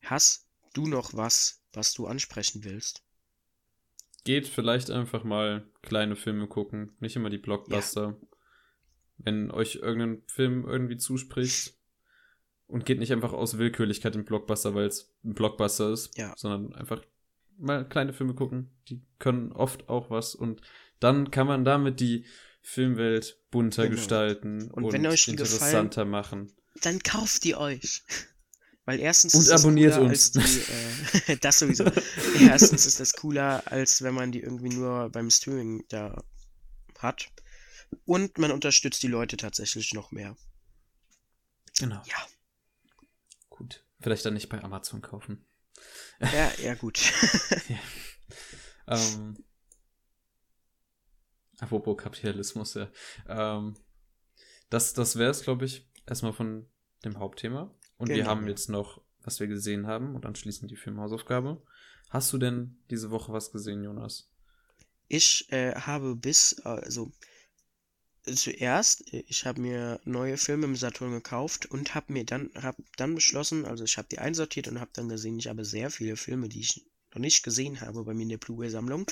Hast 0.02 0.47
du 0.74 0.86
noch 0.86 1.14
was, 1.14 1.62
was 1.73 1.93
du 1.93 2.06
ansprechen 2.06 2.64
willst? 2.64 3.02
Geht 4.24 4.47
vielleicht 4.47 4.90
einfach 4.90 5.24
mal 5.24 5.66
kleine 5.82 6.16
Filme 6.16 6.47
gucken, 6.47 6.93
nicht 7.01 7.16
immer 7.16 7.31
die 7.31 7.39
Blockbuster. 7.39 8.16
Ja 8.20 8.28
wenn 9.24 9.51
euch 9.51 9.77
irgendein 9.77 10.23
Film 10.27 10.64
irgendwie 10.66 10.97
zuspricht 10.97 11.74
und 12.66 12.86
geht 12.86 12.98
nicht 12.98 13.12
einfach 13.12 13.32
aus 13.32 13.59
Willkürlichkeit 13.59 14.14
in 14.14 14.24
Blockbuster, 14.24 14.74
weil 14.74 14.86
es 14.86 15.12
ein 15.24 15.35
Blockbuster 15.35 15.90
ist, 15.93 16.16
ja. 16.16 16.35
sondern 16.36 16.74
einfach 16.74 17.02
mal 17.59 17.89
kleine 17.89 18.12
Filme 18.12 18.35
gucken. 18.35 18.70
Die 18.89 19.03
können 19.19 19.53
oft 19.53 19.89
auch 19.89 20.11
was 20.11 20.35
und 20.35 20.61
dann 21.01 21.31
kann 21.31 21.47
man 21.47 21.65
damit 21.65 22.01
die 22.01 22.27
Filmwelt 22.62 23.39
bunter 23.51 23.85
genau. 23.85 23.97
gestalten 23.97 24.70
und, 24.70 24.85
und 24.85 24.93
wenn 24.93 25.07
euch 25.07 25.29
interessanter 25.29 26.05
gefallen, 26.05 26.11
machen. 26.11 26.53
Dann 26.81 27.01
kauft 27.01 27.45
die 27.45 27.57
euch. 27.57 28.03
Weil 28.85 28.99
erstens 28.99 29.35
und 29.35 29.43
ist 29.43 29.51
abonniert 29.51 29.97
uns. 29.97 30.33
Die, 30.33 30.41
äh, 30.41 31.37
das 31.41 31.61
sowieso. 31.61 31.85
erstens 32.41 32.87
ist 32.87 32.99
das 32.99 33.12
cooler, 33.12 33.62
als 33.66 34.03
wenn 34.03 34.15
man 34.15 34.33
die 34.33 34.41
irgendwie 34.41 34.70
nur 34.70 35.09
beim 35.11 35.31
Streaming 35.31 35.85
da 35.89 36.24
hat. 36.99 37.29
Und 38.05 38.39
man 38.39 38.51
unterstützt 38.51 39.03
die 39.03 39.09
Leute 39.09 39.37
tatsächlich 39.37 39.93
noch 39.93 40.11
mehr. 40.11 40.37
Genau. 41.79 42.03
Ja. 42.07 42.27
Gut. 43.51 43.85
Vielleicht 44.01 44.24
dann 44.24 44.35
nicht 44.35 44.49
bei 44.49 44.62
Amazon 44.62 45.01
kaufen. 45.01 45.45
Ja, 46.21 46.53
ja, 46.63 46.75
gut. 46.75 47.01
ja. 47.69 47.79
Ähm, 48.87 49.37
apropos 51.59 51.97
Kapitalismus, 51.97 52.75
ja. 52.75 52.89
Ähm, 53.29 53.77
das 54.71 54.95
das 54.95 55.17
wäre 55.17 55.31
es, 55.31 55.43
glaube 55.43 55.65
ich, 55.65 55.89
erstmal 56.07 56.33
von 56.33 56.69
dem 57.05 57.19
Hauptthema. 57.19 57.75
Und 57.97 58.09
genau. 58.09 58.19
wir 58.19 58.27
haben 58.27 58.49
jetzt 58.49 58.69
noch, 58.69 59.03
was 59.23 59.41
wir 59.41 59.47
gesehen 59.47 59.87
haben 59.87 60.15
und 60.15 60.27
anschließend 60.27 60.71
die 60.71 60.77
Filmhausaufgabe. 60.77 61.63
Hast 62.11 62.33
du 62.33 62.39
denn 62.39 62.83
diese 62.91 63.11
Woche 63.11 63.33
was 63.33 63.53
gesehen, 63.53 63.83
Jonas? 63.83 64.31
Ich 65.09 65.51
äh, 65.53 65.75
habe 65.75 66.17
bis, 66.17 66.61
also 66.61 67.13
zuerst, 68.24 69.12
äh, 69.12 69.24
ich 69.27 69.47
habe 69.47 69.61
mir 69.61 70.01
neue 70.05 70.36
Filme 70.36 70.66
im 70.66 70.77
Saturn 70.77 71.12
gekauft 71.12 71.66
und 71.66 71.94
habe 71.94 72.12
mir 72.12 72.24
dann, 72.24 72.51
hab 72.55 72.77
dann 72.97 73.15
beschlossen, 73.15 73.65
also 73.65 73.85
ich 73.85 73.99
habe 73.99 74.09
die 74.11 74.19
einsortiert 74.19 74.69
und 74.69 74.81
habe 74.81 74.90
dann 74.94 75.09
gesehen, 75.09 75.39
ich 75.39 75.49
habe 75.49 75.65
sehr 75.65 75.90
viele 75.90 76.16
Filme, 76.16 76.49
die 76.49 76.61
ich 76.61 76.85
noch 77.12 77.20
nicht 77.20 77.43
gesehen 77.43 77.81
habe 77.81 78.05
bei 78.05 78.15
mir 78.15 78.23
in 78.23 78.31
der 78.31 78.39
Blu-ray-Sammlung 78.39 79.07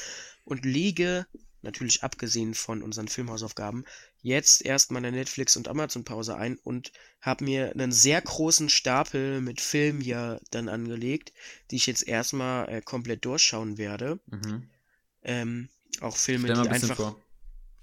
und 0.44 0.64
lege, 0.64 1.26
natürlich 1.62 2.02
abgesehen 2.02 2.54
von 2.54 2.82
unseren 2.82 3.08
Filmhausaufgaben, 3.08 3.84
jetzt 4.22 4.64
erstmal 4.64 5.04
eine 5.04 5.14
Netflix- 5.14 5.56
und 5.56 5.68
Amazon-Pause 5.68 6.36
ein 6.36 6.56
und 6.56 6.92
habe 7.20 7.44
mir 7.44 7.72
einen 7.72 7.92
sehr 7.92 8.22
großen 8.22 8.70
Stapel 8.70 9.42
mit 9.42 9.60
Filmen 9.60 10.00
hier 10.00 10.40
dann 10.50 10.68
angelegt, 10.68 11.32
die 11.70 11.76
ich 11.76 11.86
jetzt 11.86 12.08
erstmal 12.08 12.68
äh, 12.68 12.80
komplett 12.80 13.26
durchschauen 13.26 13.76
werde. 13.76 14.20
Mhm. 14.26 14.70
Ähm, 15.22 15.68
auch 16.00 16.16
Filme, 16.16 16.52
die 16.54 16.68
einfach... 16.68 16.96
Vor 16.96 17.20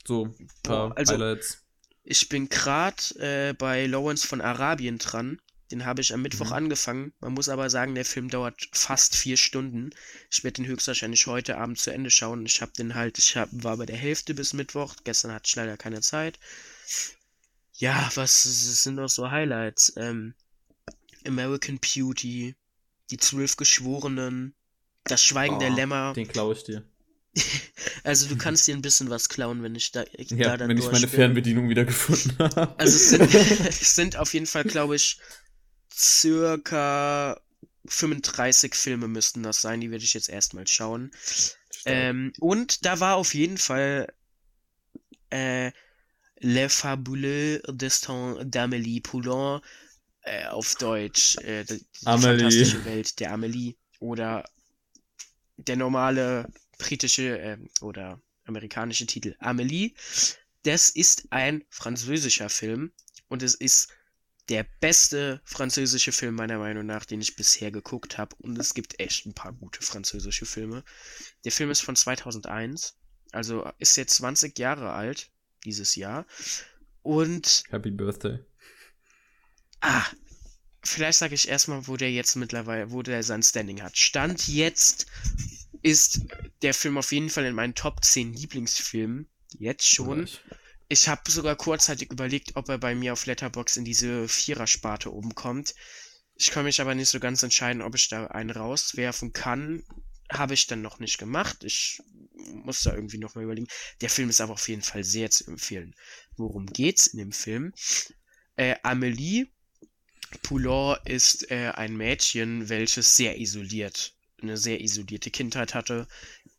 so 0.08 0.26
ein 0.26 0.48
paar 0.64 0.90
Boah, 0.90 0.98
also, 0.98 1.14
Highlights. 1.14 1.64
Ich 2.04 2.30
bin 2.30 2.48
gerade 2.48 3.04
äh, 3.20 3.54
bei 3.54 3.86
Lawrence 3.86 4.26
von 4.26 4.42
Arabien 4.42 4.98
dran. 4.98 5.42
Den 5.72 5.86
habe 5.86 6.00
ich 6.00 6.14
am 6.14 6.22
Mittwoch 6.22 6.48
mhm. 6.48 6.54
angefangen. 6.54 7.14
Man 7.20 7.34
muss 7.34 7.50
aber 7.50 7.70
sagen, 7.70 7.94
der 7.94 8.06
Film 8.06 8.30
dauert 8.30 8.70
fast 8.72 9.18
vier 9.18 9.36
Stunden. 9.36 9.90
Ich 10.32 10.46
werde 10.46 10.62
den 10.62 10.68
höchstwahrscheinlich 10.68 11.28
heute 11.28 11.58
Abend 11.58 11.78
zu 11.78 11.92
Ende 11.92 12.10
schauen. 12.10 12.46
Ich 12.46 12.62
habe 12.62 12.72
den 12.72 12.96
halt, 12.96 13.18
ich 13.18 13.36
hab, 13.36 13.50
war 13.52 13.76
bei 13.76 13.86
der 13.86 13.98
Hälfte 13.98 14.34
bis 14.34 14.54
Mittwoch. 14.54 14.96
Gestern 15.04 15.34
hatte 15.34 15.48
ich 15.48 15.56
leider 15.58 15.76
keine 15.76 16.00
Zeit. 16.00 16.40
Ja, 17.74 18.10
was 18.16 18.44
sind 18.44 18.96
noch 18.96 19.10
so 19.10 19.30
Highlights? 19.30 19.94
Ähm, 19.98 20.34
American 21.28 21.80
Beauty, 21.80 22.56
die 23.10 23.18
zwölf 23.18 23.58
Geschworenen, 23.58 24.56
das 25.04 25.22
Schweigen 25.22 25.58
oh, 25.58 25.60
der 25.60 25.72
Lämmer. 25.72 26.14
Den 26.14 26.30
klaue 26.30 26.54
ich 26.54 26.64
dir. 26.64 26.86
Also 28.04 28.28
du 28.28 28.38
kannst 28.38 28.66
dir 28.68 28.76
ein 28.76 28.82
bisschen 28.82 29.10
was 29.10 29.28
klauen, 29.28 29.64
wenn 29.64 29.76
ich 29.76 29.92
da, 29.92 30.06
ja, 30.18 30.50
da 30.50 30.58
dann 30.58 30.70
wenn 30.70 30.78
ich 30.78 30.92
meine 30.92 31.08
Fernbedienung 31.08 31.68
wieder 31.70 31.84
gefunden 31.84 32.38
habe. 32.40 32.74
Also 32.78 32.96
es 32.96 33.10
sind, 33.10 33.34
es 33.68 33.96
sind 33.96 34.16
auf 34.16 34.34
jeden 34.34 34.46
Fall, 34.46 34.64
glaube 34.64 34.96
ich, 34.96 35.18
circa 35.94 37.40
35 37.86 38.76
Filme 38.76 39.08
müssten 39.08 39.44
das 39.44 39.62
sein, 39.62 39.82
die 39.82 39.92
werde 39.92 40.04
ich 40.04 40.14
jetzt 40.14 40.30
erstmal 40.30 40.68
schauen. 40.68 41.12
Ähm, 41.86 42.34
und 42.40 42.86
da 42.86 43.00
war 43.00 43.16
auf 43.16 43.34
jeden 43.34 43.58
Fall 43.58 44.14
äh, 45.30 45.72
Le 46.40 46.70
Fabuleux 46.70 47.62
Destin 47.68 48.36
d'Amélie 48.52 49.02
Poulain 49.02 49.62
äh, 50.22 50.46
auf 50.48 50.76
Deutsch 50.76 51.38
äh, 51.38 51.64
die, 51.64 51.80
die 51.80 52.04
fantastische 52.04 52.86
Welt 52.86 53.20
der 53.20 53.34
Amélie 53.34 53.76
oder 54.00 54.44
der 55.58 55.78
normale 55.78 56.52
britische 56.78 57.40
äh, 57.40 57.58
oder 57.82 58.22
amerikanische 58.46 59.06
Titel 59.06 59.36
Amelie. 59.40 59.94
Das 60.64 60.90
ist 60.90 61.28
ein 61.32 61.64
französischer 61.70 62.50
Film 62.50 62.92
und 63.28 63.44
es 63.44 63.56
ist 63.56 63.90
der 64.50 64.66
beste 64.80 65.42
französische 65.44 66.12
Film 66.12 66.36
meiner 66.36 66.58
Meinung 66.58 66.86
nach, 66.86 67.06
den 67.06 67.20
ich 67.20 67.36
bisher 67.36 67.72
geguckt 67.72 68.18
habe. 68.18 68.36
Und 68.40 68.58
es 68.58 68.74
gibt 68.74 69.00
echt 69.00 69.26
ein 69.26 69.34
paar 69.34 69.52
gute 69.52 69.82
französische 69.82 70.46
Filme. 70.46 70.84
Der 71.44 71.52
Film 71.52 71.70
ist 71.70 71.82
von 71.82 71.96
2001, 71.96 72.96
also 73.32 73.70
ist 73.78 73.98
jetzt 73.98 74.16
20 74.16 74.58
Jahre 74.58 74.92
alt 74.92 75.30
dieses 75.66 75.96
Jahr. 75.96 76.26
Und. 77.02 77.64
Happy 77.70 77.92
Birthday. 77.92 78.40
Ah, 79.82 80.06
vielleicht 80.84 81.20
sage 81.20 81.36
ich 81.36 81.48
erstmal, 81.48 81.88
wo 81.88 81.98
der 81.98 82.12
jetzt 82.12 82.36
mittlerweile, 82.36 82.92
wo 82.92 83.04
der 83.04 83.24
sein 83.24 83.44
Standing 83.44 83.82
hat. 83.84 83.98
Stand 83.98 84.48
jetzt 84.48 85.08
ist 85.88 86.26
der 86.62 86.74
Film 86.74 86.98
auf 86.98 87.14
jeden 87.14 87.30
Fall 87.30 87.46
in 87.46 87.56
meinen 87.56 87.74
Top 87.74 88.04
10 88.04 88.34
Lieblingsfilmen. 88.34 89.30
Jetzt 89.58 89.88
schon. 89.88 90.26
Gleich. 90.26 90.42
Ich 90.90 91.08
habe 91.08 91.32
sogar 91.32 91.56
kurzzeitig 91.56 92.12
überlegt, 92.12 92.56
ob 92.56 92.68
er 92.70 92.78
bei 92.78 92.94
mir 92.94 93.14
auf 93.14 93.26
Letterbox 93.26 93.78
in 93.78 93.86
diese 93.86 94.28
Vierersparte 94.28 95.14
oben 95.14 95.34
kommt. 95.34 95.76
Ich 96.36 96.52
kann 96.52 96.66
mich 96.66 96.82
aber 96.82 96.94
nicht 96.94 97.10
so 97.10 97.20
ganz 97.20 97.42
entscheiden, 97.42 97.82
ob 97.82 97.96
ich 97.96 98.10
da 98.10 98.28
einen 98.28 98.50
rauswerfen 98.50 99.32
kann. 99.32 99.84
Habe 100.30 100.54
ich 100.54 100.68
dann 100.68 100.82
noch 100.82 101.00
nicht 101.00 101.18
gemacht. 101.18 101.64
Ich 101.64 102.02
muss 102.34 102.84
da 102.84 102.94
irgendwie 102.94 103.18
noch 103.18 103.36
mal 103.36 103.44
überlegen. 103.46 103.68
Der 104.02 104.10
Film 104.10 104.30
ist 104.30 104.42
aber 104.42 104.54
auf 104.54 104.68
jeden 104.68 104.82
Fall 104.82 105.06
sehr 105.06 105.32
zu 105.32 105.48
empfehlen. 105.48 105.96
Worum 106.36 106.66
geht's 106.66 107.08
in 107.08 107.20
dem 107.20 107.32
Film? 107.32 107.74
Äh, 108.58 108.76
Amelie 108.84 109.48
Poulon 110.44 110.98
ist 111.06 111.50
äh, 111.50 111.72
ein 111.76 111.96
Mädchen, 111.96 112.68
welches 112.68 113.16
sehr 113.16 113.40
isoliert, 113.40 114.17
eine 114.42 114.58
sehr 114.58 114.82
isolierte 114.82 115.32
Kindheit 115.32 115.74
hatte, 115.74 116.08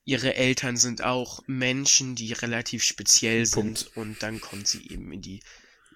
ihre 0.04 0.34
Eltern 0.34 0.76
sind 0.78 1.02
auch 1.02 1.42
Menschen, 1.46 2.14
die 2.14 2.32
relativ 2.32 2.82
speziell 2.82 3.44
sind. 3.44 3.92
Punkt. 3.92 3.96
Und 3.96 4.22
dann 4.22 4.40
kommt 4.40 4.66
sie 4.66 4.88
eben 4.88 5.12
in 5.12 5.20
die, 5.20 5.42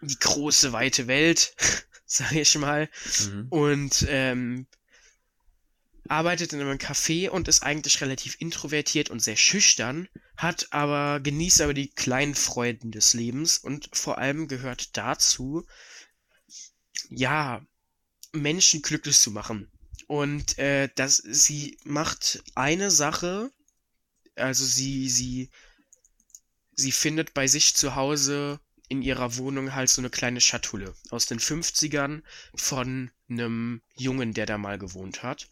in 0.03 0.09
die 0.09 0.19
große, 0.19 0.73
weite 0.73 1.07
Welt, 1.07 1.55
sage 2.07 2.41
ich 2.43 2.59
mal. 2.59 2.91
Mhm. 3.25 3.47
Und 3.49 4.07
ähm, 4.09 4.67
arbeitet 6.09 6.53
in 6.53 6.61
einem 6.61 6.77
Café 6.77 7.31
und 7.31 7.49
ist 7.49 7.63
eigentlich 7.63 8.03
relativ 8.03 8.37
introvertiert 8.39 9.09
und 9.09 9.21
sehr 9.21 9.37
schüchtern, 9.37 10.09
hat 10.37 10.69
aber, 10.73 11.21
genießt 11.21 11.63
aber 11.63 11.73
die 11.73 11.89
kleinen 11.89 12.35
Freuden 12.35 12.91
des 12.91 13.15
Lebens 13.15 13.57
und 13.57 13.89
vor 13.97 14.19
allem 14.19 14.47
gehört 14.47 14.95
dazu, 14.99 15.65
ja, 17.09 17.65
Menschen 18.33 18.83
glücklich 18.83 19.19
zu 19.19 19.31
machen. 19.31 19.72
Und 20.13 20.59
äh, 20.59 20.91
das, 20.95 21.17
sie 21.17 21.79
macht 21.85 22.43
eine 22.55 22.91
Sache, 22.91 23.51
also 24.37 24.63
sie, 24.63 25.09
sie, 25.09 25.49
sie 26.75 26.93
findet 26.93 27.33
bei 27.33 27.47
sich 27.47 27.75
zu 27.75 27.95
Hause 27.95 28.61
in 28.91 29.01
ihrer 29.01 29.39
Wohnung 29.39 29.75
halt 29.75 29.89
so 29.89 30.03
eine 30.03 30.11
kleine 30.11 30.43
Schatulle 30.43 30.93
aus 31.09 31.25
den 31.25 31.39
50ern 31.39 32.21
von 32.55 33.11
einem 33.31 33.81
Jungen, 33.97 34.35
der 34.35 34.45
da 34.45 34.59
mal 34.59 34.79
gewohnt 34.79 35.23
hat. 35.23 35.49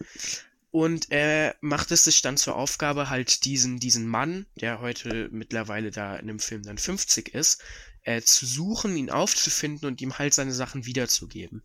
Und 0.70 1.10
er 1.10 1.56
macht 1.62 1.90
es 1.90 2.04
sich 2.04 2.20
dann 2.20 2.36
zur 2.36 2.56
Aufgabe, 2.56 3.08
halt 3.08 3.46
diesen, 3.46 3.80
diesen 3.80 4.06
Mann, 4.06 4.44
der 4.60 4.82
heute 4.82 5.30
mittlerweile 5.32 5.90
da 5.90 6.16
in 6.16 6.26
dem 6.26 6.38
Film 6.38 6.64
dann 6.64 6.76
50 6.76 7.32
ist, 7.34 7.62
äh, 8.02 8.20
zu 8.20 8.44
suchen, 8.44 8.94
ihn 8.94 9.08
aufzufinden 9.08 9.88
und 9.88 10.02
ihm 10.02 10.18
halt 10.18 10.34
seine 10.34 10.52
Sachen 10.52 10.84
wiederzugeben. 10.84 11.62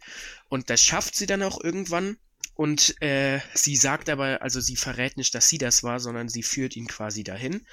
Und 0.47 0.69
das 0.69 0.81
schafft 0.81 1.17
sie 1.17 1.25
dann 1.25 1.43
auch 1.43 1.61
irgendwann, 1.61 2.15
und 2.53 3.01
äh, 3.01 3.39
sie 3.53 3.75
sagt 3.75 4.09
aber, 4.09 4.41
also 4.41 4.59
sie 4.59 4.75
verrät 4.75 5.17
nicht, 5.17 5.33
dass 5.35 5.49
sie 5.49 5.57
das 5.57 5.83
war, 5.83 5.99
sondern 5.99 6.29
sie 6.29 6.43
führt 6.43 6.75
ihn 6.75 6.87
quasi 6.87 7.23
dahin 7.23 7.65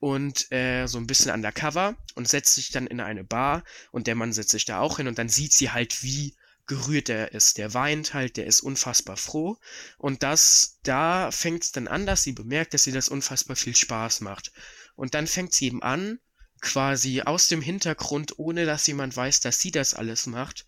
und 0.00 0.50
äh, 0.52 0.86
so 0.86 0.98
ein 0.98 1.06
bisschen 1.06 1.32
undercover 1.32 1.96
und 2.14 2.28
setzt 2.28 2.54
sich 2.54 2.70
dann 2.70 2.86
in 2.86 3.00
eine 3.00 3.24
Bar 3.24 3.64
und 3.90 4.06
der 4.06 4.14
Mann 4.14 4.32
setzt 4.32 4.50
sich 4.50 4.64
da 4.64 4.80
auch 4.80 4.98
hin 4.98 5.08
und 5.08 5.18
dann 5.18 5.28
sieht 5.28 5.52
sie 5.52 5.70
halt, 5.70 6.02
wie 6.02 6.34
gerührt 6.66 7.08
er 7.08 7.32
ist. 7.32 7.58
Der 7.58 7.74
weint 7.74 8.14
halt, 8.14 8.36
der 8.36 8.46
ist 8.46 8.60
unfassbar 8.60 9.16
froh 9.16 9.58
und 9.98 10.22
das, 10.22 10.78
da 10.82 11.30
fängt 11.30 11.64
es 11.64 11.72
dann 11.72 11.88
an, 11.88 12.06
dass 12.06 12.22
sie 12.22 12.32
bemerkt, 12.32 12.74
dass 12.74 12.84
sie 12.84 12.92
das 12.92 13.08
unfassbar 13.08 13.56
viel 13.56 13.76
Spaß 13.76 14.20
macht. 14.20 14.52
Und 14.94 15.14
dann 15.14 15.26
fängt 15.26 15.52
sie 15.52 15.66
eben 15.66 15.82
an, 15.82 16.18
quasi 16.60 17.22
aus 17.22 17.48
dem 17.48 17.62
Hintergrund, 17.62 18.38
ohne 18.38 18.66
dass 18.66 18.86
jemand 18.86 19.16
weiß, 19.16 19.40
dass 19.40 19.60
sie 19.60 19.70
das 19.70 19.94
alles 19.94 20.26
macht, 20.26 20.66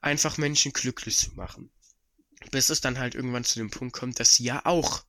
einfach 0.00 0.36
Menschen 0.36 0.72
glücklich 0.72 1.16
zu 1.18 1.32
machen 1.34 1.70
bis 2.50 2.70
es 2.70 2.80
dann 2.80 2.98
halt 2.98 3.14
irgendwann 3.14 3.44
zu 3.44 3.58
dem 3.58 3.70
Punkt 3.70 3.94
kommt, 3.94 4.20
dass 4.20 4.36
sie 4.36 4.44
ja 4.44 4.64
auch 4.64 5.04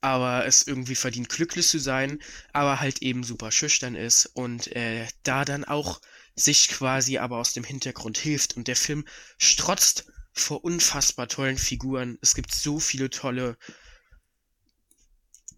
aber 0.00 0.46
es 0.46 0.66
irgendwie 0.66 0.94
verdient, 0.94 1.28
glücklich 1.28 1.66
zu 1.66 1.80
sein, 1.80 2.20
aber 2.52 2.80
halt 2.80 3.02
eben 3.02 3.24
super 3.24 3.50
schüchtern 3.50 3.94
ist 3.96 4.26
und 4.26 4.68
äh, 4.76 5.06
da 5.24 5.44
dann 5.44 5.64
auch 5.64 6.00
sich 6.36 6.68
quasi 6.68 7.18
aber 7.18 7.38
aus 7.38 7.54
dem 7.54 7.64
Hintergrund 7.64 8.18
hilft. 8.18 8.56
Und 8.56 8.68
der 8.68 8.76
Film 8.76 9.04
strotzt 9.38 10.06
vor 10.32 10.64
unfassbar 10.64 11.28
tollen 11.28 11.58
Figuren. 11.58 12.18
Es 12.20 12.34
gibt 12.34 12.54
so 12.54 12.78
viele 12.78 13.10
tolle 13.10 13.56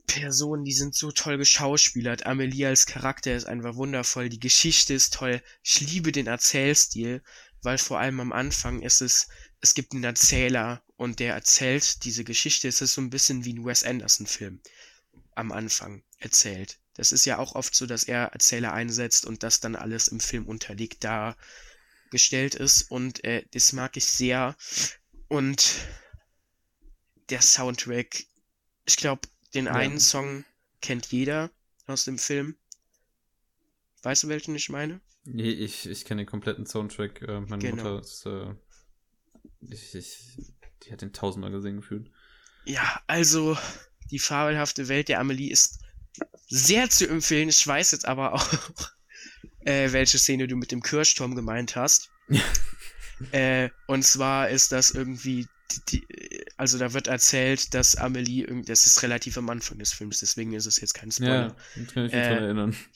Personen, 0.07 0.65
die 0.65 0.73
sind 0.73 0.95
so 0.95 1.11
toll 1.11 1.37
geschauspielert. 1.37 2.25
Amelie 2.25 2.69
als 2.69 2.87
Charakter 2.87 3.35
ist 3.35 3.45
einfach 3.45 3.75
wundervoll. 3.75 4.29
Die 4.29 4.41
Geschichte 4.41 4.95
ist 4.95 5.13
toll. 5.15 5.43
Ich 5.63 5.81
liebe 5.81 6.13
den 6.13 6.29
Erzählstil, 6.29 7.23
weil 7.63 7.77
vor 7.77 7.99
allem 7.99 8.21
am 8.21 8.33
Anfang 8.33 8.81
ist 8.81 9.03
es, 9.03 9.29
es 9.61 9.75
gibt 9.75 9.93
einen 9.93 10.05
Erzähler 10.05 10.83
und 10.97 11.21
der 11.21 11.35
erzählt 11.35 12.05
diese 12.05 12.25
Geschichte. 12.25 12.69
Es 12.69 12.81
ist 12.81 12.95
so 12.95 13.01
ein 13.01 13.11
bisschen 13.11 13.45
wie 13.45 13.55
ein 13.55 13.65
Wes 13.65 13.85
Anderson-Film 13.85 14.61
am 15.35 15.53
Anfang 15.53 16.03
erzählt. 16.19 16.79
Das 16.95 17.13
ist 17.13 17.25
ja 17.25 17.39
auch 17.39 17.55
oft 17.55 17.75
so, 17.75 17.87
dass 17.87 18.05
er 18.05 18.33
Erzähler 18.33 18.73
einsetzt 18.73 19.25
und 19.25 19.43
das 19.43 19.61
dann 19.61 19.77
alles 19.77 20.09
im 20.09 20.21
Film 20.21 20.47
unterlegt 20.47 21.05
dargestellt 21.05 22.57
ist. 22.57 22.91
Und 22.91 23.23
äh, 23.25 23.45
das 23.53 23.73
mag 23.73 23.97
ich 23.97 24.07
sehr. 24.07 24.57
Und 25.29 25.77
der 27.31 27.43
Soundtrack, 27.43 28.25
ich 28.85 28.97
glaube, 28.97 29.23
den 29.55 29.67
ja. 29.67 29.75
einen 29.75 30.01
Song 30.01 30.45
kennt 30.81 31.07
jeder 31.07 31.51
aus 31.87 32.05
dem 32.05 32.19
Film. 32.19 32.57
Weißt 34.03 34.25
du, 34.25 34.29
welchen 34.29 34.55
ich 34.55 34.69
meine? 34.69 35.01
Nee, 35.25 35.51
ich, 35.51 35.87
ich 35.87 36.05
kenne 36.05 36.23
den 36.23 36.29
kompletten 36.29 36.67
Soundtrack. 36.67 37.23
Äh, 37.23 37.41
meine 37.41 37.63
genau. 37.63 37.77
Mutter 37.77 38.01
ist. 38.01 38.27
Äh, 38.27 38.55
ich, 39.61 39.95
ich 39.95 40.19
die 40.85 40.93
hat 40.93 41.03
den 41.03 41.13
tausendmal 41.13 41.51
gesehen 41.51 41.77
gefühlt. 41.77 42.11
Ja, 42.65 43.01
also 43.07 43.57
die 44.11 44.19
fabelhafte 44.19 44.89
Welt 44.89 45.09
der 45.09 45.21
Amelie 45.21 45.51
ist 45.51 45.81
sehr 46.49 46.89
zu 46.91 47.09
empfehlen. 47.09 47.49
Ich 47.49 47.67
weiß 47.67 47.91
jetzt 47.91 48.07
aber 48.07 48.35
auch, 48.35 48.47
äh, 49.61 49.93
welche 49.93 50.19
Szene 50.19 50.47
du 50.49 50.57
mit 50.57 50.73
dem 50.73 50.83
Kirchturm 50.83 51.35
gemeint 51.35 51.77
hast. 51.77 52.11
äh, 53.33 53.71
und 53.87 54.05
zwar 54.05 54.49
ist 54.49 54.73
das 54.73 54.91
irgendwie, 54.91 55.47
die, 55.91 56.07
die, 56.07 56.45
also 56.57 56.79
da 56.79 56.93
wird 56.95 57.07
erzählt, 57.07 57.75
dass 57.75 57.97
Amelie, 57.97 58.47
das 58.65 58.87
ist 58.87 59.03
relativ 59.03 59.37
am 59.37 59.51
Anfang 59.51 59.79
des 59.79 59.93
Films, 59.93 60.21
deswegen 60.21 60.53
ist 60.55 60.67
es 60.67 60.81
jetzt 60.81 60.95
kein 60.95 61.11
Spoiler. 61.11 61.49
Ja, 61.49 61.57
das 61.77 61.95
kann 61.95 62.07
ich 62.07 62.13
mich 62.13 62.23
äh, 62.23 62.35
erinnern. 62.35 62.77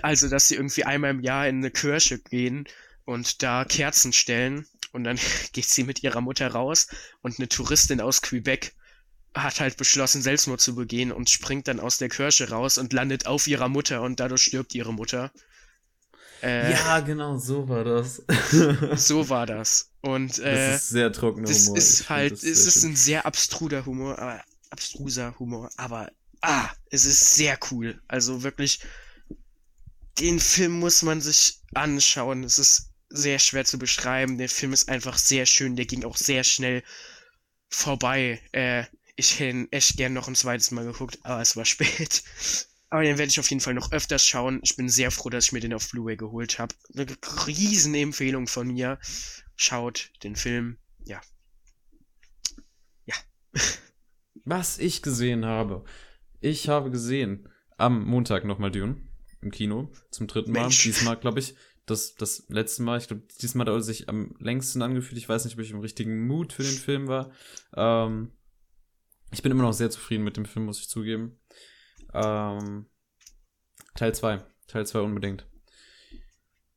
Also, 0.00 0.30
dass 0.30 0.48
sie 0.48 0.54
irgendwie 0.54 0.84
einmal 0.84 1.10
im 1.10 1.20
Jahr 1.20 1.46
in 1.48 1.56
eine 1.56 1.70
Kirche 1.70 2.18
gehen 2.18 2.66
und 3.04 3.42
da 3.42 3.66
Kerzen 3.66 4.14
stellen 4.14 4.66
und 4.96 5.04
dann 5.04 5.18
geht 5.52 5.66
sie 5.66 5.84
mit 5.84 6.02
ihrer 6.02 6.20
Mutter 6.20 6.48
raus 6.48 6.88
und 7.22 7.38
eine 7.38 7.48
Touristin 7.48 8.00
aus 8.00 8.22
Quebec 8.22 8.74
hat 9.34 9.60
halt 9.60 9.76
beschlossen, 9.76 10.22
Selbstmord 10.22 10.62
zu 10.62 10.74
begehen 10.74 11.12
und 11.12 11.28
springt 11.28 11.68
dann 11.68 11.78
aus 11.78 11.98
der 11.98 12.08
Kirche 12.08 12.48
raus 12.48 12.78
und 12.78 12.94
landet 12.94 13.26
auf 13.26 13.46
ihrer 13.46 13.68
Mutter 13.68 14.00
und 14.00 14.18
dadurch 14.18 14.42
stirbt 14.42 14.74
ihre 14.74 14.94
Mutter. 14.94 15.30
Äh, 16.42 16.72
ja, 16.72 17.00
genau, 17.00 17.36
so 17.36 17.68
war 17.68 17.84
das. 17.84 18.22
so 18.96 19.28
war 19.28 19.44
das. 19.44 19.90
Und 20.00 20.38
äh, 20.38 20.70
das 20.70 20.82
ist 20.82 20.88
sehr 20.88 21.12
trockener 21.12 21.48
das 21.48 21.66
Humor. 21.66 21.76
Ist 21.76 22.08
halt, 22.08 22.32
es 22.32 22.66
ist 22.66 22.82
ein 22.84 22.96
sehr 22.96 23.26
abstruder 23.26 23.84
Humor, 23.84 24.18
aber 24.18 24.42
abstruser 24.70 25.38
Humor, 25.38 25.70
aber 25.76 26.10
ah, 26.40 26.68
es 26.90 27.04
ist 27.04 27.34
sehr 27.34 27.58
cool. 27.70 28.00
Also 28.08 28.42
wirklich, 28.42 28.80
den 30.18 30.40
Film 30.40 30.78
muss 30.80 31.02
man 31.02 31.20
sich 31.20 31.60
anschauen. 31.74 32.42
Es 32.44 32.58
ist 32.58 32.90
sehr 33.08 33.38
schwer 33.38 33.64
zu 33.64 33.78
beschreiben. 33.78 34.38
Der 34.38 34.48
Film 34.48 34.72
ist 34.72 34.88
einfach 34.88 35.18
sehr 35.18 35.46
schön, 35.46 35.76
der 35.76 35.86
ging 35.86 36.04
auch 36.04 36.16
sehr 36.16 36.44
schnell 36.44 36.82
vorbei. 37.68 38.40
Äh, 38.52 38.84
ich 39.16 39.40
hätte 39.40 39.50
ihn 39.50 39.68
echt 39.70 39.96
gern 39.96 40.12
noch 40.12 40.28
ein 40.28 40.34
zweites 40.34 40.70
Mal 40.70 40.84
geguckt, 40.84 41.18
aber 41.22 41.40
es 41.40 41.56
war 41.56 41.64
spät. 41.66 42.22
Aber 42.88 43.02
den 43.02 43.18
werde 43.18 43.30
ich 43.30 43.40
auf 43.40 43.50
jeden 43.50 43.60
Fall 43.60 43.74
noch 43.74 43.92
öfters 43.92 44.24
schauen. 44.26 44.60
Ich 44.62 44.76
bin 44.76 44.88
sehr 44.88 45.10
froh, 45.10 45.28
dass 45.28 45.46
ich 45.46 45.52
mir 45.52 45.60
den 45.60 45.74
auf 45.74 45.90
Blu-ray 45.90 46.16
geholt 46.16 46.58
habe. 46.58 46.74
Eine 46.94 47.06
riesen 47.46 47.94
Empfehlung 47.94 48.46
von 48.46 48.68
mir. 48.68 48.98
Schaut 49.56 50.12
den 50.22 50.36
Film. 50.36 50.78
Ja. 51.04 51.20
Ja. 53.04 53.16
Was 54.44 54.78
ich 54.78 55.02
gesehen 55.02 55.44
habe. 55.44 55.84
Ich 56.40 56.68
habe 56.68 56.90
gesehen 56.90 57.48
am 57.76 58.04
Montag 58.04 58.44
nochmal 58.44 58.70
Dune 58.70 59.02
im 59.42 59.50
Kino 59.50 59.90
zum 60.10 60.28
dritten 60.28 60.52
Mal. 60.52 60.62
Mensch. 60.62 60.84
Diesmal, 60.84 61.16
glaube 61.16 61.40
ich, 61.40 61.56
das, 61.86 62.14
das 62.16 62.44
letzte 62.48 62.82
Mal. 62.82 62.98
Ich 62.98 63.08
glaube, 63.08 63.22
diesmal 63.40 63.66
hat 63.66 63.72
er 63.72 63.80
sich 63.80 64.08
am 64.08 64.34
längsten 64.38 64.82
angefühlt. 64.82 65.18
Ich 65.18 65.28
weiß 65.28 65.44
nicht, 65.44 65.54
ob 65.54 65.60
ich 65.60 65.70
im 65.70 65.80
richtigen 65.80 66.26
Mut 66.26 66.52
für 66.52 66.64
den 66.64 66.76
Film 66.76 67.06
war. 67.06 67.30
Ähm, 67.74 68.32
ich 69.30 69.42
bin 69.42 69.52
immer 69.52 69.62
noch 69.62 69.72
sehr 69.72 69.90
zufrieden 69.90 70.24
mit 70.24 70.36
dem 70.36 70.44
Film, 70.44 70.66
muss 70.66 70.80
ich 70.80 70.88
zugeben. 70.88 71.38
Ähm, 72.12 72.86
Teil 73.94 74.14
2. 74.14 74.44
Teil 74.66 74.86
2 74.86 75.00
unbedingt. 75.00 75.46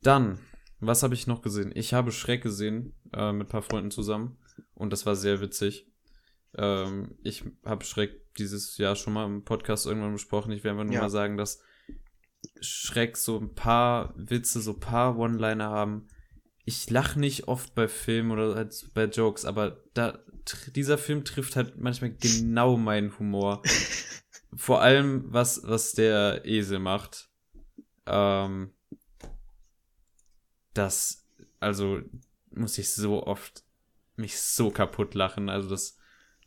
Dann, 0.01 0.39
was 0.79 1.03
habe 1.03 1.15
ich 1.15 1.27
noch 1.27 1.41
gesehen? 1.41 1.71
Ich 1.75 1.93
habe 1.93 2.11
Schreck 2.11 2.43
gesehen 2.43 2.95
äh, 3.13 3.33
mit 3.33 3.47
ein 3.47 3.51
paar 3.51 3.61
Freunden 3.63 3.91
zusammen 3.91 4.37
und 4.73 4.93
das 4.93 5.05
war 5.05 5.15
sehr 5.15 5.41
witzig. 5.41 5.91
Ähm, 6.55 7.17
ich 7.23 7.43
habe 7.65 7.83
Schreck 7.83 8.33
dieses 8.35 8.77
Jahr 8.77 8.95
schon 8.95 9.13
mal 9.13 9.25
im 9.25 9.43
Podcast 9.43 9.85
irgendwann 9.85 10.13
besprochen. 10.13 10.51
Ich 10.51 10.63
werde 10.63 10.79
einfach 10.79 10.85
nur 10.85 10.95
ja. 10.95 11.01
mal 11.01 11.09
sagen, 11.09 11.37
dass 11.37 11.61
Schreck 12.61 13.17
so 13.17 13.37
ein 13.37 13.53
paar 13.55 14.13
Witze, 14.15 14.61
so 14.61 14.73
ein 14.73 14.79
paar 14.79 15.17
One-Liner 15.17 15.69
haben. 15.69 16.07
Ich 16.65 16.89
lache 16.89 17.19
nicht 17.19 17.47
oft 17.47 17.73
bei 17.75 17.87
Filmen 17.87 18.31
oder 18.31 18.55
halt 18.55 18.89
bei 18.93 19.05
Jokes, 19.05 19.45
aber 19.45 19.83
da, 19.93 20.19
dieser 20.75 20.97
Film 20.97 21.25
trifft 21.25 21.55
halt 21.55 21.77
manchmal 21.77 22.11
genau 22.11 22.77
meinen 22.77 23.17
Humor. 23.17 23.63
Vor 24.55 24.81
allem, 24.81 25.25
was, 25.27 25.61
was 25.63 25.93
der 25.93 26.45
Esel 26.45 26.79
macht. 26.79 27.29
Ähm, 28.05 28.71
das, 30.73 31.27
also, 31.59 32.01
muss 32.51 32.77
ich 32.77 32.91
so 32.91 33.25
oft 33.25 33.63
mich 34.15 34.39
so 34.39 34.71
kaputt 34.71 35.13
lachen. 35.13 35.49
Also, 35.49 35.69
das, 35.69 35.97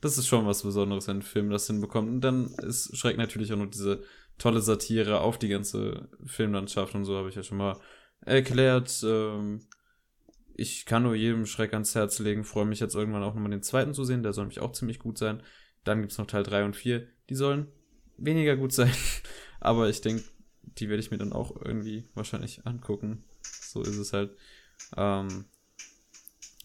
das 0.01 0.19
ist 0.19 0.27
schon 0.27 0.47
was 0.47 0.65
Besonderes, 0.65 1.07
wenn 1.07 1.19
ein 1.19 1.23
Film 1.23 1.51
das 1.51 1.69
hinbekommt. 1.69 2.09
Und 2.09 2.21
dann 2.21 2.47
ist 2.57 2.97
Schreck 2.97 3.17
natürlich 3.17 3.53
auch 3.53 3.57
noch 3.57 3.71
diese 3.71 4.03
tolle 4.43 4.61
Satire 4.61 5.21
auf 5.21 5.39
die 5.39 5.49
ganze 5.49 6.09
Filmlandschaft 6.27 6.97
und 6.97 7.05
so, 7.05 7.17
habe 7.17 7.29
ich 7.29 7.37
ja 7.37 7.45
schon 7.45 7.59
mal 7.59 7.79
erklärt. 8.21 9.01
Ähm, 9.05 9.61
ich 10.55 10.85
kann 10.85 11.05
nur 11.05 11.15
jedem 11.15 11.47
Schreck 11.47 11.73
ans 11.73 11.95
Herz 11.95 12.19
legen. 12.19 12.43
Freue 12.43 12.67
mich 12.67 12.81
jetzt 12.81 12.97
irgendwann 12.97 13.23
auch 13.23 13.35
nochmal 13.35 13.53
den 13.53 13.63
zweiten 13.63 13.95
zu 13.95 14.05
sehen. 14.05 14.25
Der 14.25 14.33
soll 14.33 14.47
mich 14.47 14.61
auch 14.61 14.73
ziemlich 14.73 14.99
gut 14.99 15.17
sein. 15.17 15.43
Dann 15.85 16.01
gibt 16.01 16.11
es 16.11 16.19
noch 16.19 16.27
Teil 16.27 16.43
3 16.43 16.65
und 16.65 16.77
4. 16.77 17.07
Die 17.31 17.35
sollen 17.37 17.69
weniger 18.19 18.57
gut 18.57 18.73
sein. 18.73 18.93
Aber 19.61 19.89
ich 19.89 20.01
denke, 20.01 20.25
die 20.63 20.89
werde 20.89 21.03
ich 21.03 21.13
mir 21.13 21.19
dann 21.19 21.33
auch 21.33 21.55
irgendwie 21.65 22.09
wahrscheinlich 22.15 22.67
angucken. 22.67 23.23
So 23.43 23.83
ist 23.83 23.97
es 23.97 24.13
halt. 24.13 24.37
Ähm, 24.97 25.45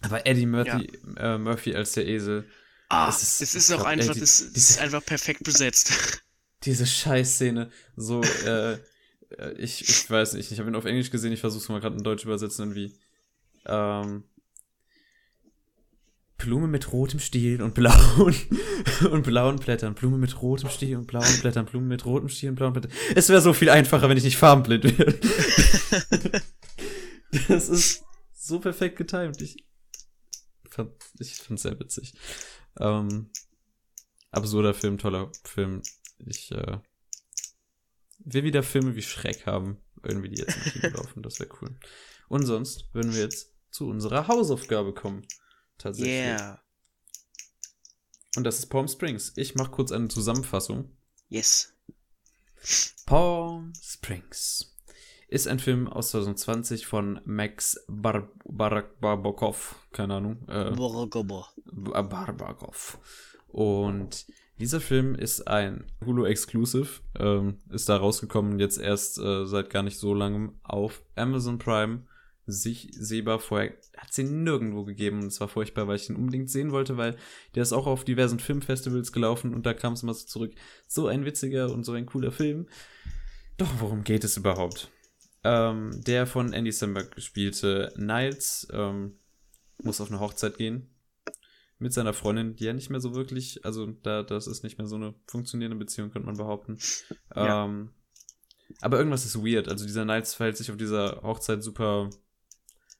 aber 0.01 0.25
Eddie 0.25 0.45
Murphy, 0.45 0.91
ja. 1.15 1.35
äh, 1.35 1.37
Murphy 1.37 1.75
als 1.75 1.93
der 1.93 2.07
Esel. 2.07 2.47
Ah, 2.89 3.09
es 3.09 3.21
ist, 3.21 3.41
es 3.41 3.55
ist 3.55 3.71
auch 3.71 3.83
einfach, 3.83 4.15
das, 4.15 4.51
das 4.53 4.69
ist 4.69 4.79
einfach 4.81 5.03
perfekt 5.03 5.43
besetzt. 5.43 6.23
Diese 6.67 6.85
Scheißszene. 6.85 7.71
So, 7.95 8.21
äh, 8.45 8.73
äh, 8.73 9.53
ich, 9.57 9.87
ich 9.87 10.09
weiß 10.09 10.33
nicht, 10.33 10.51
ich 10.51 10.59
habe 10.59 10.69
ihn 10.69 10.75
auf 10.75 10.83
Englisch 10.83 11.11
gesehen, 11.11 11.31
ich 11.31 11.39
versuche 11.39 11.63
es 11.63 11.69
mal 11.69 11.79
gerade 11.79 11.95
in 11.95 12.03
Deutsch 12.03 12.25
übersetzen, 12.25 12.63
irgendwie. 12.65 12.93
Ähm, 13.65 14.25
Blume 16.37 16.67
mit 16.67 16.91
rotem 16.91 17.21
Stiel 17.21 17.61
und 17.61 17.73
blauen 17.73 18.35
und 19.11 19.23
blauen 19.23 19.55
Blättern. 19.55 19.95
Blume 19.95 20.17
mit 20.17 20.41
rotem 20.41 20.69
Stiel 20.69 20.97
und 20.97 21.07
blauen 21.07 21.39
Blättern. 21.41 21.65
Blume 21.65 21.87
mit 21.87 22.05
rotem 22.05 22.27
Stiel 22.27 22.49
und 22.49 22.55
blauen 22.55 22.73
Blättern. 22.73 22.91
Es 23.15 23.29
wäre 23.29 23.41
so 23.41 23.53
viel 23.53 23.69
einfacher, 23.69 24.09
wenn 24.09 24.17
ich 24.17 24.25
nicht 24.25 24.37
farbenblind 24.37 24.83
wäre. 24.83 25.13
das 27.47 27.69
ist 27.69 28.03
so 28.33 28.59
perfekt 28.59 28.97
getimt. 28.97 29.41
Ich 29.41 29.63
fand, 30.69 30.91
ich 31.17 31.35
fand's 31.35 31.63
sehr 31.63 31.79
witzig. 31.79 32.13
Ähm, 32.77 33.29
absurder 34.31 34.73
Film, 34.73 34.97
toller 34.97 35.31
Film. 35.43 35.81
Ich 36.25 36.51
äh, 36.51 36.79
will 38.19 38.43
wieder 38.43 38.63
Filme 38.63 38.95
wie 38.95 39.01
Schreck 39.01 39.45
haben. 39.45 39.77
Irgendwie 40.03 40.29
die 40.29 40.41
jetzt 40.41 40.55
im 40.55 40.71
Kino 40.71 40.97
laufen. 40.97 41.23
Das 41.23 41.39
wäre 41.39 41.49
cool. 41.61 41.75
Und 42.29 42.45
sonst 42.45 42.93
würden 42.93 43.13
wir 43.13 43.21
jetzt 43.21 43.53
zu 43.71 43.87
unserer 43.87 44.27
Hausaufgabe 44.27 44.93
kommen 44.93 45.25
tatsächlich. 45.77 46.15
Yeah. 46.15 46.61
Und 48.35 48.43
das 48.43 48.59
ist 48.59 48.67
Palm 48.67 48.87
Springs. 48.87 49.33
Ich 49.35 49.55
mache 49.55 49.71
kurz 49.71 49.91
eine 49.91 50.07
Zusammenfassung. 50.07 50.95
Yes. 51.29 51.73
Palm 53.05 53.73
Springs 53.81 54.75
ist 55.27 55.47
ein 55.47 55.59
Film 55.59 55.87
aus 55.87 56.11
2020 56.11 56.85
von 56.85 57.19
Max 57.25 57.83
Bar 57.87 58.29
Bar 58.45 58.83
Barbakov. 58.99 59.87
Keine 59.91 60.15
Ahnung. 60.15 60.47
Äh, 60.47 60.71
Barbakov. 62.03 62.99
Und 63.47 64.25
dieser 64.59 64.81
Film 64.81 65.15
ist 65.15 65.47
ein 65.47 65.85
Hulu-Exclusive. 66.05 67.01
Ähm, 67.19 67.59
ist 67.69 67.89
da 67.89 67.97
rausgekommen 67.97 68.59
jetzt 68.59 68.79
erst 68.79 69.19
äh, 69.19 69.45
seit 69.45 69.69
gar 69.69 69.83
nicht 69.83 69.97
so 69.97 70.13
langem 70.13 70.59
auf 70.63 71.03
Amazon 71.15 71.59
Prime 71.59 72.03
sich 72.47 72.89
sehbar. 72.93 73.39
Vorher 73.39 73.73
hat 73.97 74.13
sie 74.13 74.23
nirgendwo 74.23 74.83
gegeben 74.83 75.21
und 75.21 75.27
es 75.27 75.39
war 75.39 75.47
furchtbar, 75.47 75.87
weil 75.87 75.97
ich 75.97 76.09
ihn 76.09 76.15
unbedingt 76.15 76.49
sehen 76.49 76.71
wollte, 76.71 76.97
weil 76.97 77.17
der 77.55 77.63
ist 77.63 77.73
auch 77.73 77.85
auf 77.85 78.03
diversen 78.03 78.39
Filmfestivals 78.39 79.11
gelaufen 79.11 79.53
und 79.53 79.65
da 79.65 79.73
kam 79.73 79.93
es 79.93 80.03
immer 80.03 80.13
so 80.13 80.25
zurück. 80.25 80.53
So 80.87 81.07
ein 81.07 81.25
witziger 81.25 81.71
und 81.71 81.83
so 81.83 81.93
ein 81.93 82.05
cooler 82.05 82.31
Film. 82.31 82.67
Doch, 83.57 83.79
worum 83.79 84.03
geht 84.03 84.23
es 84.23 84.37
überhaupt? 84.37 84.89
Ähm, 85.43 86.01
der 86.05 86.25
von 86.25 86.53
Andy 86.53 86.71
Samberg 86.71 87.13
gespielte 87.13 87.93
Niles 87.95 88.67
ähm, 88.71 89.19
muss 89.83 90.01
auf 90.01 90.09
eine 90.09 90.19
Hochzeit 90.19 90.57
gehen 90.57 90.89
mit 91.79 91.93
seiner 91.93 92.13
Freundin, 92.13 92.55
die 92.55 92.65
ja 92.65 92.73
nicht 92.73 92.89
mehr 92.89 92.99
so 92.99 93.13
wirklich, 93.13 93.63
also 93.65 93.87
da 94.03 94.23
das 94.23 94.47
ist 94.47 94.63
nicht 94.63 94.77
mehr 94.77 94.87
so 94.87 94.95
eine 94.95 95.13
funktionierende 95.27 95.77
Beziehung, 95.77 96.09
könnte 96.09 96.25
man 96.25 96.37
behaupten. 96.37 96.77
Ja. 97.35 97.65
Ähm, 97.65 97.91
aber 98.81 98.97
irgendwas 98.97 99.25
ist 99.25 99.37
weird. 99.37 99.69
Also 99.69 99.85
dieser 99.85 100.05
Niles 100.05 100.33
verhält 100.33 100.57
sich 100.57 100.71
auf 100.71 100.77
dieser 100.77 101.21
Hochzeit 101.21 101.63
super 101.63 102.09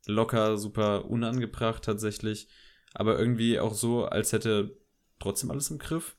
locker, 0.05 0.57
super 0.57 1.05
unangebracht 1.05 1.83
tatsächlich, 1.83 2.47
aber 2.93 3.19
irgendwie 3.19 3.59
auch 3.59 3.73
so, 3.73 4.05
als 4.05 4.31
hätte 4.31 4.77
trotzdem 5.19 5.51
alles 5.51 5.71
im 5.71 5.79
Griff. 5.79 6.15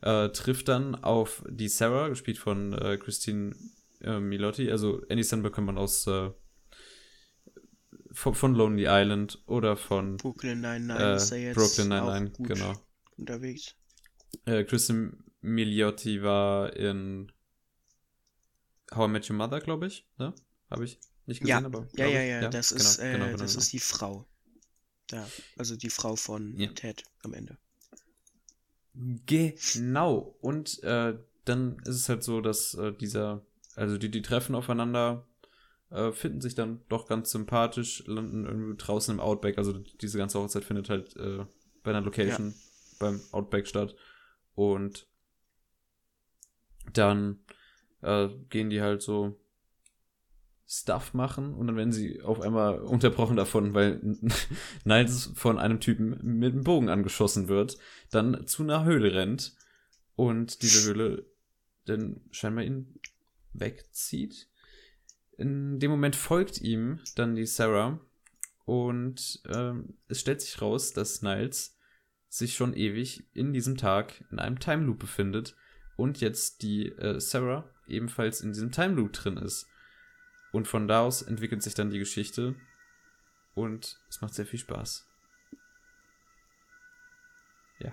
Äh, 0.00 0.30
trifft 0.30 0.66
dann 0.66 0.96
auf 0.96 1.44
die 1.48 1.68
Sarah, 1.68 2.08
gespielt 2.08 2.36
von 2.36 2.72
äh, 2.72 2.98
Christine 2.98 3.54
äh, 4.00 4.18
Milotti. 4.18 4.70
Also 4.70 5.00
Andy 5.08 5.22
Samberg 5.22 5.54
kann 5.54 5.64
man 5.64 5.78
aus 5.78 6.06
äh, 6.08 6.30
von, 8.12 8.34
von, 8.34 8.54
Lonely 8.54 8.86
Island 8.88 9.42
oder 9.46 9.76
von 9.76 10.16
Brooklyn 10.16 10.60
Nine-Nine 10.60 11.14
ist 11.14 11.32
äh, 11.32 11.52
Brooklyn 11.52 11.88
Nine-Nine, 11.88 12.32
genau. 12.38 12.74
Unterwegs. 13.16 13.74
Äh, 14.44 14.64
Christine 14.64 15.16
Miliotti 15.40 16.22
war 16.22 16.74
in 16.74 17.32
How 18.94 19.08
I 19.08 19.12
Met 19.12 19.28
Your 19.28 19.36
Mother, 19.36 19.60
glaube 19.60 19.86
ich. 19.86 20.06
Ne? 20.18 20.34
Habe 20.70 20.84
ich 20.84 20.98
nicht 21.26 21.40
gesehen, 21.40 21.60
ja. 21.60 21.66
aber. 21.66 21.88
Ja, 21.96 22.06
ja, 22.06 22.22
ja, 22.22 22.42
ja, 22.42 22.48
das, 22.48 22.70
genau, 22.70 22.80
ist, 22.80 22.98
äh, 22.98 23.12
genau, 23.12 23.24
genau, 23.26 23.38
das 23.38 23.56
ist 23.56 23.72
die 23.72 23.78
Frau. 23.78 24.26
Ja, 25.10 25.28
also 25.56 25.76
die 25.76 25.90
Frau 25.90 26.16
von 26.16 26.56
ja. 26.58 26.68
Ted 26.72 27.04
am 27.22 27.34
Ende. 27.34 27.58
Genau. 28.94 30.36
Und 30.40 30.82
äh, 30.82 31.18
dann 31.44 31.78
ist 31.80 31.96
es 31.96 32.08
halt 32.08 32.22
so, 32.22 32.40
dass 32.40 32.74
äh, 32.74 32.92
dieser, 32.92 33.44
also 33.74 33.98
die, 33.98 34.10
die 34.10 34.22
treffen 34.22 34.54
aufeinander, 34.54 35.26
äh, 35.92 36.12
finden 36.12 36.40
sich 36.40 36.54
dann 36.54 36.80
doch 36.88 37.06
ganz 37.06 37.30
sympathisch, 37.30 38.04
landen 38.06 38.46
irgendwie 38.46 38.76
draußen 38.76 39.14
im 39.14 39.20
Outback. 39.20 39.58
Also 39.58 39.72
diese 39.72 40.18
ganze 40.18 40.38
Hochzeit 40.38 40.64
findet 40.64 40.88
halt 40.90 41.16
äh, 41.16 41.44
bei 41.82 41.90
einer 41.90 42.00
Location 42.00 42.48
ja. 42.48 42.54
beim 42.98 43.20
Outback 43.32 43.66
statt. 43.66 43.94
Und 44.54 45.06
dann 46.92 47.40
äh, 48.02 48.28
gehen 48.48 48.70
die 48.70 48.80
halt 48.80 49.02
so 49.02 49.38
Stuff 50.66 51.12
machen 51.12 51.52
und 51.52 51.66
dann 51.66 51.76
werden 51.76 51.92
sie 51.92 52.22
auf 52.22 52.40
einmal 52.40 52.80
unterbrochen 52.80 53.36
davon, 53.36 53.74
weil 53.74 54.00
Niles 54.84 55.32
von 55.34 55.58
einem 55.58 55.80
Typen 55.80 56.18
mit 56.38 56.54
einem 56.54 56.64
Bogen 56.64 56.88
angeschossen 56.88 57.48
wird, 57.48 57.76
dann 58.10 58.46
zu 58.46 58.62
einer 58.62 58.84
Höhle 58.84 59.12
rennt 59.12 59.54
und 60.16 60.62
diese 60.62 60.88
Höhle 60.88 61.26
dann 61.84 62.22
scheinbar 62.30 62.64
ihn 62.64 62.98
wegzieht. 63.52 64.48
In 65.38 65.78
dem 65.78 65.90
Moment 65.90 66.16
folgt 66.16 66.60
ihm 66.60 67.00
dann 67.16 67.34
die 67.34 67.46
Sarah 67.46 68.00
und 68.64 69.42
ähm, 69.46 69.98
es 70.08 70.20
stellt 70.20 70.40
sich 70.40 70.60
raus, 70.60 70.92
dass 70.92 71.22
Niles 71.22 71.76
sich 72.28 72.54
schon 72.54 72.74
ewig 72.74 73.24
in 73.34 73.52
diesem 73.52 73.76
Tag 73.76 74.24
in 74.30 74.38
einem 74.38 74.58
Time 74.58 74.84
Loop 74.84 74.98
befindet 74.98 75.56
und 75.96 76.20
jetzt 76.20 76.62
die 76.62 76.88
äh, 76.88 77.20
Sarah 77.20 77.68
ebenfalls 77.86 78.40
in 78.40 78.52
diesem 78.52 78.72
Time 78.72 78.94
Loop 78.94 79.12
drin 79.12 79.36
ist. 79.36 79.66
Und 80.52 80.68
von 80.68 80.86
da 80.86 81.00
aus 81.00 81.22
entwickelt 81.22 81.62
sich 81.62 81.74
dann 81.74 81.90
die 81.90 81.98
Geschichte 81.98 82.54
und 83.54 83.98
es 84.08 84.20
macht 84.20 84.34
sehr 84.34 84.46
viel 84.46 84.58
Spaß. 84.58 85.06
Ja. 87.80 87.92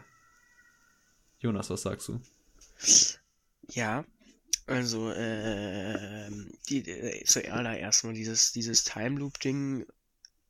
Jonas, 1.40 1.70
was 1.70 1.82
sagst 1.82 2.07
du? 2.10 2.22
Ja, 3.70 4.06
also, 4.69 5.09
äh, 5.11 6.29
die, 6.69 6.87
äh, 6.87 7.23
zuallererst 7.25 8.03
mal 8.03 8.13
dieses, 8.13 8.51
dieses 8.51 8.83
Time 8.83 9.19
Loop-Ding 9.19 9.85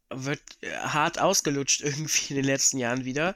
wird 0.10 0.42
äh, 0.62 0.72
hart 0.78 1.20
ausgelutscht 1.20 1.82
irgendwie 1.84 2.34
in 2.34 2.36
den 2.36 2.46
letzten 2.46 2.78
Jahren 2.78 3.06
wieder. 3.06 3.36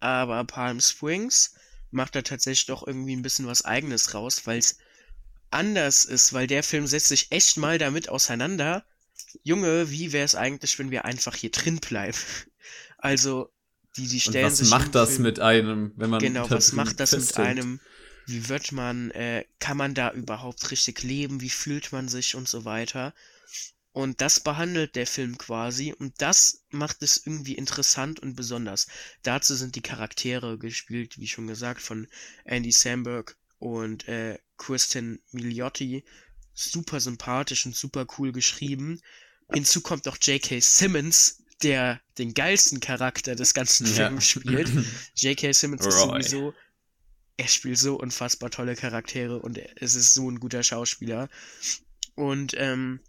Aber 0.00 0.44
Palm 0.44 0.80
Springs 0.80 1.54
macht 1.90 2.14
da 2.14 2.22
tatsächlich 2.22 2.66
doch 2.66 2.86
irgendwie 2.86 3.16
ein 3.16 3.22
bisschen 3.22 3.46
was 3.46 3.64
Eigenes 3.64 4.14
raus, 4.14 4.42
weil 4.46 4.58
es 4.58 4.78
anders 5.50 6.04
ist, 6.04 6.32
weil 6.32 6.46
der 6.46 6.62
Film 6.62 6.86
setzt 6.86 7.08
sich 7.08 7.30
echt 7.30 7.56
mal 7.58 7.78
damit 7.78 8.08
auseinander. 8.08 8.84
Junge, 9.42 9.90
wie 9.90 10.12
wäre 10.12 10.24
es 10.24 10.34
eigentlich, 10.34 10.78
wenn 10.78 10.90
wir 10.90 11.04
einfach 11.04 11.34
hier 11.34 11.50
drin 11.50 11.78
bleiben? 11.78 12.16
Also, 13.00 13.48
die, 13.96 14.08
die 14.08 14.18
stellen 14.18 14.46
Und 14.46 14.50
was 14.50 14.58
sich. 14.58 14.70
Was 14.72 14.80
macht 14.80 14.94
das 14.96 15.10
Film, 15.10 15.22
mit 15.22 15.38
einem, 15.38 15.92
wenn 15.94 16.10
man. 16.10 16.18
Genau, 16.20 16.50
was 16.50 16.72
macht 16.72 16.98
das 16.98 17.12
mit 17.12 17.36
einem, 17.36 17.78
wie 18.28 18.48
wird 18.48 18.72
man, 18.72 19.10
äh, 19.12 19.44
kann 19.58 19.76
man 19.76 19.94
da 19.94 20.12
überhaupt 20.12 20.70
richtig 20.70 21.02
leben, 21.02 21.40
wie 21.40 21.50
fühlt 21.50 21.92
man 21.92 22.08
sich 22.08 22.34
und 22.34 22.48
so 22.48 22.64
weiter. 22.64 23.14
Und 23.92 24.20
das 24.20 24.40
behandelt 24.40 24.94
der 24.96 25.06
Film 25.06 25.38
quasi 25.38 25.92
und 25.92 26.14
das 26.18 26.62
macht 26.70 27.02
es 27.02 27.26
irgendwie 27.26 27.54
interessant 27.54 28.20
und 28.20 28.36
besonders. 28.36 28.86
Dazu 29.22 29.56
sind 29.56 29.74
die 29.74 29.80
Charaktere 29.80 30.58
gespielt, 30.58 31.18
wie 31.18 31.26
schon 31.26 31.46
gesagt, 31.46 31.80
von 31.80 32.06
Andy 32.44 32.70
Samberg 32.70 33.36
und 33.58 34.06
äh, 34.06 34.38
Kristen 34.56 35.20
Milioti. 35.32 36.04
Super 36.54 37.00
sympathisch 37.00 37.66
und 37.66 37.74
super 37.74 38.06
cool 38.18 38.32
geschrieben. 38.32 39.00
Hinzu 39.52 39.80
kommt 39.80 40.04
noch 40.06 40.18
J.K. 40.20 40.60
Simmons, 40.60 41.42
der 41.62 42.00
den 42.18 42.34
geilsten 42.34 42.80
Charakter 42.80 43.34
des 43.34 43.54
ganzen 43.54 43.86
ja. 43.86 43.92
Films 43.92 44.28
spielt. 44.28 44.70
J.K. 45.16 45.52
Simmons 45.52 45.86
Roy. 45.86 46.20
ist 46.20 46.30
sowieso, 46.30 46.54
er 47.38 47.46
spielt 47.46 47.78
so 47.78 47.96
unfassbar 47.96 48.50
tolle 48.50 48.74
Charaktere 48.74 49.38
und 49.38 49.58
es 49.76 49.94
ist 49.94 50.12
so 50.12 50.28
ein 50.28 50.40
guter 50.40 50.64
Schauspieler. 50.64 51.28
Und 52.16 52.54
ähm, 52.56 53.00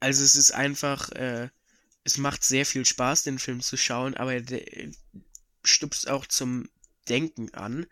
also 0.00 0.24
es 0.24 0.34
ist 0.34 0.50
einfach, 0.52 1.10
äh, 1.10 1.50
es 2.04 2.16
macht 2.16 2.42
sehr 2.42 2.64
viel 2.64 2.86
Spaß, 2.86 3.22
den 3.24 3.38
Film 3.38 3.60
zu 3.60 3.76
schauen, 3.76 4.16
aber 4.16 4.40
der 4.40 4.90
stupst 5.62 6.08
auch 6.08 6.26
zum 6.26 6.70
Denken 7.08 7.52
an. 7.52 7.86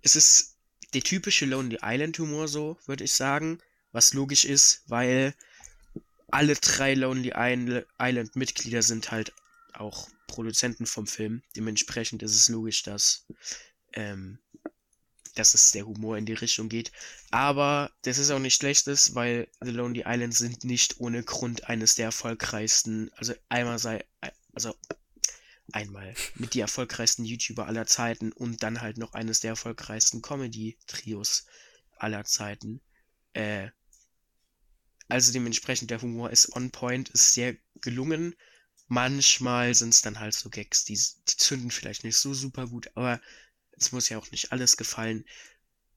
Es 0.00 0.16
ist 0.16 0.56
der 0.94 1.02
typische 1.02 1.44
Lonely 1.44 1.78
Island 1.82 2.18
Humor 2.18 2.48
so, 2.48 2.78
würde 2.86 3.04
ich 3.04 3.12
sagen, 3.12 3.58
was 3.92 4.14
logisch 4.14 4.46
ist, 4.46 4.84
weil 4.86 5.34
alle 6.28 6.54
drei 6.54 6.94
Lonely 6.94 7.34
Island 7.36 8.36
Mitglieder 8.36 8.82
sind 8.82 9.10
halt 9.10 9.34
auch 9.74 10.08
Produzenten 10.28 10.86
vom 10.86 11.06
Film. 11.06 11.42
Dementsprechend 11.54 12.22
ist 12.22 12.34
es 12.34 12.48
logisch, 12.48 12.82
dass 12.84 13.26
ähm, 13.92 14.38
dass 15.38 15.54
es 15.54 15.72
der 15.72 15.86
Humor 15.86 16.18
in 16.18 16.26
die 16.26 16.34
Richtung 16.34 16.68
geht. 16.68 16.92
Aber 17.30 17.90
das 18.02 18.18
ist 18.18 18.30
auch 18.30 18.38
nicht 18.38 18.56
schlechtes, 18.56 19.14
weil 19.14 19.48
The 19.60 19.70
Lonely 19.70 20.04
Islands 20.06 20.38
sind 20.38 20.64
nicht 20.64 21.00
ohne 21.00 21.22
Grund 21.22 21.68
eines 21.68 21.94
der 21.94 22.06
erfolgreichsten, 22.06 23.10
also 23.16 23.34
einmal 23.48 23.78
sei, 23.78 24.04
also 24.52 24.74
einmal 25.72 26.14
mit 26.34 26.54
die 26.54 26.60
erfolgreichsten 26.60 27.24
YouTuber 27.24 27.66
aller 27.66 27.86
Zeiten 27.86 28.32
und 28.32 28.62
dann 28.62 28.80
halt 28.80 28.98
noch 28.98 29.14
eines 29.14 29.40
der 29.40 29.50
erfolgreichsten 29.50 30.22
Comedy-Trios 30.22 31.46
aller 31.96 32.24
Zeiten. 32.24 32.80
Äh, 33.32 33.70
also 35.08 35.32
dementsprechend 35.32 35.90
der 35.90 36.02
Humor 36.02 36.30
ist 36.30 36.54
on 36.54 36.70
point, 36.70 37.08
ist 37.10 37.34
sehr 37.34 37.56
gelungen. 37.80 38.34
Manchmal 38.88 39.74
sind 39.74 39.90
es 39.90 40.02
dann 40.02 40.20
halt 40.20 40.34
so 40.34 40.48
Gags, 40.48 40.84
die, 40.84 40.94
die 40.94 41.36
zünden 41.36 41.70
vielleicht 41.70 42.04
nicht 42.04 42.16
so 42.16 42.34
super 42.34 42.68
gut, 42.68 42.90
aber 42.94 43.20
es 43.78 43.92
muss 43.92 44.08
ja 44.08 44.18
auch 44.18 44.30
nicht 44.30 44.52
alles 44.52 44.76
gefallen. 44.76 45.24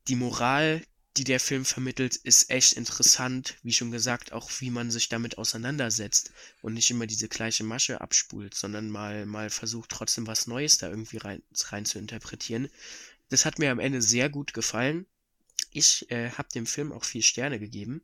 Die 0.07 0.15
Moral, 0.15 0.83
die 1.17 1.23
der 1.23 1.39
Film 1.39 1.65
vermittelt, 1.65 2.15
ist 2.15 2.49
echt 2.49 2.73
interessant. 2.73 3.57
Wie 3.63 3.73
schon 3.73 3.91
gesagt, 3.91 4.31
auch 4.31 4.49
wie 4.59 4.69
man 4.69 4.91
sich 4.91 5.09
damit 5.09 5.37
auseinandersetzt 5.37 6.31
und 6.61 6.73
nicht 6.73 6.91
immer 6.91 7.07
diese 7.07 7.27
gleiche 7.27 7.63
Masche 7.63 8.01
abspult, 8.01 8.55
sondern 8.55 8.89
mal, 8.89 9.25
mal 9.25 9.49
versucht, 9.49 9.89
trotzdem 9.89 10.27
was 10.27 10.47
Neues 10.47 10.77
da 10.77 10.89
irgendwie 10.89 11.17
rein, 11.17 11.41
rein 11.67 11.85
zu 11.85 11.99
interpretieren. 11.99 12.69
Das 13.29 13.45
hat 13.45 13.59
mir 13.59 13.71
am 13.71 13.79
Ende 13.79 14.01
sehr 14.01 14.29
gut 14.29 14.53
gefallen. 14.53 15.05
Ich 15.71 16.09
äh, 16.09 16.31
habe 16.31 16.49
dem 16.49 16.65
Film 16.65 16.91
auch 16.91 17.03
vier 17.03 17.21
Sterne 17.21 17.59
gegeben. 17.59 18.01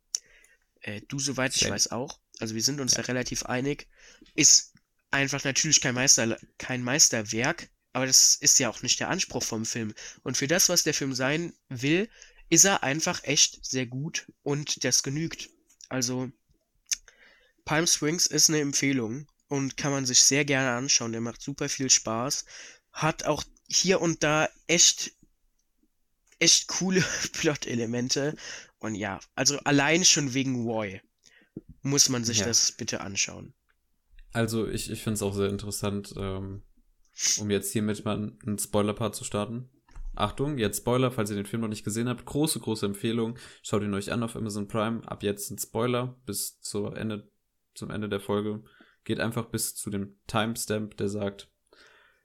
Äh, 0.81 1.02
du, 1.07 1.19
soweit 1.19 1.56
ich 1.56 1.69
weiß, 1.69 1.91
auch. 1.91 2.19
Also 2.39 2.53
wir 2.53 2.61
sind 2.61 2.80
uns 2.80 2.93
ja. 2.93 3.02
da 3.02 3.07
relativ 3.07 3.43
einig. 3.43 3.88
Ist 4.35 4.73
einfach 5.10 5.43
natürlich 5.43 5.81
kein 5.81 5.95
Meister, 5.95 6.38
kein 6.57 6.84
Meisterwerk, 6.84 7.69
aber 7.96 8.08
das 8.08 8.36
ist 8.36 8.60
ja 8.60 8.70
auch 8.70 8.82
nicht 8.82 9.00
der 9.00 9.08
Anspruch 9.08 9.42
vom 9.42 9.66
Film. 9.66 9.94
Und 10.22 10.36
für 10.36 10.48
das, 10.48 10.68
was 10.68 10.84
der 10.84 10.94
Film 10.94 11.14
sein 11.14 11.54
will, 11.70 12.10
ist 12.50 12.66
er 12.66 12.84
einfach 12.84 13.24
echt 13.24 13.66
sehr 13.66 13.86
gut 13.86 14.30
und 14.44 14.84
das 14.84 15.02
genügt. 15.02 15.50
Also, 15.88 16.30
Palm 17.64 17.88
Springs 17.88 18.28
ist 18.28 18.50
eine 18.50 18.60
Empfehlung 18.60 19.28
und 19.48 19.78
kann 19.78 19.94
man 19.94 20.06
sich 20.06 20.24
sehr 20.24 20.44
gerne 20.44 20.72
anschauen. 20.72 21.14
Der 21.14 21.22
macht 21.22 21.42
super 21.42 21.70
viel 21.70 21.90
Spaß. 21.90 22.44
Hat 22.92 23.24
auch 23.24 23.46
hier 23.70 24.02
und 24.02 24.24
da 24.24 24.50
echt, 24.68 25.14
echt 26.40 26.68
coole 26.68 27.02
Plot-Elemente. 27.32 28.36
Und 28.78 28.96
ja, 28.96 29.22
also 29.36 29.58
allein 29.60 30.04
schon 30.04 30.34
wegen 30.34 30.66
Roy 30.66 31.02
muss 31.82 32.10
man 32.10 32.26
sich 32.26 32.40
ja. 32.40 32.46
das 32.46 32.74
bitte 32.74 33.00
anschauen. 33.00 33.54
Also 34.34 34.68
ich, 34.68 34.90
ich 34.92 35.02
finde 35.02 35.14
es 35.14 35.22
auch 35.22 35.34
sehr 35.34 35.48
interessant, 35.48 36.14
ähm, 36.18 36.62
um 37.40 37.50
jetzt 37.50 37.72
hiermit 37.72 38.04
mal 38.06 38.34
einen 38.46 38.60
Spoiler-Part 38.60 39.16
zu 39.16 39.24
starten. 39.24 39.70
Achtung, 40.16 40.58
jetzt 40.58 40.78
Spoiler, 40.78 41.12
falls 41.12 41.30
ihr 41.30 41.36
den 41.36 41.46
Film 41.46 41.62
noch 41.62 41.68
nicht 41.68 41.84
gesehen 41.84 42.08
habt. 42.08 42.26
Große, 42.26 42.60
große 42.60 42.86
Empfehlung. 42.86 43.38
Schaut 43.64 43.84
ihn 43.84 43.94
euch 43.94 44.12
an 44.12 44.24
auf 44.24 44.36
Amazon 44.36 44.68
Prime. 44.68 45.02
Ab 45.06 45.24
jetzt 45.24 45.52
ein 45.52 45.58
Spoiler 45.58 46.16
bis 46.26 46.62
zu 46.62 46.88
Ende, 46.88 47.30
zum 47.74 47.90
Ende 47.92 48.08
der 48.08 48.22
Folge. 48.22 48.64
Geht 49.04 49.20
einfach 49.20 49.46
bis 49.46 49.76
zu 49.76 49.90
dem 49.90 50.16
Timestamp, 50.28 50.96
der 50.98 51.10
sagt, 51.10 51.50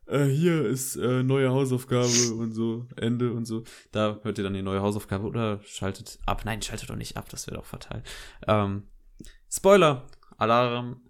äh, 0.07 0.27
hier 0.27 0.65
ist 0.65 0.97
äh, 0.97 1.23
neue 1.23 1.51
Hausaufgabe 1.51 2.35
und 2.39 2.53
so, 2.53 2.87
Ende 2.97 3.33
und 3.33 3.45
so. 3.45 3.65
Da 3.93 4.19
hört 4.23 4.39
ihr 4.39 4.45
dann 4.45 4.55
die 4.55 4.63
neue 4.63 4.83
Hausaufgabe 4.83 5.27
oder 5.27 5.61
schaltet 5.65 6.19
ab. 6.27 6.43
Nein, 6.45 6.63
schaltet 6.63 6.91
doch 6.91 6.97
nicht 6.97 7.17
ab, 7.17 7.29
das 7.29 7.47
wäre 7.47 7.57
doch 7.57 7.67
fatal. 7.67 8.03
Ähm, 8.47 8.85
Spoiler, 9.51 10.07
Alarm, 10.37 11.01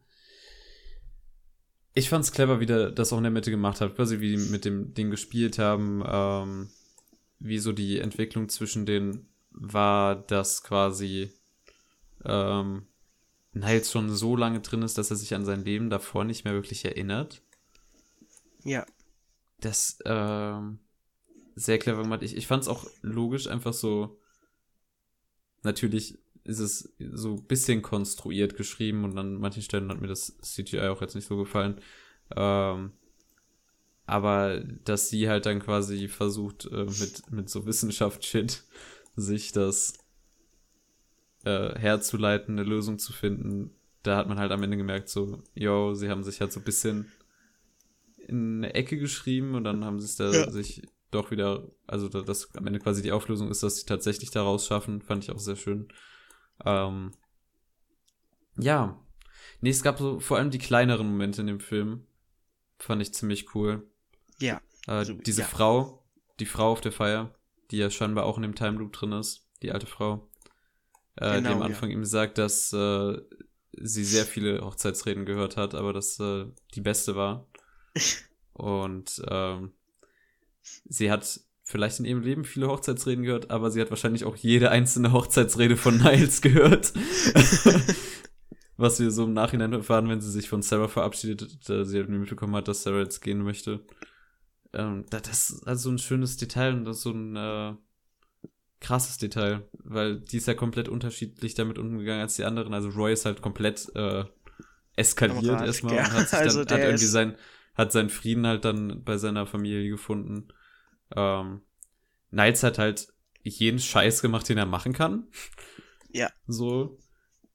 ich 1.95 2.09
fand's 2.09 2.33
clever, 2.33 2.61
wie 2.61 2.67
der 2.67 2.91
das 2.91 3.13
auch 3.13 3.17
in 3.19 3.25
der 3.25 3.33
Mitte 3.33 3.51
gemacht 3.51 3.81
hat, 3.81 3.97
quasi 3.97 4.21
wie 4.21 4.37
die 4.37 4.51
mit 4.51 4.65
dem 4.65 4.95
Ding 4.95 5.11
gespielt 5.11 5.59
haben, 5.59 6.03
ähm, 6.07 6.71
wie 7.39 7.59
so 7.59 7.73
die 7.73 7.99
Entwicklung 7.99 8.49
zwischen 8.49 8.87
denen 8.87 9.29
war, 9.51 10.15
dass 10.17 10.63
quasi 10.63 11.33
ähm, 12.25 12.87
Niles 13.53 13.91
schon 13.91 14.15
so 14.15 14.37
lange 14.37 14.61
drin 14.61 14.83
ist, 14.83 14.99
dass 14.99 15.11
er 15.11 15.17
sich 15.17 15.35
an 15.35 15.45
sein 15.45 15.65
Leben 15.65 15.91
davor 15.91 16.25
nicht 16.25 16.45
mehr 16.45 16.55
wirklich 16.55 16.85
erinnert. 16.85 17.43
Ja. 18.63 18.87
Das, 19.61 19.99
ähm, 20.05 20.79
sehr 21.57 21.79
clever 21.79 22.03
gemacht. 22.03 22.23
Ich, 22.23 22.37
ich 22.37 22.47
fand's 22.47 22.69
auch 22.69 22.87
logisch, 23.03 23.49
einfach 23.49 23.73
so, 23.73 24.19
natürlich 25.63 26.19
ist 26.51 26.59
es 26.59 26.93
so 27.13 27.35
ein 27.35 27.45
bisschen 27.45 27.83
konstruiert 27.83 28.57
geschrieben 28.57 29.05
und 29.05 29.17
an 29.17 29.35
manchen 29.35 29.63
Stellen 29.63 29.91
hat 29.91 30.01
mir 30.01 30.09
das 30.09 30.37
CGI 30.39 30.89
auch 30.89 31.01
jetzt 31.01 31.15
nicht 31.15 31.27
so 31.27 31.37
gefallen. 31.37 31.81
Ähm, 32.37 32.93
aber 34.07 34.61
dass 34.85 35.09
sie 35.09 35.29
halt 35.29 35.47
dann 35.47 35.61
quasi 35.61 36.09
versucht, 36.09 36.67
äh, 36.67 36.85
mit, 36.85 37.31
mit 37.31 37.49
so 37.49 37.65
Wissenschaftsshit 37.65 38.65
sich 39.15 39.53
das 39.53 39.95
äh, 41.45 41.79
herzuleiten, 41.79 42.59
eine 42.59 42.69
Lösung 42.69 42.99
zu 42.99 43.13
finden, 43.13 43.71
da 44.03 44.17
hat 44.17 44.29
man 44.29 44.39
halt 44.39 44.51
am 44.51 44.63
Ende 44.63 44.77
gemerkt, 44.77 45.09
so, 45.09 45.43
yo, 45.55 45.95
sie 45.95 46.09
haben 46.09 46.25
sich 46.25 46.41
halt 46.41 46.53
so 46.53 46.61
ein 46.61 46.65
bisschen 46.65 47.13
in 48.17 48.59
eine 48.59 48.75
Ecke 48.75 48.99
geschrieben 48.99 49.55
und 49.55 49.65
dann 49.65 49.85
haben 49.85 50.01
sie 50.01 50.07
es 50.07 50.17
da 50.17 50.31
ja. 50.31 50.51
sich 50.51 50.83
doch 51.11 51.31
wieder, 51.31 51.69
also 51.87 52.09
dass 52.09 52.55
am 52.55 52.67
Ende 52.67 52.79
quasi 52.79 53.03
die 53.03 53.13
Auflösung 53.13 53.51
ist, 53.51 53.63
dass 53.63 53.77
sie 53.77 53.87
tatsächlich 53.87 54.31
da 54.31 54.43
rausschaffen, 54.43 55.03
fand 55.03 55.25
ich 55.25 55.31
auch 55.31 55.39
sehr 55.39 55.57
schön. 55.57 55.89
Ähm, 56.65 57.13
ja. 58.57 58.99
Nee, 59.61 59.71
es 59.71 59.83
gab 59.83 59.99
so 59.99 60.21
vor 60.21 60.39
allem 60.39 60.51
die 60.51 60.59
kleineren 60.59 61.09
Momente 61.09 61.41
in 61.41 61.47
dem 61.47 61.61
Film. 61.61 62.07
Fand 62.79 63.03
ich 63.03 63.15
ziemlich 63.15 63.55
cool. 63.55 63.87
Ja. 64.39 64.61
Äh, 64.87 64.93
also, 64.93 65.15
diese 65.15 65.43
ja. 65.43 65.47
Frau, 65.47 66.05
die 66.39 66.47
Frau 66.47 66.73
auf 66.73 66.81
der 66.81 66.93
Feier, 66.93 67.35
die 67.71 67.79
ja 67.79 67.91
scheinbar 67.91 68.25
auch 68.25 68.37
in 68.37 68.43
dem 68.43 68.55
Time 68.55 68.79
Loop 68.79 68.93
drin 68.93 69.13
ist, 69.13 69.47
die 69.63 69.73
alte 69.73 69.87
Frau, 69.87 70.29
äh, 71.17 71.37
genau, 71.37 71.49
die 71.49 71.55
am 71.55 71.63
Anfang 71.63 71.91
ja. 71.91 71.97
ihm 71.97 72.05
sagt, 72.05 72.39
dass 72.39 72.73
äh, 72.73 73.19
sie 73.73 74.05
sehr 74.05 74.25
viele 74.25 74.61
Hochzeitsreden 74.63 75.27
gehört 75.27 75.57
hat, 75.57 75.75
aber 75.75 75.93
dass 75.93 76.19
äh, 76.21 76.47
die 76.75 76.81
beste 76.81 77.17
war. 77.17 77.47
Und 78.53 79.23
ähm, 79.29 79.73
sie 80.63 81.11
hat 81.11 81.41
vielleicht 81.71 82.01
in 82.01 82.05
ihrem 82.05 82.23
Leben 82.23 82.45
viele 82.45 82.69
Hochzeitsreden 82.69 83.25
gehört, 83.25 83.51
aber 83.51 83.71
sie 83.71 83.81
hat 83.81 83.91
wahrscheinlich 83.91 84.25
auch 84.25 84.37
jede 84.37 84.71
einzelne 84.71 85.13
Hochzeitsrede 85.13 85.77
von 85.77 85.99
Niles 85.99 86.43
gehört. 86.43 86.93
Was 88.77 88.99
wir 88.99 89.11
so 89.11 89.25
im 89.25 89.35
Nachhinein 89.35 89.73
erfahren, 89.73 90.09
wenn 90.09 90.23
sie 90.23 90.31
sich 90.31 90.49
von 90.49 90.63
Sarah 90.63 90.89
verabschiedet, 90.89 91.69
da 91.69 91.85
sie 91.85 91.99
halt 91.99 92.09
mitbekommen 92.09 92.57
hat, 92.57 92.67
dass 92.67 92.83
Sarah 92.83 93.01
jetzt 93.01 93.21
gehen 93.21 93.43
möchte. 93.43 93.81
Ähm, 94.73 95.05
das 95.11 95.51
ist 95.51 95.67
also 95.67 95.91
ein 95.91 95.99
schönes 95.99 96.39
Detail 96.39 96.73
und 96.73 96.87
das 96.87 96.97
ist 96.97 97.03
so 97.03 97.11
ein 97.11 97.37
äh, 97.37 97.75
krasses 98.81 99.19
Detail, 99.19 99.69
weil 99.85 100.21
die 100.21 100.39
ist 100.39 100.49
ja 100.49 100.55
komplett 100.55 100.89
unterschiedlich 100.89 101.55
damit 101.55 101.79
umgegangen 101.79 102.23
als 102.23 102.37
die 102.37 102.45
anderen. 102.45 102.73
Also 102.73 102.89
Roy 102.89 103.13
ist 103.13 103.27
halt 103.27 103.43
komplett 103.43 103.95
äh, 103.95 104.25
eskaliert 104.97 105.61
erstmal 105.61 105.95
ja. 105.95 106.05
und 106.07 106.13
hat 106.13 106.29
sich 106.29 106.39
dann 106.39 106.49
also 106.49 106.61
hat 106.61 106.71
irgendwie 106.73 107.05
sein 107.05 107.37
hat 107.75 107.93
seinen 107.93 108.11
Frieden 108.11 108.47
halt 108.47 108.65
dann 108.65 109.05
bei 109.05 109.17
seiner 109.19 109.47
Familie 109.47 109.89
gefunden 109.89 110.49
ähm, 111.17 111.63
Niles 112.31 112.63
hat 112.63 112.79
halt 112.79 113.13
jeden 113.43 113.79
Scheiß 113.79 114.23
gemacht, 114.23 114.49
den 114.49 114.59
er 114.59 114.67
machen 114.67 114.93
kann. 114.93 115.29
Ja. 116.13 116.31
So. 116.47 116.99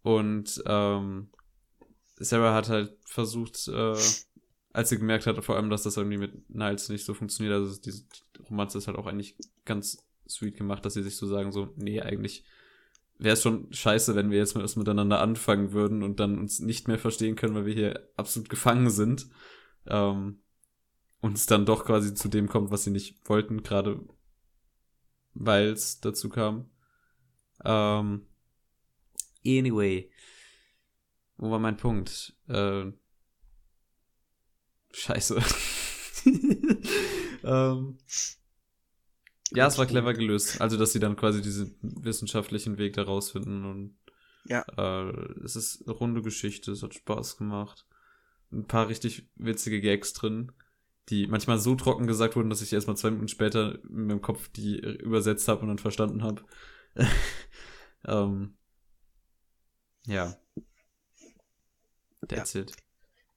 Und 0.02 0.64
ähm, 0.66 1.30
Sarah 2.18 2.54
hat 2.54 2.70
halt 2.70 2.98
versucht, 3.06 3.68
äh, 3.68 3.98
als 4.72 4.90
sie 4.90 4.98
gemerkt 4.98 5.26
hat, 5.26 5.44
vor 5.44 5.56
allem, 5.56 5.70
dass 5.70 5.84
das 5.84 5.98
irgendwie 5.98 6.18
mit 6.18 6.50
Niles 6.50 6.90
nicht 6.90 7.06
so 7.06 7.14
funktioniert, 7.14 7.56
also 7.56 7.80
diese 7.80 8.04
Romanze 8.50 8.78
ist 8.78 8.88
halt 8.88 8.98
auch 8.98 9.08
eigentlich 9.08 9.36
ganz 9.64 10.06
sweet 10.28 10.58
gemacht, 10.58 10.86
dass 10.86 10.94
sie 10.94 11.04
sich 11.04 11.18
so 11.18 11.28
sagen, 11.28 11.52
so, 11.52 11.74
nee, 11.76 12.02
eigentlich 12.02 12.44
wäre 13.18 13.34
es 13.34 13.42
schon 13.42 13.72
scheiße, 13.72 14.16
wenn 14.16 14.32
wir 14.32 14.38
jetzt 14.38 14.56
mal 14.56 14.62
erst 14.62 14.78
miteinander 14.78 15.22
anfangen 15.22 15.72
würden 15.72 16.04
und 16.04 16.20
dann 16.20 16.38
uns 16.38 16.60
nicht 16.60 16.88
mehr 16.88 17.00
verstehen 17.00 17.36
können, 17.36 17.56
weil 17.56 17.66
wir 17.66 17.74
hier 17.74 18.10
absolut 18.18 18.50
gefangen 18.50 18.90
sind. 18.90 19.28
Ähm, 19.88 20.40
und 21.22 21.38
es 21.38 21.46
dann 21.46 21.66
doch 21.66 21.86
quasi 21.86 22.14
zu 22.14 22.28
dem 22.30 22.48
kommt, 22.48 22.72
was 22.72 22.84
sie 22.84 22.92
nicht 22.92 23.28
wollten, 23.28 23.64
gerade 23.64 24.00
weil 25.34 25.70
es 25.70 26.00
dazu 26.00 26.30
kam. 26.30 26.70
Ähm, 27.64 28.28
anyway. 29.46 30.12
Wo 31.38 31.52
war 31.52 31.60
mein 31.60 31.78
Punkt? 31.78 32.36
Äh, 32.48 32.92
scheiße. 34.94 35.42
ähm, 37.44 37.98
ja, 39.52 39.68
es 39.68 39.78
war 39.78 39.86
clever 39.86 40.14
gelöst. 40.14 40.62
Also, 40.62 40.78
dass 40.78 40.94
sie 40.94 41.00
dann 41.00 41.16
quasi 41.16 41.42
diesen 41.42 41.78
wissenschaftlichen 41.82 42.78
Weg 42.78 42.94
da 42.94 43.04
rausfinden 43.04 43.66
und 43.66 43.98
ja. 44.46 44.64
Äh, 44.78 45.12
es 45.44 45.56
ist 45.56 45.84
eine 45.86 45.96
runde 45.96 46.22
Geschichte, 46.22 46.72
es 46.72 46.84
hat 46.84 46.94
Spaß 46.94 47.38
gemacht. 47.38 47.86
Ein 48.52 48.66
paar 48.66 48.88
richtig 48.88 49.28
witzige 49.36 49.82
Gags 49.82 50.14
drin, 50.14 50.52
die 51.10 51.28
manchmal 51.28 51.60
so 51.60 51.76
trocken 51.76 52.08
gesagt 52.08 52.36
wurden, 52.36 52.50
dass 52.50 52.62
ich 52.62 52.74
erstmal 52.74 52.98
zwei 52.98 53.12
Minuten 53.12 53.28
später 53.28 53.80
in 53.84 54.08
meinem 54.08 54.22
Kopf 54.22 54.48
die 54.50 54.78
übersetzt 54.80 55.48
habe 55.48 55.62
und 55.62 55.68
dann 55.68 55.80
verstanden 55.80 56.24
habe. 56.24 56.44
ähm, 58.08 58.58
ja. 60.08 60.36
That's 62.28 62.54
ja. 62.54 62.62
it. 62.62 62.72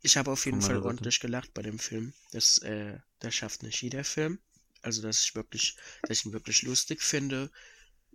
Ich 0.01 0.17
habe 0.17 0.31
auf 0.31 0.47
jeden 0.47 0.63
Fall 0.63 0.77
Seite. 0.77 0.87
ordentlich 0.87 1.21
gelacht 1.21 1.53
bei 1.55 1.63
dem 1.63 1.79
Film. 1.79 2.13
Das, 2.31 2.59
äh, 2.59 2.99
das 3.19 3.35
schafft 3.35 3.63
nicht 3.63 3.83
jeder 3.83 4.05
Film. 4.05 4.39
Also, 4.81 5.03
dass 5.03 5.23
ich 5.23 5.35
wirklich, 5.35 5.77
dass 6.03 6.21
ich 6.21 6.27
ihn 6.27 6.33
wirklich 6.33 6.63
lustig 6.63 7.03
finde. 7.03 7.51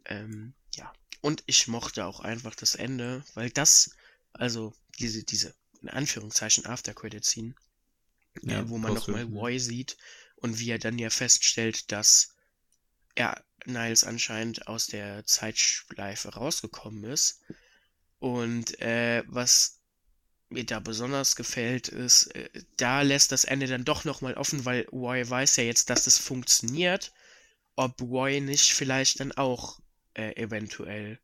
Ähm, 0.06 0.54
ja. 0.76 0.92
Und 1.22 1.44
ich 1.46 1.68
mochte 1.68 2.06
auch 2.06 2.22
einfach 2.22 2.56
das 2.56 2.76
Ende, 2.76 3.24
weil 3.34 3.50
das, 3.50 3.96
also 4.32 4.74
diese, 5.00 5.24
diese, 5.24 5.54
in 5.82 5.90
Anführungszeichen 5.90 6.66
After-Credit-Scene, 6.66 7.54
ja, 8.42 8.62
äh, 8.62 8.70
wo 8.70 8.78
man 8.78 8.94
nochmal 8.94 9.24
Roy 9.24 9.60
sieht 9.60 9.98
und 10.36 10.60
wie 10.60 10.72
er 10.72 10.80
dann 10.80 11.00
ja 11.00 11.10
feststellt, 11.10 11.92
dass 11.92 12.36
er 13.16 13.44
Niles 13.66 14.04
anscheinend 14.04 14.68
aus 14.68 14.88
der 14.88 15.26
Zeitschleife 15.26 16.34
rausgekommen 16.34 17.04
ist. 17.06 17.42
Und 18.20 18.80
äh, 18.82 19.24
was 19.28 19.80
mir 20.50 20.66
da 20.66 20.80
besonders 20.80 21.36
gefällt, 21.36 21.88
ist, 21.88 22.28
äh, 22.36 22.50
da 22.78 23.02
lässt 23.02 23.32
das 23.32 23.44
Ende 23.44 23.68
dann 23.68 23.86
doch 23.86 24.06
nochmal 24.06 24.36
offen, 24.36 24.66
weil 24.66 24.88
Roy 24.92 25.28
weiß 25.28 25.58
ja 25.58 25.64
jetzt, 25.64 25.90
dass 25.90 26.04
das 26.04 26.18
funktioniert, 26.18 27.14
ob 27.76 28.02
Roy 28.02 28.40
nicht 28.40 28.74
vielleicht 28.74 29.20
dann 29.20 29.32
auch 29.32 29.80
äh, 30.14 30.36
eventuell 30.36 31.20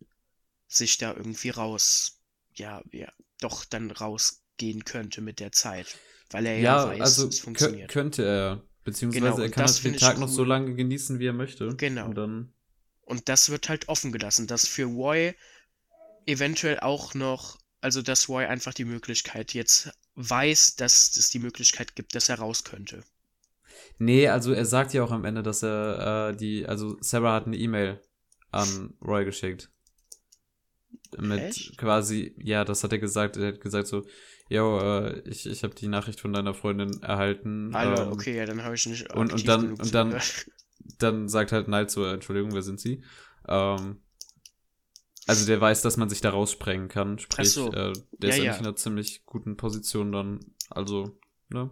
sich 0.68 0.98
da 0.98 1.14
irgendwie 1.14 1.49
raus, 1.49 2.19
ja, 2.53 2.81
ja, 2.91 3.11
doch 3.40 3.65
dann 3.65 3.91
rausgehen 3.91 4.84
könnte 4.84 5.22
mit 5.22 5.40
der 5.40 5.52
Zeit. 5.52 5.98
Weil 6.32 6.46
er 6.46 6.60
ja, 6.60 6.62
ja 6.62 6.90
weiß, 6.90 7.02
also 7.02 7.28
es 7.28 7.40
funktioniert. 7.40 7.90
könnte 7.90 8.24
er. 8.24 8.64
Beziehungsweise 8.84 9.26
genau, 9.26 9.40
er 9.40 9.50
kann 9.50 9.64
das 9.64 9.82
den 9.82 9.98
Tag 9.98 10.16
cool. 10.16 10.22
noch 10.22 10.30
so 10.30 10.44
lange 10.44 10.74
genießen, 10.76 11.20
wie 11.20 11.28
er 11.28 11.34
möchte. 11.34 11.76
Genau. 11.76 12.06
Und, 12.06 12.16
dann 12.16 12.54
und 13.02 13.30
das 13.30 13.50
wird 13.50 13.70
halt 13.70 13.90
offen 13.90 14.12
gelassen, 14.12 14.48
dass 14.48 14.68
für 14.68 14.86
Roy 14.86 15.36
eventuell 16.26 16.80
auch 16.80 17.14
noch 17.14 17.60
also, 17.82 18.02
dass 18.02 18.28
Roy 18.28 18.46
einfach 18.46 18.74
die 18.74 18.86
Möglichkeit 18.86 19.54
jetzt 19.54 19.92
weiß, 20.16 20.76
dass 20.76 21.16
es 21.16 21.30
die 21.30 21.40
Möglichkeit 21.40 21.96
gibt, 21.96 22.14
dass 22.14 22.30
er 22.30 22.40
raus 22.40 22.64
könnte. 22.64 23.04
Nee, 23.98 24.28
also 24.28 24.52
er 24.54 24.66
sagt 24.66 24.94
ja 24.94 25.04
auch 25.04 25.12
am 25.12 25.26
Ende, 25.26 25.44
dass 25.44 25.64
er 25.64 26.30
äh, 26.30 26.36
die, 26.36 26.66
also 26.66 26.98
Sarah 27.02 27.36
hat 27.36 27.48
eine 27.48 27.58
E-Mail 27.58 28.02
an 28.52 28.94
Roy 29.02 29.24
geschickt. 29.24 29.70
Mit 31.18 31.40
Echt? 31.40 31.78
quasi, 31.78 32.36
ja, 32.38 32.66
das 32.66 32.84
hat 32.84 32.92
er 32.92 33.00
gesagt. 33.00 33.38
Er 33.38 33.54
hat 33.54 33.62
gesagt 33.62 33.88
so, 33.88 34.06
yo, 34.50 34.80
äh, 34.80 35.20
ich, 35.30 35.46
ich 35.46 35.64
habe 35.64 35.76
die 35.76 35.88
Nachricht 35.88 36.20
von 36.20 36.34
deiner 36.34 36.54
Freundin 36.54 37.02
erhalten. 37.04 37.74
Alter, 37.74 38.08
ähm, 38.08 38.12
okay, 38.12 38.36
ja, 38.36 38.46
dann 38.46 38.64
habe 38.64 38.76
ich 38.76 38.86
nicht. 38.88 39.14
Und, 39.14 39.32
und 39.32 39.48
dann, 39.48 39.74
und 39.74 39.94
dann, 39.94 40.20
dann 40.98 41.30
sagt 41.30 41.52
halt 41.52 41.68
Knight 41.68 41.92
so, 41.92 42.06
Entschuldigung, 42.06 42.54
wer 42.54 42.64
sind 42.64 42.80
sie? 42.80 43.04
Ähm, 43.48 44.02
also 45.28 45.46
der 45.46 45.62
weiß, 45.62 45.84
dass 45.84 45.98
man 45.98 46.10
sich 46.10 46.22
da 46.22 46.32
raussprengen 46.32 46.88
kann. 46.88 47.20
Sprich, 47.20 47.52
so. 47.52 47.72
äh, 47.72 47.94
der 48.18 48.30
ja, 48.30 48.30
ist 48.30 48.36
eigentlich 48.36 48.46
ja. 48.46 48.56
in 48.56 48.66
einer 48.66 48.76
ziemlich 48.76 49.26
guten 49.26 49.56
Position 49.56 50.12
dann. 50.12 50.40
Also, 50.72 51.20
ne? 51.50 51.70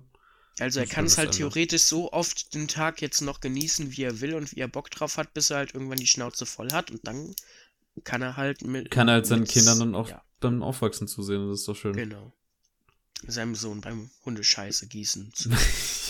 Also 0.60 0.80
er 0.80 0.88
kann 0.88 1.06
es 1.06 1.18
halt 1.18 1.30
Ende. 1.30 1.38
theoretisch 1.38 1.84
so 1.84 2.12
oft 2.12 2.54
den 2.54 2.68
Tag 2.68 3.02
jetzt 3.02 3.22
noch 3.22 3.42
genießen, 3.42 3.96
wie 3.96 4.04
er 4.04 4.22
will 4.22 4.36
und 4.36 4.56
wie 4.56 4.60
er 4.60 4.68
Bock 4.68 4.90
drauf 4.92 5.18
hat, 5.18 5.34
bis 5.34 5.50
er 5.50 5.58
halt 5.58 5.74
irgendwann 5.74 5.98
die 5.98 6.08
Schnauze 6.08 6.46
voll 6.46 6.72
hat 6.72 6.92
und 6.92 7.06
dann 7.08 7.34
kann 8.04 8.22
er 8.22 8.38
halt 8.38 8.64
mit. 8.64 8.92
Kann 8.92 9.08
er 9.08 9.16
halt 9.16 9.26
seinen 9.26 9.46
Kindern 9.46 9.80
dann 9.80 9.96
auch 9.96 10.10
ja. 10.10 10.24
beim 10.40 10.62
Aufwachsen 10.64 11.08
zusehen, 11.08 11.48
das 11.50 11.62
ist 11.62 11.68
doch 11.68 11.76
schön. 11.76 11.94
Genau. 11.94 12.34
Seinem 13.26 13.56
Sohn 13.56 13.82
beim 13.82 14.10
Hundescheiße 14.26 14.88
gießen. 14.88 15.32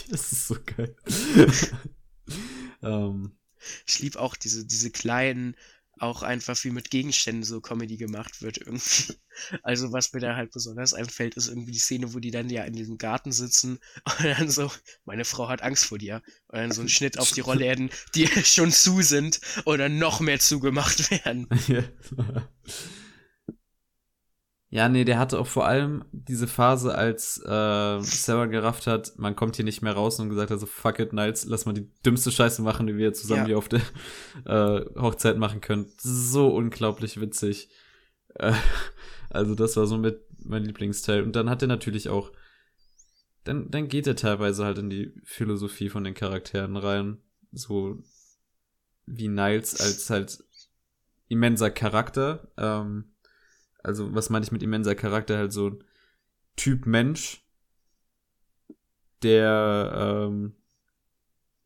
das 0.10 0.32
ist 0.32 0.48
so 0.48 0.58
geil. 0.66 0.96
um. 1.06 1.52
Ähm. 2.84 3.32
Ich 3.88 4.00
liebe 4.00 4.20
auch 4.20 4.36
diese, 4.36 4.66
diese 4.66 4.92
kleinen 4.92 5.56
auch 6.00 6.24
einfach 6.24 6.64
wie 6.64 6.72
mit 6.72 6.90
Gegenständen 6.90 7.44
so 7.44 7.62
Comedy 7.62 7.98
gemacht 7.98 8.42
wird 8.42 8.58
irgendwie. 8.58 9.14
Also 9.62 9.92
was 9.92 10.14
mir 10.14 10.20
da 10.20 10.36
halt 10.36 10.52
besonders 10.52 10.96
einfällt, 10.96 11.36
ist 11.36 11.48
irgendwie 11.48 11.72
die 11.72 11.78
Szene, 11.78 12.12
wo 12.16 12.18
die 12.18 12.32
dann 12.32 12.50
ja 12.50 12.64
in 12.64 12.74
diesem 12.74 12.98
Garten 12.98 13.32
sitzen 13.32 13.78
und 14.04 14.26
dann 14.26 14.50
so, 14.50 14.72
meine 15.06 15.26
Frau 15.26 15.48
hat 15.48 15.62
Angst 15.62 15.86
vor 15.86 16.00
dir. 16.00 16.24
Und 16.48 16.58
dann 16.58 16.72
so 16.72 16.82
ein 16.82 16.90
Schnitt 16.90 17.20
auf 17.20 17.32
die 17.34 17.42
Rollläden, 17.42 17.92
die 18.16 18.26
schon 18.28 18.72
zu 18.72 19.04
sind 19.04 19.40
oder 19.66 19.90
noch 19.90 20.22
mehr 20.22 20.40
zugemacht 20.40 21.12
werden. 21.12 21.48
Ja, 24.70 24.90
nee, 24.90 25.06
der 25.06 25.18
hatte 25.18 25.40
auch 25.40 25.48
vor 25.48 25.66
allem 25.66 26.04
diese 26.12 26.46
Phase, 26.46 26.94
als 26.94 27.38
äh, 27.38 28.00
Sarah 28.02 28.48
gerafft 28.48 28.86
hat, 28.86 29.14
man 29.18 29.36
kommt 29.36 29.56
hier 29.56 29.64
nicht 29.64 29.82
mehr 29.82 29.94
raus 29.94 30.20
und 30.20 30.30
gesagt 30.30 30.52
hat, 30.52 30.60
so 30.60 30.66
fuck 30.66 31.00
it, 31.00 31.14
Niles, 31.14 31.46
lass 31.46 31.66
mal 31.66 31.72
die 31.74 31.90
dümmste 32.06 32.32
Scheiße 32.32 32.62
machen, 32.62 32.86
die 32.86 32.98
wir 32.98 33.14
zusammen 33.14 33.44
ja. 33.44 33.48
hier 33.48 33.58
auf 33.58 33.70
der 33.70 33.82
äh, 34.46 34.86
Hochzeit 35.00 35.38
machen 35.38 35.62
können. 35.62 35.90
So 35.98 36.50
unglaublich 36.50 37.22
witzig. 37.22 37.70
Äh, 38.36 38.54
also 39.30 39.56
das 39.56 39.78
war 39.78 39.88
so 39.88 39.98
mit 39.98 40.22
mein 40.44 40.66
Lieblingsteil. 40.66 41.24
Und 41.24 41.36
dann 41.38 41.50
hat 41.50 41.62
er 41.62 41.70
natürlich 41.70 42.10
auch, 42.10 42.32
dann, 43.46 43.72
dann 43.72 43.88
geht 43.88 44.06
er 44.06 44.18
teilweise 44.18 44.66
halt 44.66 44.80
in 44.80 44.90
die 44.90 45.14
Philosophie 45.24 45.88
von 45.88 46.04
den 46.04 46.14
Charakteren 46.14 46.76
rein. 46.76 47.20
So 47.54 48.04
wie 49.06 49.30
Niles 49.30 49.80
als 49.80 50.10
halt 50.10 50.44
immenser 51.30 51.72
Charakter. 51.72 52.52
Ähm, 52.58 53.14
also 53.84 54.14
was 54.14 54.30
meine 54.30 54.46
ich 54.46 54.52
mit 54.52 54.64
immenser 54.64 54.96
Charakter, 54.96 55.38
halt 55.38 55.54
so 55.54 55.70
ein 55.70 55.84
Typ 56.56 56.86
Mensch, 56.86 57.46
der 59.24 60.28
ähm, 60.30 60.56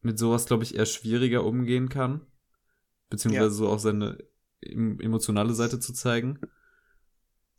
mit 0.02 0.20
sowas, 0.20 0.46
glaube 0.46 0.64
ich, 0.64 0.76
eher 0.76 0.86
schwieriger 0.86 1.44
umgehen 1.44 1.90
kann. 1.90 2.22
Beziehungsweise 3.10 3.46
ja. 3.46 3.52
so 3.52 3.70
auch 3.70 3.80
seine 3.80 4.18
emotionale 4.62 5.54
Seite 5.54 5.80
zu 5.80 5.94
zeigen. 5.94 6.40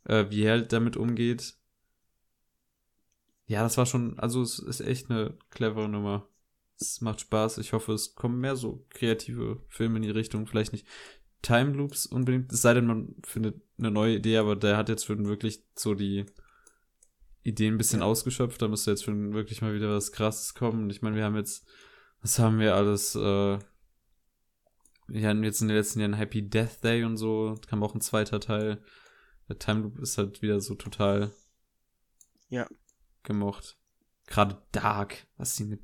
Äh, 0.05 0.25
wie 0.29 0.43
er 0.43 0.51
halt 0.51 0.73
damit 0.73 0.97
umgeht. 0.97 1.55
Ja, 3.45 3.63
das 3.63 3.77
war 3.77 3.85
schon, 3.85 4.19
also 4.19 4.41
es 4.41 4.59
ist 4.59 4.81
echt 4.81 5.09
eine 5.09 5.37
clevere 5.49 5.89
Nummer. 5.89 6.27
Es 6.79 7.01
macht 7.01 7.21
Spaß. 7.21 7.59
Ich 7.59 7.73
hoffe, 7.73 7.93
es 7.93 8.15
kommen 8.15 8.39
mehr 8.39 8.55
so 8.55 8.85
kreative 8.89 9.63
Filme 9.69 9.97
in 9.97 10.03
die 10.03 10.09
Richtung. 10.09 10.47
Vielleicht 10.47 10.73
nicht 10.73 10.87
Time 11.43 11.73
Loops 11.73 12.07
unbedingt, 12.07 12.51
es 12.51 12.63
sei 12.63 12.73
denn, 12.73 12.87
man 12.87 13.15
findet 13.23 13.61
eine 13.77 13.91
neue 13.91 14.15
Idee, 14.15 14.37
aber 14.37 14.55
der 14.55 14.77
hat 14.77 14.89
jetzt 14.89 15.05
für 15.05 15.23
wirklich 15.25 15.63
so 15.75 15.93
die 15.93 16.25
Ideen 17.43 17.75
ein 17.75 17.77
bisschen 17.77 17.99
ja. 17.99 18.05
ausgeschöpft. 18.05 18.61
Da 18.61 18.67
müsste 18.67 18.91
jetzt 18.91 19.03
schon 19.03 19.33
wirklich 19.33 19.61
mal 19.61 19.75
wieder 19.75 19.93
was 19.93 20.11
Krasses 20.11 20.55
kommen. 20.55 20.83
Und 20.83 20.89
ich 20.89 21.01
meine, 21.01 21.15
wir 21.15 21.25
haben 21.25 21.35
jetzt, 21.35 21.67
was 22.21 22.39
haben 22.39 22.59
wir 22.59 22.75
alles, 22.75 23.15
äh, 23.15 23.59
wir 25.07 25.27
hatten 25.27 25.43
jetzt 25.43 25.61
in 25.61 25.67
den 25.67 25.77
letzten 25.77 25.99
Jahren 25.99 26.13
Happy 26.13 26.49
Death 26.49 26.83
Day 26.83 27.03
und 27.03 27.17
so, 27.17 27.55
da 27.55 27.69
kam 27.69 27.83
auch 27.83 27.93
ein 27.93 28.01
zweiter 28.01 28.39
Teil. 28.39 28.81
Der 29.49 29.59
Time 29.59 29.81
Loop 29.81 29.99
ist 29.99 30.17
halt 30.17 30.41
wieder 30.41 30.61
so 30.61 30.75
total 30.75 31.31
ja. 32.47 32.65
gemocht. 33.23 33.77
Gerade 34.27 34.61
Dark, 34.71 35.27
was 35.35 35.57
sie 35.57 35.65
mit, 35.65 35.81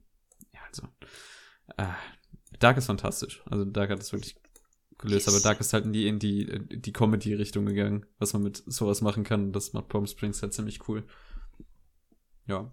ja, 0.53 0.61
also, 0.65 0.88
äh, 1.76 1.91
Dark 2.60 2.77
ist 2.77 2.86
fantastisch. 2.86 3.44
Also 3.45 3.65
Dark 3.65 3.90
hat 3.90 3.99
es 3.99 4.14
wirklich 4.14 4.38
gelöst, 4.99 5.26
yes. 5.26 5.34
aber 5.34 5.43
Dark 5.43 5.59
ist 5.59 5.73
halt 5.73 5.85
in 5.85 5.93
die, 5.93 6.07
in 6.07 6.19
die, 6.19 6.45
die 6.69 6.93
Comedy-Richtung 6.93 7.65
gegangen, 7.65 8.05
was 8.19 8.34
man 8.34 8.43
mit 8.43 8.63
sowas 8.65 9.01
machen 9.01 9.23
kann. 9.23 9.51
Das 9.51 9.73
macht 9.73 9.88
Palm 9.88 10.05
Springs 10.05 10.41
halt 10.41 10.53
ziemlich 10.53 10.88
cool. 10.88 11.05
Ja. 12.45 12.71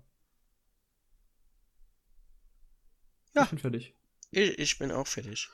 Ja. 3.35 3.45
Ich 3.45 3.51
bin 3.51 3.59
fertig. 3.59 3.95
Ich, 4.31 4.59
ich 4.59 4.79
bin 4.79 4.91
auch 4.91 5.07
fertig. 5.07 5.49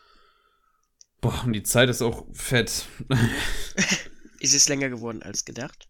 Boah, 1.21 1.45
und 1.45 1.53
die 1.53 1.63
Zeit 1.63 1.89
ist 1.89 2.03
auch 2.03 2.27
fett. 2.33 2.87
ist 4.41 4.55
es 4.55 4.69
länger 4.69 4.89
geworden 4.89 5.23
als 5.23 5.45
gedacht? 5.45 5.89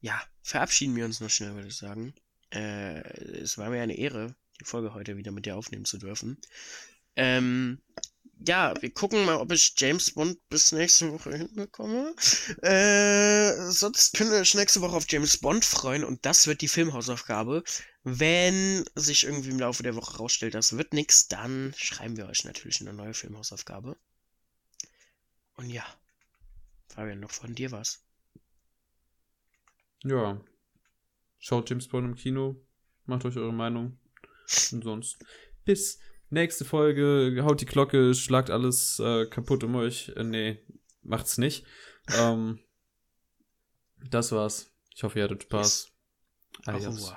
Ja, 0.00 0.20
verabschieden 0.42 0.94
wir 0.94 1.04
uns 1.04 1.20
noch 1.20 1.30
schnell, 1.30 1.54
würde 1.54 1.68
ich 1.68 1.76
sagen. 1.76 2.14
Äh, 2.50 3.00
es 3.40 3.58
war 3.58 3.70
mir 3.70 3.82
eine 3.82 3.96
Ehre, 3.96 4.34
die 4.60 4.64
Folge 4.64 4.94
heute 4.94 5.16
wieder 5.16 5.32
mit 5.32 5.46
dir 5.46 5.56
aufnehmen 5.56 5.84
zu 5.84 5.98
dürfen. 5.98 6.38
Ähm, 7.16 7.80
ja, 8.46 8.74
wir 8.80 8.92
gucken 8.92 9.24
mal, 9.24 9.36
ob 9.36 9.52
ich 9.52 9.74
James 9.76 10.10
Bond 10.12 10.38
bis 10.48 10.72
nächste 10.72 11.12
Woche 11.12 11.36
hinbekomme. 11.36 12.14
Äh, 12.62 13.70
sonst 13.70 14.14
könnt 14.14 14.30
ihr 14.30 14.38
euch 14.38 14.54
nächste 14.54 14.80
Woche 14.80 14.96
auf 14.96 15.06
James 15.08 15.38
Bond 15.38 15.64
freuen 15.64 16.04
und 16.04 16.24
das 16.26 16.46
wird 16.46 16.60
die 16.60 16.68
Filmhausaufgabe. 16.68 17.64
Wenn 18.02 18.84
sich 18.94 19.24
irgendwie 19.24 19.50
im 19.50 19.58
Laufe 19.58 19.82
der 19.82 19.96
Woche 19.96 20.18
rausstellt, 20.18 20.54
das 20.54 20.76
wird 20.76 20.92
nichts, 20.92 21.28
dann 21.28 21.74
schreiben 21.76 22.16
wir 22.16 22.26
euch 22.26 22.44
natürlich 22.44 22.80
eine 22.80 22.92
neue 22.92 23.14
Filmhausaufgabe. 23.14 23.96
Und 25.56 25.70
ja, 25.70 25.86
Fabian, 26.88 27.20
noch 27.20 27.30
von 27.30 27.54
dir 27.54 27.72
was. 27.72 28.02
Ja. 30.02 30.40
Schaut 31.38 31.68
James 31.70 31.88
Bond 31.88 32.06
im 32.06 32.14
Kino. 32.14 32.56
Macht 33.06 33.24
euch 33.24 33.36
eure 33.36 33.52
Meinung. 33.52 33.98
Und 34.72 34.84
sonst. 34.84 35.18
Bis 35.64 35.98
nächste 36.34 36.64
Folge. 36.64 37.42
Haut 37.42 37.60
die 37.60 37.66
Glocke, 37.66 38.14
schlagt 38.14 38.50
alles 38.50 39.00
äh, 39.00 39.26
kaputt 39.26 39.64
um 39.64 39.74
euch. 39.76 40.12
Äh, 40.16 40.24
nee, 40.24 40.58
macht's 41.02 41.38
nicht. 41.38 41.64
ähm, 42.16 42.60
das 44.10 44.32
war's. 44.32 44.70
Ich 44.94 45.02
hoffe, 45.02 45.18
ihr 45.18 45.24
hattet 45.24 45.44
Spaß. 45.44 45.90
Yes. 46.58 46.66
Adios. 46.66 47.14